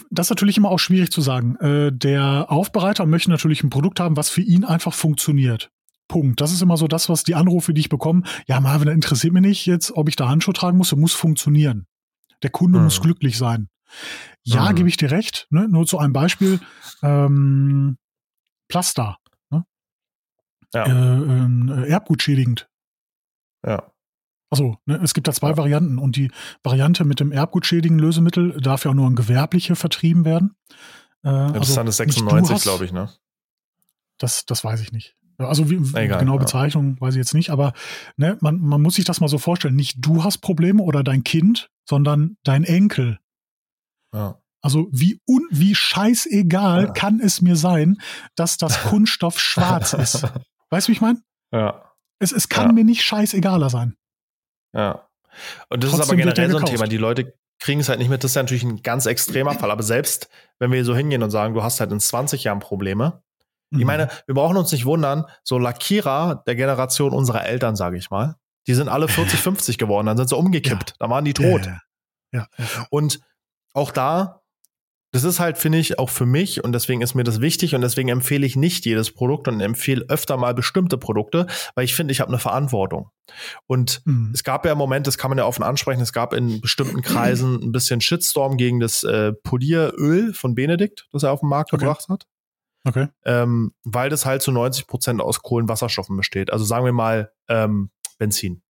das 0.10 0.28
ist 0.28 0.30
natürlich 0.32 0.58
immer 0.58 0.70
auch 0.70 0.80
schwierig 0.80 1.12
zu 1.12 1.22
sagen. 1.22 1.56
Äh, 1.58 1.92
der 1.92 2.48
Aufbereiter 2.50 3.06
möchte 3.06 3.30
natürlich 3.30 3.64
ein 3.64 3.70
Produkt 3.70 4.00
haben, 4.00 4.18
was 4.18 4.30
für 4.30 4.42
ihn 4.42 4.64
einfach 4.64 4.94
funktioniert. 4.94 5.72
Punkt. 6.08 6.42
Das 6.42 6.52
ist 6.52 6.62
immer 6.62 6.78
so 6.78 6.88
das, 6.88 7.10
was 7.10 7.24
die 7.24 7.36
Anrufe, 7.36 7.74
die 7.74 7.82
ich 7.82 7.90
bekomme. 7.90 8.24
Ja, 8.48 8.60
Marvin, 8.60 8.88
interessiert 8.90 9.34
mich 9.34 9.42
nicht 9.42 9.66
jetzt, 9.66 9.92
ob 9.92 10.10
ich 10.10 10.16
da 10.16 10.28
Handschuhe 10.30 10.54
tragen 10.54 10.78
muss. 10.78 10.92
Er 10.92 10.98
muss 10.98 11.14
funktionieren. 11.14 11.88
Der 12.44 12.50
Kunde 12.50 12.80
mhm. 12.80 12.86
muss 12.86 13.02
glücklich 13.02 13.38
sein. 13.38 13.70
Ja, 14.44 14.72
mhm. 14.72 14.76
gebe 14.76 14.90
ich 14.90 14.98
dir 14.98 15.12
recht. 15.12 15.48
Ne? 15.50 15.68
Nur 15.68 15.86
zu 15.86 15.98
einem 15.98 16.14
Beispiel. 16.14 16.60
Ähm, 17.02 17.98
Plaster. 18.68 19.18
Ne? 19.50 19.66
Ja. 20.74 20.86
Äh, 20.86 21.84
äh, 21.84 21.90
erbgutschädigend. 21.90 22.70
Ja. 23.66 23.92
Also, 24.50 24.78
ne, 24.86 25.00
es 25.04 25.14
gibt 25.14 25.28
da 25.28 25.34
zwei 25.34 25.58
Varianten 25.58 25.98
und 25.98 26.16
die 26.16 26.32
Variante 26.64 27.04
mit 27.04 27.20
dem 27.20 27.32
erbgutschädigen 27.32 27.98
Lösemittel 27.98 28.60
darf 28.62 28.86
ja 28.86 28.92
auch 28.92 28.96
nur 28.96 29.08
an 29.08 29.16
Gewerbliche 29.16 29.76
vertrieben 29.76 30.24
werden. 30.24 30.56
Äh, 31.24 31.30
ja, 31.30 31.48
das 31.48 31.54
also 31.56 31.70
ist 31.70 31.78
dann 31.78 31.86
das 31.88 31.98
96, 31.98 32.62
glaube 32.62 32.86
ich, 32.86 32.94
ne? 32.94 33.10
Das, 34.18 34.46
das 34.46 34.64
weiß 34.64 34.82
ich 34.82 34.92
nicht. 34.92 35.18
Also 35.38 35.70
wie, 35.70 35.78
Egal, 35.98 36.20
genau 36.20 36.38
Bezeichnung 36.38 36.96
ja. 36.96 37.02
weiß 37.02 37.16
ich 37.16 37.20
jetzt 37.20 37.34
nicht, 37.34 37.50
aber 37.50 37.74
ne, 38.18 38.38
man, 38.42 38.60
man 38.60 38.82
muss 38.82 38.96
sich 38.96 39.06
das 39.06 39.20
mal 39.20 39.28
so 39.28 39.38
vorstellen. 39.38 39.76
Nicht 39.76 39.98
du 40.00 40.24
hast 40.24 40.40
Probleme 40.40 40.82
oder 40.82 41.04
dein 41.04 41.24
Kind, 41.24 41.70
sondern 41.88 42.38
dein 42.44 42.64
Enkel. 42.64 43.20
Ja. 44.14 44.40
Also 44.62 44.88
wie 44.92 45.22
un, 45.28 45.48
wie 45.52 45.76
scheißegal 45.76 46.86
ja. 46.86 46.92
kann 46.92 47.20
es 47.20 47.42
mir 47.42 47.56
sein, 47.56 47.98
dass 48.36 48.58
das 48.58 48.82
Kunststoff 48.90 49.40
schwarz 49.40 49.94
ist. 49.94 50.24
Weißt 50.70 50.88
du, 50.88 50.92
wie 50.92 50.96
ich 50.96 51.02
meine? 51.02 51.22
Ja. 51.52 51.92
Es, 52.20 52.32
es 52.32 52.50
kann 52.50 52.68
ja. 52.68 52.72
mir 52.72 52.84
nicht 52.84 53.04
scheißegaler 53.04 53.70
sein. 53.70 53.96
Ja. 54.74 55.08
Und 55.70 55.84
das 55.84 55.92
Trotzdem 55.92 56.02
ist 56.02 56.10
aber 56.10 56.34
generell 56.34 56.52
so 56.52 56.58
ein 56.58 56.66
Thema. 56.66 56.88
Die 56.88 56.98
Leute 56.98 57.38
kriegen 57.60 57.80
es 57.80 57.90
halt 57.90 58.00
nicht 58.00 58.10
mit. 58.10 58.24
Das 58.24 58.32
ist 58.32 58.36
ja 58.36 58.44
natürlich 58.44 58.64
ein 58.64 58.82
ganz 58.82 59.06
extremer 59.06 59.54
Fall. 59.54 59.70
Aber 59.70 59.84
selbst 59.84 60.30
wenn 60.60 60.72
wir 60.72 60.84
so 60.86 60.96
hingehen 60.96 61.24
und 61.24 61.32
sagen, 61.32 61.54
du 61.54 61.62
hast 61.62 61.80
halt 61.80 61.92
in 61.92 62.00
20 62.00 62.44
Jahren 62.46 62.60
Probleme. 62.60 63.22
Mhm. 63.72 63.80
Ich 63.80 63.86
meine, 63.86 64.10
wir 64.26 64.36
brauchen 64.36 64.58
uns 64.58 64.72
nicht 64.72 64.86
wundern, 64.86 65.26
so 65.44 65.58
Lackierer 65.58 66.44
der 66.48 66.56
Generation 66.56 67.14
unserer 67.14 67.46
Eltern, 67.46 67.76
sage 67.76 67.98
ich 67.98 68.10
mal, 68.10 68.36
die 68.68 68.74
sind 68.74 68.90
alle 68.90 69.08
40, 69.10 69.40
50 69.40 69.78
geworden, 69.78 70.08
dann 70.08 70.18
sind 70.18 70.30
sie 70.30 70.38
umgekippt, 70.38 70.92
ja. 70.92 70.96
da 71.00 71.10
waren 71.10 71.26
die 71.26 71.34
tot. 71.34 71.66
Ja, 71.66 71.80
ja. 72.32 72.48
Und 72.90 73.20
auch 73.74 73.92
da 73.92 74.42
das 75.16 75.24
ist 75.24 75.40
halt, 75.40 75.58
finde 75.58 75.78
ich, 75.78 75.98
auch 75.98 76.10
für 76.10 76.26
mich 76.26 76.62
und 76.62 76.74
deswegen 76.74 77.02
ist 77.02 77.16
mir 77.16 77.24
das 77.24 77.40
wichtig 77.40 77.74
und 77.74 77.80
deswegen 77.80 78.10
empfehle 78.10 78.46
ich 78.46 78.58
nicht 78.58 78.86
jedes 78.86 79.14
Produkt 79.14 79.48
und 79.48 79.62
empfehle 79.62 80.04
öfter 80.10 80.36
mal 80.36 80.54
bestimmte 80.54 80.98
Produkte, 80.98 81.48
weil 81.74 81.86
ich 81.86 81.96
finde, 81.96 82.12
ich 82.12 82.20
habe 82.20 82.28
eine 82.28 82.38
Verantwortung. 82.38 83.12
Und 83.66 84.02
mhm. 84.04 84.32
es 84.34 84.44
gab 84.44 84.66
ja 84.66 84.74
im 84.74 84.78
Moment, 84.78 85.08
das 85.08 85.18
kann 85.18 85.32
man 85.32 85.38
ja 85.38 85.46
offen 85.46 85.64
ansprechen, 85.64 86.02
es 86.02 86.12
gab 86.12 86.34
in 86.34 86.60
bestimmten 86.60 87.02
Kreisen 87.02 87.64
ein 87.64 87.72
bisschen 87.72 88.02
Shitstorm 88.02 88.58
gegen 88.58 88.82
das 88.82 89.06
äh, 89.06 89.32
Polieröl 89.32 90.34
von 90.34 90.54
Benedikt, 90.54 91.08
das 91.14 91.24
er 91.24 91.32
auf 91.32 91.40
den 91.40 91.48
Markt 91.48 91.72
okay. 91.72 91.86
gebracht 91.86 92.10
hat. 92.10 92.26
Okay. 92.86 93.08
Ähm, 93.26 93.74
weil 93.84 94.10
das 94.10 94.26
halt 94.26 94.42
zu 94.42 94.52
90 94.52 94.88
Prozent 94.88 95.22
aus 95.22 95.42
Kohlenwasserstoffen 95.42 96.16
besteht. 96.16 96.54
Also 96.54 96.66
sagen 96.66 96.86
wir 96.86 96.94
mal 96.94 97.32
ähm, 97.50 97.90
Benzin. 98.20 98.62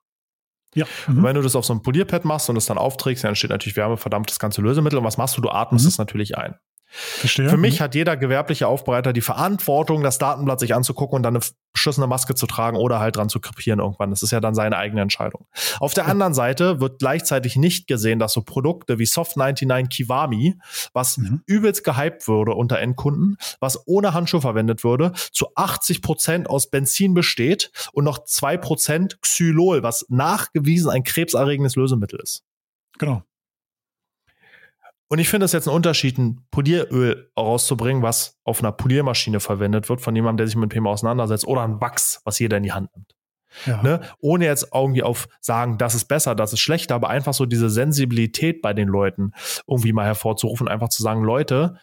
Ja. 0.73 0.85
Mhm. 1.07 1.17
Und 1.17 1.23
wenn 1.23 1.35
du 1.35 1.41
das 1.41 1.55
auf 1.55 1.65
so 1.65 1.73
ein 1.73 1.81
Polierpad 1.81 2.25
machst 2.25 2.49
und 2.49 2.55
es 2.57 2.65
dann 2.65 2.77
aufträgst, 2.77 3.23
dann 3.23 3.29
entsteht 3.29 3.49
natürlich 3.49 3.75
Wärme, 3.75 3.97
verdammt 3.97 4.29
das 4.29 4.39
ganze 4.39 4.61
Lösemittel. 4.61 4.97
Und 4.99 5.05
was 5.05 5.17
machst 5.17 5.37
du? 5.37 5.41
Du 5.41 5.49
atmest 5.49 5.85
es 5.85 5.97
mhm. 5.97 6.03
natürlich 6.03 6.37
ein. 6.37 6.55
Verstehe. 6.97 7.49
Für 7.49 7.57
mich 7.57 7.79
mhm. 7.79 7.83
hat 7.83 7.95
jeder 7.95 8.15
gewerbliche 8.15 8.67
Aufbereiter 8.67 9.11
die 9.11 9.21
Verantwortung, 9.21 10.01
das 10.01 10.17
Datenblatt 10.17 10.61
sich 10.61 10.73
anzugucken 10.73 11.17
und 11.17 11.23
dann 11.23 11.35
eine 11.35 11.45
beschissene 11.73 12.07
Maske 12.07 12.35
zu 12.35 12.47
tragen 12.47 12.77
oder 12.77 12.99
halt 12.99 13.17
dran 13.17 13.27
zu 13.27 13.41
krepieren 13.41 13.79
irgendwann. 13.79 14.09
Das 14.09 14.23
ist 14.23 14.31
ja 14.31 14.39
dann 14.39 14.55
seine 14.55 14.77
eigene 14.77 15.01
Entscheidung. 15.01 15.45
Auf 15.79 15.93
der 15.93 16.07
anderen 16.07 16.33
Seite 16.33 16.79
wird 16.79 16.99
gleichzeitig 16.99 17.57
nicht 17.57 17.87
gesehen, 17.87 18.17
dass 18.17 18.33
so 18.33 18.41
Produkte 18.41 18.97
wie 18.97 19.05
Soft 19.05 19.35
99 19.35 19.89
Kiwami, 19.89 20.57
was 20.93 21.17
mhm. 21.17 21.41
übelst 21.45 21.83
gehypt 21.83 22.27
würde 22.29 22.53
unter 22.53 22.79
Endkunden, 22.79 23.37
was 23.59 23.85
ohne 23.87 24.13
Handschuh 24.13 24.39
verwendet 24.39 24.83
würde, 24.85 25.11
zu 25.33 25.47
80 25.55 26.01
Prozent 26.01 26.49
aus 26.49 26.69
Benzin 26.69 27.13
besteht 27.13 27.71
und 27.91 28.05
noch 28.05 28.23
zwei 28.23 28.55
Prozent 28.55 29.21
Xylol, 29.21 29.83
was 29.83 30.05
nachgewiesen 30.07 30.89
ein 30.89 31.03
krebserregendes 31.03 31.75
Lösemittel 31.75 32.19
ist. 32.21 32.43
Genau. 32.97 33.23
Und 35.07 35.19
ich 35.19 35.29
finde 35.29 35.45
es 35.45 35.51
jetzt 35.51 35.67
ein 35.67 35.73
Unterschied, 35.73 36.17
ein 36.17 36.45
Polieröl 36.49 37.31
rauszubringen, 37.37 38.01
was 38.01 38.39
auf 38.43 38.59
einer 38.59 38.71
Poliermaschine 38.71 39.39
verwendet 39.39 39.87
wird, 39.87 40.01
von 40.01 40.15
jemandem, 40.15 40.37
der 40.37 40.47
sich 40.47 40.55
mit 40.55 40.71
PMA 40.71 40.89
auseinandersetzt, 40.89 41.45
oder 41.45 41.61
ein 41.61 41.79
Wachs, 41.79 42.21
was 42.25 42.39
jeder 42.39 42.57
in 42.57 42.63
die 42.63 42.71
Hand 42.71 42.89
nimmt. 42.95 43.15
Ja. 43.65 43.81
Ne? 43.81 44.01
Ohne 44.19 44.45
jetzt 44.45 44.69
irgendwie 44.73 45.03
auf 45.03 45.27
sagen, 45.39 45.77
das 45.77 45.95
ist 45.95 46.05
besser, 46.05 46.35
das 46.35 46.53
ist 46.53 46.59
schlechter, 46.59 46.95
aber 46.95 47.09
einfach 47.09 47.33
so 47.33 47.45
diese 47.45 47.69
Sensibilität 47.69 48.61
bei 48.61 48.73
den 48.73 48.87
Leuten 48.87 49.31
irgendwie 49.67 49.93
mal 49.93 50.05
hervorzurufen, 50.05 50.67
einfach 50.67 50.89
zu 50.89 51.03
sagen, 51.03 51.23
Leute, 51.23 51.77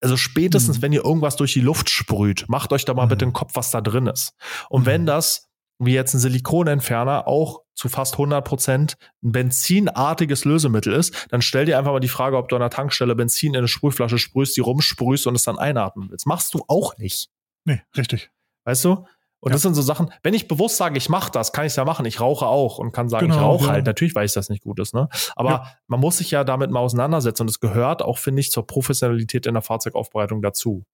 also 0.00 0.16
spätestens, 0.16 0.78
mhm. 0.78 0.82
wenn 0.82 0.92
ihr 0.92 1.04
irgendwas 1.04 1.36
durch 1.36 1.54
die 1.54 1.60
Luft 1.60 1.90
sprüht, 1.90 2.44
macht 2.48 2.72
euch 2.72 2.84
da 2.84 2.94
mal 2.94 3.06
mhm. 3.06 3.10
bitte 3.10 3.24
den 3.26 3.32
Kopf, 3.32 3.52
was 3.54 3.70
da 3.70 3.80
drin 3.80 4.06
ist. 4.06 4.34
Und 4.68 4.82
mhm. 4.82 4.86
wenn 4.86 5.06
das 5.06 5.48
wie 5.80 5.94
jetzt 5.94 6.14
ein 6.14 6.18
Silikonentferner 6.18 7.28
auch 7.28 7.62
zu 7.78 7.88
fast 7.88 8.14
100 8.14 8.44
Prozent 8.44 8.96
ein 9.22 9.32
benzinartiges 9.32 10.44
Lösemittel 10.44 10.92
ist, 10.92 11.28
dann 11.30 11.42
stell 11.42 11.64
dir 11.64 11.78
einfach 11.78 11.92
mal 11.92 12.00
die 12.00 12.08
Frage, 12.08 12.36
ob 12.36 12.48
du 12.48 12.56
an 12.56 12.60
der 12.60 12.70
Tankstelle 12.70 13.14
Benzin 13.14 13.54
in 13.54 13.58
eine 13.58 13.68
Sprühflasche 13.68 14.18
sprühst, 14.18 14.56
die 14.56 14.60
rumsprühst 14.60 15.26
und 15.28 15.36
es 15.36 15.44
dann 15.44 15.58
einatmen 15.58 16.10
willst. 16.10 16.26
Machst 16.26 16.54
du 16.54 16.64
auch 16.66 16.98
nicht. 16.98 17.30
Nee, 17.64 17.80
richtig. 17.96 18.30
Weißt 18.64 18.84
du? 18.84 19.06
Und 19.40 19.50
ja. 19.50 19.54
das 19.54 19.62
sind 19.62 19.74
so 19.74 19.82
Sachen, 19.82 20.10
wenn 20.22 20.34
ich 20.34 20.48
bewusst 20.48 20.76
sage, 20.78 20.98
ich 20.98 21.08
mache 21.08 21.30
das, 21.30 21.52
kann 21.52 21.64
ich 21.64 21.70
es 21.70 21.76
ja 21.76 21.84
machen. 21.84 22.04
Ich 22.06 22.20
rauche 22.20 22.46
auch 22.46 22.78
und 22.78 22.90
kann 22.90 23.08
sagen, 23.08 23.28
genau, 23.28 23.36
ich 23.36 23.42
rauche 23.42 23.66
ja. 23.66 23.72
halt. 23.72 23.86
Natürlich 23.86 24.14
weiß 24.14 24.32
ich, 24.32 24.34
dass 24.34 24.48
nicht 24.48 24.64
gut 24.64 24.80
ist. 24.80 24.94
Ne? 24.94 25.08
Aber 25.36 25.50
ja. 25.50 25.72
man 25.86 26.00
muss 26.00 26.18
sich 26.18 26.32
ja 26.32 26.42
damit 26.42 26.70
mal 26.72 26.80
auseinandersetzen 26.80 27.42
und 27.42 27.48
es 27.48 27.60
gehört 27.60 28.02
auch, 28.02 28.18
finde 28.18 28.40
ich, 28.40 28.50
zur 28.50 28.66
Professionalität 28.66 29.46
in 29.46 29.54
der 29.54 29.62
Fahrzeugaufbereitung 29.62 30.42
dazu. 30.42 30.84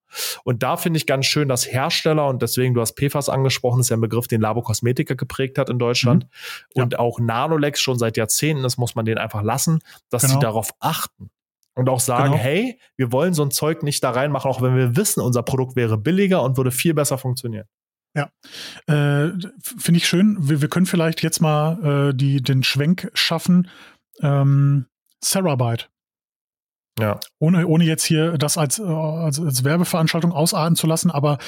Und 0.44 0.62
da 0.62 0.76
finde 0.76 0.98
ich 0.98 1.06
ganz 1.06 1.24
schön, 1.24 1.48
dass 1.48 1.66
Hersteller, 1.66 2.28
und 2.28 2.42
deswegen, 2.42 2.74
du 2.74 2.82
hast 2.82 2.96
PFAS 2.96 3.30
angesprochen, 3.30 3.80
ist 3.80 3.88
ja 3.88 3.96
ein 3.96 4.02
Begriff, 4.02 4.28
den 4.28 4.42
Labo 4.42 4.60
Kosmetika 4.60 5.14
geprägt 5.14 5.56
hat 5.56 5.70
in 5.70 5.78
Deutschland. 5.78 6.26
Mhm. 6.74 6.82
Und 6.82 6.98
auch 6.98 7.18
Nanolex 7.18 7.80
schon 7.80 7.98
seit 7.98 8.18
Jahrzehnten, 8.18 8.62
das 8.62 8.76
muss 8.76 8.94
man 8.94 9.06
denen 9.06 9.18
einfach 9.18 9.42
lassen, 9.42 9.80
dass 10.10 10.22
genau. 10.22 10.34
sie 10.34 10.40
darauf 10.40 10.74
achten. 10.80 11.30
Und 11.76 11.88
auch 11.88 12.00
sagen, 12.00 12.32
genau. 12.32 12.36
hey, 12.36 12.78
wir 12.96 13.10
wollen 13.10 13.34
so 13.34 13.42
ein 13.42 13.50
Zeug 13.50 13.82
nicht 13.82 14.04
da 14.04 14.10
reinmachen, 14.10 14.48
auch 14.48 14.62
wenn 14.62 14.76
wir 14.76 14.96
wissen, 14.96 15.20
unser 15.20 15.42
Produkt 15.42 15.74
wäre 15.74 15.98
billiger 15.98 16.42
und 16.42 16.56
würde 16.56 16.70
viel 16.70 16.94
besser 16.94 17.18
funktionieren. 17.18 17.66
Ja, 18.14 18.30
äh, 18.86 19.32
finde 19.60 19.98
ich 19.98 20.06
schön. 20.06 20.36
Wir, 20.40 20.62
wir, 20.62 20.68
können 20.68 20.86
vielleicht 20.86 21.22
jetzt 21.22 21.40
mal 21.40 22.10
äh, 22.10 22.14
die, 22.14 22.40
den 22.40 22.62
Schwenk 22.62 23.10
schaffen. 23.14 23.68
Ähm, 24.20 24.86
Sarabyte. 25.20 25.90
Ja. 27.00 27.18
Ohne, 27.40 27.66
ohne 27.66 27.84
jetzt 27.84 28.04
hier 28.04 28.38
das 28.38 28.56
als, 28.56 28.78
äh, 28.78 28.84
als, 28.84 29.40
als 29.40 29.64
Werbeveranstaltung 29.64 30.30
ausarten 30.30 30.76
zu 30.76 30.86
lassen, 30.86 31.10
aber 31.10 31.38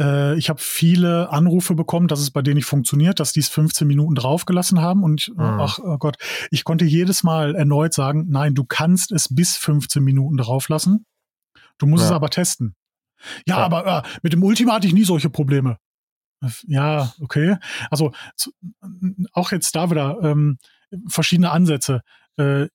äh, 0.00 0.36
ich 0.36 0.48
habe 0.48 0.60
viele 0.60 1.30
Anrufe 1.30 1.76
bekommen, 1.76 2.08
dass 2.08 2.18
es 2.18 2.32
bei 2.32 2.42
denen 2.42 2.56
nicht 2.56 2.66
funktioniert, 2.66 3.20
dass 3.20 3.32
die 3.32 3.38
es 3.38 3.48
15 3.48 3.86
Minuten 3.86 4.16
draufgelassen 4.16 4.80
haben 4.80 5.04
und 5.04 5.28
mhm. 5.28 5.40
ach 5.40 5.78
oh 5.78 5.98
Gott, 5.98 6.16
ich 6.50 6.64
konnte 6.64 6.84
jedes 6.84 7.22
Mal 7.22 7.54
erneut 7.54 7.94
sagen, 7.94 8.26
nein, 8.28 8.56
du 8.56 8.64
kannst 8.64 9.12
es 9.12 9.32
bis 9.32 9.56
15 9.56 10.02
Minuten 10.02 10.38
drauflassen. 10.38 11.06
Du 11.78 11.86
musst 11.86 12.02
ja. 12.02 12.08
es 12.08 12.12
aber 12.12 12.30
testen. 12.30 12.74
Ja, 13.46 13.58
ja. 13.58 13.64
aber 13.64 13.86
äh, 13.86 14.02
mit 14.22 14.32
dem 14.32 14.42
Ultima 14.42 14.74
hatte 14.74 14.88
ich 14.88 14.92
nie 14.94 15.04
solche 15.04 15.30
Probleme. 15.30 15.78
Ja, 16.66 17.12
okay. 17.20 17.56
Also 17.90 18.12
zu, 18.36 18.52
auch 19.32 19.52
jetzt 19.52 19.74
da 19.74 19.90
wieder 19.90 20.18
ähm, 20.22 20.58
verschiedene 21.08 21.50
Ansätze. 21.50 22.02
Äh, 22.36 22.66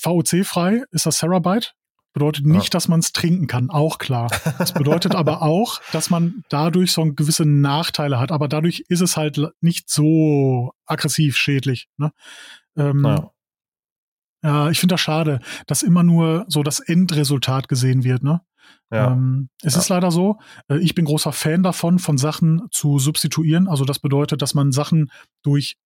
VOC-frei 0.00 0.84
ist 0.92 1.06
das 1.06 1.18
Terabyte. 1.18 1.74
bedeutet 2.12 2.46
nicht, 2.46 2.66
ja. 2.66 2.70
dass 2.70 2.86
man 2.86 3.00
es 3.00 3.12
trinken 3.12 3.48
kann, 3.48 3.70
auch 3.70 3.98
klar. 3.98 4.30
Es 4.60 4.72
bedeutet 4.72 5.14
aber 5.16 5.42
auch, 5.42 5.80
dass 5.92 6.10
man 6.10 6.44
dadurch 6.48 6.92
so 6.92 7.04
gewisse 7.12 7.44
Nachteile 7.44 8.20
hat, 8.20 8.30
aber 8.30 8.46
dadurch 8.46 8.84
ist 8.88 9.00
es 9.00 9.16
halt 9.16 9.40
nicht 9.60 9.90
so 9.90 10.72
aggressiv 10.86 11.36
schädlich. 11.36 11.88
Ne? 11.96 12.12
Ähm, 12.76 13.02
naja. 13.02 13.30
Ja, 14.44 14.68
ich 14.68 14.78
finde 14.78 14.92
das 14.92 15.00
schade, 15.00 15.40
dass 15.66 15.82
immer 15.82 16.02
nur 16.02 16.44
so 16.48 16.62
das 16.62 16.78
Endresultat 16.78 17.66
gesehen 17.66 18.04
wird. 18.04 18.22
Ne? 18.22 18.42
Ja. 18.90 19.12
Ähm, 19.12 19.48
es 19.62 19.74
ja. 19.74 19.80
ist 19.80 19.88
leider 19.88 20.10
so, 20.10 20.38
äh, 20.68 20.78
ich 20.78 20.94
bin 20.94 21.04
großer 21.04 21.32
Fan 21.32 21.62
davon, 21.62 21.98
von 21.98 22.18
Sachen 22.18 22.62
zu 22.70 22.98
substituieren. 22.98 23.68
Also 23.68 23.84
das 23.84 23.98
bedeutet, 23.98 24.42
dass 24.42 24.54
man 24.54 24.72
Sachen 24.72 25.10
durch 25.42 25.76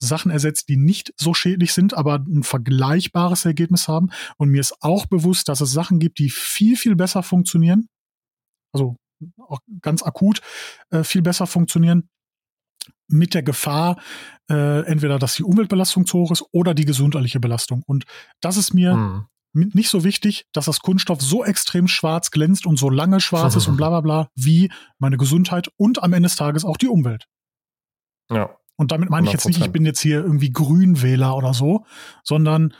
Sachen 0.00 0.30
ersetzt, 0.30 0.68
die 0.68 0.76
nicht 0.76 1.12
so 1.16 1.34
schädlich 1.34 1.72
sind, 1.72 1.94
aber 1.94 2.16
ein 2.16 2.42
vergleichbares 2.42 3.44
Ergebnis 3.44 3.88
haben. 3.88 4.10
Und 4.36 4.50
mir 4.50 4.60
ist 4.60 4.76
auch 4.80 5.06
bewusst, 5.06 5.48
dass 5.48 5.60
es 5.60 5.72
Sachen 5.72 5.98
gibt, 5.98 6.18
die 6.18 6.30
viel, 6.30 6.76
viel 6.76 6.94
besser 6.94 7.22
funktionieren. 7.22 7.88
Also 8.72 8.96
auch 9.38 9.60
ganz 9.80 10.02
akut 10.02 10.40
äh, 10.90 11.02
viel 11.02 11.22
besser 11.22 11.46
funktionieren. 11.46 12.08
Mit 13.08 13.34
der 13.34 13.42
Gefahr, 13.42 14.00
äh, 14.50 14.84
entweder, 14.86 15.18
dass 15.18 15.34
die 15.34 15.42
Umweltbelastung 15.42 16.06
zu 16.06 16.18
hoch 16.18 16.30
ist 16.30 16.44
oder 16.52 16.74
die 16.74 16.84
gesundheitliche 16.84 17.40
Belastung. 17.40 17.82
Und 17.86 18.04
das 18.40 18.56
ist 18.56 18.74
mir 18.74 18.92
hm 18.92 19.26
nicht 19.52 19.88
so 19.88 20.04
wichtig, 20.04 20.46
dass 20.52 20.66
das 20.66 20.80
Kunststoff 20.80 21.20
so 21.20 21.44
extrem 21.44 21.88
schwarz 21.88 22.30
glänzt 22.30 22.66
und 22.66 22.78
so 22.78 22.90
lange 22.90 23.20
schwarz 23.20 23.56
ist 23.56 23.66
und 23.66 23.76
bla 23.78 23.88
bla 23.88 24.00
bla, 24.00 24.28
wie 24.34 24.70
meine 24.98 25.16
Gesundheit 25.16 25.68
und 25.76 26.02
am 26.02 26.12
Ende 26.12 26.28
des 26.28 26.36
Tages 26.36 26.64
auch 26.64 26.76
die 26.76 26.88
Umwelt. 26.88 27.26
Ja. 28.30 28.56
Und 28.76 28.92
damit 28.92 29.10
meine 29.10 29.26
ich 29.26 29.32
jetzt 29.32 29.46
nicht, 29.46 29.60
ich 29.60 29.72
bin 29.72 29.84
jetzt 29.84 30.00
hier 30.00 30.22
irgendwie 30.22 30.52
Grünwähler 30.52 31.36
oder 31.36 31.52
so, 31.52 31.84
sondern, 32.22 32.74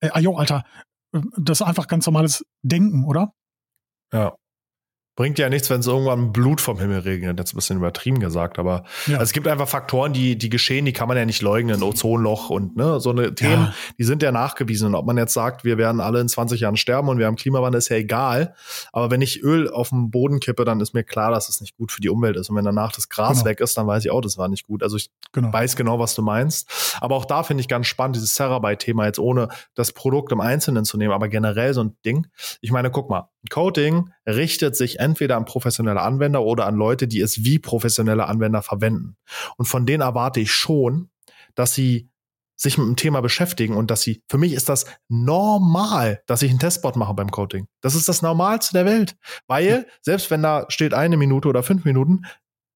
äh, 0.00 0.10
ajo, 0.10 0.36
Alter, 0.36 0.64
äh, 1.12 1.20
das 1.36 1.60
ist 1.60 1.66
einfach 1.66 1.86
ganz 1.86 2.06
normales 2.06 2.46
Denken, 2.62 3.04
oder? 3.04 3.34
Ja. 4.12 4.36
Bringt 5.16 5.38
ja 5.38 5.48
nichts, 5.48 5.70
wenn 5.70 5.78
es 5.78 5.86
irgendwann 5.86 6.32
Blut 6.32 6.60
vom 6.60 6.78
Himmel 6.78 7.00
regnet. 7.00 7.38
Jetzt 7.38 7.52
ein 7.52 7.56
bisschen 7.56 7.76
übertrieben 7.76 8.18
gesagt, 8.18 8.58
aber 8.58 8.84
ja. 9.06 9.14
also 9.14 9.22
es 9.22 9.32
gibt 9.32 9.46
einfach 9.46 9.68
Faktoren, 9.68 10.12
die, 10.12 10.36
die 10.36 10.50
geschehen, 10.50 10.84
die 10.84 10.92
kann 10.92 11.06
man 11.06 11.16
ja 11.16 11.24
nicht 11.24 11.40
leugnen. 11.40 11.84
Ozonloch 11.84 12.50
und 12.50 12.76
ne, 12.76 12.98
so 12.98 13.10
eine 13.10 13.32
Themen, 13.34 13.66
ja. 13.66 13.74
die 13.96 14.02
sind 14.02 14.24
ja 14.24 14.32
nachgewiesen. 14.32 14.88
Und 14.88 14.94
ob 14.96 15.06
man 15.06 15.16
jetzt 15.16 15.32
sagt, 15.32 15.64
wir 15.64 15.78
werden 15.78 16.00
alle 16.00 16.20
in 16.20 16.28
20 16.28 16.60
Jahren 16.60 16.76
sterben 16.76 17.08
und 17.08 17.18
wir 17.18 17.26
haben 17.26 17.36
Klimawandel, 17.36 17.78
ist 17.78 17.90
ja 17.90 17.96
egal. 17.96 18.54
Aber 18.92 19.12
wenn 19.12 19.22
ich 19.22 19.42
Öl 19.42 19.70
auf 19.70 19.90
den 19.90 20.10
Boden 20.10 20.40
kippe, 20.40 20.64
dann 20.64 20.80
ist 20.80 20.94
mir 20.94 21.04
klar, 21.04 21.30
dass 21.30 21.48
es 21.48 21.60
nicht 21.60 21.76
gut 21.76 21.92
für 21.92 22.00
die 22.00 22.08
Umwelt 22.08 22.36
ist. 22.36 22.50
Und 22.50 22.56
wenn 22.56 22.64
danach 22.64 22.90
das 22.90 23.08
Gras 23.08 23.38
genau. 23.38 23.50
weg 23.50 23.60
ist, 23.60 23.78
dann 23.78 23.86
weiß 23.86 24.04
ich 24.04 24.10
auch, 24.10 24.20
das 24.20 24.36
war 24.36 24.48
nicht 24.48 24.66
gut. 24.66 24.82
Also 24.82 24.96
ich 24.96 25.10
genau. 25.32 25.52
weiß 25.52 25.76
genau, 25.76 26.00
was 26.00 26.16
du 26.16 26.22
meinst. 26.22 26.98
Aber 27.00 27.14
auch 27.14 27.24
da 27.24 27.44
finde 27.44 27.60
ich 27.60 27.68
ganz 27.68 27.86
spannend, 27.86 28.16
dieses 28.16 28.34
Terabyte-Thema 28.34 29.06
jetzt 29.06 29.20
ohne 29.20 29.48
das 29.74 29.92
Produkt 29.92 30.32
im 30.32 30.40
Einzelnen 30.40 30.84
zu 30.84 30.96
nehmen, 30.96 31.12
aber 31.12 31.28
generell 31.28 31.72
so 31.72 31.84
ein 31.84 31.96
Ding. 32.04 32.26
Ich 32.60 32.72
meine, 32.72 32.90
guck 32.90 33.10
mal, 33.10 33.28
Coating 33.50 34.10
richtet 34.26 34.76
sich 34.76 34.98
entweder 35.00 35.36
an 35.36 35.44
professionelle 35.44 36.00
Anwender 36.00 36.42
oder 36.42 36.66
an 36.66 36.76
Leute, 36.76 37.08
die 37.08 37.20
es 37.20 37.44
wie 37.44 37.58
professionelle 37.58 38.26
Anwender 38.26 38.62
verwenden. 38.62 39.16
Und 39.56 39.66
von 39.66 39.86
denen 39.86 40.02
erwarte 40.02 40.40
ich 40.40 40.52
schon, 40.52 41.10
dass 41.54 41.74
sie 41.74 42.08
sich 42.56 42.78
mit 42.78 42.86
dem 42.86 42.96
Thema 42.96 43.20
beschäftigen 43.20 43.76
und 43.76 43.90
dass 43.90 44.02
sie, 44.02 44.22
für 44.28 44.38
mich 44.38 44.52
ist 44.52 44.68
das 44.68 44.86
normal, 45.08 46.22
dass 46.26 46.42
ich 46.42 46.50
einen 46.50 46.60
Testbot 46.60 46.96
mache 46.96 47.14
beim 47.14 47.30
Coating. 47.30 47.66
Das 47.80 47.94
ist 47.94 48.08
das 48.08 48.22
Normalste 48.22 48.72
der 48.74 48.86
Welt. 48.86 49.16
Weil, 49.46 49.86
selbst 50.02 50.30
wenn 50.30 50.42
da 50.42 50.66
steht 50.68 50.94
eine 50.94 51.16
Minute 51.16 51.48
oder 51.48 51.62
fünf 51.62 51.84
Minuten, 51.84 52.22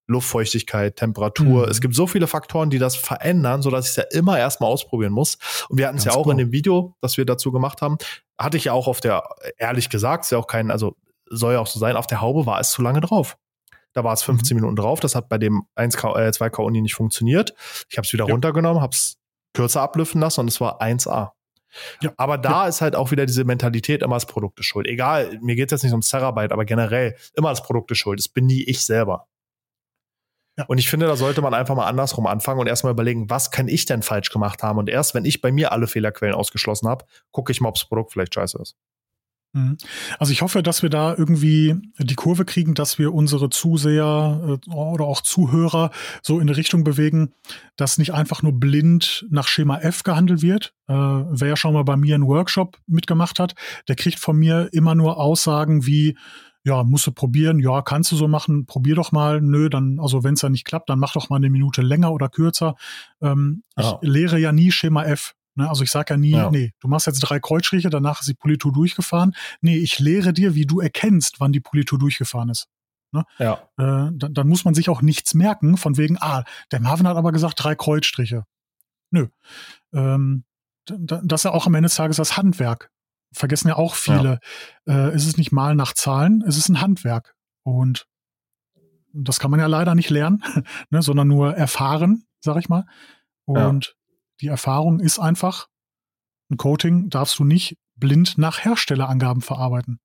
Luftfeuchtigkeit, 0.09 0.95
Temperatur. 0.95 1.65
Mhm. 1.65 1.71
Es 1.71 1.81
gibt 1.81 1.95
so 1.95 2.07
viele 2.07 2.27
Faktoren, 2.27 2.69
die 2.69 2.79
das 2.79 2.95
verändern, 2.95 3.61
sodass 3.61 3.85
ich 3.85 3.91
es 3.91 3.95
ja 3.97 4.03
immer 4.11 4.37
erstmal 4.37 4.71
ausprobieren 4.71 5.13
muss. 5.13 5.37
Und 5.69 5.77
wir 5.77 5.87
hatten 5.87 5.97
es 5.97 6.05
ja 6.05 6.13
auch 6.13 6.25
cool. 6.25 6.33
in 6.33 6.37
dem 6.39 6.51
Video, 6.51 6.95
das 7.01 7.17
wir 7.17 7.25
dazu 7.25 7.51
gemacht 7.51 7.81
haben, 7.81 7.97
hatte 8.37 8.57
ich 8.57 8.65
ja 8.65 8.73
auch 8.73 8.87
auf 8.87 8.99
der, 8.99 9.23
ehrlich 9.57 9.89
gesagt, 9.89 10.25
ist 10.25 10.31
ja 10.31 10.37
auch 10.37 10.47
kein, 10.47 10.71
also 10.71 10.95
soll 11.29 11.53
ja 11.53 11.59
auch 11.59 11.67
so 11.67 11.79
sein, 11.79 11.95
auf 11.95 12.07
der 12.07 12.21
Haube 12.21 12.45
war 12.45 12.59
es 12.59 12.71
zu 12.71 12.81
lange 12.81 13.01
drauf. 13.01 13.37
Da 13.93 14.03
war 14.03 14.13
es 14.13 14.23
15 14.23 14.55
mhm. 14.55 14.61
Minuten 14.61 14.75
drauf. 14.75 14.99
Das 14.99 15.15
hat 15.15 15.29
bei 15.29 15.37
dem 15.37 15.63
1K, 15.75 16.27
äh, 16.27 16.29
2K 16.29 16.63
Uni 16.63 16.81
nicht 16.81 16.95
funktioniert. 16.95 17.53
Ich 17.89 17.97
habe 17.97 18.05
es 18.05 18.13
wieder 18.13 18.25
ja. 18.27 18.33
runtergenommen, 18.33 18.81
habe 18.81 18.93
es 18.93 19.17
kürzer 19.53 19.81
ablüften 19.81 20.21
lassen 20.21 20.41
und 20.41 20.47
es 20.47 20.59
war 20.59 20.81
1A. 20.81 21.31
Ja. 22.01 22.11
Aber 22.17 22.37
da 22.37 22.63
ja. 22.63 22.67
ist 22.67 22.81
halt 22.81 22.95
auch 22.95 23.11
wieder 23.11 23.25
diese 23.25 23.43
Mentalität, 23.43 24.01
immer 24.01 24.15
das 24.15 24.25
Produkt 24.25 24.59
ist 24.59 24.65
schuld. 24.65 24.87
Egal, 24.87 25.37
mir 25.41 25.55
geht 25.55 25.67
es 25.67 25.71
jetzt 25.71 25.83
nicht 25.83 25.93
ums 25.93 26.09
Terabyte, 26.09 26.51
aber 26.51 26.65
generell 26.65 27.15
immer 27.35 27.49
das 27.49 27.61
Produkt 27.61 27.91
ist 27.91 27.99
schuld. 27.99 28.19
Es 28.19 28.27
bin 28.27 28.47
nie 28.47 28.63
ich 28.63 28.83
selber. 28.83 29.27
Ja. 30.59 30.65
Und 30.65 30.77
ich 30.77 30.89
finde, 30.89 31.07
da 31.07 31.15
sollte 31.15 31.41
man 31.41 31.53
einfach 31.53 31.73
mal 31.73 31.87
andersrum 31.87 32.27
anfangen 32.27 32.59
und 32.59 32.67
erstmal 32.67 32.91
überlegen, 32.91 33.29
was 33.29 33.49
kann 33.49 33.69
ich 33.69 33.85
denn 33.85 34.01
falsch 34.01 34.29
gemacht 34.29 34.61
haben? 34.61 34.77
Und 34.77 34.89
erst, 34.89 35.15
wenn 35.15 35.23
ich 35.23 35.39
bei 35.39 35.53
mir 35.53 35.71
alle 35.71 35.87
Fehlerquellen 35.87 36.35
ausgeschlossen 36.35 36.89
habe, 36.89 37.05
gucke 37.31 37.53
ich 37.53 37.61
mal, 37.61 37.69
ob 37.69 37.75
das 37.75 37.85
Produkt 37.85 38.11
vielleicht 38.11 38.35
scheiße 38.35 38.59
ist. 38.61 38.75
Mhm. 39.53 39.77
Also 40.19 40.33
ich 40.33 40.41
hoffe, 40.41 40.61
dass 40.61 40.83
wir 40.83 40.89
da 40.89 41.15
irgendwie 41.17 41.75
die 41.97 42.15
Kurve 42.15 42.43
kriegen, 42.43 42.73
dass 42.73 42.99
wir 42.99 43.13
unsere 43.13 43.49
Zuseher 43.49 44.59
äh, 44.67 44.71
oder 44.71 45.05
auch 45.05 45.21
Zuhörer 45.21 45.91
so 46.21 46.41
in 46.41 46.49
eine 46.49 46.57
Richtung 46.57 46.83
bewegen, 46.83 47.33
dass 47.77 47.97
nicht 47.97 48.13
einfach 48.13 48.43
nur 48.43 48.51
blind 48.51 49.25
nach 49.29 49.47
Schema 49.47 49.79
F 49.79 50.03
gehandelt 50.03 50.41
wird. 50.41 50.73
Äh, 50.87 50.93
wer 50.93 51.47
ja 51.47 51.55
schon 51.55 51.73
mal 51.73 51.85
bei 51.85 51.95
mir 51.95 52.15
einen 52.15 52.27
Workshop 52.27 52.79
mitgemacht 52.85 53.39
hat, 53.39 53.55
der 53.87 53.95
kriegt 53.95 54.19
von 54.19 54.35
mir 54.35 54.67
immer 54.73 54.93
nur 54.93 55.17
Aussagen 55.17 55.85
wie, 55.85 56.17
ja, 56.63 56.83
musst 56.83 57.07
du 57.07 57.11
probieren, 57.11 57.59
ja, 57.59 57.81
kannst 57.81 58.11
du 58.11 58.15
so 58.15 58.27
machen, 58.27 58.65
probier 58.65 58.95
doch 58.95 59.11
mal, 59.11 59.41
nö, 59.41 59.69
dann, 59.69 59.99
also 59.99 60.23
wenn 60.23 60.33
es 60.33 60.41
ja 60.41 60.49
nicht 60.49 60.65
klappt, 60.65 60.89
dann 60.89 60.99
mach 60.99 61.13
doch 61.13 61.29
mal 61.29 61.37
eine 61.37 61.49
Minute 61.49 61.81
länger 61.81 62.11
oder 62.11 62.29
kürzer. 62.29 62.75
Ähm, 63.21 63.63
ja. 63.77 63.99
Ich 64.01 64.09
lehre 64.09 64.39
ja 64.39 64.51
nie 64.51 64.71
Schema 64.71 65.03
F. 65.05 65.35
Ne? 65.55 65.69
Also 65.69 65.83
ich 65.83 65.91
sage 65.91 66.13
ja 66.13 66.17
nie, 66.17 66.31
ja. 66.31 66.51
nee, 66.51 66.73
du 66.79 66.87
machst 66.87 67.07
jetzt 67.07 67.19
drei 67.19 67.39
Kreuzstriche, 67.39 67.89
danach 67.89 68.19
ist 68.19 68.29
die 68.29 68.33
Politur 68.33 68.73
durchgefahren. 68.73 69.33
Nee, 69.61 69.77
ich 69.77 69.99
lehre 69.99 70.33
dir, 70.33 70.55
wie 70.55 70.65
du 70.65 70.79
erkennst, 70.79 71.39
wann 71.39 71.51
die 71.51 71.61
Politur 71.61 71.97
durchgefahren 71.97 72.49
ist. 72.49 72.67
Ne? 73.11 73.23
Ja. 73.39 73.53
Äh, 73.77 74.11
dann, 74.13 74.33
dann 74.33 74.47
muss 74.47 74.65
man 74.65 74.73
sich 74.73 74.89
auch 74.89 75.01
nichts 75.01 75.33
merken, 75.33 75.77
von 75.77 75.97
wegen, 75.97 76.17
ah, 76.19 76.43
der 76.71 76.81
Marvin 76.81 77.07
hat 77.07 77.17
aber 77.17 77.31
gesagt, 77.31 77.63
drei 77.63 77.75
Kreuzstriche. 77.75 78.45
Nö. 79.11 79.27
Ähm, 79.93 80.43
das 80.85 81.41
ist 81.41 81.45
ja 81.45 81.51
auch 81.51 81.67
am 81.67 81.75
Ende 81.75 81.87
des 81.87 81.95
Tages 81.95 82.17
das 82.17 82.35
Handwerk 82.37 82.91
vergessen 83.31 83.67
ja 83.67 83.75
auch 83.75 83.95
viele, 83.95 84.39
ja. 84.85 85.07
äh, 85.07 85.15
ist 85.15 85.27
es 85.27 85.37
nicht 85.37 85.51
mal 85.51 85.75
nach 85.75 85.93
Zahlen, 85.93 86.43
es 86.47 86.57
ist 86.57 86.69
ein 86.69 86.81
Handwerk. 86.81 87.35
Und 87.63 88.07
das 89.13 89.39
kann 89.39 89.51
man 89.51 89.59
ja 89.59 89.67
leider 89.67 89.95
nicht 89.95 90.09
lernen, 90.09 90.43
ne, 90.89 91.01
sondern 91.01 91.27
nur 91.27 91.55
erfahren, 91.55 92.25
sag 92.39 92.57
ich 92.57 92.69
mal. 92.69 92.85
Und 93.45 93.85
ja. 93.85 93.93
die 94.41 94.47
Erfahrung 94.47 94.99
ist 94.99 95.19
einfach, 95.19 95.67
ein 96.51 96.57
Coating 96.57 97.09
darfst 97.09 97.37
du 97.39 97.43
nicht 97.43 97.77
blind 97.95 98.37
nach 98.37 98.63
Herstellerangaben 98.63 99.41
verarbeiten. 99.41 99.99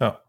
Ja. 0.00 0.20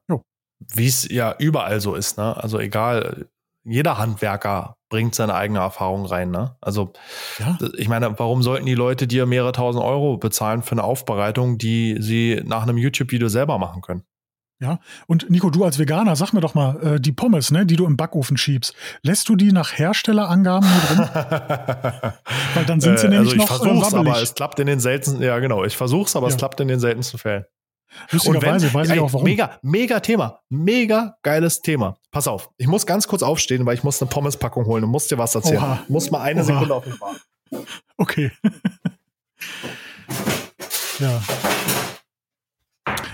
Wie 0.60 0.88
es 0.88 1.10
ja 1.10 1.36
überall 1.38 1.80
so 1.82 1.96
ist, 1.96 2.18
ne? 2.18 2.36
Also 2.38 2.60
egal, 2.60 3.30
jeder 3.66 3.97
Handwerker 3.97 4.78
bringt 4.89 5.16
seine 5.16 5.34
eigene 5.34 5.59
Erfahrung 5.59 6.05
rein. 6.05 6.32
Ne? 6.32 6.55
Also 6.61 6.93
ja. 7.39 7.57
ich 7.78 7.89
meine, 7.89 8.18
warum 8.18 8.43
sollten 8.43 8.66
die 8.66 8.76
Leute 8.76 9.07
dir 9.07 9.26
mehrere 9.26 9.51
tausend 9.51 9.84
Euro 9.84 10.18
bezahlen 10.18 10.61
für 10.61 10.74
eine 10.74 10.84
Aufbereitung, 10.84 11.57
die 11.57 11.97
sie 11.99 12.41
nach 12.45 12.63
einem 12.63 12.78
YouTube-Video 12.78 13.28
selber 13.28 13.57
machen 13.57 13.82
können? 13.82 14.03
Ja, 14.61 14.80
und 15.07 15.30
Nico, 15.30 15.49
du 15.49 15.66
als 15.66 15.80
Veganer, 15.80 16.16
sag 16.16 16.32
mir 16.32 16.39
doch 16.39 16.53
mal, 16.53 16.95
äh, 16.95 16.99
die 17.01 17.11
Pommes, 17.11 17.51
ne, 17.51 17.66
die 17.66 17.76
du 17.76 17.86
im 17.86 17.97
Backofen 17.97 18.38
schiebst, 18.38 18.74
lässt 19.01 19.28
du 19.28 19.36
die 19.36 19.51
nach 19.51 19.74
Herstellerangaben 19.78 20.70
nur 20.70 20.80
drin? 20.80 21.09
Weil 22.53 22.66
dann 22.66 22.80
sind 22.80 22.97
sie 22.99 23.07
äh, 23.07 23.09
nämlich 23.09 23.34
also 23.34 23.43
ich 23.43 23.49
noch 23.49 23.57
versuch's, 23.57 23.93
äh, 23.93 23.97
aber 23.97 24.22
es 24.22 24.34
klappt 24.34 24.59
in 24.61 24.68
den 24.68 24.80
seltensten, 24.80 25.22
ja 25.22 25.39
genau, 25.39 25.66
ich 25.66 25.76
versuch's, 25.76 26.16
aber 26.16 26.28
ja. 26.28 26.34
es 26.34 26.38
klappt 26.38 26.61
in 26.61 26.70
den 26.70 26.80
seltensten 26.80 27.20
Fällen. 27.20 27.43
Lustigerweise 28.12 28.74
weiß 28.74 28.90
ich 28.90 29.00
auch 29.00 29.14
warum. 29.14 29.24
Mega, 29.24 29.58
mega 29.62 30.00
Thema. 30.00 30.42
Mega 30.50 31.18
geiles 31.24 31.62
Thema. 31.62 31.98
Pass 32.12 32.28
auf, 32.28 32.50
ich 32.58 32.68
muss 32.68 32.86
ganz 32.86 33.08
kurz 33.08 33.24
aufstehen, 33.24 33.66
weil 33.66 33.76
ich 33.76 33.84
muss 33.84 34.02
eine 34.02 34.10
Pommespackung 34.10 34.66
holen 34.66 34.84
und 34.84 34.90
muss 34.90 35.08
dir 35.08 35.18
was 35.18 35.36
erzählen. 35.36 35.58
Oha. 35.58 35.80
Muss 35.88 36.12
mal 36.12 36.22
eine 36.22 36.42
Oha. 36.42 36.46
Sekunde 36.46 36.76
auf 36.76 36.86
mich 36.86 37.00
warten. 37.00 37.20
Okay. 37.98 38.32
ja. 41.00 41.22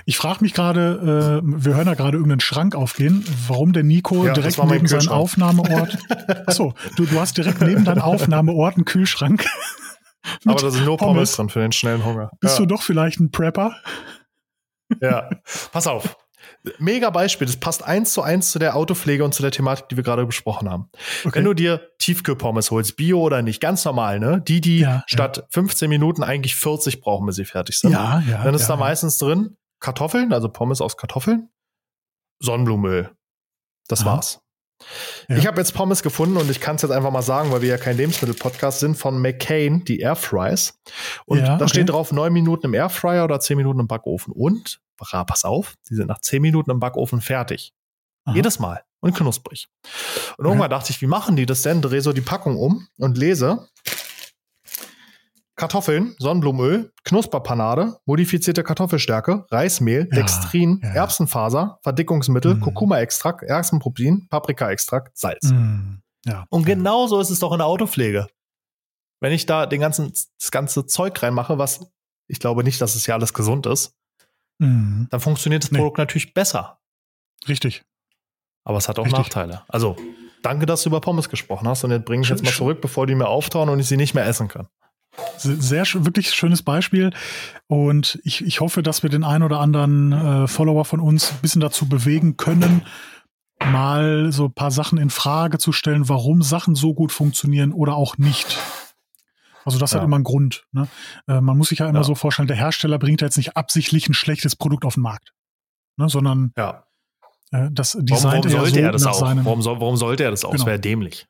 Ich 0.06 0.18
frage 0.18 0.40
mich 0.42 0.54
gerade, 0.54 1.42
äh, 1.42 1.46
wir 1.46 1.76
hören 1.76 1.88
ja 1.88 1.94
gerade 1.94 2.18
irgendeinen 2.18 2.40
Schrank 2.40 2.76
aufgehen, 2.76 3.24
warum 3.48 3.72
der 3.72 3.84
Nico 3.84 4.26
ja, 4.26 4.34
direkt 4.34 4.62
neben 4.64 4.88
seinem 4.88 5.10
Aufnahmeort. 5.10 5.98
Achso, 6.48 6.74
du, 6.98 7.06
du 7.06 7.20
hast 7.20 7.38
direkt 7.38 7.62
neben 7.62 7.86
deinem 7.86 8.02
Aufnahmeort 8.02 8.76
einen 8.76 8.86
Kühlschrank. 8.86 9.46
Aber 10.46 10.60
da 10.60 10.70
sind 10.70 10.86
nur 10.86 10.98
Pommes, 10.98 11.14
Pommes 11.14 11.36
drin 11.36 11.50
für 11.50 11.60
den 11.60 11.72
schnellen 11.72 12.06
Hunger. 12.06 12.32
Bist 12.40 12.56
ja. 12.56 12.66
du 12.66 12.68
doch 12.68 12.82
vielleicht 12.82 13.20
ein 13.20 13.32
Prepper? 13.32 13.76
Ja, 15.02 15.30
pass 15.72 15.88
auf. 15.88 16.18
Mega 16.80 17.10
Beispiel. 17.10 17.48
Das 17.48 17.58
passt 17.58 17.84
eins 17.84 18.14
zu 18.14 18.22
eins 18.22 18.52
zu 18.52 18.60
der 18.60 18.76
Autopflege 18.76 19.24
und 19.24 19.34
zu 19.34 19.42
der 19.42 19.52
Thematik, 19.52 19.90
die 19.90 19.96
wir 19.96 20.04
gerade 20.04 20.26
besprochen 20.26 20.70
haben. 20.70 20.90
Okay. 21.24 21.36
Wenn 21.36 21.46
du 21.46 21.54
dir 21.54 21.90
Tiefkühlpommes 22.00 22.72
holst, 22.72 22.98
Bio 22.98 23.20
oder 23.22 23.42
nicht, 23.42 23.62
ganz 23.62 23.86
normal, 23.86 24.20
ne? 24.20 24.42
Die, 24.42 24.62
die 24.62 24.80
ja, 24.80 25.04
statt 25.08 25.38
ja. 25.38 25.44
15 25.50 25.90
Minuten 25.90 26.24
eigentlich 26.24 26.56
40 26.56 27.02
brauchen, 27.02 27.26
bis 27.26 27.36
sie 27.36 27.46
fertig 27.46 27.80
sind. 27.80 27.92
Ja, 27.92 28.22
ja. 28.30 28.44
Dann 28.44 28.54
ist 28.54 28.68
da 28.68 28.76
meistens 28.76 29.18
drin 29.18 29.58
Kartoffeln, 29.80 30.34
also 30.34 30.50
Pommes 30.50 30.82
aus 30.82 30.98
Kartoffeln, 30.98 31.50
Sonnenblumenöl. 32.40 33.12
Das 33.88 34.02
Aha. 34.02 34.16
war's. 34.16 34.42
Ja. 35.28 35.38
Ich 35.38 35.48
habe 35.48 35.60
jetzt 35.60 35.74
Pommes 35.74 36.04
gefunden 36.04 36.38
und 36.38 36.50
ich 36.50 36.60
kann 36.60 36.76
es 36.76 36.82
jetzt 36.82 36.92
einfach 36.92 37.12
mal 37.12 37.22
sagen, 37.22 37.52
weil 37.52 37.62
wir 37.62 37.70
ja 37.70 37.78
kein 37.78 37.98
Lebensmittel-Podcast 37.98 38.80
sind, 38.80 38.96
von 38.96 39.22
McCain, 39.22 39.84
die 39.86 40.00
Airfries. 40.00 40.80
Und 41.26 41.40
ja, 41.40 41.46
da 41.46 41.56
okay. 41.56 41.70
steht 41.70 41.90
drauf, 41.90 42.12
neun 42.12 42.34
Minuten 42.34 42.68
im 42.68 42.74
Airfryer 42.74 43.24
oder 43.24 43.40
zehn 43.40 43.58
Minuten 43.58 43.80
im 43.80 43.88
Backofen. 43.88 44.34
Und, 44.34 44.80
pass 44.98 45.46
auf, 45.46 45.76
die 45.90 45.96
sind 45.96 46.08
nach 46.08 46.20
zehn 46.20 46.42
Minuten 46.42 46.72
im 46.72 46.80
Backofen 46.80 47.22
fertig. 47.22 47.74
Aha. 48.26 48.36
Jedes 48.36 48.60
Mal. 48.60 48.84
Und 49.00 49.16
knusprig. 49.16 49.68
Und 50.38 50.46
irgendwann 50.46 50.70
ja. 50.70 50.78
dachte 50.78 50.92
ich, 50.92 51.02
wie 51.02 51.08
machen 51.08 51.36
die 51.36 51.48
das 51.48 51.64
denn? 51.64 51.82
Dreh 51.82 52.02
so 52.02 52.14
die 52.14 52.22
Packung 52.22 52.56
um 52.56 52.88
und 53.00 53.18
lese. 53.18 53.68
Kartoffeln, 55.62 56.16
Sonnenblumenöl, 56.18 56.92
Knusperpanade, 57.04 58.00
modifizierte 58.06 58.64
Kartoffelstärke, 58.64 59.46
Reismehl, 59.52 60.08
ja, 60.10 60.16
Dextrin, 60.16 60.82
ja. 60.82 60.90
Erbsenfaser, 60.94 61.78
Verdickungsmittel, 61.84 62.56
mm. 62.56 62.62
Kurkuma-Extrakt, 62.62 63.44
Erbsenprotein, 63.44 64.28
Paprika-Extrakt, 64.28 65.16
Salz. 65.16 65.52
Mm. 65.52 65.98
Ja. 66.26 66.48
Und 66.50 66.66
genauso 66.66 67.20
ist 67.20 67.30
es 67.30 67.38
doch 67.38 67.52
in 67.52 67.60
der 67.60 67.68
Autopflege. 67.68 68.26
Wenn 69.20 69.34
ich 69.34 69.46
da 69.46 69.68
den 69.68 69.80
ganzen, 69.80 70.12
das 70.40 70.50
ganze 70.50 70.88
Zeug 70.88 71.22
reinmache, 71.22 71.60
was 71.60 71.92
ich 72.26 72.40
glaube 72.40 72.64
nicht, 72.64 72.82
dass 72.82 72.96
es 72.96 73.06
ja 73.06 73.14
alles 73.14 73.32
gesund 73.36 73.68
ist, 73.68 73.96
mm. 74.58 75.04
dann 75.12 75.20
funktioniert 75.20 75.62
das 75.62 75.70
Produkt 75.70 76.00
nee. 76.00 76.02
natürlich 76.02 76.34
besser. 76.34 76.80
Richtig. 77.48 77.84
Aber 78.64 78.80
es 78.80 78.90
hat 78.90 78.98
auch 78.98 79.06
Richtig. 79.06 79.20
Nachteile. 79.20 79.62
Also, 79.68 79.96
danke, 80.42 80.66
dass 80.66 80.82
du 80.82 80.90
über 80.90 81.02
Pommes 81.02 81.30
gesprochen 81.30 81.68
hast. 81.68 81.84
Und 81.84 81.92
jetzt 81.92 82.06
bringe 82.06 82.24
ich 82.24 82.30
jetzt 82.30 82.44
mal 82.44 82.52
zurück, 82.52 82.82
bevor 82.82 83.06
die 83.06 83.14
mir 83.14 83.28
auftauen 83.28 83.70
und 83.70 83.80
ich 83.80 83.86
sie 83.86 83.98
nicht 83.98 84.16
mehr 84.16 84.26
essen 84.26 84.48
kann. 84.48 84.68
Sehr 85.38 85.86
wirklich 86.06 86.32
schönes 86.32 86.62
Beispiel. 86.62 87.12
Und 87.68 88.20
ich, 88.24 88.46
ich 88.46 88.62
hoffe, 88.62 88.82
dass 88.82 89.04
wir 89.04 89.10
den 89.10 89.24
einen 89.24 89.44
oder 89.44 89.60
anderen 89.60 90.12
äh, 90.12 90.48
Follower 90.48 90.86
von 90.86 91.00
uns 91.00 91.32
ein 91.32 91.40
bisschen 91.42 91.62
dazu 91.62 91.90
bewegen 91.90 92.38
können, 92.38 92.86
mal 93.60 94.32
so 94.32 94.46
ein 94.46 94.54
paar 94.54 94.72
Sachen 94.72 94.98
in 94.98 95.10
Frage 95.10 95.58
zu 95.58 95.72
stellen, 95.72 96.10
warum 96.10 96.42
Sachen 96.42 96.76
so 96.76 96.94
gut 96.94 97.12
funktionieren 97.12 97.74
oder 97.74 97.96
auch 97.96 98.18
nicht. 98.18 98.58
Also 99.66 99.78
das 99.78 99.92
ja. 99.92 100.00
hat 100.00 100.06
immer 100.06 100.16
einen 100.16 100.24
Grund. 100.24 100.66
Ne? 100.72 100.88
Äh, 101.28 101.42
man 101.42 101.58
muss 101.58 101.70
sich 101.70 101.80
ja 101.80 101.88
immer 101.88 102.00
ja. 102.00 102.04
so 102.04 102.16
vorstellen, 102.16 102.48
der 102.48 102.58
Hersteller 102.58 102.98
bringt 102.98 103.22
ja 103.22 103.28
jetzt 103.28 103.38
nicht 103.38 103.56
absichtlich 103.56 104.08
ein 104.10 104.14
schlechtes 104.14 104.56
Produkt 104.56 104.86
auf 104.86 104.96
den 104.96 105.04
Markt, 105.04 105.34
ne? 105.98 106.10
sondern 106.10 106.54
ja. 106.58 106.84
äh, 107.52 107.70
das 107.72 107.98
Design 108.00 108.44
warum, 108.44 108.44
warum 108.46 108.50
sollte 108.50 108.74
so 108.74 108.80
er 108.80 108.92
das 108.92 109.06
auch? 109.06 109.22
Warum, 109.22 109.62
soll, 109.62 109.80
warum 109.80 109.98
sollte 109.98 110.24
er 110.24 110.32
das 110.32 110.44
auch? 110.44 110.52
Genau. 110.52 110.64
Das 110.64 110.66
wäre 110.66 110.80
dämlich. 110.80 111.28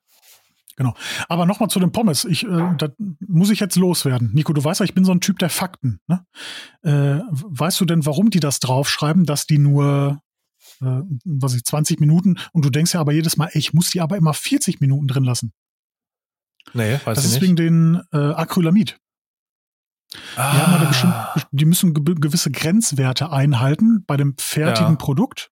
Genau. 0.76 0.93
Aber 1.28 1.45
nochmal 1.45 1.69
zu 1.69 1.80
den 1.80 1.91
Pommes. 1.91 2.26
Ich, 2.26 2.43
äh, 2.43 2.76
da 2.78 2.89
muss 3.28 3.49
ich 3.49 3.59
jetzt 3.59 3.76
loswerden. 3.76 4.32
Nico, 4.34 4.53
du 4.53 4.63
weißt 4.63 4.80
ja, 4.80 4.84
ich 4.86 4.93
bin 4.93 5.05
so 5.05 5.11
ein 5.11 5.22
Typ 5.22 5.39
der 5.39 5.49
Fakten. 5.49 5.99
Ne? 6.07 6.26
Äh, 6.84 7.22
weißt 7.32 7.80
du 7.82 7.86
denn, 7.86 8.05
warum 8.05 8.30
die 8.30 8.39
das 8.39 8.59
draufschreiben, 8.59 9.26
dass 9.26 9.45
die 9.45 9.57
nur, 9.57 10.22
äh, 10.82 11.01
was 11.26 11.53
ich, 11.55 11.63
20 11.63 11.99
Minuten 11.99 12.38
und 12.53 12.65
du 12.65 12.69
denkst 12.69 12.93
ja 12.93 12.99
aber 12.99 13.11
jedes 13.11 13.38
Mal, 13.38 13.47
ey, 13.47 13.59
ich 13.59 13.74
muss 13.74 13.89
die 13.89 14.01
aber 14.01 14.17
immer 14.17 14.34
40 14.34 14.80
Minuten 14.80 15.07
drin 15.07 15.24
lassen. 15.24 15.51
Nee, 16.74 16.99
weiß 17.03 17.15
das 17.15 17.26
ich 17.26 17.34
ist 17.34 17.41
wegen 17.41 17.55
den 17.55 18.01
äh, 18.13 18.17
Acrylamid. 18.17 18.97
Ah. 20.36 21.34
Die, 21.36 21.41
die, 21.51 21.65
müssen 21.65 21.93
gewisse 21.93 22.51
Grenzwerte 22.51 23.32
einhalten 23.32 24.03
bei 24.05 24.17
dem 24.17 24.36
fertigen 24.38 24.91
ja. 24.91 24.95
Produkt. 24.95 25.51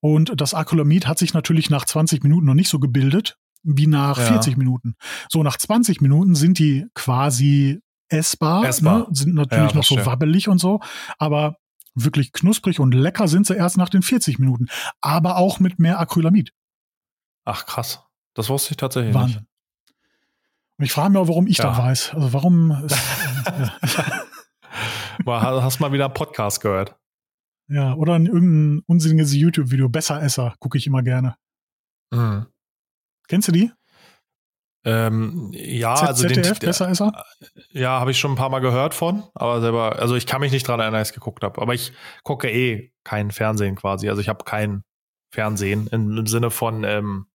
Und 0.00 0.40
das 0.40 0.54
Acrylamid 0.54 1.08
hat 1.08 1.18
sich 1.18 1.34
natürlich 1.34 1.70
nach 1.70 1.84
20 1.84 2.22
Minuten 2.22 2.46
noch 2.46 2.54
nicht 2.54 2.68
so 2.68 2.78
gebildet 2.78 3.36
wie 3.66 3.86
nach 3.86 4.18
ja. 4.18 4.26
40 4.26 4.56
Minuten. 4.56 4.94
So 5.28 5.42
nach 5.42 5.56
20 5.56 6.00
Minuten 6.00 6.34
sind 6.34 6.58
die 6.58 6.86
quasi 6.94 7.80
essbar, 8.08 8.64
essbar. 8.64 9.00
Ne? 9.00 9.06
sind 9.10 9.34
natürlich 9.34 9.72
ja, 9.72 9.76
noch 9.76 9.84
so 9.84 10.04
wabbelig 10.06 10.48
und 10.48 10.58
so, 10.58 10.80
aber 11.18 11.56
wirklich 11.94 12.32
knusprig 12.32 12.78
und 12.78 12.94
lecker 12.94 13.26
sind 13.26 13.46
sie 13.46 13.56
erst 13.56 13.76
nach 13.76 13.88
den 13.88 14.02
40 14.02 14.38
Minuten, 14.38 14.66
aber 15.00 15.36
auch 15.36 15.60
mit 15.60 15.78
mehr 15.78 15.98
Acrylamid. 15.98 16.52
Ach 17.44 17.66
krass, 17.66 18.02
das 18.34 18.48
wusste 18.48 18.72
ich 18.72 18.76
tatsächlich 18.76 19.14
Wahnsinn. 19.14 19.40
nicht. 19.40 19.50
Und 20.78 20.84
ich 20.84 20.92
frage 20.92 21.10
mich 21.10 21.18
auch, 21.18 21.28
warum 21.28 21.46
ich 21.46 21.58
ja. 21.58 21.68
das 21.68 21.78
weiß. 21.78 22.14
Also 22.14 22.32
warum? 22.32 22.84
Ist, 22.84 22.96
ja. 25.26 25.62
Hast 25.62 25.80
mal 25.80 25.92
wieder 25.92 26.04
einen 26.04 26.14
Podcast 26.14 26.60
gehört? 26.60 26.96
Ja, 27.68 27.94
oder 27.94 28.16
in 28.16 28.26
irgendein 28.26 28.84
unsinniges 28.86 29.34
YouTube-Video. 29.34 29.88
Besser 29.88 30.22
Esser 30.22 30.54
gucke 30.60 30.76
ich 30.76 30.86
immer 30.86 31.02
gerne. 31.02 31.36
Mhm. 32.12 32.46
Kennst 33.28 33.48
du 33.48 33.52
die? 33.52 33.72
Ähm, 34.84 35.50
ja, 35.52 35.96
Z 35.96 36.08
also 36.08 36.28
ZDF, 36.28 36.60
den, 36.60 36.68
besser 36.68 36.88
ist 36.88 37.00
er? 37.00 37.24
Ja, 37.72 37.98
habe 37.98 38.12
ich 38.12 38.20
schon 38.20 38.32
ein 38.32 38.36
paar 38.36 38.50
Mal 38.50 38.60
gehört 38.60 38.94
von, 38.94 39.24
aber 39.34 39.60
selber, 39.60 39.98
also 39.98 40.14
ich 40.14 40.26
kann 40.26 40.40
mich 40.40 40.52
nicht 40.52 40.68
dran 40.68 40.78
erinnern, 40.78 41.00
dass 41.00 41.08
ich 41.08 41.14
geguckt 41.14 41.42
habe. 41.42 41.60
Aber 41.60 41.74
ich 41.74 41.92
gucke 42.22 42.48
eh 42.48 42.92
kein 43.02 43.32
Fernsehen 43.32 43.74
quasi. 43.74 44.08
Also 44.08 44.20
ich 44.20 44.28
habe 44.28 44.44
kein 44.44 44.84
Fernsehen 45.32 45.88
im, 45.88 46.16
im 46.16 46.26
Sinne 46.28 46.50
von 46.50 46.84
ähm, 46.84 47.26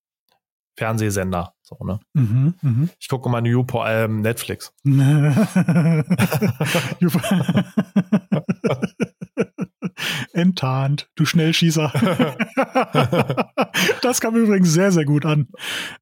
Fernsehsender. 0.77 1.53
So, 1.61 1.77
ne? 1.83 1.99
Mhm, 2.13 2.53
mh. 2.61 2.87
Ich 2.99 3.09
gucke 3.09 3.29
mal 3.29 3.41
New 3.41 3.65
vor 3.69 3.83
allem 3.83 4.21
Netflix. 4.21 4.73
Enttarnt, 10.33 11.09
du 11.15 11.25
Schnellschießer. 11.25 11.91
das 14.01 14.21
kam 14.21 14.35
übrigens 14.35 14.71
sehr, 14.71 14.91
sehr 14.91 15.05
gut 15.05 15.25
an. 15.25 15.47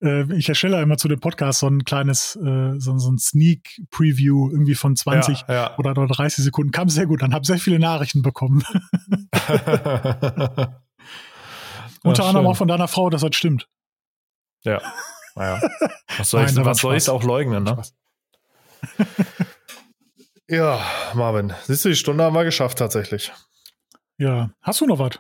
Äh, 0.02 0.32
ich 0.36 0.50
erstelle 0.50 0.82
immer 0.82 0.98
zu 0.98 1.08
dem 1.08 1.20
Podcast 1.20 1.60
so 1.60 1.68
ein 1.68 1.84
kleines, 1.84 2.36
äh, 2.36 2.74
so, 2.78 2.94
ein 2.94 3.18
Sneak 3.18 3.82
Preview 3.92 4.50
irgendwie 4.52 4.76
von 4.76 4.96
20 4.96 5.46
ja, 5.48 5.54
ja. 5.54 5.78
oder 5.78 5.94
30 5.94 6.44
Sekunden. 6.44 6.72
Kam 6.72 6.90
sehr 6.90 7.06
gut 7.06 7.24
an, 7.24 7.34
habe 7.34 7.46
sehr 7.46 7.60
viele 7.60 7.80
Nachrichten 7.80 8.22
bekommen. 8.22 8.64
Unter 12.04 12.26
anderem 12.26 12.48
auch 12.48 12.58
von 12.58 12.68
deiner 12.68 12.88
Frau, 12.88 13.10
dass 13.10 13.22
das 13.22 13.36
stimmt. 13.36 13.68
Ja. 14.64 14.82
Naja. 15.36 15.62
Was 16.18 16.30
soll 16.30 16.44
Nein, 16.44 16.58
ich, 16.58 16.66
was 16.66 16.78
soll 16.80 16.96
ich 16.96 17.10
auch 17.10 17.24
leugnen, 17.24 17.64
ne? 17.64 17.82
ja, 20.48 20.80
Marvin. 21.14 21.54
Siehst 21.64 21.86
du, 21.86 21.90
die 21.90 21.96
Stunde 21.96 22.24
haben 22.24 22.36
wir 22.36 22.44
geschafft 22.44 22.78
tatsächlich. 22.78 23.32
Ja. 24.18 24.50
Hast 24.62 24.82
du 24.82 24.86
noch 24.86 25.00
was? 25.00 25.20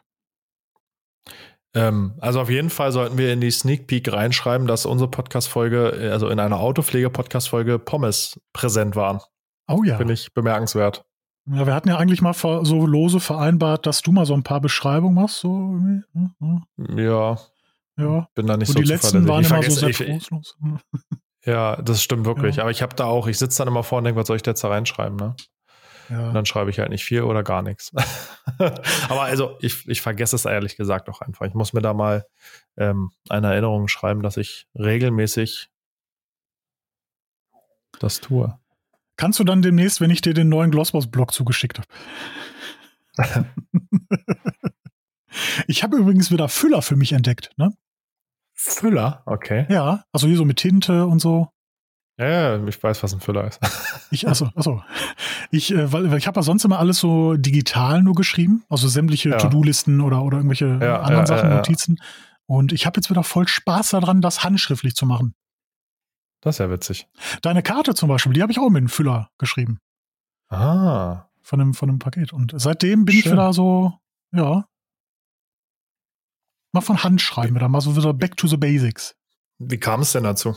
Ähm, 1.76 2.15
also 2.20 2.41
auf 2.41 2.49
jeden 2.49 2.70
Fall 2.70 2.91
sollten 2.91 3.17
wir 3.17 3.32
in 3.32 3.41
die 3.41 3.51
Sneak 3.51 3.88
Peek 3.88 4.11
reinschreiben, 4.11 4.67
dass 4.67 4.86
unsere 4.86 5.09
Podcast-Folge, 5.09 6.09
also 6.11 6.30
in 6.30 6.39
einer 6.39 6.59
Autopflege-Podcast-Folge 6.59 7.78
Pommes 7.80 8.39
präsent 8.53 8.95
waren. 8.95 9.20
Oh 9.67 9.84
ja. 9.84 9.97
Finde 9.97 10.13
ich 10.13 10.34
bemerkenswert. 10.34 11.05
Ja, 11.45 11.65
wir 11.65 11.74
hatten 11.74 11.89
ja 11.89 11.97
eigentlich 11.97 12.22
mal 12.22 12.34
so 12.34 12.86
lose 12.86 13.20
vereinbart, 13.20 13.86
dass 13.86 14.01
du 14.01 14.11
mal 14.11 14.26
so 14.26 14.34
ein 14.34 14.43
paar 14.43 14.61
Beschreibungen 14.61 15.15
machst. 15.15 15.39
So 15.39 15.49
irgendwie. 15.49 16.03
Ne? 16.39 17.03
Ja. 17.03 17.38
Ja. 17.97 18.28
Bin 18.34 18.47
da 18.47 18.57
nicht 18.57 18.70
Und 18.70 18.76
so 18.76 18.82
die 18.82 18.88
letzten 18.88 19.28
waren 19.28 19.43
immer 19.43 19.63
so 19.63 19.72
sehr 19.72 19.89
ich, 19.89 19.97
trostlos. 19.97 20.57
Ja, 21.45 21.82
das 21.82 22.01
stimmt 22.01 22.26
wirklich. 22.26 22.57
Ja. 22.57 22.63
Aber 22.63 22.72
ich 22.72 22.82
habe 22.82 22.95
da 22.95 23.05
auch, 23.05 23.28
ich 23.28 23.38
sitze 23.38 23.59
dann 23.59 23.67
immer 23.67 23.84
vor 23.84 23.99
und 23.99 24.03
denke, 24.05 24.20
was 24.20 24.28
soll 24.28 24.36
ich 24.36 24.43
da 24.43 24.51
jetzt 24.51 24.63
da 24.63 24.70
reinschreiben, 24.70 25.17
ne? 25.17 25.36
Ja. 26.10 26.28
Und 26.28 26.34
dann 26.34 26.45
schreibe 26.45 26.70
ich 26.70 26.80
halt 26.80 26.89
nicht 26.89 27.03
viel 27.03 27.22
oder 27.22 27.43
gar 27.43 27.62
nichts. 27.62 27.91
Aber 29.10 29.24
also, 29.24 29.57
ich, 29.62 29.88
ich 29.88 30.01
vergesse 30.01 30.36
es 30.36 30.45
ehrlich 30.45 30.76
gesagt 30.76 31.10
auch 31.10 31.22
einfach. 31.22 31.45
Ich 31.45 31.53
muss 31.53 31.74
mir 31.74 31.82
da 31.82 31.93
mal 31.93 32.26
ähm, 32.78 33.12
eine 33.30 33.47
Erinnerung 33.51 33.88
schreiben, 33.88 34.22
dass 34.22 34.38
ich 34.38 34.68
regelmäßig 34.76 35.70
das 37.99 38.22
tue. 38.22 38.57
Kannst 39.18 39.39
du 39.39 39.43
dann 39.43 39.62
demnächst, 39.62 39.99
wenn 39.99 40.12
ich 40.12 40.22
dir 40.22 40.34
den 40.34 40.49
neuen 40.49 40.72
Glossboss-Blog 40.72 41.34
zugeschickt 41.34 41.80
habe? 41.80 41.88
ich 45.68 45.84
habe 45.84 45.97
übrigens 45.97 46.32
wieder 46.32 46.47
Füller 46.47 46.82
für 46.82 46.95
mich 46.95 47.12
entdeckt, 47.12 47.51
ne? 47.57 47.74
Füller? 48.53 49.24
Okay. 49.26 49.66
Ja, 49.70 50.05
also 50.12 50.28
hier 50.28 50.38
so 50.38 50.45
mit 50.45 50.57
Tinte 50.57 51.05
und 51.05 51.20
so. 51.20 51.49
Ja, 52.20 52.28
ja, 52.57 52.67
ich 52.67 52.84
weiß, 52.84 53.01
was 53.01 53.13
ein 53.13 53.22
Füller 53.22 53.47
ist. 53.47 53.61
ich, 54.11 54.28
also, 54.28 54.49
also, 54.53 54.84
ich, 55.51 55.72
äh, 55.72 55.91
weil, 55.93 56.11
weil 56.11 56.17
ich 56.17 56.28
habe 56.28 56.38
ja 56.38 56.43
sonst 56.43 56.65
immer 56.65 56.78
alles 56.78 56.99
so 56.99 57.36
digital 57.36 58.03
nur 58.03 58.13
geschrieben, 58.13 58.65
also 58.67 58.89
sämtliche 58.89 59.30
ja. 59.30 59.38
To-Do-Listen 59.38 60.01
oder, 60.01 60.22
oder 60.22 60.38
irgendwelche 60.38 60.80
ja, 60.82 60.99
anderen 60.99 61.26
Sachen, 61.26 61.49
Notizen. 61.49 61.97
Und 62.45 62.74
ich 62.74 62.86
habe 62.86 62.97
jetzt 62.97 63.09
wieder 63.09 63.24
voll 63.24 63.47
Spaß 63.47 63.91
daran, 63.91 64.20
das 64.20 64.43
handschriftlich 64.43 64.95
zu 64.95 65.05
machen. 65.05 65.34
Das 66.41 66.55
ist 66.55 66.59
ja 66.59 66.70
witzig. 66.70 67.07
Deine 67.41 67.63
Karte 67.63 67.95
zum 67.95 68.09
Beispiel, 68.09 68.34
die 68.34 68.41
habe 68.41 68.51
ich 68.51 68.59
auch 68.59 68.70
mit 68.70 68.80
einem 68.80 68.89
Füller 68.89 69.30
geschrieben. 69.38 69.80
Ah. 70.49 71.30
Von 71.41 71.61
einem, 71.61 71.74
von 71.74 71.88
einem 71.88 71.99
Paket. 71.99 72.34
Und 72.34 72.53
seitdem 72.55 73.05
bin 73.05 73.15
Schön. 73.15 73.20
ich 73.20 73.32
wieder 73.32 73.53
so, 73.53 73.93
ja. 74.34 74.65
Mal 76.74 76.82
von 76.82 77.01
Hand 77.01 77.22
schreiben 77.22 77.55
wieder, 77.55 77.70
mal 77.70 77.80
so 77.80 77.95
wieder 77.95 78.13
back 78.13 78.36
to 78.36 78.47
the 78.47 78.57
basics. 78.57 79.15
Wie 79.57 79.80
kam 79.80 80.01
es 80.01 80.11
denn 80.11 80.24
dazu? 80.24 80.55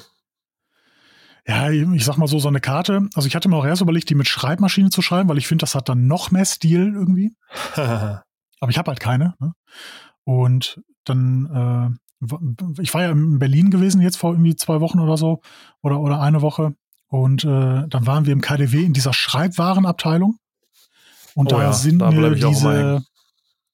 Ja, 1.47 1.71
ich 1.71 2.05
sag 2.05 2.19
mal 2.19 2.29
so, 2.29 2.39
so 2.39 2.49
eine 2.49 2.61
Karte. 2.61 3.09
Also 3.15 3.27
ich 3.27 3.35
hatte 3.35 3.49
mir 3.49 3.57
auch 3.57 3.65
erst 3.65 3.83
überlegt, 3.83 4.09
die 4.11 4.15
mit 4.15 4.29
Schreibmaschine 4.29 4.91
zu 4.91 5.03
schreiben, 5.03 5.29
weil 5.29 5.39
ich 5.39 5.49
finde, 5.49 5.63
das 5.63 5.75
hat 5.75 5.89
dann 5.89 6.07
noch 6.07 6.31
mehr 6.31 6.45
Stil 6.45 6.93
irgendwie. 6.95 7.35
Aber 7.75 8.71
ich 8.71 8.79
habe 8.79 8.91
halt 8.91 9.01
keine. 9.01 9.35
Ne? 9.41 9.53
Und 10.25 10.81
dann, 11.05 11.99
äh, 12.23 12.81
ich 12.81 12.95
war 12.95 13.03
ja 13.03 13.11
in 13.11 13.41
Berlin 13.41 13.71
gewesen 13.71 14.01
jetzt 14.01 14.19
vor 14.19 14.33
irgendwie 14.33 14.55
zwei 14.55 14.81
Wochen 14.81 15.01
oder 15.01 15.17
so 15.17 15.41
oder, 15.83 16.01
oder 16.01 16.21
eine 16.21 16.43
Woche. 16.43 16.75
Und 17.09 17.45
äh, 17.45 17.89
dann 17.89 18.07
waren 18.07 18.25
wir 18.25 18.33
im 18.33 18.41
KDW 18.41 18.85
in 18.85 18.93
dieser 18.93 19.13
Schreibwarenabteilung. 19.13 20.39
Und 21.35 21.53
oh 21.53 21.57
da 21.57 21.63
ja, 21.63 21.73
sind 21.73 21.99
da 21.99 22.11
mir 22.13 22.35
diese, 22.35 23.05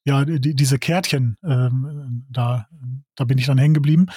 ja, 0.09 0.25
die, 0.25 0.55
diese 0.55 0.79
Kärtchen, 0.79 1.37
ähm, 1.43 2.25
da, 2.29 2.67
da 3.15 3.23
bin 3.25 3.37
ich 3.37 3.45
dann 3.45 3.59
hängen 3.59 3.75
geblieben. 3.75 4.07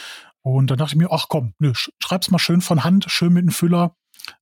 Und 0.40 0.70
dann 0.70 0.78
dachte 0.78 0.94
ich 0.94 0.96
mir, 0.96 1.12
ach 1.12 1.26
komm, 1.28 1.54
nö, 1.58 1.72
schreib's 1.74 2.30
mal 2.30 2.38
schön 2.38 2.62
von 2.62 2.82
Hand, 2.82 3.06
schön 3.08 3.32
mit 3.32 3.42
einem 3.42 3.52
Füller, 3.52 3.94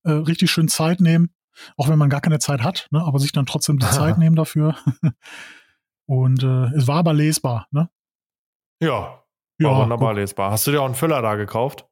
äh, 0.03 0.11
richtig 0.11 0.49
schön 0.49 0.69
Zeit 0.69 1.01
nehmen, 1.01 1.33
auch 1.77 1.89
wenn 1.89 1.99
man 1.99 2.09
gar 2.09 2.21
keine 2.21 2.39
Zeit 2.39 2.63
hat, 2.63 2.87
ne, 2.91 3.03
aber 3.03 3.19
sich 3.19 3.33
dann 3.33 3.45
trotzdem 3.45 3.77
die 3.79 3.85
Zeit 3.85 4.17
nehmen 4.17 4.35
dafür. 4.35 4.75
Und 6.05 6.41
äh, 6.43 6.73
es 6.75 6.87
war 6.87 6.97
aber 6.97 7.13
lesbar, 7.13 7.67
ne? 7.71 7.89
Ja, 8.81 9.23
ja 9.59 9.69
war 9.69 9.81
wunderbar 9.83 10.13
gut. 10.13 10.21
lesbar. 10.21 10.51
Hast 10.51 10.65
du 10.65 10.71
dir 10.71 10.81
auch 10.81 10.85
einen 10.85 10.95
Füller 10.95 11.21
da 11.21 11.35
gekauft? 11.35 11.85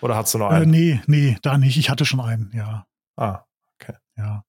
Oder 0.00 0.16
hast 0.16 0.34
du 0.34 0.38
noch 0.38 0.50
äh, 0.50 0.56
einen? 0.56 0.74
Äh, 0.74 0.78
nee, 0.78 1.00
nee, 1.06 1.38
da 1.42 1.58
nicht. 1.58 1.78
Ich 1.78 1.90
hatte 1.90 2.04
schon 2.04 2.20
einen, 2.20 2.52
ja. 2.54 2.86
Ah, 3.16 3.44
okay. 3.74 3.94
Ja. 4.16 4.44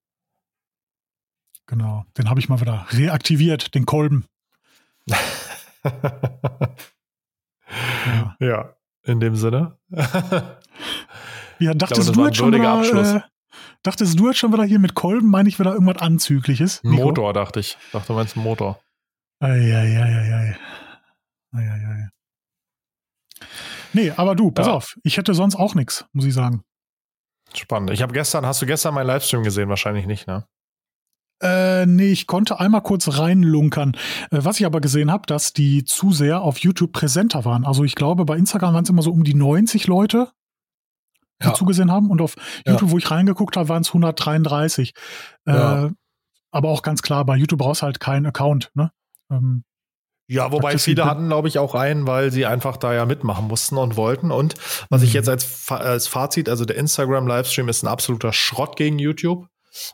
Genau. 1.67 2.05
Den 2.17 2.29
habe 2.29 2.39
ich 2.39 2.49
mal 2.49 2.61
wieder 2.61 2.85
reaktiviert, 2.91 3.73
den 3.73 3.85
Kolben. 3.85 4.25
ja. 5.07 5.17
ja. 8.39 8.75
in 9.03 9.19
dem 9.19 9.35
Sinne. 9.35 9.77
ja, 11.59 11.73
dachtest 11.73 12.13
glaube, 12.13 12.13
du 12.13 12.25
jetzt 12.27 12.37
schon 12.37 12.53
wieder, 12.53 13.15
äh, 13.15 13.21
dachtest 13.83 14.19
du 14.19 14.27
jetzt 14.27 14.37
schon 14.37 14.53
wieder 14.53 14.63
hier 14.63 14.79
mit 14.79 14.93
Kolben, 14.93 15.29
meine 15.29 15.49
ich 15.49 15.59
wieder 15.59 15.73
irgendwas 15.73 16.01
Anzügliches? 16.01 16.83
Nico? 16.83 17.03
Motor, 17.03 17.33
dachte 17.33 17.59
ich. 17.59 17.77
Dachte, 17.91 18.07
du 18.07 18.13
meinst 18.13 18.35
Motor. 18.35 18.79
Eieieiei. 19.39 20.57
Eieiei. 21.51 22.09
Nee, 23.93 24.11
aber 24.11 24.35
du, 24.35 24.51
pass 24.51 24.67
ja. 24.67 24.73
auf, 24.73 24.95
ich 25.03 25.17
hätte 25.17 25.33
sonst 25.33 25.55
auch 25.55 25.73
nichts, 25.73 26.05
muss 26.11 26.25
ich 26.25 26.33
sagen. 26.33 26.63
Spannend. 27.53 27.91
Ich 27.91 28.01
habe 28.01 28.11
gestern, 28.11 28.45
hast 28.45 28.61
du 28.61 28.65
gestern 28.65 28.93
meinen 28.93 29.07
Livestream 29.07 29.43
gesehen? 29.43 29.69
Wahrscheinlich 29.69 30.05
nicht, 30.05 30.27
ne? 30.27 30.45
Äh, 31.41 31.85
nee, 31.85 32.11
ich 32.11 32.27
konnte 32.27 32.59
einmal 32.59 32.81
kurz 32.81 33.17
reinlunkern. 33.17 33.93
Äh, 34.31 34.39
was 34.43 34.59
ich 34.59 34.65
aber 34.65 34.81
gesehen 34.81 35.11
habe, 35.11 35.25
dass 35.27 35.53
die 35.53 35.83
Zuseher 35.83 36.41
auf 36.41 36.59
YouTube 36.59 36.93
präsenter 36.93 37.45
waren. 37.45 37.65
Also 37.65 37.83
ich 37.83 37.95
glaube, 37.95 38.25
bei 38.25 38.37
Instagram 38.37 38.73
waren 38.73 38.83
es 38.83 38.89
immer 38.89 39.01
so 39.01 39.11
um 39.11 39.23
die 39.23 39.33
90 39.33 39.87
Leute, 39.87 40.31
die 41.41 41.47
ja. 41.47 41.53
zugesehen 41.53 41.91
haben. 41.91 42.09
Und 42.09 42.21
auf 42.21 42.35
YouTube, 42.65 42.89
ja. 42.89 42.91
wo 42.91 42.97
ich 42.97 43.11
reingeguckt 43.11 43.57
habe, 43.57 43.69
waren 43.69 43.81
es 43.81 43.89
133. 43.89 44.93
Ja. 45.45 45.85
Äh, 45.85 45.91
aber 46.51 46.69
auch 46.69 46.83
ganz 46.83 47.01
klar, 47.01 47.25
bei 47.25 47.35
YouTube 47.35 47.59
brauchst 47.59 47.81
du 47.81 47.85
halt 47.85 47.99
keinen 47.99 48.25
Account. 48.25 48.71
Ne? 48.73 48.91
Ähm, 49.29 49.65
ja, 50.27 50.51
wobei 50.51 50.77
viele 50.77 51.05
hatten, 51.05 51.27
glaube 51.27 51.49
ich, 51.49 51.59
auch 51.59 51.75
einen, 51.75 52.07
weil 52.07 52.31
sie 52.31 52.45
einfach 52.45 52.77
da 52.77 52.93
ja 52.93 53.05
mitmachen 53.05 53.47
mussten 53.47 53.77
und 53.77 53.95
wollten. 53.95 54.31
Und 54.31 54.55
was 54.89 55.03
ich 55.03 55.09
mhm. 55.09 55.15
jetzt 55.15 55.29
als, 55.29 55.69
als 55.69 56.07
Fazit, 56.07 56.49
also 56.49 56.65
der 56.65 56.77
Instagram-Livestream 56.77 57.67
ist 57.69 57.83
ein 57.83 57.87
absoluter 57.87 58.33
Schrott 58.33 58.75
gegen 58.75 58.97
YouTube. 58.97 59.47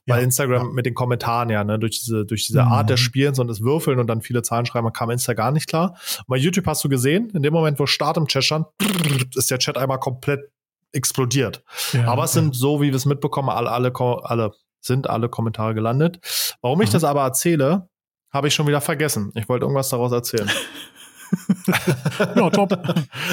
Weil 0.06 0.20
ja, 0.20 0.24
Instagram 0.24 0.68
ja. 0.68 0.74
mit 0.74 0.86
den 0.86 0.94
Kommentaren 0.94 1.50
ja, 1.50 1.64
ne, 1.64 1.80
durch 1.80 2.00
diese, 2.00 2.26
durch 2.26 2.48
diese 2.48 2.64
mhm. 2.64 2.72
Art 2.72 2.90
des 2.90 3.00
Spielens 3.00 3.40
und 3.40 3.48
des 3.48 3.62
Würfeln 3.62 4.00
und 4.00 4.08
dann 4.08 4.22
viele 4.22 4.42
Zahlen 4.42 4.66
schreiben, 4.66 4.92
kam 4.94 5.10
Insta 5.10 5.34
gar 5.34 5.52
nicht 5.52 5.68
klar. 5.68 5.98
Und 6.20 6.28
bei 6.28 6.38
YouTube 6.38 6.68
hast 6.68 6.84
du 6.84 6.90
gesehen, 6.90 7.30
in 7.32 7.44
dem 7.44 7.54
Moment, 7.54 7.80
wo 7.80 7.86
Start 7.86 8.18
im 8.18 8.28
Chat 8.28 8.44
stand, 8.44 8.68
ist 9.36 9.52
der 9.52 9.60
Chat 9.60 9.78
einmal 9.78 10.00
komplett 10.00 10.52
explodiert. 10.94 11.64
Ja, 11.94 12.08
aber 12.08 12.26
es 12.26 12.34
sind 12.34 12.56
so, 12.56 12.82
wie 12.82 12.88
wir 12.88 12.96
es 12.96 13.06
mitbekommen, 13.06 13.50
alle, 13.50 13.72
alle, 13.72 13.94
alle, 14.24 14.52
sind 14.82 15.10
alle 15.10 15.30
Kommentare 15.30 15.74
gelandet. 15.74 16.20
Warum 16.62 16.80
mhm. 16.80 16.84
ich 16.84 16.90
das 16.90 17.04
aber 17.04 17.22
erzähle, 17.22 17.88
habe 18.32 18.48
ich 18.48 18.54
schon 18.54 18.68
wieder 18.68 18.82
vergessen. 18.82 19.32
Ich 19.36 19.48
wollte 19.50 19.66
irgendwas 19.66 19.90
daraus 19.90 20.12
erzählen. 20.12 20.50
ja, 22.36 22.50
top. 22.50 22.78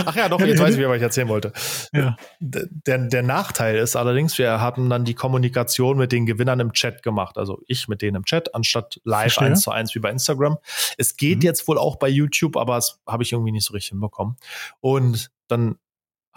Ach 0.05 0.15
ja, 0.15 0.29
doch, 0.29 0.41
jetzt 0.41 0.61
weiß 0.61 0.77
ich 0.77 0.87
was 0.87 0.97
ich 0.97 1.03
erzählen 1.03 1.29
wollte. 1.29 1.53
Ja. 1.93 2.17
Der, 2.41 2.99
der 2.99 3.23
Nachteil 3.23 3.77
ist 3.77 3.97
allerdings, 3.97 4.39
wir 4.39 4.61
hatten 4.61 4.89
dann 4.89 5.05
die 5.05 5.15
Kommunikation 5.15 5.99
mit 5.99 6.13
den 6.13 6.27
Gewinnern 6.27 6.61
im 6.61 6.73
Chat 6.73 7.03
gemacht. 7.03 7.39
Also 7.39 7.61
ich 7.67 7.89
mit 7.89 8.03
denen 8.03 8.17
im 8.17 8.25
Chat, 8.25 8.55
anstatt 8.55 9.01
live 9.05 9.33
Verstehe. 9.33 9.49
eins 9.49 9.63
zu 9.63 9.71
eins 9.71 9.95
wie 9.95 10.01
bei 10.01 10.11
Instagram. 10.11 10.59
Es 10.97 11.17
geht 11.17 11.39
mhm. 11.39 11.43
jetzt 11.43 11.67
wohl 11.69 11.79
auch 11.79 11.97
bei 11.97 12.09
YouTube, 12.09 12.57
aber 12.57 12.77
das 12.77 13.01
habe 13.07 13.23
ich 13.23 13.33
irgendwie 13.33 13.53
nicht 13.53 13.67
so 13.67 13.73
richtig 13.73 13.91
hinbekommen. 13.91 14.37
Und 14.81 15.31
dann 15.49 15.77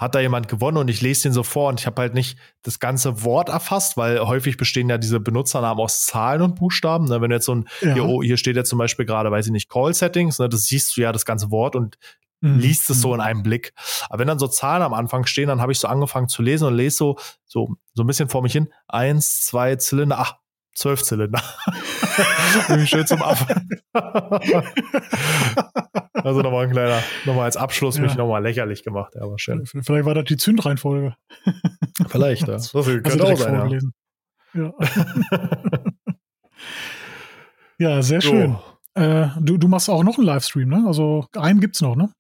hat 0.01 0.15
da 0.15 0.19
jemand 0.19 0.47
gewonnen 0.47 0.77
und 0.77 0.89
ich 0.89 0.99
lese 1.01 1.23
den 1.23 1.33
so 1.33 1.43
vor 1.43 1.69
und 1.69 1.79
ich 1.79 1.85
habe 1.85 2.01
halt 2.01 2.15
nicht 2.15 2.35
das 2.63 2.79
ganze 2.79 3.23
Wort 3.23 3.49
erfasst, 3.49 3.97
weil 3.97 4.19
häufig 4.19 4.57
bestehen 4.57 4.89
ja 4.89 4.97
diese 4.97 5.19
Benutzernamen 5.19 5.79
aus 5.79 6.07
Zahlen 6.07 6.41
und 6.41 6.55
Buchstaben. 6.55 7.05
Ne? 7.05 7.21
Wenn 7.21 7.29
jetzt 7.29 7.45
so 7.45 7.53
ein, 7.53 7.65
ja. 7.81 7.93
hier, 7.93 8.05
oh, 8.05 8.23
hier 8.23 8.37
steht 8.37 8.55
ja 8.55 8.63
zum 8.63 8.79
Beispiel 8.79 9.05
gerade, 9.05 9.29
weiß 9.29 9.45
ich 9.45 9.51
nicht, 9.51 9.69
Call 9.69 9.93
Settings, 9.93 10.39
ne? 10.39 10.49
das 10.49 10.65
siehst 10.65 10.97
du 10.97 11.01
ja 11.01 11.11
das 11.11 11.23
ganze 11.23 11.51
Wort 11.51 11.75
und 11.75 11.99
mhm. 12.39 12.57
liest 12.57 12.89
es 12.89 12.99
so 12.99 13.09
mhm. 13.09 13.13
in 13.13 13.21
einem 13.21 13.43
Blick. 13.43 13.73
Aber 14.09 14.17
wenn 14.17 14.27
dann 14.27 14.39
so 14.39 14.47
Zahlen 14.47 14.81
am 14.81 14.95
Anfang 14.95 15.27
stehen, 15.27 15.49
dann 15.49 15.61
habe 15.61 15.71
ich 15.71 15.77
so 15.77 15.87
angefangen 15.87 16.27
zu 16.27 16.41
lesen 16.41 16.65
und 16.65 16.73
lese 16.73 16.97
so, 16.97 17.19
so, 17.45 17.75
so 17.93 18.01
ein 18.01 18.07
bisschen 18.07 18.27
vor 18.27 18.41
mich 18.41 18.53
hin. 18.53 18.69
Eins, 18.87 19.41
zwei 19.41 19.75
Zylinder, 19.75 20.17
ach, 20.17 20.37
zwölf 20.73 21.03
Zylinder. 21.03 21.41
schön 22.85 23.05
zum 23.07 23.21
Anfang. 23.21 23.69
also 26.13 26.41
nochmal 26.41 26.65
ein 26.65 26.71
kleiner, 26.71 27.01
nochmal 27.25 27.45
als 27.45 27.57
Abschluss 27.57 27.97
ja. 27.97 28.03
mich 28.03 28.15
nochmal 28.15 28.41
lächerlich 28.43 28.83
gemacht, 28.83 29.17
aber 29.17 29.37
schön. 29.37 29.65
Vielleicht 29.65 30.05
war 30.05 30.13
das 30.13 30.25
die 30.25 30.37
Zündreihenfolge. 30.37 31.15
Vielleicht, 32.07 32.47
ja. 32.47 32.53
Das 32.53 32.71
könnte 32.71 33.23
auch 33.23 33.37
sein, 33.37 33.81
ja. 34.53 34.73
ja. 37.77 38.01
sehr 38.01 38.21
schön. 38.21 38.57
So. 38.95 39.01
Äh, 39.01 39.29
du, 39.39 39.57
du 39.57 39.67
machst 39.67 39.89
auch 39.89 40.03
noch 40.03 40.17
einen 40.17 40.27
Livestream, 40.27 40.67
ne? 40.67 40.83
Also 40.85 41.25
einen 41.35 41.61
gibt's 41.61 41.81
noch, 41.81 41.95
ne? 41.95 42.11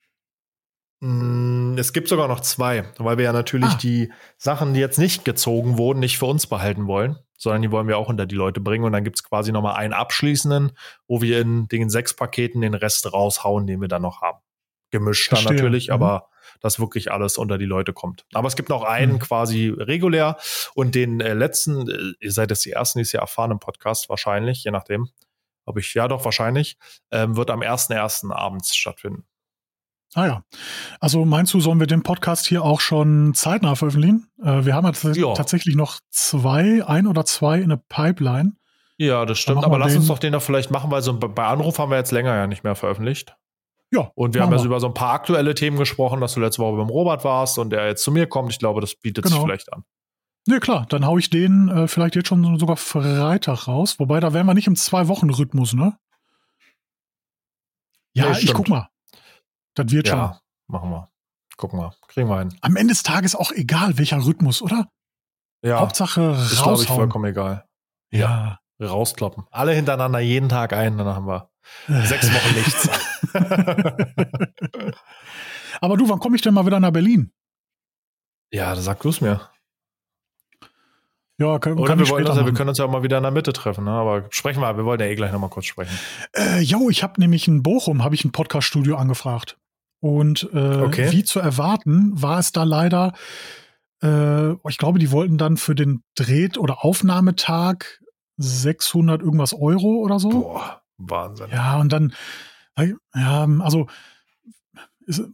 Mm, 1.01 1.77
es 1.77 1.91
gibt 1.91 2.07
sogar 2.07 2.29
noch 2.29 2.39
zwei, 2.39 2.85
weil 2.97 3.17
wir 3.17 3.25
ja 3.25 3.33
natürlich 3.33 3.71
ah. 3.71 3.79
die 3.81 4.13
Sachen, 4.37 4.73
die 4.73 4.79
jetzt 4.79 4.97
nicht 4.97 5.25
gezogen 5.25 5.77
wurden, 5.77 5.99
nicht 5.99 6.17
für 6.17 6.27
uns 6.27 6.47
behalten 6.47 6.87
wollen 6.87 7.17
sondern 7.41 7.63
die 7.63 7.71
wollen 7.71 7.87
wir 7.87 7.97
auch 7.97 8.07
unter 8.07 8.27
die 8.27 8.35
Leute 8.35 8.59
bringen. 8.61 8.85
Und 8.85 8.91
dann 8.91 9.03
gibt 9.03 9.17
es 9.17 9.23
quasi 9.23 9.51
nochmal 9.51 9.75
einen 9.75 9.93
abschließenden, 9.93 10.73
wo 11.07 11.23
wir 11.23 11.41
in 11.41 11.67
den 11.67 11.89
sechs 11.89 12.15
Paketen 12.15 12.61
den 12.61 12.75
Rest 12.75 13.11
raushauen, 13.11 13.65
den 13.65 13.81
wir 13.81 13.87
dann 13.87 14.03
noch 14.03 14.21
haben. 14.21 14.37
Gemischt 14.91 15.29
Verstehe. 15.29 15.47
dann 15.47 15.55
natürlich, 15.55 15.87
mhm. 15.87 15.95
aber 15.95 16.29
dass 16.59 16.79
wirklich 16.79 17.11
alles 17.11 17.39
unter 17.39 17.57
die 17.57 17.65
Leute 17.65 17.93
kommt. 17.93 18.25
Aber 18.33 18.47
es 18.47 18.55
gibt 18.55 18.69
noch 18.69 18.83
einen 18.83 19.13
mhm. 19.13 19.19
quasi 19.19 19.69
regulär 19.69 20.37
und 20.75 20.93
den 20.93 21.19
äh, 21.19 21.33
letzten, 21.33 21.89
äh, 21.89 22.13
ihr 22.19 22.31
seid 22.31 22.51
jetzt 22.51 22.63
die 22.63 22.73
ersten, 22.73 22.99
die 22.99 23.03
es 23.03 23.11
ja 23.11 23.21
erfahren 23.21 23.49
im 23.49 23.59
Podcast, 23.59 24.07
wahrscheinlich, 24.09 24.63
je 24.63 24.71
nachdem. 24.71 25.09
Ob 25.65 25.79
ich, 25.79 25.93
ja 25.95 26.07
doch, 26.07 26.23
wahrscheinlich, 26.25 26.77
ähm, 27.11 27.37
wird 27.37 27.49
am 27.49 27.61
1.1. 27.61 28.31
abends 28.31 28.75
stattfinden. 28.75 29.25
Ah 30.13 30.25
ja. 30.25 30.43
Also 30.99 31.23
meinst 31.23 31.53
du, 31.53 31.61
sollen 31.61 31.79
wir 31.79 31.87
den 31.87 32.03
Podcast 32.03 32.45
hier 32.45 32.63
auch 32.63 32.81
schon 32.81 33.33
zeitnah 33.33 33.75
veröffentlichen? 33.75 34.27
Äh, 34.43 34.65
wir 34.65 34.75
haben 34.75 34.85
ja, 34.85 35.11
ja, 35.11 35.33
tatsächlich 35.33 35.75
noch 35.75 35.99
zwei, 36.09 36.85
ein 36.85 37.07
oder 37.07 37.25
zwei 37.25 37.59
in 37.59 37.69
der 37.69 37.81
Pipeline. 37.87 38.53
Ja, 38.97 39.25
das 39.25 39.39
stimmt. 39.39 39.63
Aber 39.63 39.79
lass 39.79 39.95
uns 39.95 40.07
doch 40.07 40.19
den 40.19 40.33
doch 40.33 40.41
vielleicht 40.41 40.69
machen, 40.69 40.91
weil 40.91 41.01
so 41.01 41.17
bei 41.17 41.45
Anruf 41.45 41.79
haben 41.79 41.89
wir 41.89 41.97
jetzt 41.97 42.11
länger 42.11 42.35
ja 42.35 42.45
nicht 42.45 42.63
mehr 42.63 42.75
veröffentlicht. 42.75 43.35
Ja. 43.93 44.11
Und 44.15 44.33
wir 44.33 44.41
haben 44.41 44.53
jetzt 44.53 44.63
über 44.63 44.79
so 44.79 44.87
ein 44.87 44.93
paar 44.93 45.13
aktuelle 45.13 45.55
Themen 45.55 45.77
gesprochen, 45.77 46.21
dass 46.21 46.33
du 46.33 46.39
letzte 46.39 46.61
Woche 46.61 46.77
beim 46.77 46.89
Robert 46.89 47.23
warst 47.23 47.57
und 47.57 47.71
der 47.71 47.87
jetzt 47.87 48.03
zu 48.03 48.11
mir 48.11 48.27
kommt. 48.27 48.51
Ich 48.51 48.59
glaube, 48.59 48.79
das 48.79 48.95
bietet 48.95 49.23
genau. 49.23 49.37
sich 49.37 49.45
vielleicht 49.45 49.73
an. 49.73 49.83
Nee, 50.47 50.59
klar, 50.59 50.85
dann 50.89 51.05
hau 51.05 51.17
ich 51.17 51.29
den 51.29 51.69
äh, 51.69 51.87
vielleicht 51.87 52.15
jetzt 52.15 52.27
schon 52.27 52.57
sogar 52.57 52.77
Freitag 52.77 53.67
raus. 53.67 53.99
Wobei, 53.99 54.19
da 54.19 54.33
wären 54.33 54.45
wir 54.45 54.53
nicht 54.53 54.67
im 54.67 54.75
Zwei-Wochen-Rhythmus, 54.75 55.73
ne? 55.73 55.97
Ja, 58.13 58.31
nee, 58.31 58.39
ich 58.39 58.53
guck 58.53 58.67
mal. 58.69 58.90
Das 59.75 59.91
wird 59.91 60.07
ja, 60.07 60.13
schon. 60.13 60.75
machen 60.75 60.89
wir. 60.89 61.09
Gucken 61.57 61.79
wir. 61.79 61.93
Kriegen 62.07 62.29
wir 62.29 62.39
hin. 62.39 62.57
Am 62.61 62.75
Ende 62.75 62.93
des 62.93 63.03
Tages 63.03 63.35
auch 63.35 63.51
egal, 63.51 63.97
welcher 63.97 64.25
Rhythmus, 64.25 64.61
oder? 64.61 64.87
Ja. 65.63 65.79
Hauptsache 65.79 66.31
raushauen. 66.31 66.45
Ist, 66.45 66.63
glaube 66.63 66.81
ich, 66.81 66.87
vollkommen 66.87 67.25
egal. 67.25 67.65
Ja. 68.11 68.59
ja. 68.79 68.87
Rauskloppen. 68.87 69.45
Alle 69.51 69.73
hintereinander 69.73 70.19
jeden 70.19 70.49
Tag 70.49 70.73
ein, 70.73 70.97
dann 70.97 71.07
haben 71.07 71.27
wir 71.27 71.51
sechs 71.87 72.27
Wochen 72.33 72.55
nichts. 72.55 72.89
Aber 75.81 75.97
du, 75.97 76.09
wann 76.09 76.19
komme 76.19 76.35
ich 76.35 76.41
denn 76.41 76.53
mal 76.53 76.65
wieder 76.65 76.79
nach 76.79 76.91
Berlin? 76.91 77.31
Ja, 78.51 78.73
da 78.75 78.81
sag 78.81 78.99
du 79.01 79.09
es 79.09 79.21
mir. 79.21 79.49
Ja, 81.37 81.57
kann, 81.57 81.73
Oder 81.73 81.87
kann 81.87 81.99
wir, 81.99 82.09
wollen 82.09 82.25
ja, 82.25 82.45
wir 82.45 82.53
können 82.53 82.69
uns 82.69 82.77
ja 82.77 82.85
auch 82.85 82.91
mal 82.91 83.01
wieder 83.01 83.17
in 83.17 83.23
der 83.23 83.31
Mitte 83.31 83.51
treffen, 83.51 83.85
ne? 83.85 83.91
aber 83.91 84.27
sprechen 84.29 84.61
wir, 84.61 84.77
wir 84.77 84.85
wollen 84.85 84.99
ja 84.99 85.07
eh 85.07 85.15
gleich 85.15 85.31
nochmal 85.31 85.49
kurz 85.49 85.65
sprechen. 85.65 85.97
Äh, 86.33 86.59
jo, 86.59 86.89
ich 86.89 87.01
habe 87.01 87.19
nämlich 87.19 87.47
in 87.47 87.63
Bochum, 87.63 88.03
habe 88.03 88.13
ich 88.13 88.23
ein 88.23 88.31
Podcast-Studio 88.31 88.95
angefragt. 88.95 89.57
Und 90.01 90.49
äh, 90.51 90.81
okay. 90.81 91.11
wie 91.11 91.23
zu 91.23 91.39
erwarten, 91.39 92.19
war 92.21 92.39
es 92.39 92.51
da 92.51 92.63
leider, 92.63 93.13
äh, 94.01 94.51
ich 94.67 94.77
glaube, 94.77 94.99
die 94.99 95.11
wollten 95.11 95.37
dann 95.37 95.57
für 95.57 95.75
den 95.75 96.03
Dreh- 96.15 96.57
oder 96.57 96.83
Aufnahmetag 96.83 97.85
600 98.37 99.21
irgendwas 99.21 99.53
Euro 99.53 99.97
oder 99.97 100.19
so. 100.19 100.29
Boah, 100.29 100.81
Wahnsinn. 100.97 101.47
Ja, 101.51 101.77
und 101.77 101.93
dann, 101.93 102.13
ja, 103.13 103.47
also 103.59 103.87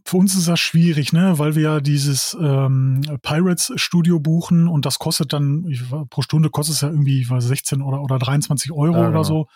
für 0.04 0.16
uns 0.16 0.34
ist 0.34 0.48
das 0.48 0.60
schwierig, 0.60 1.12
ne, 1.12 1.38
weil 1.38 1.54
wir 1.54 1.62
ja 1.62 1.80
dieses 1.80 2.36
ähm, 2.40 3.02
Pirates 3.22 3.72
Studio 3.76 4.18
buchen 4.18 4.68
und 4.68 4.86
das 4.86 4.98
kostet 4.98 5.32
dann, 5.32 5.64
ich, 5.68 5.82
pro 6.10 6.22
Stunde 6.22 6.50
kostet 6.50 6.76
es 6.76 6.80
ja 6.80 6.88
irgendwie 6.88 7.28
weiß, 7.28 7.44
16 7.44 7.82
oder, 7.82 8.02
oder 8.02 8.18
23 8.18 8.72
Euro 8.72 8.96
ja, 8.96 9.06
genau. 9.06 9.10
oder 9.10 9.24
so. 9.24 9.46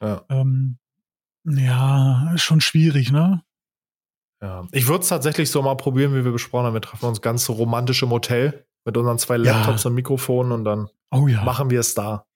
Ja. 0.00 0.22
Ähm, 0.28 0.78
ja, 1.44 2.32
ist 2.34 2.42
schon 2.42 2.60
schwierig, 2.60 3.12
ne? 3.12 3.42
Ja, 4.42 4.66
ich 4.72 4.86
würde 4.88 5.02
es 5.02 5.08
tatsächlich 5.08 5.50
so 5.50 5.60
mal 5.62 5.76
probieren, 5.76 6.14
wie 6.14 6.24
wir 6.24 6.32
besprochen 6.32 6.66
haben. 6.66 6.74
Wir 6.74 6.80
treffen 6.80 7.06
uns 7.06 7.20
ganz 7.20 7.48
romantisch 7.48 8.02
im 8.02 8.10
Hotel 8.10 8.66
mit 8.86 8.96
unseren 8.96 9.18
zwei 9.18 9.36
Laptops 9.36 9.84
ja. 9.84 9.88
und 9.88 9.94
Mikrofonen 9.94 10.52
und 10.52 10.64
dann 10.64 10.88
oh, 11.10 11.26
ja. 11.26 11.44
machen 11.44 11.68
wir 11.70 11.80
es 11.80 11.94
da. 11.94 12.26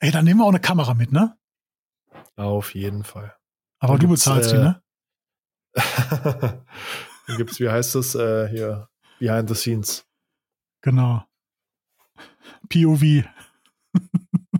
Ey, 0.00 0.10
dann 0.10 0.24
nehmen 0.24 0.40
wir 0.40 0.44
auch 0.44 0.50
eine 0.50 0.60
Kamera 0.60 0.94
mit, 0.94 1.12
ne? 1.12 1.36
Auf 2.36 2.74
jeden 2.74 3.04
Fall. 3.04 3.36
Aber 3.80 3.98
du 3.98 4.08
bezahlst 4.08 4.52
äh, 4.52 4.56
die, 4.56 4.62
ne? 4.62 4.82
dann 7.26 7.36
gibt's, 7.36 7.60
wie 7.60 7.68
heißt 7.68 7.94
das 7.94 8.14
äh, 8.14 8.48
hier, 8.48 8.88
Behind 9.18 9.48
the 9.48 9.54
Scenes. 9.54 10.06
Genau. 10.82 11.24
POV. 12.68 13.24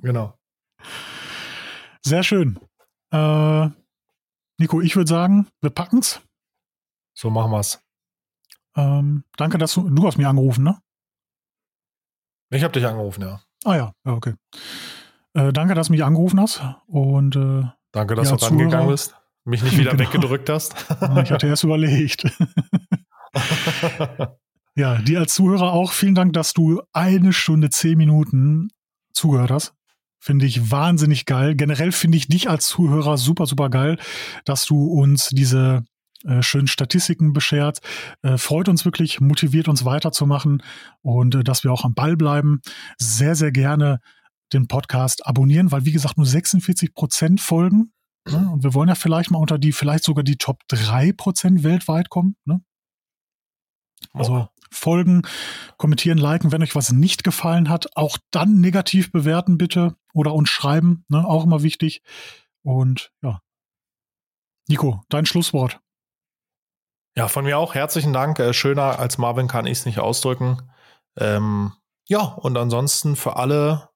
genau. 0.03 0.39
Sehr 2.05 2.23
schön. 2.23 2.59
Äh, 3.13 3.69
Nico, 4.59 4.81
ich 4.81 4.95
würde 4.97 5.09
sagen, 5.09 5.49
wir 5.61 5.71
packen's. 5.71 6.21
So 7.15 7.31
machen 7.31 7.51
wir's. 7.51 7.81
Ähm, 8.77 9.25
danke, 9.37 9.59
dass 9.59 9.75
du, 9.75 9.89
du 9.89 10.07
hast 10.07 10.17
mich 10.17 10.27
angerufen, 10.27 10.65
ne? 10.65 10.79
Ich 12.51 12.63
habe 12.63 12.73
dich 12.73 12.87
angerufen, 12.87 13.23
ja. 13.23 13.41
Ah 13.65 13.77
ja, 13.77 13.93
ja 14.05 14.13
okay. 14.13 14.35
Äh, 15.35 15.53
danke, 15.53 15.75
dass 15.75 15.87
du 15.87 15.93
mich 15.93 16.05
angerufen 16.05 16.41
hast 16.41 16.63
und 16.87 17.37
äh, 17.37 17.65
danke, 17.93 18.15
dass 18.15 18.31
ja, 18.31 18.37
du 18.37 18.45
rangegangen 18.45 18.89
bist, 18.89 19.15
mich 19.45 19.63
nicht 19.63 19.79
wieder 19.79 19.91
genau. 19.97 20.09
weggedrückt 20.09 20.49
hast. 20.51 20.75
ich 21.23 21.31
hatte 21.31 21.47
erst 21.47 21.65
überlegt. 21.65 22.25
ja, 24.75 24.99
dir 24.99 25.21
als 25.21 25.35
Zuhörer 25.35 25.73
auch 25.73 25.93
vielen 25.93 26.15
Dank, 26.15 26.33
dass 26.35 26.53
du 26.53 26.83
eine 26.93 27.33
Stunde 27.33 27.71
zehn 27.71 27.97
Minuten 27.97 28.69
zugehört 29.13 29.51
hast. 29.51 29.75
Finde 30.19 30.47
ich 30.47 30.71
wahnsinnig 30.71 31.27
geil. 31.27 31.57
Generell 31.57 31.91
finde 31.91 32.17
ich 32.17 32.29
dich 32.29 32.49
als 32.49 32.69
Zuhörer 32.69 33.19
super, 33.19 33.47
super 33.47 33.71
geil, 33.71 33.99
dass 34.45 34.67
du 34.67 34.87
uns 34.87 35.31
diese 35.31 35.85
äh, 36.25 36.43
schönen 36.43 36.67
Statistiken 36.67 37.33
beschert. 37.33 37.81
Äh, 38.23 38.39
freut 38.39 38.69
uns 38.69 38.85
wirklich, 38.85 39.21
motiviert 39.21 39.69
uns 39.69 39.85
weiterzumachen 39.85 40.63
und 41.03 41.35
äh, 41.35 41.45
dass 41.45 41.65
wir 41.65 41.73
auch 41.73 41.85
am 41.85 41.95
Ball 41.95 42.17
bleiben. 42.17 42.61
Sehr, 42.99 43.35
sehr 43.35 43.53
gerne 43.53 44.01
den 44.53 44.69
Podcast 44.69 45.27
abonnieren, 45.27 45.73
weil 45.73 45.85
wie 45.85 45.93
gesagt 45.93 46.19
nur 46.19 46.27
46 46.27 46.95
Prozent 46.95 47.41
folgen. 47.41 47.93
Ne? 48.29 48.51
Und 48.53 48.63
wir 48.63 48.75
wollen 48.75 48.89
ja 48.89 48.95
vielleicht 48.95 49.31
mal 49.31 49.39
unter 49.39 49.59
die, 49.59 49.73
vielleicht 49.73 50.05
sogar 50.05 50.23
die 50.23 50.37
Top 50.37 50.61
3 50.69 51.13
Prozent 51.13 51.65
weltweit 51.65 52.09
kommen. 52.09 52.37
Ne? 52.45 52.63
Also 54.13 54.49
folgen, 54.71 55.23
kommentieren, 55.77 56.19
liken, 56.19 56.53
wenn 56.53 56.63
euch 56.63 56.75
was 56.75 56.93
nicht 56.93 57.25
gefallen 57.25 57.69
hat, 57.69 57.97
auch 57.97 58.19
dann 58.31 58.61
negativ 58.61 59.13
bewerten 59.13 59.59
bitte 59.59 59.97
oder 60.13 60.35
uns 60.35 60.49
schreiben, 60.49 61.05
ne? 61.09 61.27
auch 61.27 61.45
immer 61.45 61.63
wichtig. 61.63 62.03
Und 62.63 63.13
ja. 63.23 63.41
Nico, 64.69 65.03
dein 65.09 65.27
Schlusswort. 65.27 65.81
Ja, 67.17 67.29
von 67.29 67.45
mir 67.45 67.59
auch 67.59 67.75
herzlichen 67.75 68.13
Dank. 68.13 68.39
Äh, 68.39 68.53
schöner 68.53 68.99
als 68.99 69.19
Marvin 69.19 69.49
kann 69.49 69.67
ich 69.67 69.79
es 69.79 69.87
nicht 69.87 69.99
ausdrücken. 69.99 70.71
Ähm, 71.19 71.73
ja, 72.09 72.21
und 72.21 72.57
ansonsten 72.57 73.17
für 73.17 73.37
alle 73.37 73.91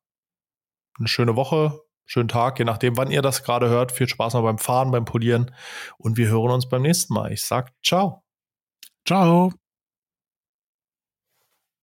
eine 0.98 1.09
schöne 1.09 1.36
Woche, 1.36 1.80
schönen 2.05 2.28
Tag, 2.28 2.59
je 2.59 2.64
nachdem, 2.64 2.97
wann 2.97 3.10
ihr 3.10 3.22
das 3.22 3.43
gerade 3.43 3.68
hört. 3.68 3.93
Viel 3.93 4.09
Spaß 4.09 4.34
noch 4.34 4.43
beim 4.43 4.59
Fahren, 4.59 4.90
beim 4.90 5.05
Polieren 5.05 5.55
und 5.98 6.16
wir 6.16 6.28
hören 6.28 6.51
uns 6.51 6.68
beim 6.68 6.82
nächsten 6.82 7.14
Mal. 7.14 7.32
Ich 7.32 7.43
sag 7.43 7.72
ciao. 7.82 8.22
Ciao. 9.06 9.65